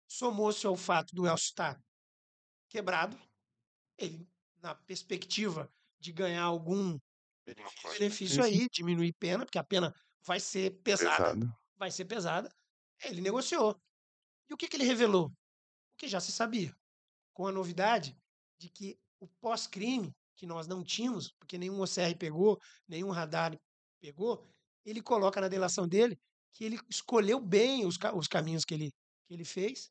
Somou-se 0.09 0.65
ao 0.65 0.75
fato 0.75 1.13
do 1.15 1.27
Elcio 1.27 1.45
estar 1.47 1.79
quebrado. 2.69 3.19
Ele, 3.97 4.27
na 4.61 4.75
perspectiva 4.75 5.69
de 5.99 6.11
ganhar 6.11 6.43
algum 6.43 6.97
benefício 7.97 8.43
aí, 8.43 8.67
diminuir 8.71 9.13
pena, 9.13 9.45
porque 9.45 9.57
a 9.57 9.63
pena 9.63 9.93
vai 10.25 10.39
ser 10.39 10.71
pesada 10.81 11.17
Pesado. 11.17 11.57
vai 11.75 11.89
ser 11.91 12.05
pesada. 12.05 12.49
Ele 13.03 13.21
negociou. 13.21 13.79
E 14.49 14.53
o 14.53 14.57
que, 14.57 14.67
que 14.67 14.75
ele 14.77 14.83
revelou? 14.85 15.27
O 15.27 15.97
que 15.97 16.07
já 16.07 16.19
se 16.19 16.31
sabia. 16.31 16.75
Com 17.33 17.47
a 17.47 17.51
novidade 17.51 18.17
de 18.59 18.69
que 18.69 18.99
o 19.19 19.27
pós-crime, 19.41 20.13
que 20.37 20.45
nós 20.45 20.67
não 20.67 20.83
tínhamos, 20.83 21.33
porque 21.39 21.57
nenhum 21.57 21.81
OCR 21.81 22.15
pegou, 22.17 22.59
nenhum 22.87 23.09
radar 23.09 23.57
pegou, 23.99 24.47
ele 24.85 25.01
coloca 25.01 25.41
na 25.41 25.47
delação 25.47 25.87
dele 25.87 26.17
que 26.53 26.63
ele 26.63 26.79
escolheu 26.89 27.39
bem 27.39 27.85
os, 27.85 27.97
os 28.15 28.27
caminhos 28.27 28.63
que 28.63 28.73
ele, 28.73 28.91
que 29.25 29.33
ele 29.33 29.43
fez. 29.43 29.89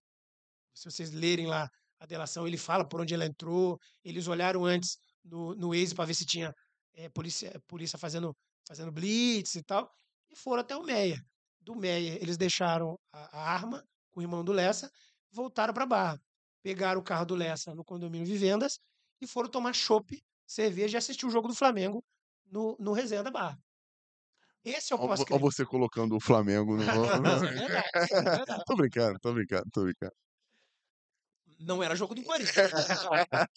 Se 0.75 0.91
vocês 0.91 1.13
lerem 1.13 1.47
lá 1.47 1.69
a 1.99 2.07
delação, 2.07 2.47
ele 2.47 2.57
fala 2.57 2.87
por 2.87 3.01
onde 3.01 3.15
ela 3.15 3.27
entrou. 3.27 3.79
Eles 4.05 4.27
olharam 4.27 4.65
antes 4.65 4.97
no, 5.25 5.55
no 5.55 5.69
Waze 5.69 5.95
para 5.95 6.07
ver 6.07 6.15
se 6.15 6.25
tinha 6.25 6.55
eh, 6.95 7.09
polícia, 7.11 7.61
polícia 7.67 7.99
fazendo, 7.99 8.35
fazendo 8.67 8.93
blitz 8.93 9.55
e 9.55 9.63
tal. 9.63 9.91
E 10.31 10.37
foram 10.37 10.61
até 10.61 10.77
o 10.77 10.83
Meia. 10.83 11.21
Do 11.61 11.75
Meia, 11.75 12.19
eles 12.21 12.37
deixaram 12.37 12.99
a, 13.13 13.39
a 13.39 13.53
arma 13.53 13.85
com 14.13 14.21
o 14.21 14.23
irmão 14.23 14.45
do 14.45 14.53
Lessa, 14.53 14.91
voltaram 15.31 15.75
para 15.75 15.87
Barra. 15.87 16.21
Pegaram 16.63 17.01
o 17.01 17.05
carro 17.05 17.27
do 17.27 17.35
Lessa 17.35 17.75
no 17.75 17.85
condomínio 17.85 18.27
Vivendas 18.27 18.81
e 19.21 19.27
foram 19.27 19.49
tomar 19.49 19.73
chopp, 19.73 20.23
cerveja 20.47 20.97
e 20.97 20.99
assistir 20.99 21.27
o 21.27 21.31
jogo 21.31 21.49
do 21.49 21.55
Flamengo 21.55 22.05
no, 22.51 22.77
no 22.79 22.93
Resenha 22.93 23.23
da 23.23 23.31
Barra. 23.31 23.59
Esse 24.65 24.93
é 24.93 24.97
o 24.97 24.99
ó 25.01 25.07
pós-crime. 25.07 25.41
você 25.41 25.65
colocando 25.65 26.17
o 26.17 26.21
Flamengo 26.21 26.77
no. 26.77 26.83
É 26.87 27.59
verdade, 27.59 28.13
é 28.13 28.23
verdade. 28.23 28.65
tô 28.67 28.77
brincando, 28.77 29.19
tô 29.21 29.33
brincando, 29.33 29.71
tô 29.73 29.83
brincando. 29.83 30.15
Não 31.59 31.83
era 31.83 31.95
jogo 31.95 32.15
do 32.15 32.23
Corinthians. 32.23 32.53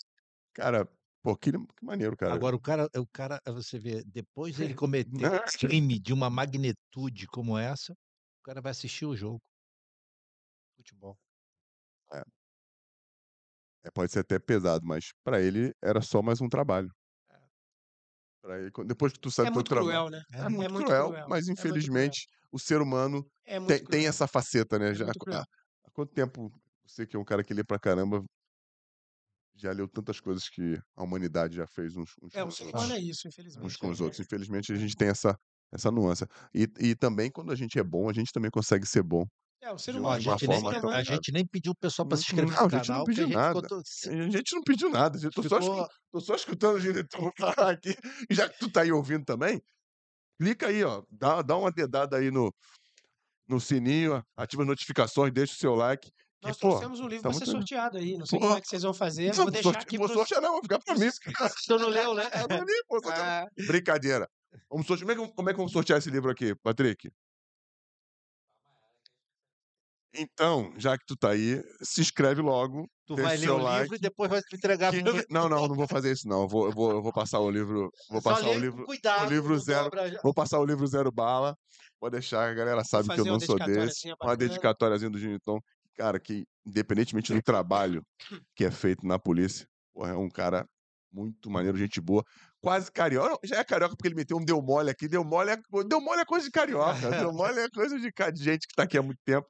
Cara, 0.53 0.88
Pô, 1.22 1.36
que, 1.36 1.52
que 1.52 1.86
maneiro, 1.86 2.16
cara. 2.16 2.34
Agora, 2.34 2.56
o 2.56 2.60
cara, 2.60 2.90
o 2.95 3.07
cara, 3.07 3.41
você 3.48 3.78
vê, 3.78 4.03
depois 4.06 4.56
dele 4.56 4.74
cometer 4.74 5.10
um 5.11 5.40
crime 5.60 5.99
de 5.99 6.14
uma 6.14 6.30
magnitude 6.30 7.28
como 7.28 7.57
essa, 7.57 7.91
o 7.91 8.44
cara 8.44 8.61
vai 8.61 8.72
assistir 8.72 9.06
o 9.06 9.16
jogo. 9.16 9.41
Futebol. 10.78 11.18
É, 13.90 13.91
pode 13.91 14.11
ser 14.11 14.20
até 14.20 14.38
pesado, 14.40 14.86
mas 14.86 15.06
pra 15.24 15.41
ele 15.41 15.74
era 15.82 16.02
só 16.02 16.22
mais 16.22 16.40
um 16.41 16.48
trabalho. 16.48 16.90
Pra 18.41 18.57
ele, 18.57 18.72
depois 18.86 19.11
que 19.11 19.20
tu 19.20 19.30
sai 19.30 19.45
É 19.45 19.49
do 19.49 19.52
teu 19.52 19.56
muito 19.56 19.70
trabalho. 19.70 19.98
cruel, 19.98 20.10
né? 20.10 20.24
É, 20.32 20.38
muito, 20.49 20.86
cruel, 20.86 21.11
mas 21.28 21.48
é 21.57 21.64
muito 21.64 21.84
cruel. 21.90 22.14
infelizmente 22.14 22.28
o 22.52 22.57
ser 22.60 22.82
humano 22.82 23.26
É 23.45 23.60
muito 23.60 23.68
tem, 23.68 23.86
tem 23.86 23.99
cruel. 24.02 24.07
essa 24.07 24.28
faceta, 24.28 24.80
né? 24.80 24.94
É 24.94 24.94
Já, 24.95 25.06
muito 25.06 25.20
cruel. 25.20 25.40
há, 25.40 25.45
há 25.86 25.91
quanto 25.91 26.14
tempo 26.14 26.49
você 26.86 27.06
que 27.06 27.16
é 27.16 27.20
um 27.20 27.26
cara 27.26 27.44
que 27.44 27.53
lê 27.53 27.64
pra 27.64 27.78
caramba 27.80 28.24
já 29.56 29.72
leu 29.72 29.88
tantas 29.88 30.20
coisas 30.20 30.48
que 30.49 30.80
a 30.95 31.03
humanidade 31.03 31.56
já 31.57 31.68
fez 31.68 31.95
uns, 31.95 32.11
uns 32.22 32.34
É, 32.34 32.41
com 32.41 32.48
os 32.48 32.61
outros, 32.61 32.90
é 32.91 32.99
isso, 32.99 33.28
infelizmente. 33.28 33.66
uns 33.66 33.78
com 33.78 33.90
os 33.90 33.99
é- 33.99 34.03
outros. 34.03 34.20
Infelizmente 34.22 34.72
a 34.72 34.76
gente 34.76 34.95
tem 34.95 35.10
essa 35.10 35.36
essa 35.72 35.91
nuance. 35.91 36.26
E, 36.53 36.68
e 36.80 36.95
também 36.95 37.30
quando 37.32 37.52
a 37.52 37.56
gente 37.56 37.78
é 37.78 37.84
bom, 37.84 38.10
a 38.10 38.14
gente 38.14 38.32
também 38.32 38.49
consegue 38.49 38.88
ser 38.88 39.03
bom. 39.03 39.24
É, 39.61 39.73
o 39.73 39.77
ser 39.77 39.95
humano. 39.95 40.15
a 40.15 40.19
gente, 40.19 40.48
nem, 40.48 40.68
a 40.68 40.80
tão- 40.81 41.03
gente 41.03 41.31
nem 41.34 41.45
pediu 41.45 41.73
o 41.73 41.76
pessoal 41.76 42.07
para 42.07 42.18
se 42.18 42.23
inscrever 42.23 42.45
não, 42.56 42.61
no 42.61 42.65
a 42.68 42.69
gente 42.69 42.73
não 42.77 42.81
canal, 42.88 43.06
pediu 43.06 43.23
gente 43.27 43.34
ficou 43.38 43.61
nada. 43.61 43.81
se- 43.86 44.10
A 44.10 44.30
gente 44.30 44.56
não 44.56 44.64
pediu 44.64 44.90
nada, 44.90 45.19
eu 45.22 45.31
tô 45.31 45.44
só, 45.44 45.60
ficou- 45.61 45.81
escu- 45.81 45.94
tô 46.14 46.19
só 46.22 46.36
escutando 46.36 46.76
o 46.77 46.80
diretor 46.80 47.34
falar 47.38 47.72
aqui. 47.72 47.95
E 48.30 48.34
já 48.36 48.48
que 48.48 48.57
tu 48.57 48.72
tá 48.72 48.81
aí 48.81 48.91
ouvindo 48.91 49.26
também, 49.26 49.61
clica 50.40 50.68
aí, 50.68 50.81
ó. 50.84 51.03
Dá, 51.11 51.41
dá 51.41 51.57
uma 51.57 51.72
dedada 51.72 52.15
aí 52.18 52.31
no, 52.31 52.53
no 53.48 53.60
sininho, 53.60 54.23
ativa 54.38 54.61
as 54.64 54.68
notificações, 54.68 55.34
deixa 55.34 55.53
o 55.53 55.57
seu 55.57 55.76
like. 55.76 56.10
Nós 56.41 56.57
pô, 56.57 56.69
trouxemos 56.69 57.02
um 57.02 57.07
livro 57.07 57.23
para 57.23 57.31
estamos 57.31 57.49
ser 57.49 57.52
sorteado 57.57 57.98
aí. 57.98 58.18
Não 58.18 58.26
sei 58.26 58.40
Pô, 58.40 58.45
como 58.45 58.57
é 58.57 58.61
que 58.61 58.68
vocês 58.69 58.81
vão 58.84 58.94
fazer. 58.94 59.27
Não, 59.27 59.34
Vou 59.44 59.52
deixar 59.52 59.64
sorte- 59.73 59.84
aqui 59.84 59.98
vou 59.98 60.07
pros... 60.07 60.19
sortear, 60.19 60.41
não, 60.41 60.53
vou 60.53 60.61
ficar 60.61 60.80
pra 60.80 60.95
mim. 60.95 61.10
Tu 61.68 61.77
não 61.77 61.90
leu, 61.90 62.14
né? 62.15 62.30
É 62.31 62.48
pra 62.48 62.64
mim, 62.64 62.72
pô. 62.88 63.02
Ah, 63.07 63.45
Brincadeira. 63.68 64.26
Vamos 64.72 64.88
sortear. 64.88 65.10
É, 65.11 65.15
como 65.15 65.49
é 65.49 65.52
que 65.52 65.57
vamos 65.57 65.73
sortear 65.73 65.99
esse 65.99 66.10
livro 66.10 66.31
aqui, 66.31 66.56
Patrick? 66.64 67.11
Então, 70.14 70.73
já 70.77 70.98
que 70.98 71.06
tu 71.06 71.15
tá 71.15 71.30
aí, 71.31 71.61
se 71.81 72.02
inscreve 72.02 72.41
logo. 72.41 72.90
Tu 73.06 73.15
vai 73.15 73.38
o 73.38 73.40
ler 73.40 73.49
o 73.52 73.57
like. 73.57 73.81
livro 73.84 73.95
e 73.95 73.99
depois 73.99 74.30
vai 74.30 74.41
te 74.41 74.56
entregar 74.56 74.91
que- 74.91 75.03
pro 75.03 75.23
Não, 75.30 75.48
não, 75.49 75.68
não 75.68 75.76
vou 75.76 75.88
fazer 75.88 76.11
isso, 76.11 76.27
não. 76.27 76.44
Eu 76.44 76.48
vou, 76.48 76.65
eu 76.68 76.72
vou, 76.72 76.91
eu 76.91 77.02
vou 77.02 77.14
passar 77.14 77.40
o 77.40 77.49
livro. 77.49 77.91
Vou 78.10 78.22
Só 78.22 78.31
passar 78.31 78.49
o 78.49 78.57
livro. 78.60 78.86
Cuidado, 78.86 79.30
livro 79.30 79.53
não 79.53 79.60
zero. 79.60 79.84
dobra- 79.86 80.19
Vou 80.23 80.34
passar 80.34 80.60
o 80.60 80.65
livro 80.65 80.86
zero 80.88 81.11
bala. 81.11 81.56
Pode 81.99 82.14
deixar, 82.14 82.49
a 82.49 82.53
galera 82.53 82.84
sabe 82.84 83.10
que 83.10 83.19
eu 83.19 83.26
não 83.26 83.40
sou 83.40 83.56
desse. 83.57 83.68
dedicatóriazinha 83.68 84.14
Uma 84.14 84.18
bacana. 84.19 84.38
dedicatóriazinha 84.38 85.10
do 85.11 85.19
Giniton. 85.19 85.60
Cara, 85.98 86.19
que 86.19 86.45
independentemente 86.65 87.34
do 87.34 87.41
trabalho 87.41 88.02
que 88.56 88.64
é 88.64 88.72
feito 88.72 89.06
na 89.06 89.19
polícia, 89.19 89.68
porra, 89.94 90.11
é 90.11 90.15
um 90.15 90.30
cara 90.30 90.65
muito 91.11 91.49
maneiro, 91.49 91.77
gente 91.77 91.99
boa. 91.99 92.23
Quase 92.61 92.91
carioca. 92.91 93.38
Já 93.44 93.57
é 93.57 93.64
carioca 93.64 93.95
porque 93.95 94.07
ele 94.07 94.15
meteu 94.15 94.38
um 94.38 94.45
deu 94.45 94.61
mole 94.61 94.90
aqui. 94.90 95.07
Deu 95.07 95.23
mole 95.23 95.52
é, 95.52 95.57
deu 95.88 95.99
mole 95.99 96.22
é 96.22 96.26
coisa 96.26 96.45
de 96.45 96.52
carioca. 96.52 97.10
Deu 97.11 97.34
mole 97.34 97.60
é 97.60 97.68
coisa 97.69 97.99
de, 97.99 98.10
de 98.34 98.44
gente 98.44 98.68
que 98.68 98.76
tá 98.76 98.84
aqui 98.84 98.98
há 98.98 99.02
muito 99.02 99.19
tempo. 99.26 99.48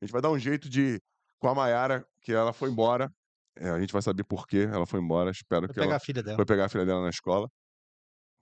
A 0.00 0.04
gente 0.04 0.12
vai 0.12 0.22
dar 0.22 0.30
um 0.30 0.38
jeito 0.38 0.68
de. 0.68 1.00
Com 1.38 1.48
a 1.48 1.54
Mayara, 1.54 2.06
que 2.20 2.32
ela 2.32 2.52
foi 2.52 2.70
embora. 2.70 3.12
É, 3.56 3.70
a 3.70 3.80
gente 3.80 3.92
vai 3.92 4.02
saber 4.02 4.24
por 4.24 4.46
que 4.46 4.58
ela 4.58 4.86
foi 4.86 5.00
embora. 5.00 5.30
Espero 5.30 5.62
Vou 5.62 5.68
que 5.68 5.74
pegar 5.74 5.86
ela 5.86 5.96
a 5.96 6.00
filha 6.00 6.22
dela. 6.22 6.36
foi 6.36 6.44
pegar 6.46 6.64
a 6.66 6.68
filha 6.68 6.84
dela 6.86 7.02
na 7.02 7.10
escola. 7.10 7.48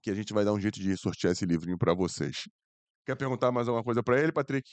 Que 0.02 0.10
a 0.10 0.14
gente 0.14 0.32
vai 0.32 0.44
dar 0.44 0.52
um 0.52 0.60
jeito 0.60 0.78
de 0.78 0.96
sortear 0.96 1.32
esse 1.32 1.44
livrinho 1.44 1.78
pra 1.78 1.94
vocês. 1.94 2.44
Quer 3.04 3.16
perguntar 3.16 3.50
mais 3.52 3.68
alguma 3.68 3.84
coisa 3.84 4.02
pra 4.02 4.20
ele, 4.20 4.32
Patrick? 4.32 4.68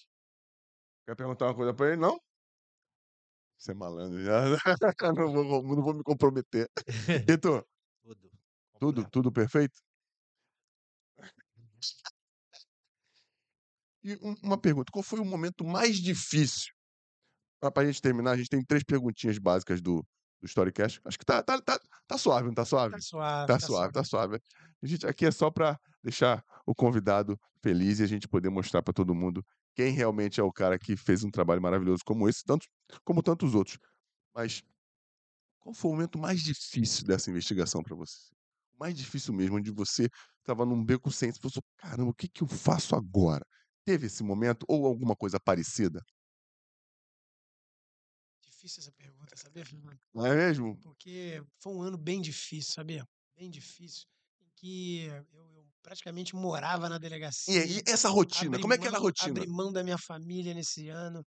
Quer 1.06 1.16
perguntar 1.16 1.48
uma 1.48 1.56
coisa 1.56 1.74
pra 1.74 1.88
ele? 1.88 1.98
Não? 1.98 2.18
Você 3.58 3.72
é 3.72 3.74
malandro 3.74 4.24
já. 4.24 4.42
não, 5.16 5.32
vou, 5.32 5.64
não 5.64 5.84
vou 5.84 5.94
me 5.94 6.04
comprometer. 6.04 6.68
E 7.30 7.38
tu? 7.38 7.66
Tudo. 8.02 8.32
Tudo, 8.80 9.10
tudo 9.10 9.32
perfeito? 9.32 9.80
E 14.04 14.16
um- 14.22 14.36
uma 14.44 14.58
pergunta: 14.60 14.92
qual 14.92 15.04
foi 15.04 15.20
o 15.20 15.26
momento 15.26 15.64
mais 15.64 15.98
difícil? 15.98 16.73
Pra, 17.64 17.72
pra 17.72 17.86
gente 17.86 18.02
terminar, 18.02 18.32
a 18.32 18.38
gente 18.38 18.50
tem 18.50 18.62
três 18.62 18.84
perguntinhas 18.84 19.38
básicas 19.38 19.82
do, 19.82 20.06
do 20.42 20.46
Storycast. 20.46 21.00
Acho 21.06 21.18
que 21.18 21.24
tá, 21.26 21.42
tá, 21.42 21.62
tá, 21.62 21.80
tá 22.06 22.18
suave, 22.18 22.48
não 22.48 22.54
tá 22.54 22.66
suave? 22.66 22.98
Tá 22.98 23.00
suave. 23.00 23.48
Tá 23.48 23.60
suave, 23.60 23.94
tá 23.94 24.04
suave. 24.04 24.40
A 24.82 24.86
gente 24.86 25.08
aqui 25.08 25.26
é 25.26 25.32
só 25.32 25.50
para 25.50 25.78
deixar 26.04 26.44
o 26.66 26.76
convidado 26.76 27.40
feliz 27.62 28.00
e 28.00 28.04
a 28.04 28.08
gente 28.08 28.28
poder 28.28 28.50
mostrar 28.50 28.82
para 28.84 28.94
todo 28.94 29.16
mundo 29.16 29.42
quem 29.76 29.94
realmente 29.94 30.42
é 30.42 30.44
o 30.44 30.52
cara 30.52 30.78
que 30.78 30.98
fez 30.98 31.24
um 31.24 31.32
trabalho 31.32 31.62
maravilhoso 31.62 32.02
como 32.06 32.28
esse, 32.28 32.44
tanto 32.46 32.68
como 33.06 33.24
tantos 33.24 33.56
outros. 33.56 33.78
Mas 34.36 34.64
qual 35.60 35.74
foi 35.74 35.92
o 35.92 35.94
momento 35.94 36.20
mais 36.20 36.42
difícil 36.42 37.06
dessa 37.06 37.30
investigação 37.30 37.82
para 37.84 37.96
você? 37.96 38.34
O 38.76 38.80
mais 38.80 38.96
difícil 38.96 39.34
mesmo, 39.34 39.58
onde 39.58 39.72
você 39.72 40.10
estava 40.40 40.66
num 40.66 40.84
beco 40.84 41.12
sem, 41.12 41.32
você 41.32 41.40
pensou, 41.40 41.64
caramba, 41.78 42.12
o 42.12 42.14
que 42.14 42.28
que 42.28 42.44
eu 42.44 42.48
faço 42.48 42.96
agora? 42.96 43.46
Teve 43.86 44.08
esse 44.08 44.24
momento 44.24 44.66
ou 44.68 44.86
alguma 44.86 45.16
coisa 45.16 45.40
parecida? 45.40 46.02
Difícil 48.64 48.82
essa 48.82 48.92
pergunta, 48.94 49.36
sabia, 49.36 49.66
Fernando? 49.66 50.00
Não 50.14 50.26
é 50.26 50.36
mesmo? 50.36 50.80
Porque 50.82 51.44
foi 51.62 51.74
um 51.74 51.82
ano 51.84 51.98
bem 51.98 52.22
difícil, 52.22 52.74
sabia? 52.74 53.06
Bem 53.36 53.50
difícil. 53.52 54.06
Em 54.42 54.50
que 54.56 55.06
eu, 55.34 55.52
eu 55.54 55.68
praticamente 55.84 56.36
morava 56.36 56.90
na 56.90 56.98
E, 57.48 57.58
delegacia. 57.58 57.80
e 57.80 57.84
essa 57.88 58.10
rotina? 58.10 58.60
Como 58.60 58.74
é 58.74 58.78
que 58.78 58.88
era 58.88 58.98
a 58.98 59.00
rotina? 59.00 59.42
Abri 59.42 59.48
mão 59.48 59.72
da 59.74 59.84
minha 59.84 59.98
família 60.00 60.54
nesse 60.54 60.90
ano. 60.90 61.26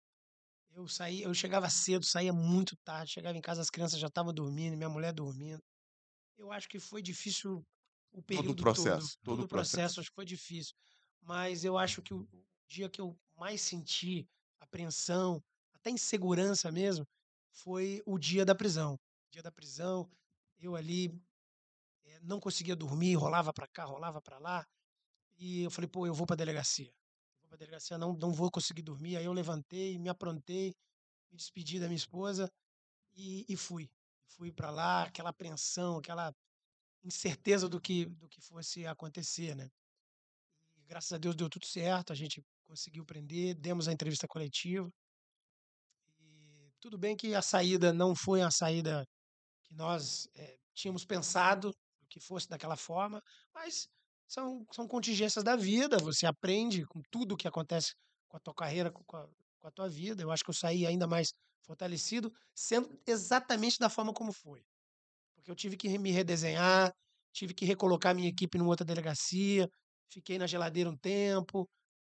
Eu 0.70 0.88
saí, 0.88 1.22
eu 1.22 1.34
chegava 1.34 1.70
cedo, 1.70 2.04
saía 2.06 2.32
muito 2.32 2.76
tarde, 2.84 3.12
chegava 3.12 3.38
em 3.38 3.42
casa, 3.42 3.62
as 3.62 3.70
crianças 3.70 4.00
já 4.00 4.08
estavam 4.08 4.34
dormindo, 4.34 4.76
minha 4.76 4.88
mulher 4.90 5.12
dormindo. 5.14 5.62
Eu 6.36 6.52
acho 6.52 6.68
que 6.68 6.78
foi 6.78 7.02
difícil 7.02 7.64
o 8.12 8.22
período 8.22 8.66
todo. 8.66 9.10
processo, 9.10 9.16
todo 9.24 9.40
Todo 9.40 9.42
o 9.42 9.46
o 9.46 9.48
processo. 9.48 9.86
processo, 9.86 10.00
acho 10.00 10.10
que 10.10 10.14
foi 10.14 10.24
difícil. 10.24 10.74
Mas 11.22 11.64
eu 11.64 11.76
acho 11.78 12.02
que 12.02 12.14
o 12.14 12.26
o 12.32 12.46
dia 12.68 12.90
que 12.90 13.00
eu 13.00 13.16
mais 13.36 13.60
senti 13.62 14.26
apreensão, 14.60 15.40
até 15.72 15.90
insegurança 15.90 16.72
mesmo, 16.72 17.06
foi 17.56 18.02
o 18.04 18.18
dia 18.18 18.44
da 18.44 18.54
prisão. 18.54 18.98
Dia 19.30 19.42
da 19.42 19.50
prisão, 19.50 20.08
eu 20.58 20.76
ali 20.76 21.06
eh, 22.04 22.20
não 22.22 22.38
conseguia 22.38 22.76
dormir, 22.76 23.14
rolava 23.14 23.52
para 23.52 23.66
cá, 23.66 23.84
rolava 23.84 24.20
para 24.20 24.38
lá. 24.38 24.66
E 25.38 25.62
eu 25.62 25.70
falei, 25.70 25.88
pô, 25.88 26.06
eu 26.06 26.14
vou 26.14 26.26
para 26.26 26.36
delegacia. 26.36 26.86
Eu 26.86 27.40
vou 27.40 27.48
para 27.48 27.58
delegacia, 27.58 27.98
não, 27.98 28.12
não 28.14 28.32
vou 28.32 28.50
conseguir 28.50 28.82
dormir. 28.82 29.16
Aí 29.16 29.24
eu 29.24 29.32
levantei, 29.32 29.98
me 29.98 30.08
aprontei, 30.08 30.74
me 31.30 31.36
despedi 31.36 31.80
da 31.80 31.86
minha 31.86 31.96
esposa 31.96 32.50
e, 33.14 33.44
e 33.48 33.56
fui. 33.56 33.90
Fui 34.26 34.52
para 34.52 34.70
lá, 34.70 35.04
aquela 35.04 35.30
apreensão, 35.30 35.98
aquela 35.98 36.34
incerteza 37.02 37.68
do 37.68 37.80
que, 37.80 38.06
do 38.06 38.28
que 38.28 38.40
fosse 38.40 38.86
acontecer, 38.86 39.54
né? 39.54 39.70
E 40.76 40.84
graças 40.84 41.12
a 41.12 41.18
Deus 41.18 41.34
deu 41.34 41.48
tudo 41.48 41.64
certo, 41.64 42.12
a 42.12 42.16
gente 42.16 42.44
conseguiu 42.64 43.04
prender, 43.04 43.54
demos 43.54 43.88
a 43.88 43.92
entrevista 43.92 44.28
coletiva. 44.28 44.92
Tudo 46.80 46.98
bem 46.98 47.16
que 47.16 47.34
a 47.34 47.42
saída 47.42 47.92
não 47.92 48.14
foi 48.14 48.42
a 48.42 48.50
saída 48.50 49.04
que 49.64 49.74
nós 49.74 50.28
eh, 50.36 50.56
tínhamos 50.74 51.04
pensado 51.04 51.72
que 52.08 52.20
fosse 52.20 52.48
daquela 52.48 52.76
forma, 52.76 53.22
mas 53.54 53.88
são, 54.28 54.66
são 54.72 54.86
contingências 54.86 55.44
da 55.44 55.56
vida, 55.56 55.98
você 55.98 56.26
aprende 56.26 56.84
com 56.86 57.00
tudo 57.10 57.36
que 57.36 57.48
acontece 57.48 57.94
com 58.28 58.36
a 58.36 58.40
tua 58.40 58.54
carreira, 58.54 58.90
com 58.92 59.16
a, 59.16 59.28
com 59.58 59.68
a 59.68 59.70
tua 59.70 59.88
vida. 59.88 60.22
Eu 60.22 60.30
acho 60.30 60.44
que 60.44 60.50
eu 60.50 60.54
saí 60.54 60.86
ainda 60.86 61.06
mais 61.06 61.32
fortalecido, 61.62 62.30
sendo 62.54 63.00
exatamente 63.06 63.78
da 63.78 63.88
forma 63.90 64.12
como 64.12 64.32
foi. 64.32 64.62
Porque 65.34 65.50
eu 65.50 65.56
tive 65.56 65.76
que 65.76 65.98
me 65.98 66.10
redesenhar, 66.10 66.92
tive 67.32 67.54
que 67.54 67.64
recolocar 67.64 68.14
minha 68.14 68.28
equipe 68.28 68.58
numa 68.58 68.70
outra 68.70 68.86
delegacia, 68.86 69.68
fiquei 70.10 70.38
na 70.38 70.46
geladeira 70.46 70.90
um 70.90 70.96
tempo, 70.96 71.68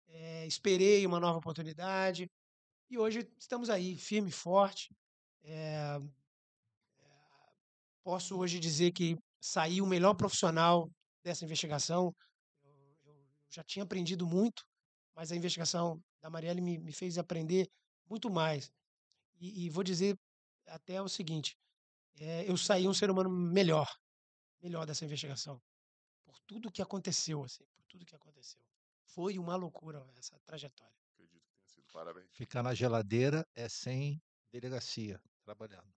eh, 0.07 0.47
esperei 0.47 1.05
uma 1.05 1.19
nova 1.19 1.39
oportunidade, 1.39 2.27
e 2.89 2.97
hoje 2.97 3.19
estamos 3.37 3.69
aí, 3.69 3.95
firme 3.95 4.29
e 4.29 4.31
forte. 4.31 4.89
Eh, 5.43 5.99
posso 8.03 8.37
hoje 8.37 8.59
dizer 8.59 8.91
que 8.91 9.15
saí 9.39 9.81
o 9.81 9.85
melhor 9.85 10.15
profissional 10.15 10.89
dessa 11.23 11.45
investigação. 11.45 12.13
Eu, 12.63 12.97
eu 13.03 13.27
já 13.49 13.63
tinha 13.63 13.83
aprendido 13.83 14.25
muito, 14.25 14.63
mas 15.15 15.31
a 15.31 15.35
investigação 15.35 16.01
da 16.19 16.29
Marielle 16.29 16.61
me, 16.61 16.79
me 16.79 16.91
fez 16.91 17.17
aprender 17.17 17.67
muito 18.09 18.29
mais. 18.29 18.71
E, 19.39 19.65
e 19.65 19.69
vou 19.69 19.83
dizer 19.83 20.17
até 20.67 21.01
o 21.01 21.07
seguinte: 21.07 21.55
eh, 22.19 22.49
eu 22.49 22.57
saí 22.57 22.87
um 22.87 22.93
ser 22.93 23.11
humano 23.11 23.29
melhor, 23.29 23.87
melhor 24.61 24.85
dessa 24.85 25.05
investigação, 25.05 25.61
por 26.25 26.39
tudo 26.47 26.71
que 26.71 26.81
aconteceu, 26.81 27.43
assim, 27.43 27.65
por 27.75 27.83
tudo 27.85 28.05
que 28.05 28.15
aconteceu. 28.15 28.61
Foi 29.05 29.37
uma 29.37 29.55
loucura 29.55 30.05
essa 30.17 30.39
trajetória. 30.45 30.95
Acredito 31.13 31.43
que 31.45 31.53
tenha 31.53 31.67
sido. 31.67 31.88
Parabéns. 31.99 32.27
Ficar 32.31 32.63
na 32.63 32.73
geladeira 32.73 33.45
é 33.53 33.67
sem 33.67 34.21
delegacia, 34.53 35.21
trabalhando. 35.43 35.93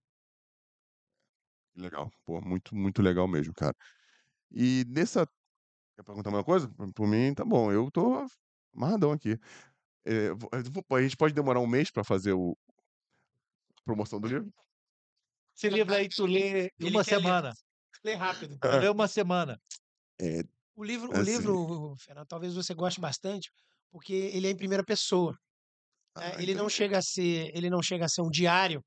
Legal, 1.77 2.11
pô, 2.25 2.41
muito, 2.41 2.75
muito 2.75 3.01
legal 3.01 3.29
mesmo, 3.29 3.55
cara. 3.55 3.73
E 4.51 4.85
nessa. 4.89 5.25
Quer 5.95 6.03
perguntar 6.03 6.31
uma 6.31 6.43
coisa? 6.43 6.69
Por 6.93 7.07
mim, 7.07 7.33
tá 7.33 7.45
bom, 7.45 7.71
eu 7.71 7.89
tô 7.89 8.27
amarradão 8.75 9.13
aqui. 9.13 9.39
É, 10.05 10.31
vou- 10.35 10.51
a 10.91 11.03
gente 11.03 11.17
pode 11.17 11.35
demorar 11.35 11.61
um 11.61 11.69
mês 11.69 11.89
pra 11.89 12.03
fazer 12.03 12.33
o 12.33 12.57
a 13.79 13.83
promoção 13.85 14.21
do 14.21 14.27
livro? 14.27 14.53
Esse 15.57 15.69
livro 15.71 15.95
aí 15.95 16.09
tu 16.09 16.27
lê 16.27 16.67
em 16.67 16.71
Ele 16.81 16.91
uma 16.91 16.99
ler. 16.99 17.05
semana. 17.05 17.53
Lê 18.05 18.15
rápido. 18.15 18.59
Leio 18.81 18.93
uma 18.93 19.07
semana. 19.07 19.57
É, 20.21 20.43
O 20.75 20.83
livro, 20.83 21.11
o 21.11 21.17
Assim. 21.17 21.25
livro, 21.25 21.95
Fernando, 21.97 22.27
talvez 22.27 22.55
você 22.55 22.75
goste 22.75 23.01
bastante, 23.01 23.53
porque 23.89 24.13
ele 24.13 24.49
é 24.49 24.51
em 24.51 24.57
primeira 24.57 24.85
pessoa. 24.85 25.39
Ah, 26.15 26.35
Ele 26.39 26.55
então 26.55 26.63
não 26.63 26.69
chega 26.69 26.99
a 26.99 27.03
ser, 27.03 27.51
ele 27.57 27.71
não 27.71 27.83
chega 27.83 28.05
a 28.07 28.09
ser 28.09 28.23
um 28.23 28.31
diário, 28.31 28.83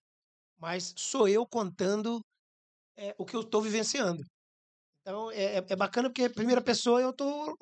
mas 0.57 0.93
sou 0.97 1.27
eu 1.29 1.47
contando 1.47 2.21
é, 2.97 3.15
o 3.19 3.25
que 3.25 3.35
eu 3.35 3.41
estou 3.41 3.61
vivenciando. 3.61 4.23
Então 5.01 5.31
é, 5.31 5.57
é- 5.59 5.65
é 5.69 5.75
bacana 5.75 6.09
porque 6.09 6.29
primeira 6.29 6.63
pessoa 6.63 7.01
eu 7.01 7.11
estou 7.11 7.55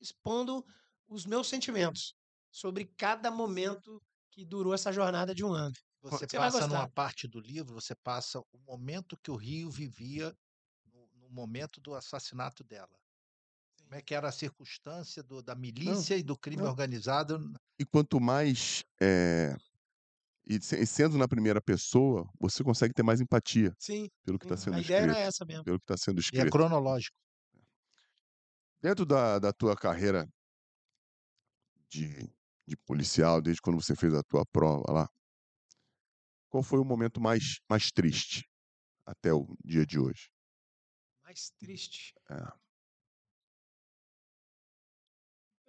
expondo 0.00 0.64
os 1.08 1.26
meus 1.26 1.48
sentimentos 1.48 2.14
sobre 2.52 2.86
cada 2.98 3.30
momento 3.30 4.00
que 4.32 4.44
durou 4.44 4.74
essa 4.74 4.92
jornada 4.92 5.34
de 5.34 5.44
um 5.44 5.52
ano. 5.52 5.72
Você 6.02 6.26
Você 6.26 6.26
passa 6.26 6.66
numa 6.66 6.88
parte 6.88 7.28
do 7.28 7.40
livro, 7.40 7.74
você 7.74 7.94
passa 7.94 8.40
o 8.52 8.58
momento 8.60 9.16
que 9.22 9.30
o 9.30 9.36
Rio 9.36 9.70
vivia 9.70 10.34
no, 10.84 11.08
no 11.14 11.30
momento 11.30 11.80
do 11.80 11.94
assassinato 11.94 12.64
dela. 12.64 12.96
Como 13.88 13.98
é 13.98 14.02
que 14.02 14.14
era 14.14 14.28
a 14.28 14.32
circunstância 14.32 15.22
do- 15.22 15.40
da 15.42 15.54
milícia 15.54 16.14
e 16.14 16.22
do 16.22 16.36
crime 16.36 16.62
não. 16.62 16.68
organizado? 16.68 17.50
E 17.80 17.86
quanto 17.86 18.20
mais. 18.20 18.84
eh, 19.00 19.56
e 20.46 20.60
se- 20.60 20.84
sendo 20.84 21.16
na 21.16 21.26
primeira 21.26 21.58
pessoa, 21.60 22.28
você 22.38 22.62
consegue 22.62 22.92
ter 22.92 23.02
mais 23.02 23.18
empatia 23.18 23.74
Sim, 23.78 24.10
pelo 24.26 24.38
que 24.38 24.44
está 24.44 24.58
sendo 24.58 24.76
a 24.76 24.80
ideia 24.80 24.98
escrito. 24.98 25.16
era 25.16 25.18
essa 25.26 25.44
mesmo. 25.46 25.64
Pelo 25.64 25.78
que 25.78 25.84
está 25.84 25.96
sendo 25.96 26.18
E 26.18 26.20
é 26.20 26.22
escrito. 26.22 26.50
cronológico. 26.50 27.16
Dentro 28.82 29.06
da, 29.06 29.38
da 29.38 29.52
tua 29.54 29.74
carreira 29.74 30.28
de, 31.88 32.30
de 32.66 32.76
policial, 32.86 33.40
desde 33.40 33.62
quando 33.62 33.80
você 33.80 33.96
fez 33.96 34.12
a 34.12 34.22
tua 34.22 34.44
prova 34.44 34.84
lá, 34.92 35.08
qual 36.50 36.62
foi 36.62 36.78
o 36.78 36.84
momento 36.84 37.22
mais, 37.22 37.58
mais 37.70 37.90
triste 37.90 38.44
até 39.06 39.32
o 39.32 39.46
dia 39.64 39.86
de 39.86 39.98
hoje? 39.98 40.28
Mais 41.24 41.50
triste. 41.58 42.12
É. 42.30 42.67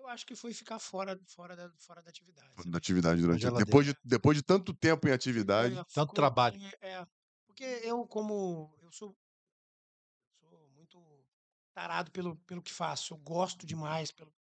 acho 0.10 0.26
que 0.26 0.36
foi 0.36 0.54
ficar 0.54 0.80
fora, 0.80 1.20
fora, 1.28 1.56
da, 1.56 1.72
fora 1.78 2.02
da 2.02 2.10
atividade. 2.10 2.50
Da 2.56 2.64
sabia? 2.64 2.78
atividade 2.78 3.22
durante. 3.22 3.42
geladeira. 3.42 3.66
Depois 3.66 3.86
de, 3.88 3.96
depois 4.04 4.38
de 4.38 4.44
tanto 4.44 4.74
tempo 4.74 5.08
em 5.08 5.12
atividade. 5.12 5.76
Tanto 5.94 6.14
trabalho. 6.14 6.60
é, 6.82 7.06
porque 7.46 7.64
eu, 7.84 8.06
como. 8.08 8.76
Eu 8.82 8.92
sou, 8.92 9.16
sou 10.40 10.70
muito 10.76 11.00
tarado 11.74 12.12
pelo, 12.12 12.36
pelo 12.48 12.62
que 12.62 12.72
faço. 12.74 13.14
Eu 13.14 13.18
gosto 13.18 13.66
demais 13.66 14.12
pelo, 14.12 14.32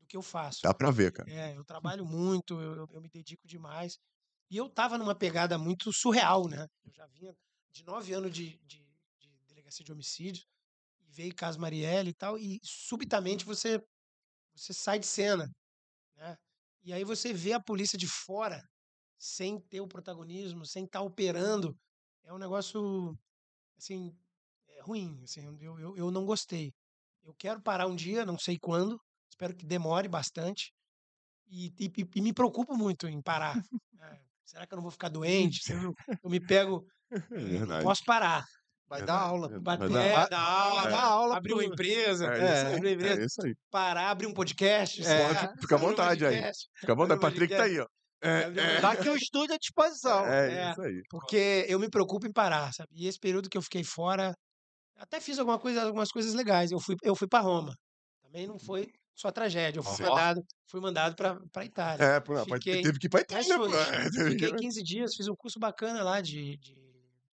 do 0.00 0.06
que 0.06 0.16
eu 0.16 0.22
faço. 0.22 0.62
Dá 0.62 0.72
pra 0.74 0.90
ver, 0.90 1.12
cara. 1.12 1.30
É, 1.30 1.56
eu 1.56 1.64
trabalho 1.64 2.04
muito, 2.04 2.60
eu, 2.60 2.74
eu- 2.76 2.88
eu 2.92 3.00
me 3.00 3.08
dedico 3.08 3.46
demais. 3.46 3.98
E 4.50 4.56
eu 4.56 4.68
tava 4.68 4.98
numa 4.98 5.14
pegada 5.14 5.58
muito 5.58 5.92
surreal, 5.92 6.46
né? 6.48 6.68
Eu 6.84 6.92
já 6.92 7.06
vinha 7.06 7.34
de 7.72 7.84
nove 7.84 8.12
anos 8.12 8.30
de, 8.32 8.58
de, 8.64 8.86
de 9.18 9.28
delegacia 9.48 9.84
de 9.84 9.90
homicídio, 9.90 10.44
e 11.00 11.10
veio 11.10 11.34
caso 11.34 11.58
Marielle 11.58 12.10
e 12.10 12.14
tal, 12.14 12.38
e 12.38 12.60
subitamente 12.62 13.44
você, 13.44 13.82
você 14.54 14.72
sai 14.74 14.98
de 14.98 15.06
cena, 15.06 15.48
né? 16.16 16.36
E 16.82 16.92
aí 16.92 17.04
você 17.04 17.32
vê 17.32 17.52
a 17.54 17.60
polícia 17.62 17.98
de 17.98 18.08
fora, 18.08 18.62
sem 19.18 19.60
ter 19.60 19.80
o 19.80 19.88
protagonismo, 19.88 20.66
sem 20.66 20.84
estar 20.86 21.02
operando. 21.02 21.76
É 22.24 22.32
um 22.34 22.38
negócio, 22.38 23.16
assim, 23.78 24.16
é 24.68 24.82
ruim, 24.82 25.22
assim, 25.24 25.46
eu, 25.60 25.78
eu, 25.80 25.96
eu 25.96 26.10
não 26.12 26.26
gostei. 26.26 26.72
Eu 27.22 27.34
quero 27.34 27.62
parar 27.62 27.86
um 27.88 27.96
dia, 27.96 28.26
não 28.26 28.38
sei 28.38 28.58
quando, 28.60 29.00
espero 29.30 29.56
que 29.56 29.66
demore 29.66 30.08
bastante, 30.08 30.72
e, 31.46 31.68
e, 31.78 31.90
e- 32.16 32.22
me 32.22 32.32
preocupo 32.32 32.76
muito 32.76 33.06
em 33.08 33.22
parar. 33.22 33.54
É, 34.00 34.20
será 34.44 34.66
que 34.66 34.74
eu 34.74 34.76
não 34.76 34.82
vou 34.82 34.90
ficar 34.90 35.08
doente? 35.08 35.62
Eu, 35.70 35.94
eu 36.22 36.30
me 36.30 36.40
pego, 36.44 36.84
É 37.32 37.64
posso 37.78 38.02
parar. 38.04 38.44
Vai 38.86 39.00
É 39.00 39.04
dar 39.04 39.18
aula. 39.18 39.46
é 39.54 39.58
Bater, 39.58 39.88
dar- 39.88 40.04
é, 40.04 40.12
vai- 40.14 40.28
dar 40.28 40.40
aula, 40.40 40.82
vai 40.82 40.90
dar- 40.92 41.02
aula 41.04 41.36
abrir 41.36 41.52
uma 41.54 41.64
empresa, 41.64 42.26
É 42.26 42.28
É, 42.28 42.44
isso 42.54 42.66
abrir 42.66 42.78
uma 42.80 42.88
aí. 42.88 42.94
empresa, 42.94 43.22
É 43.22 43.24
isso 43.24 43.42
aí. 43.46 43.54
parar, 43.70 44.10
abrir 44.10 44.26
um 44.26 44.34
podcast. 44.34 45.04
É. 45.06 45.26
Pode, 45.46 45.60
fica 45.60 45.74
à 45.74 45.78
um 45.78 45.80
vontade 45.80 46.26
aí. 46.26 46.50
Fica 46.76 46.92
à 46.92 46.94
vontade. 46.96 47.20
Patrick 47.20 47.56
tá 47.56 47.62
aí, 47.64 47.80
ó. 47.80 47.86
É, 48.22 48.40
é, 48.76 48.80
Tá 48.80 48.92
aqui 48.92 49.08
o 49.08 49.16
estúdio 49.16 49.54
à 49.54 49.58
disposição. 49.58 50.26
é 50.26 50.68
É. 50.68 50.70
isso 50.70 50.80
aí. 50.82 51.02
porque 51.10 51.66
eu 51.68 51.78
me 51.78 51.88
preocupo 51.90 52.26
em 52.26 52.32
parar, 52.32 52.72
sabe? 52.72 52.88
E 52.94 53.06
esse 53.06 53.18
período 53.18 53.48
que 53.50 53.56
eu 53.58 53.62
fiquei 53.62 53.84
fora, 53.84 54.34
até 54.96 55.20
fiz 55.20 55.38
alguma 55.38 55.58
coisa, 55.58 55.82
algumas 55.82 56.10
coisas 56.10 56.32
legais. 56.34 56.70
Eu 56.70 56.78
fui, 56.80 56.94
eu 57.02 57.14
fui 57.16 57.26
para 57.28 57.40
Roma. 57.42 57.74
Também 58.22 58.46
não 58.46 58.58
foi 58.58 58.88
só 59.14 59.30
tragédia. 59.30 59.78
Eu 59.80 59.82
fui 59.82 60.06
mandado, 60.06 60.42
fui 60.70 60.80
mandado 60.80 61.14
para 61.16 61.38
para 61.52 61.64
Itália. 61.64 62.04
É, 62.04 62.14
rapaz, 62.14 62.44
Fiquei- 62.44 62.82
teve 62.82 62.98
que 62.98 63.06
ir 63.06 63.10
pra 63.10 63.22
Mas 63.30 63.46
Itália. 63.46 63.76
É, 63.76 64.10
que- 64.10 64.30
Fiquei 64.30 64.52
15 64.56 64.82
dias, 64.82 65.14
fiz 65.14 65.28
um 65.28 65.34
curso 65.36 65.58
bacana 65.58 66.02
lá 66.02 66.20
de, 66.20 66.56
de, 66.58 66.74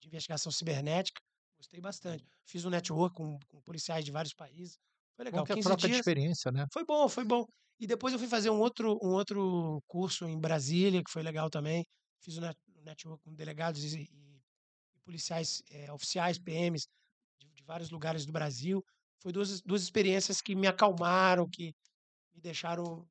de 0.00 0.08
investigação 0.08 0.50
cibernética. 0.50 1.20
Gostei 1.60 1.80
bastante. 1.80 2.24
Fiz 2.46 2.64
um 2.64 2.70
network 2.70 3.14
com, 3.16 3.38
com 3.48 3.60
policiais 3.62 4.02
de 4.04 4.10
vários 4.10 4.32
países. 4.34 4.78
Foi 5.14 5.24
legal. 5.26 5.42
Bom 5.42 5.46
que 5.46 5.52
é 5.52 5.56
15 5.56 5.68
troca 5.68 5.80
de 5.82 5.86
dias. 5.88 5.98
experiência, 5.98 6.50
né? 6.50 6.66
Foi 6.72 6.84
bom, 6.84 7.06
foi 7.08 7.24
bom. 7.24 7.44
E 7.78 7.86
depois 7.86 8.12
eu 8.14 8.18
fui 8.18 8.28
fazer 8.28 8.48
um 8.50 8.58
outro, 8.60 8.98
um 9.02 9.10
outro 9.12 9.82
curso 9.86 10.26
em 10.26 10.40
Brasília, 10.40 11.02
que 11.04 11.10
foi 11.10 11.22
legal 11.22 11.50
também. 11.50 11.84
Fiz 12.22 12.38
um 12.38 12.40
net- 12.40 12.58
network 12.82 13.22
com 13.24 13.34
delegados 13.34 13.84
e, 13.94 14.00
e- 14.04 14.42
e 14.94 15.00
policiais 15.04 15.62
eh, 15.70 15.92
oficiais, 15.92 16.38
PMs, 16.38 16.86
de, 17.40 17.50
de 17.50 17.62
vários 17.64 17.90
lugares 17.90 18.24
do 18.26 18.32
Brasil. 18.32 18.82
Foi 19.22 19.32
duas, 19.32 19.60
duas 19.62 19.82
experiências 19.82 20.40
que 20.40 20.54
me 20.54 20.66
acalmaram, 20.66 21.46
que 21.50 21.74
me 22.34 22.40
deixaram 22.40 23.06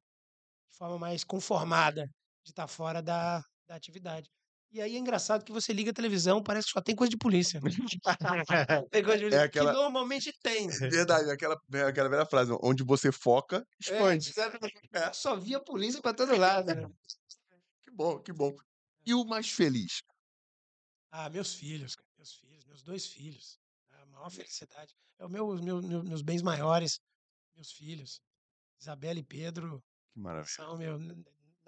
de 0.71 0.77
forma 0.77 0.97
mais 0.99 1.23
conformada 1.23 2.05
de 2.43 2.51
estar 2.51 2.67
fora 2.67 3.01
da, 3.01 3.41
da 3.67 3.75
atividade. 3.75 4.29
E 4.71 4.79
aí 4.81 4.95
é 4.95 4.99
engraçado 4.99 5.43
que 5.43 5.51
você 5.51 5.73
liga 5.73 5.89
a 5.89 5.93
televisão, 5.93 6.43
parece 6.43 6.67
que 6.67 6.73
só 6.73 6.81
tem 6.81 6.95
coisa 6.95 7.09
de 7.09 7.17
polícia. 7.17 7.59
né? 7.59 7.71
tem 8.91 9.03
coisa 9.03 9.17
de 9.17 9.23
polícia, 9.25 9.43
aquela- 9.43 9.71
que 9.73 9.77
normalmente 9.79 10.31
tem. 10.43 10.67
Verdade, 10.67 11.31
aquela, 11.31 11.59
é 11.73 11.81
aquela 11.83 12.07
velha 12.09 12.25
frase, 12.25 12.51
onde 12.61 12.83
você 12.83 13.11
foca, 13.11 13.57
É, 13.57 13.63
expande. 13.79 14.29
exatamente. 14.29 14.79
Só 15.13 15.35
via 15.35 15.59
polícia 15.59 16.01
para 16.01 16.13
todo 16.13 16.35
lado. 16.37 16.73
né? 16.75 16.87
Que 17.83 17.91
bom, 17.91 18.19
que 18.19 18.31
bom. 18.31 18.55
E 19.05 19.13
o 19.15 19.25
mais 19.25 19.49
feliz? 19.49 20.03
Ah, 21.11 21.29
meus 21.31 21.55
filhos, 21.55 21.95
cara, 21.95 22.07
meus 22.17 22.33
filhos, 22.35 22.65
meus 22.65 22.83
dois 22.83 23.05
filhos. 23.07 23.57
A 23.91 24.05
maior 24.05 24.29
felicidade. 24.29 24.93
É 25.17 25.25
o 25.25 25.29
meu, 25.29 25.47
os 25.47 25.61
meu, 25.61 25.81
meu- 25.81 26.03
meus 26.03 26.21
bens 26.21 26.43
maiores, 26.43 26.99
meus 27.55 27.71
filhos. 27.71 28.21
Isabela 28.79 29.17
e 29.19 29.23
Pedro 29.23 29.83
Que 30.13 30.19
maravilha. 30.19 30.53
são 30.53 30.77
meu, 30.77 30.99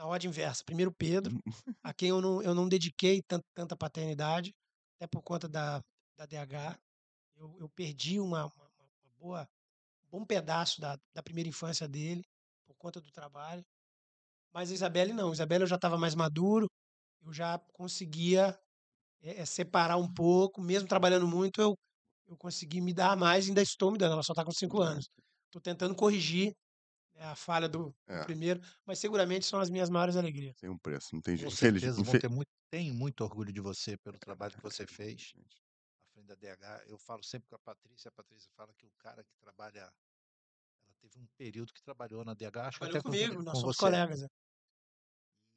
na 0.01 0.07
ordem 0.07 0.29
inversa. 0.29 0.63
Primeiro 0.65 0.91
Pedro, 0.91 1.37
a 1.83 1.93
quem 1.93 2.09
eu 2.09 2.19
não, 2.19 2.41
eu 2.41 2.55
não 2.55 2.67
dediquei 2.67 3.21
tan- 3.21 3.41
tanta 3.53 3.77
paternidade, 3.77 4.51
até 4.95 5.05
por 5.05 5.21
conta 5.21 5.47
da, 5.47 5.79
da 6.17 6.25
DH. 6.25 6.79
Eu, 7.35 7.55
eu 7.59 7.69
perdi 7.69 8.19
uma, 8.19 8.45
uma, 8.45 8.65
uma 9.03 9.11
boa, 9.19 9.47
um 10.03 10.09
bom 10.09 10.25
pedaço 10.25 10.81
da, 10.81 10.97
da 11.13 11.21
primeira 11.21 11.47
infância 11.47 11.87
dele, 11.87 12.23
por 12.65 12.75
conta 12.77 12.99
do 12.99 13.11
trabalho. 13.11 13.63
Mas 14.51 14.71
a 14.71 14.73
Isabelle 14.73 15.13
não. 15.13 15.29
A 15.29 15.33
Isabelle 15.33 15.63
eu 15.63 15.67
já 15.67 15.75
estava 15.75 15.97
mais 15.99 16.15
maduro, 16.15 16.67
eu 17.21 17.31
já 17.31 17.59
conseguia 17.71 18.57
é, 19.21 19.41
é, 19.41 19.45
separar 19.45 19.97
um 19.97 20.11
pouco, 20.11 20.61
mesmo 20.61 20.87
trabalhando 20.89 21.27
muito, 21.27 21.61
eu, 21.61 21.75
eu 22.27 22.35
consegui 22.37 22.81
me 22.81 22.93
dar 22.93 23.15
mais, 23.15 23.47
ainda 23.47 23.61
estou 23.61 23.91
me 23.91 23.99
dando, 23.99 24.13
ela 24.13 24.23
só 24.23 24.33
está 24.33 24.43
com 24.43 24.51
cinco 24.51 24.81
anos. 24.81 25.07
Estou 25.45 25.61
tentando 25.61 25.95
corrigir 25.95 26.53
né, 27.21 27.27
a 27.27 27.35
falha 27.35 27.69
do, 27.69 27.95
É. 28.07 28.23
primeiro, 28.23 28.59
mas 28.83 28.97
seguramente 28.97 29.45
são 29.45 29.59
as 29.59 29.69
minhas 29.69 29.89
maiores 29.89 30.15
alegrias. 30.17 30.57
Tem 30.59 30.69
um 30.69 30.77
preço, 30.77 31.13
não 31.13 31.21
tem 31.21 31.35
Com 31.35 31.41
jeito. 31.41 31.53
Infeliz- 31.53 31.81
certeza 31.81 32.03
vão 32.03 32.19
ter 32.19 32.29
muito, 32.29 32.49
tenho 32.71 32.93
muito 32.95 33.23
orgulho 33.23 33.53
de 33.53 33.61
você 33.61 33.95
pelo 33.97 34.17
trabalho 34.17 34.55
que 34.55 34.61
você 34.63 34.87
fez 34.87 35.31
à 35.35 36.13
frente 36.13 36.27
da 36.27 36.35
DH. 36.35 36.83
Eu 36.87 36.97
falo 36.97 37.23
sempre 37.23 37.47
com 37.49 37.55
a 37.55 37.59
Patrícia, 37.59 38.09
a 38.09 38.11
Patrícia 38.11 38.49
fala 38.55 38.73
que 38.73 38.85
o 38.87 38.91
cara 38.97 39.23
que 39.23 39.35
trabalha, 39.39 39.81
ela 39.81 40.93
teve 40.99 41.19
um 41.19 41.27
período 41.37 41.71
que 41.73 41.81
trabalhou 41.83 42.25
na 42.25 42.33
DH, 42.33 42.67
acho 42.67 42.79
que 42.79 42.87
Trabalhou 42.87 42.89
até 42.89 43.01
com, 43.01 43.09
comigo, 43.09 43.43
nós 43.43 43.53
com 43.53 43.59
somos 43.61 43.75
você, 43.75 43.85
colegas. 43.85 44.21
né? 44.21 44.27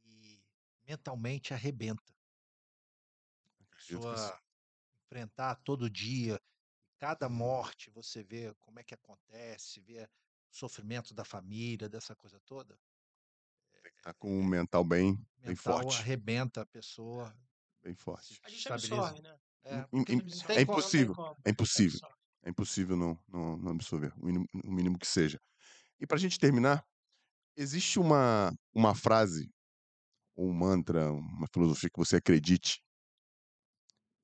e 0.04 0.38
mentalmente 0.86 1.54
arrebenta. 1.54 2.02
A 3.58 3.64
que 3.64 3.76
pessoa 3.76 4.38
enfrentar 5.06 5.54
todo 5.64 5.88
dia, 5.88 6.38
cada 6.98 7.26
morte, 7.28 7.90
você 7.90 8.22
vê 8.22 8.54
como 8.60 8.78
é 8.80 8.84
que 8.84 8.94
acontece, 8.94 9.80
vê 9.80 10.06
sofrimento 10.54 11.12
da 11.12 11.24
família, 11.24 11.88
dessa 11.88 12.14
coisa 12.14 12.38
toda. 12.46 12.78
Tá 14.02 14.14
com 14.14 14.38
o 14.38 14.44
mental 14.44 14.84
bem, 14.84 15.14
bem 15.38 15.48
Mental 15.48 15.82
forte. 15.82 15.98
arrebenta 15.98 16.62
a 16.62 16.66
pessoa. 16.66 17.34
Bem 17.82 17.94
forte. 17.94 18.38
A 18.44 18.48
gente 18.48 18.72
absorve, 18.72 19.20
né? 19.20 19.36
É, 19.64 19.82
tem 19.84 20.56
é 20.56 20.60
impossível, 20.60 21.14
como, 21.14 21.36
É 21.44 21.50
impossível. 21.50 22.00
É 22.42 22.50
impossível 22.50 22.96
não, 22.96 23.18
não, 23.26 23.56
não 23.56 23.72
absorver, 23.72 24.12
o 24.18 24.26
mínimo, 24.26 24.46
o 24.52 24.70
mínimo 24.70 24.98
que 24.98 25.06
seja. 25.06 25.40
E 25.98 26.06
para 26.06 26.16
a 26.16 26.20
gente 26.20 26.38
terminar, 26.38 26.86
existe 27.56 27.98
uma, 27.98 28.52
uma 28.74 28.94
frase, 28.94 29.50
ou 30.36 30.50
um 30.50 30.52
mantra, 30.52 31.10
uma 31.10 31.46
filosofia 31.52 31.88
que 31.88 31.98
você 31.98 32.16
acredite, 32.16 32.82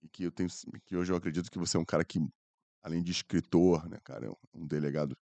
e 0.02 0.09
que 0.09 0.24
eu 0.24 0.31
tenho, 0.31 0.51
que 0.85 0.94
hoje 0.94 1.11
eu 1.11 1.16
acredito 1.16 1.51
que 1.51 1.59
você 1.59 1.78
é 1.78 1.81
um 1.81 1.85
cara 1.85 2.05
que, 2.05 2.19
além 2.82 3.02
de 3.02 3.12
escritor, 3.12 3.89
né, 3.89 3.98
cara, 4.05 4.27
é 4.27 4.32
um 4.52 4.66
delegado 4.66 5.16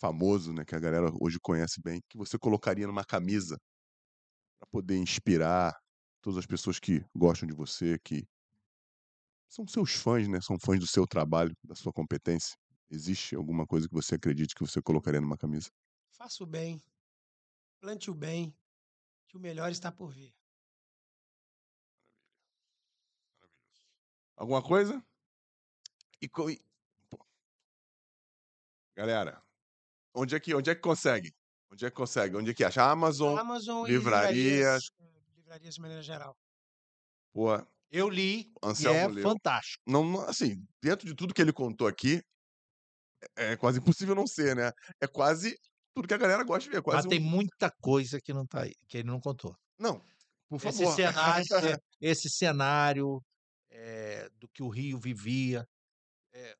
famoso, 0.00 0.52
né, 0.52 0.64
que 0.64 0.74
a 0.74 0.80
galera 0.80 1.10
hoje 1.20 1.38
conhece 1.40 1.80
bem, 1.82 2.00
que 2.08 2.18
você 2.18 2.38
colocaria 2.38 2.86
numa 2.86 3.04
camisa 3.04 3.56
para 4.58 4.68
poder 4.70 4.96
inspirar 4.96 5.74
todas 6.22 6.38
as 6.38 6.46
pessoas 6.46 6.78
que 6.78 7.04
gostam 7.14 7.46
de 7.48 7.54
você, 7.54 7.98
que 8.04 8.24
São 9.48 9.66
seus 9.66 9.92
fãs, 9.94 10.28
né? 10.28 10.40
São 10.40 10.56
fãs 10.64 10.78
do 10.78 10.86
seu 10.86 11.04
trabalho, 11.06 11.52
da 11.64 11.74
sua 11.74 11.92
competência. 11.92 12.56
Existe 12.88 13.34
alguma 13.34 13.66
coisa 13.66 13.88
que 13.88 13.94
você 13.94 14.14
acredite 14.14 14.54
que 14.54 14.64
você 14.64 14.80
colocaria 14.80 15.20
numa 15.20 15.36
camisa? 15.36 15.68
Faça 16.12 16.44
o 16.44 16.46
bem, 16.46 16.80
plante 17.80 18.10
o 18.10 18.14
bem, 18.14 18.54
que 19.28 19.36
o 19.36 19.40
melhor 19.40 19.72
está 19.72 19.90
por 19.90 20.12
vir. 20.12 20.32
Alguma 24.36 24.62
coisa? 24.62 25.02
E, 26.20 26.28
co-. 26.28 26.48
Galera, 28.96 29.42
onde 30.14 30.34
é 30.34 30.40
que 30.40 30.54
onde 30.54 30.70
é 30.70 30.74
que 30.74 30.80
consegue? 30.80 31.32
Onde 31.72 31.86
é 31.86 31.90
que 31.90 31.96
consegue? 31.96 32.36
Onde 32.36 32.50
é 32.50 32.54
que 32.54 32.64
acha? 32.64 32.82
Amazon, 32.82 33.38
Amazon 33.38 33.86
livrarias. 33.86 34.34
e 34.36 34.42
livrarias, 34.42 34.90
livrarias 35.36 35.74
de 35.74 35.80
maneira 35.80 36.02
geral. 36.02 36.36
pô, 37.32 37.48
Eu 37.90 38.08
li 38.08 38.40
e 38.42 38.52
Anselmo 38.62 38.98
é 38.98 39.06
leu. 39.08 39.22
fantástico. 39.22 39.82
não, 39.86 40.20
assim, 40.22 40.64
dentro 40.82 41.06
de 41.06 41.14
tudo 41.14 41.34
que 41.34 41.40
ele 41.42 41.52
contou 41.52 41.86
aqui, 41.86 42.22
é 43.36 43.56
quase 43.56 43.78
impossível 43.78 44.14
não 44.14 44.26
ser, 44.26 44.56
né? 44.56 44.72
É 45.00 45.06
quase 45.06 45.56
tudo 45.94 46.06
que 46.08 46.14
a 46.14 46.18
galera 46.18 46.42
gosta 46.44 46.64
de 46.64 46.70
ver, 46.70 46.76
é 46.78 46.82
Mas 46.84 46.84
quase 46.94 47.08
tem 47.08 47.20
um... 47.20 47.24
muita 47.28 47.70
coisa 47.80 48.20
que 48.20 48.32
não 48.32 48.46
tá 48.46 48.62
aí, 48.62 48.74
que 48.88 48.98
ele 48.98 49.08
não 49.08 49.20
contou. 49.20 49.54
Não, 49.78 50.00
por 50.48 50.56
Esse 50.64 50.78
favor. 50.84 50.94
cenário, 50.94 51.46
é, 51.74 51.78
esse 52.00 52.30
cenário 52.30 53.22
eh, 53.70 54.28
do 54.38 54.48
que 54.48 54.62
o 54.62 54.68
Rio 54.68 54.98
vivia, 54.98 55.66
eh, 56.32 56.56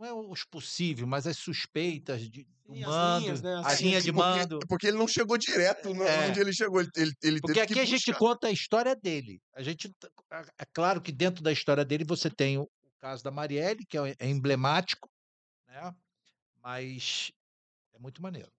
não 0.00 0.06
é 0.06 0.12
os 0.14 0.44
possíveis, 0.44 1.06
mas 1.06 1.26
as 1.26 1.36
suspeitas 1.36 2.22
de, 2.22 2.44
do 2.64 2.74
Sim, 2.74 2.82
as 2.84 2.88
mando, 2.88 3.20
linhas, 3.24 3.42
né, 3.42 3.54
as 3.62 3.66
a 3.66 3.82
linha 3.82 4.00
de 4.00 4.12
porque, 4.12 4.28
mando. 4.38 4.58
porque 4.66 4.86
ele 4.86 4.96
não 4.96 5.06
chegou 5.06 5.36
direto 5.36 5.92
no- 5.92 6.02
É. 6.04 6.28
onde 6.28 6.40
ele 6.40 6.52
chegou, 6.54 6.80
ele, 6.80 6.90
ele, 6.96 7.12
ele 7.22 7.40
Porque 7.40 7.54
teve 7.60 7.66
que 7.66 7.72
aqui 7.74 7.80
a 7.80 7.84
gente 7.84 8.12
conta 8.14 8.46
a 8.46 8.50
história 8.50 8.96
dele. 8.96 9.42
A 9.54 9.62
gente, 9.62 9.92
é 10.58 10.64
claro 10.72 11.02
que 11.02 11.12
dentro 11.12 11.42
da 11.42 11.52
história 11.52 11.84
dele 11.84 12.04
você 12.04 12.30
tem 12.30 12.56
o, 12.56 12.62
o 12.62 12.90
caso 12.98 13.22
da 13.22 13.30
Marielle, 13.30 13.84
que 13.84 13.98
é, 13.98 14.14
é 14.18 14.26
emblemático, 14.26 15.10
né? 15.68 15.94
Mas 16.62 17.30
é 17.92 17.98
muito 17.98 18.22
maneiro. 18.22 18.50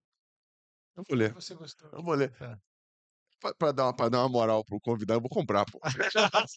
Eu 0.96 1.04
vou 1.10 1.18
ler, 1.18 1.34
Você 1.34 1.56
gostou? 1.56 1.90
eu 1.92 2.04
vou 2.04 2.14
ler. 2.14 2.32
É. 2.40 2.56
Pra 3.58 3.72
dar 3.72 3.86
uma, 3.86 4.10
dar 4.10 4.20
uma 4.20 4.30
moral 4.30 4.64
pro 4.64 4.80
convidado, 4.80 5.18
eu 5.18 5.22
vou 5.22 5.30
comprar, 5.30 5.66
pô. 5.66 5.80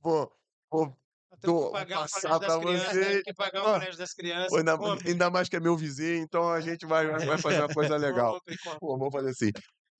vou, 0.00 0.32
vou 0.70 0.96
Tô- 1.40 1.66
que 1.66 1.72
pagar 1.72 1.98
o 1.98 2.00
passar 2.02 2.60
crianças, 2.60 2.92
você. 2.92 3.04
temos 3.08 3.22
que 3.22 3.34
pagar 3.34 3.62
o 3.62 3.66
Ó, 3.66 3.72
colégio 3.74 3.98
das 3.98 4.12
crianças. 4.14 4.48
Pô, 4.50 4.56
ainda, 4.56 4.78
compre, 4.78 5.08
ainda 5.10 5.30
mais 5.30 5.48
que 5.48 5.56
é 5.56 5.60
meu 5.60 5.76
vizinho, 5.76 6.22
então 6.22 6.48
a 6.50 6.60
gente 6.60 6.86
vai, 6.86 7.06
vai 7.06 7.38
fazer 7.38 7.60
uma 7.60 7.72
coisa 7.74 7.96
legal. 7.98 8.40
Pô, 8.80 8.96
vamos 8.98 9.12
fazer 9.12 9.30
assim. 9.30 9.50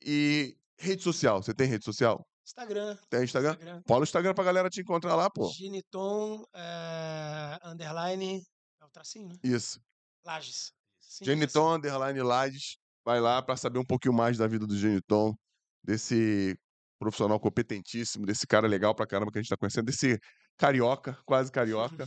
E 0.04 0.56
rede 0.78 1.02
social, 1.02 1.42
você 1.42 1.54
tem 1.54 1.66
rede 1.66 1.84
social? 1.84 2.26
Instagram. 2.46 2.96
Tem 3.08 3.24
Instagram? 3.24 3.52
Instagram. 3.52 3.82
Fala 3.88 4.00
o 4.00 4.04
Instagram 4.04 4.34
pra 4.34 4.44
galera 4.44 4.68
te 4.68 4.80
encontrar 4.80 5.14
lá, 5.14 5.30
pô. 5.30 5.48
Geniton, 5.50 6.44
eh, 6.54 7.58
underline, 7.64 8.42
é 8.80 8.84
o 8.84 8.88
tracinho, 8.90 9.28
né? 9.28 9.36
Isso. 9.42 9.80
Lages. 10.24 10.72
Sim, 11.00 11.24
Geniton, 11.24 11.74
underline 11.74 12.20
Lages. 12.20 12.76
Vai 13.04 13.20
lá 13.20 13.40
pra 13.42 13.56
saber 13.56 13.78
um 13.78 13.84
pouquinho 13.84 14.12
mais 14.14 14.36
da 14.36 14.46
vida 14.46 14.66
do 14.66 14.76
Geniton, 14.76 15.34
desse 15.82 16.54
profissional 16.98 17.38
competentíssimo, 17.40 18.24
desse 18.26 18.46
cara 18.46 18.66
legal 18.66 18.94
pra 18.94 19.06
caramba 19.06 19.30
que 19.30 19.38
a 19.38 19.42
gente 19.42 19.50
tá 19.50 19.56
conhecendo, 19.56 19.86
desse 19.86 20.18
carioca, 20.56 21.18
quase 21.24 21.50
carioca. 21.50 22.06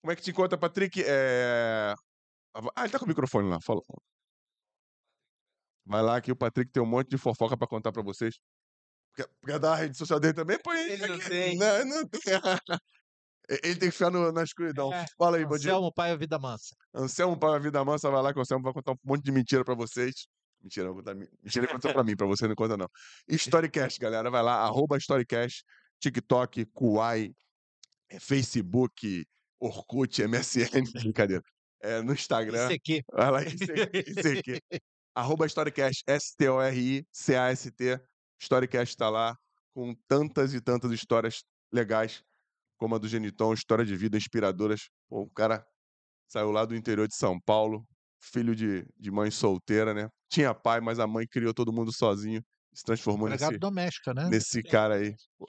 Como 0.00 0.12
é 0.12 0.16
que 0.16 0.22
te 0.22 0.30
encontra, 0.30 0.56
Patrick? 0.58 1.02
É... 1.04 1.94
Ah, 2.74 2.82
ele 2.84 2.90
tá 2.92 2.98
com 2.98 3.04
o 3.04 3.08
microfone 3.08 3.48
lá, 3.48 3.58
fala. 3.60 3.80
Vai 5.84 6.02
lá 6.02 6.20
que 6.20 6.30
o 6.30 6.36
Patrick 6.36 6.70
tem 6.70 6.82
um 6.82 6.86
monte 6.86 7.08
de 7.10 7.18
fofoca 7.18 7.56
pra 7.56 7.66
contar 7.66 7.92
pra 7.92 8.02
vocês. 8.02 8.34
Quer, 9.14 9.28
quer 9.44 9.58
dar 9.58 9.72
a 9.72 9.76
rede 9.76 9.96
social 9.96 10.20
dele 10.20 10.34
também? 10.34 10.58
Põe. 10.62 10.78
Ele 10.78 11.06
não 11.06 11.18
tem. 11.18 11.56
Não, 11.56 11.84
não 11.84 12.08
tem. 12.08 12.20
Ele 13.48 13.76
tem 13.76 13.88
que 13.88 13.92
ficar 13.92 14.10
no- 14.10 14.30
na 14.30 14.42
escuridão. 14.42 14.92
É. 14.92 15.06
Fala 15.16 15.38
aí, 15.38 15.44
Bandido. 15.44 15.70
Anselmo, 15.70 15.92
pai, 15.92 16.10
a 16.10 16.16
vida 16.16 16.38
mansa. 16.38 16.76
Anselmo 16.94 17.38
para 17.38 17.56
a 17.56 17.58
Vida 17.58 17.82
Mansa, 17.82 18.10
vai 18.10 18.22
lá 18.22 18.30
que 18.30 18.38
o 18.38 18.42
Anselmo 18.42 18.62
vai 18.62 18.74
contar 18.74 18.92
um 18.92 18.96
monte 19.02 19.24
de 19.24 19.32
mentira 19.32 19.64
pra 19.64 19.74
vocês. 19.74 20.26
Mentira, 20.60 20.92
contar, 20.92 21.14
mentira 21.14 21.64
ele 21.64 21.72
contou 21.72 21.92
pra 21.92 22.04
mim, 22.04 22.14
pra 22.14 22.26
você 22.26 22.46
não 22.46 22.54
conta 22.54 22.76
não. 22.76 22.88
Storycast, 23.28 23.98
galera, 23.98 24.30
vai 24.30 24.42
lá, 24.42 24.56
arroba 24.64 24.98
Storycast, 24.98 25.64
TikTok, 25.98 26.66
Kuai, 26.66 27.32
eh, 28.10 28.18
Facebook, 28.20 29.26
Orkut, 29.60 30.22
MSN, 30.22 30.84
brincadeira. 31.12 31.42
É, 31.80 32.02
no 32.02 32.12
Instagram, 32.12 32.68
aqui. 32.74 33.02
vai 33.12 33.30
lá, 33.30 33.42
isso 33.44 33.64
aqui, 33.64 34.04
isso 34.06 34.28
aqui. 34.28 34.60
Arroba 35.14 35.46
Storycast, 35.46 36.02
S-T-O-R-I-C-A-S-T, 36.06 38.00
Storycast 38.40 38.96
tá 38.96 39.08
lá, 39.08 39.36
com 39.74 39.94
tantas 40.08 40.54
e 40.54 40.60
tantas 40.60 40.92
histórias 40.92 41.42
legais, 41.72 42.22
como 42.78 42.94
a 42.94 42.98
do 42.98 43.08
Geniton, 43.08 43.52
história 43.52 43.84
de 43.84 43.96
vida 43.96 44.16
inspiradoras. 44.16 44.88
Pô, 45.08 45.22
o 45.22 45.30
cara 45.30 45.64
saiu 46.28 46.50
lá 46.50 46.64
do 46.64 46.74
interior 46.74 47.06
de 47.08 47.16
São 47.16 47.40
Paulo, 47.40 47.86
filho 48.20 48.54
de, 48.54 48.86
de 48.96 49.10
mãe 49.10 49.30
solteira, 49.30 49.94
né? 49.94 50.08
Tinha 50.30 50.54
pai, 50.54 50.80
mas 50.80 50.98
a 50.98 51.06
mãe 51.06 51.26
criou 51.26 51.54
todo 51.54 51.72
mundo 51.72 51.92
sozinho, 51.92 52.42
se 52.74 52.84
transformou 52.84 53.28
Empregado 53.28 53.50
nesse, 53.50 53.60
doméstica, 53.60 54.14
né? 54.14 54.28
nesse 54.28 54.62
cara 54.62 54.96
aí. 54.96 55.14
Pô, 55.38 55.46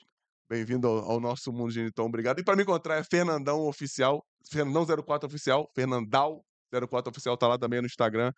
Bem-vindo 0.50 0.88
ao, 0.88 1.12
ao 1.12 1.20
nosso 1.20 1.54
mundo 1.54 1.70
Geniton, 1.70 2.06
obrigado. 2.06 2.40
E 2.40 2.44
para 2.44 2.56
me 2.56 2.64
encontrar 2.64 2.96
é 2.96 3.04
Fernandão 3.04 3.68
Oficial, 3.68 4.26
Fernandão04 4.52 5.26
Oficial, 5.26 5.72
Fernandal04 5.78 7.08
Oficial 7.08 7.38
tá 7.38 7.48
lá 7.48 7.56
também 7.56 7.80
no 7.82 7.86
Instagram, 7.86 8.34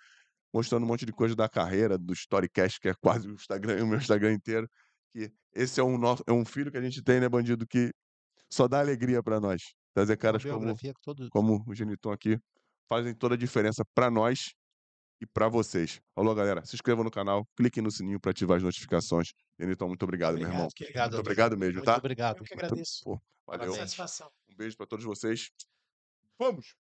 mostrando 0.53 0.83
um 0.83 0.87
monte 0.87 1.05
de 1.05 1.13
coisa 1.13 1.37
da 1.37 1.47
carreira, 1.47 1.97
do 1.97 2.11
Storycast, 2.11 2.81
que 2.81 2.89
é 2.89 2.93
quase 2.99 3.29
o 3.29 3.33
Instagram, 3.33 3.81
o 3.85 3.87
meu 3.87 3.97
Instagram 3.97 4.33
inteiro. 4.33 4.69
Que 5.13 5.31
esse 5.53 5.79
é 5.79 5.83
um, 5.83 5.97
nosso, 5.97 6.21
é 6.27 6.33
um 6.33 6.43
filho 6.43 6.69
que 6.69 6.77
a 6.77 6.81
gente 6.81 7.01
tem, 7.01 7.21
né, 7.21 7.29
bandido, 7.29 7.65
que 7.65 7.93
só 8.51 8.67
dá 8.67 8.79
alegria 8.79 9.23
para 9.23 9.39
nós. 9.39 9.61
Trazer 9.93 10.17
caras 10.17 10.43
como 10.43 10.75
todo... 11.01 11.29
como 11.29 11.63
o 11.65 11.73
Geniton 11.73 12.11
aqui, 12.11 12.37
fazem 12.89 13.15
toda 13.15 13.35
a 13.35 13.37
diferença 13.37 13.85
para 13.95 14.11
nós 14.11 14.51
e 15.21 15.25
para 15.27 15.47
vocês. 15.47 16.01
Alô, 16.15 16.33
galera, 16.33 16.65
se 16.65 16.75
inscreva 16.75 17.03
no 17.03 17.11
canal, 17.11 17.47
clique 17.55 17.79
no 17.79 17.91
sininho 17.91 18.19
para 18.19 18.31
ativar 18.31 18.57
as 18.57 18.63
notificações. 18.63 19.33
Geniton, 19.59 19.87
muito 19.87 20.01
obrigado, 20.03 20.37
meu 20.37 20.47
irmão. 20.47 20.67
que- 20.75 20.83
Obrigado, 20.83 21.11
Muito 21.11 21.19
obrigado 21.21 21.57
mesmo, 21.57 21.75
Muito 21.75 21.85
tá? 21.85 21.97
obrigado. 21.97 22.37
Eu 22.39 22.43
que 22.43 22.55
Muito- 22.55 22.65
agradeço. 22.65 23.01
Pô, 23.03 23.21
valeu. 23.45 23.73
Satisfação. 23.75 24.31
Um 24.49 24.55
beijo 24.55 24.75
para 24.75 24.87
todos 24.87 25.05
vocês. 25.05 25.51
Vamos! 26.39 26.75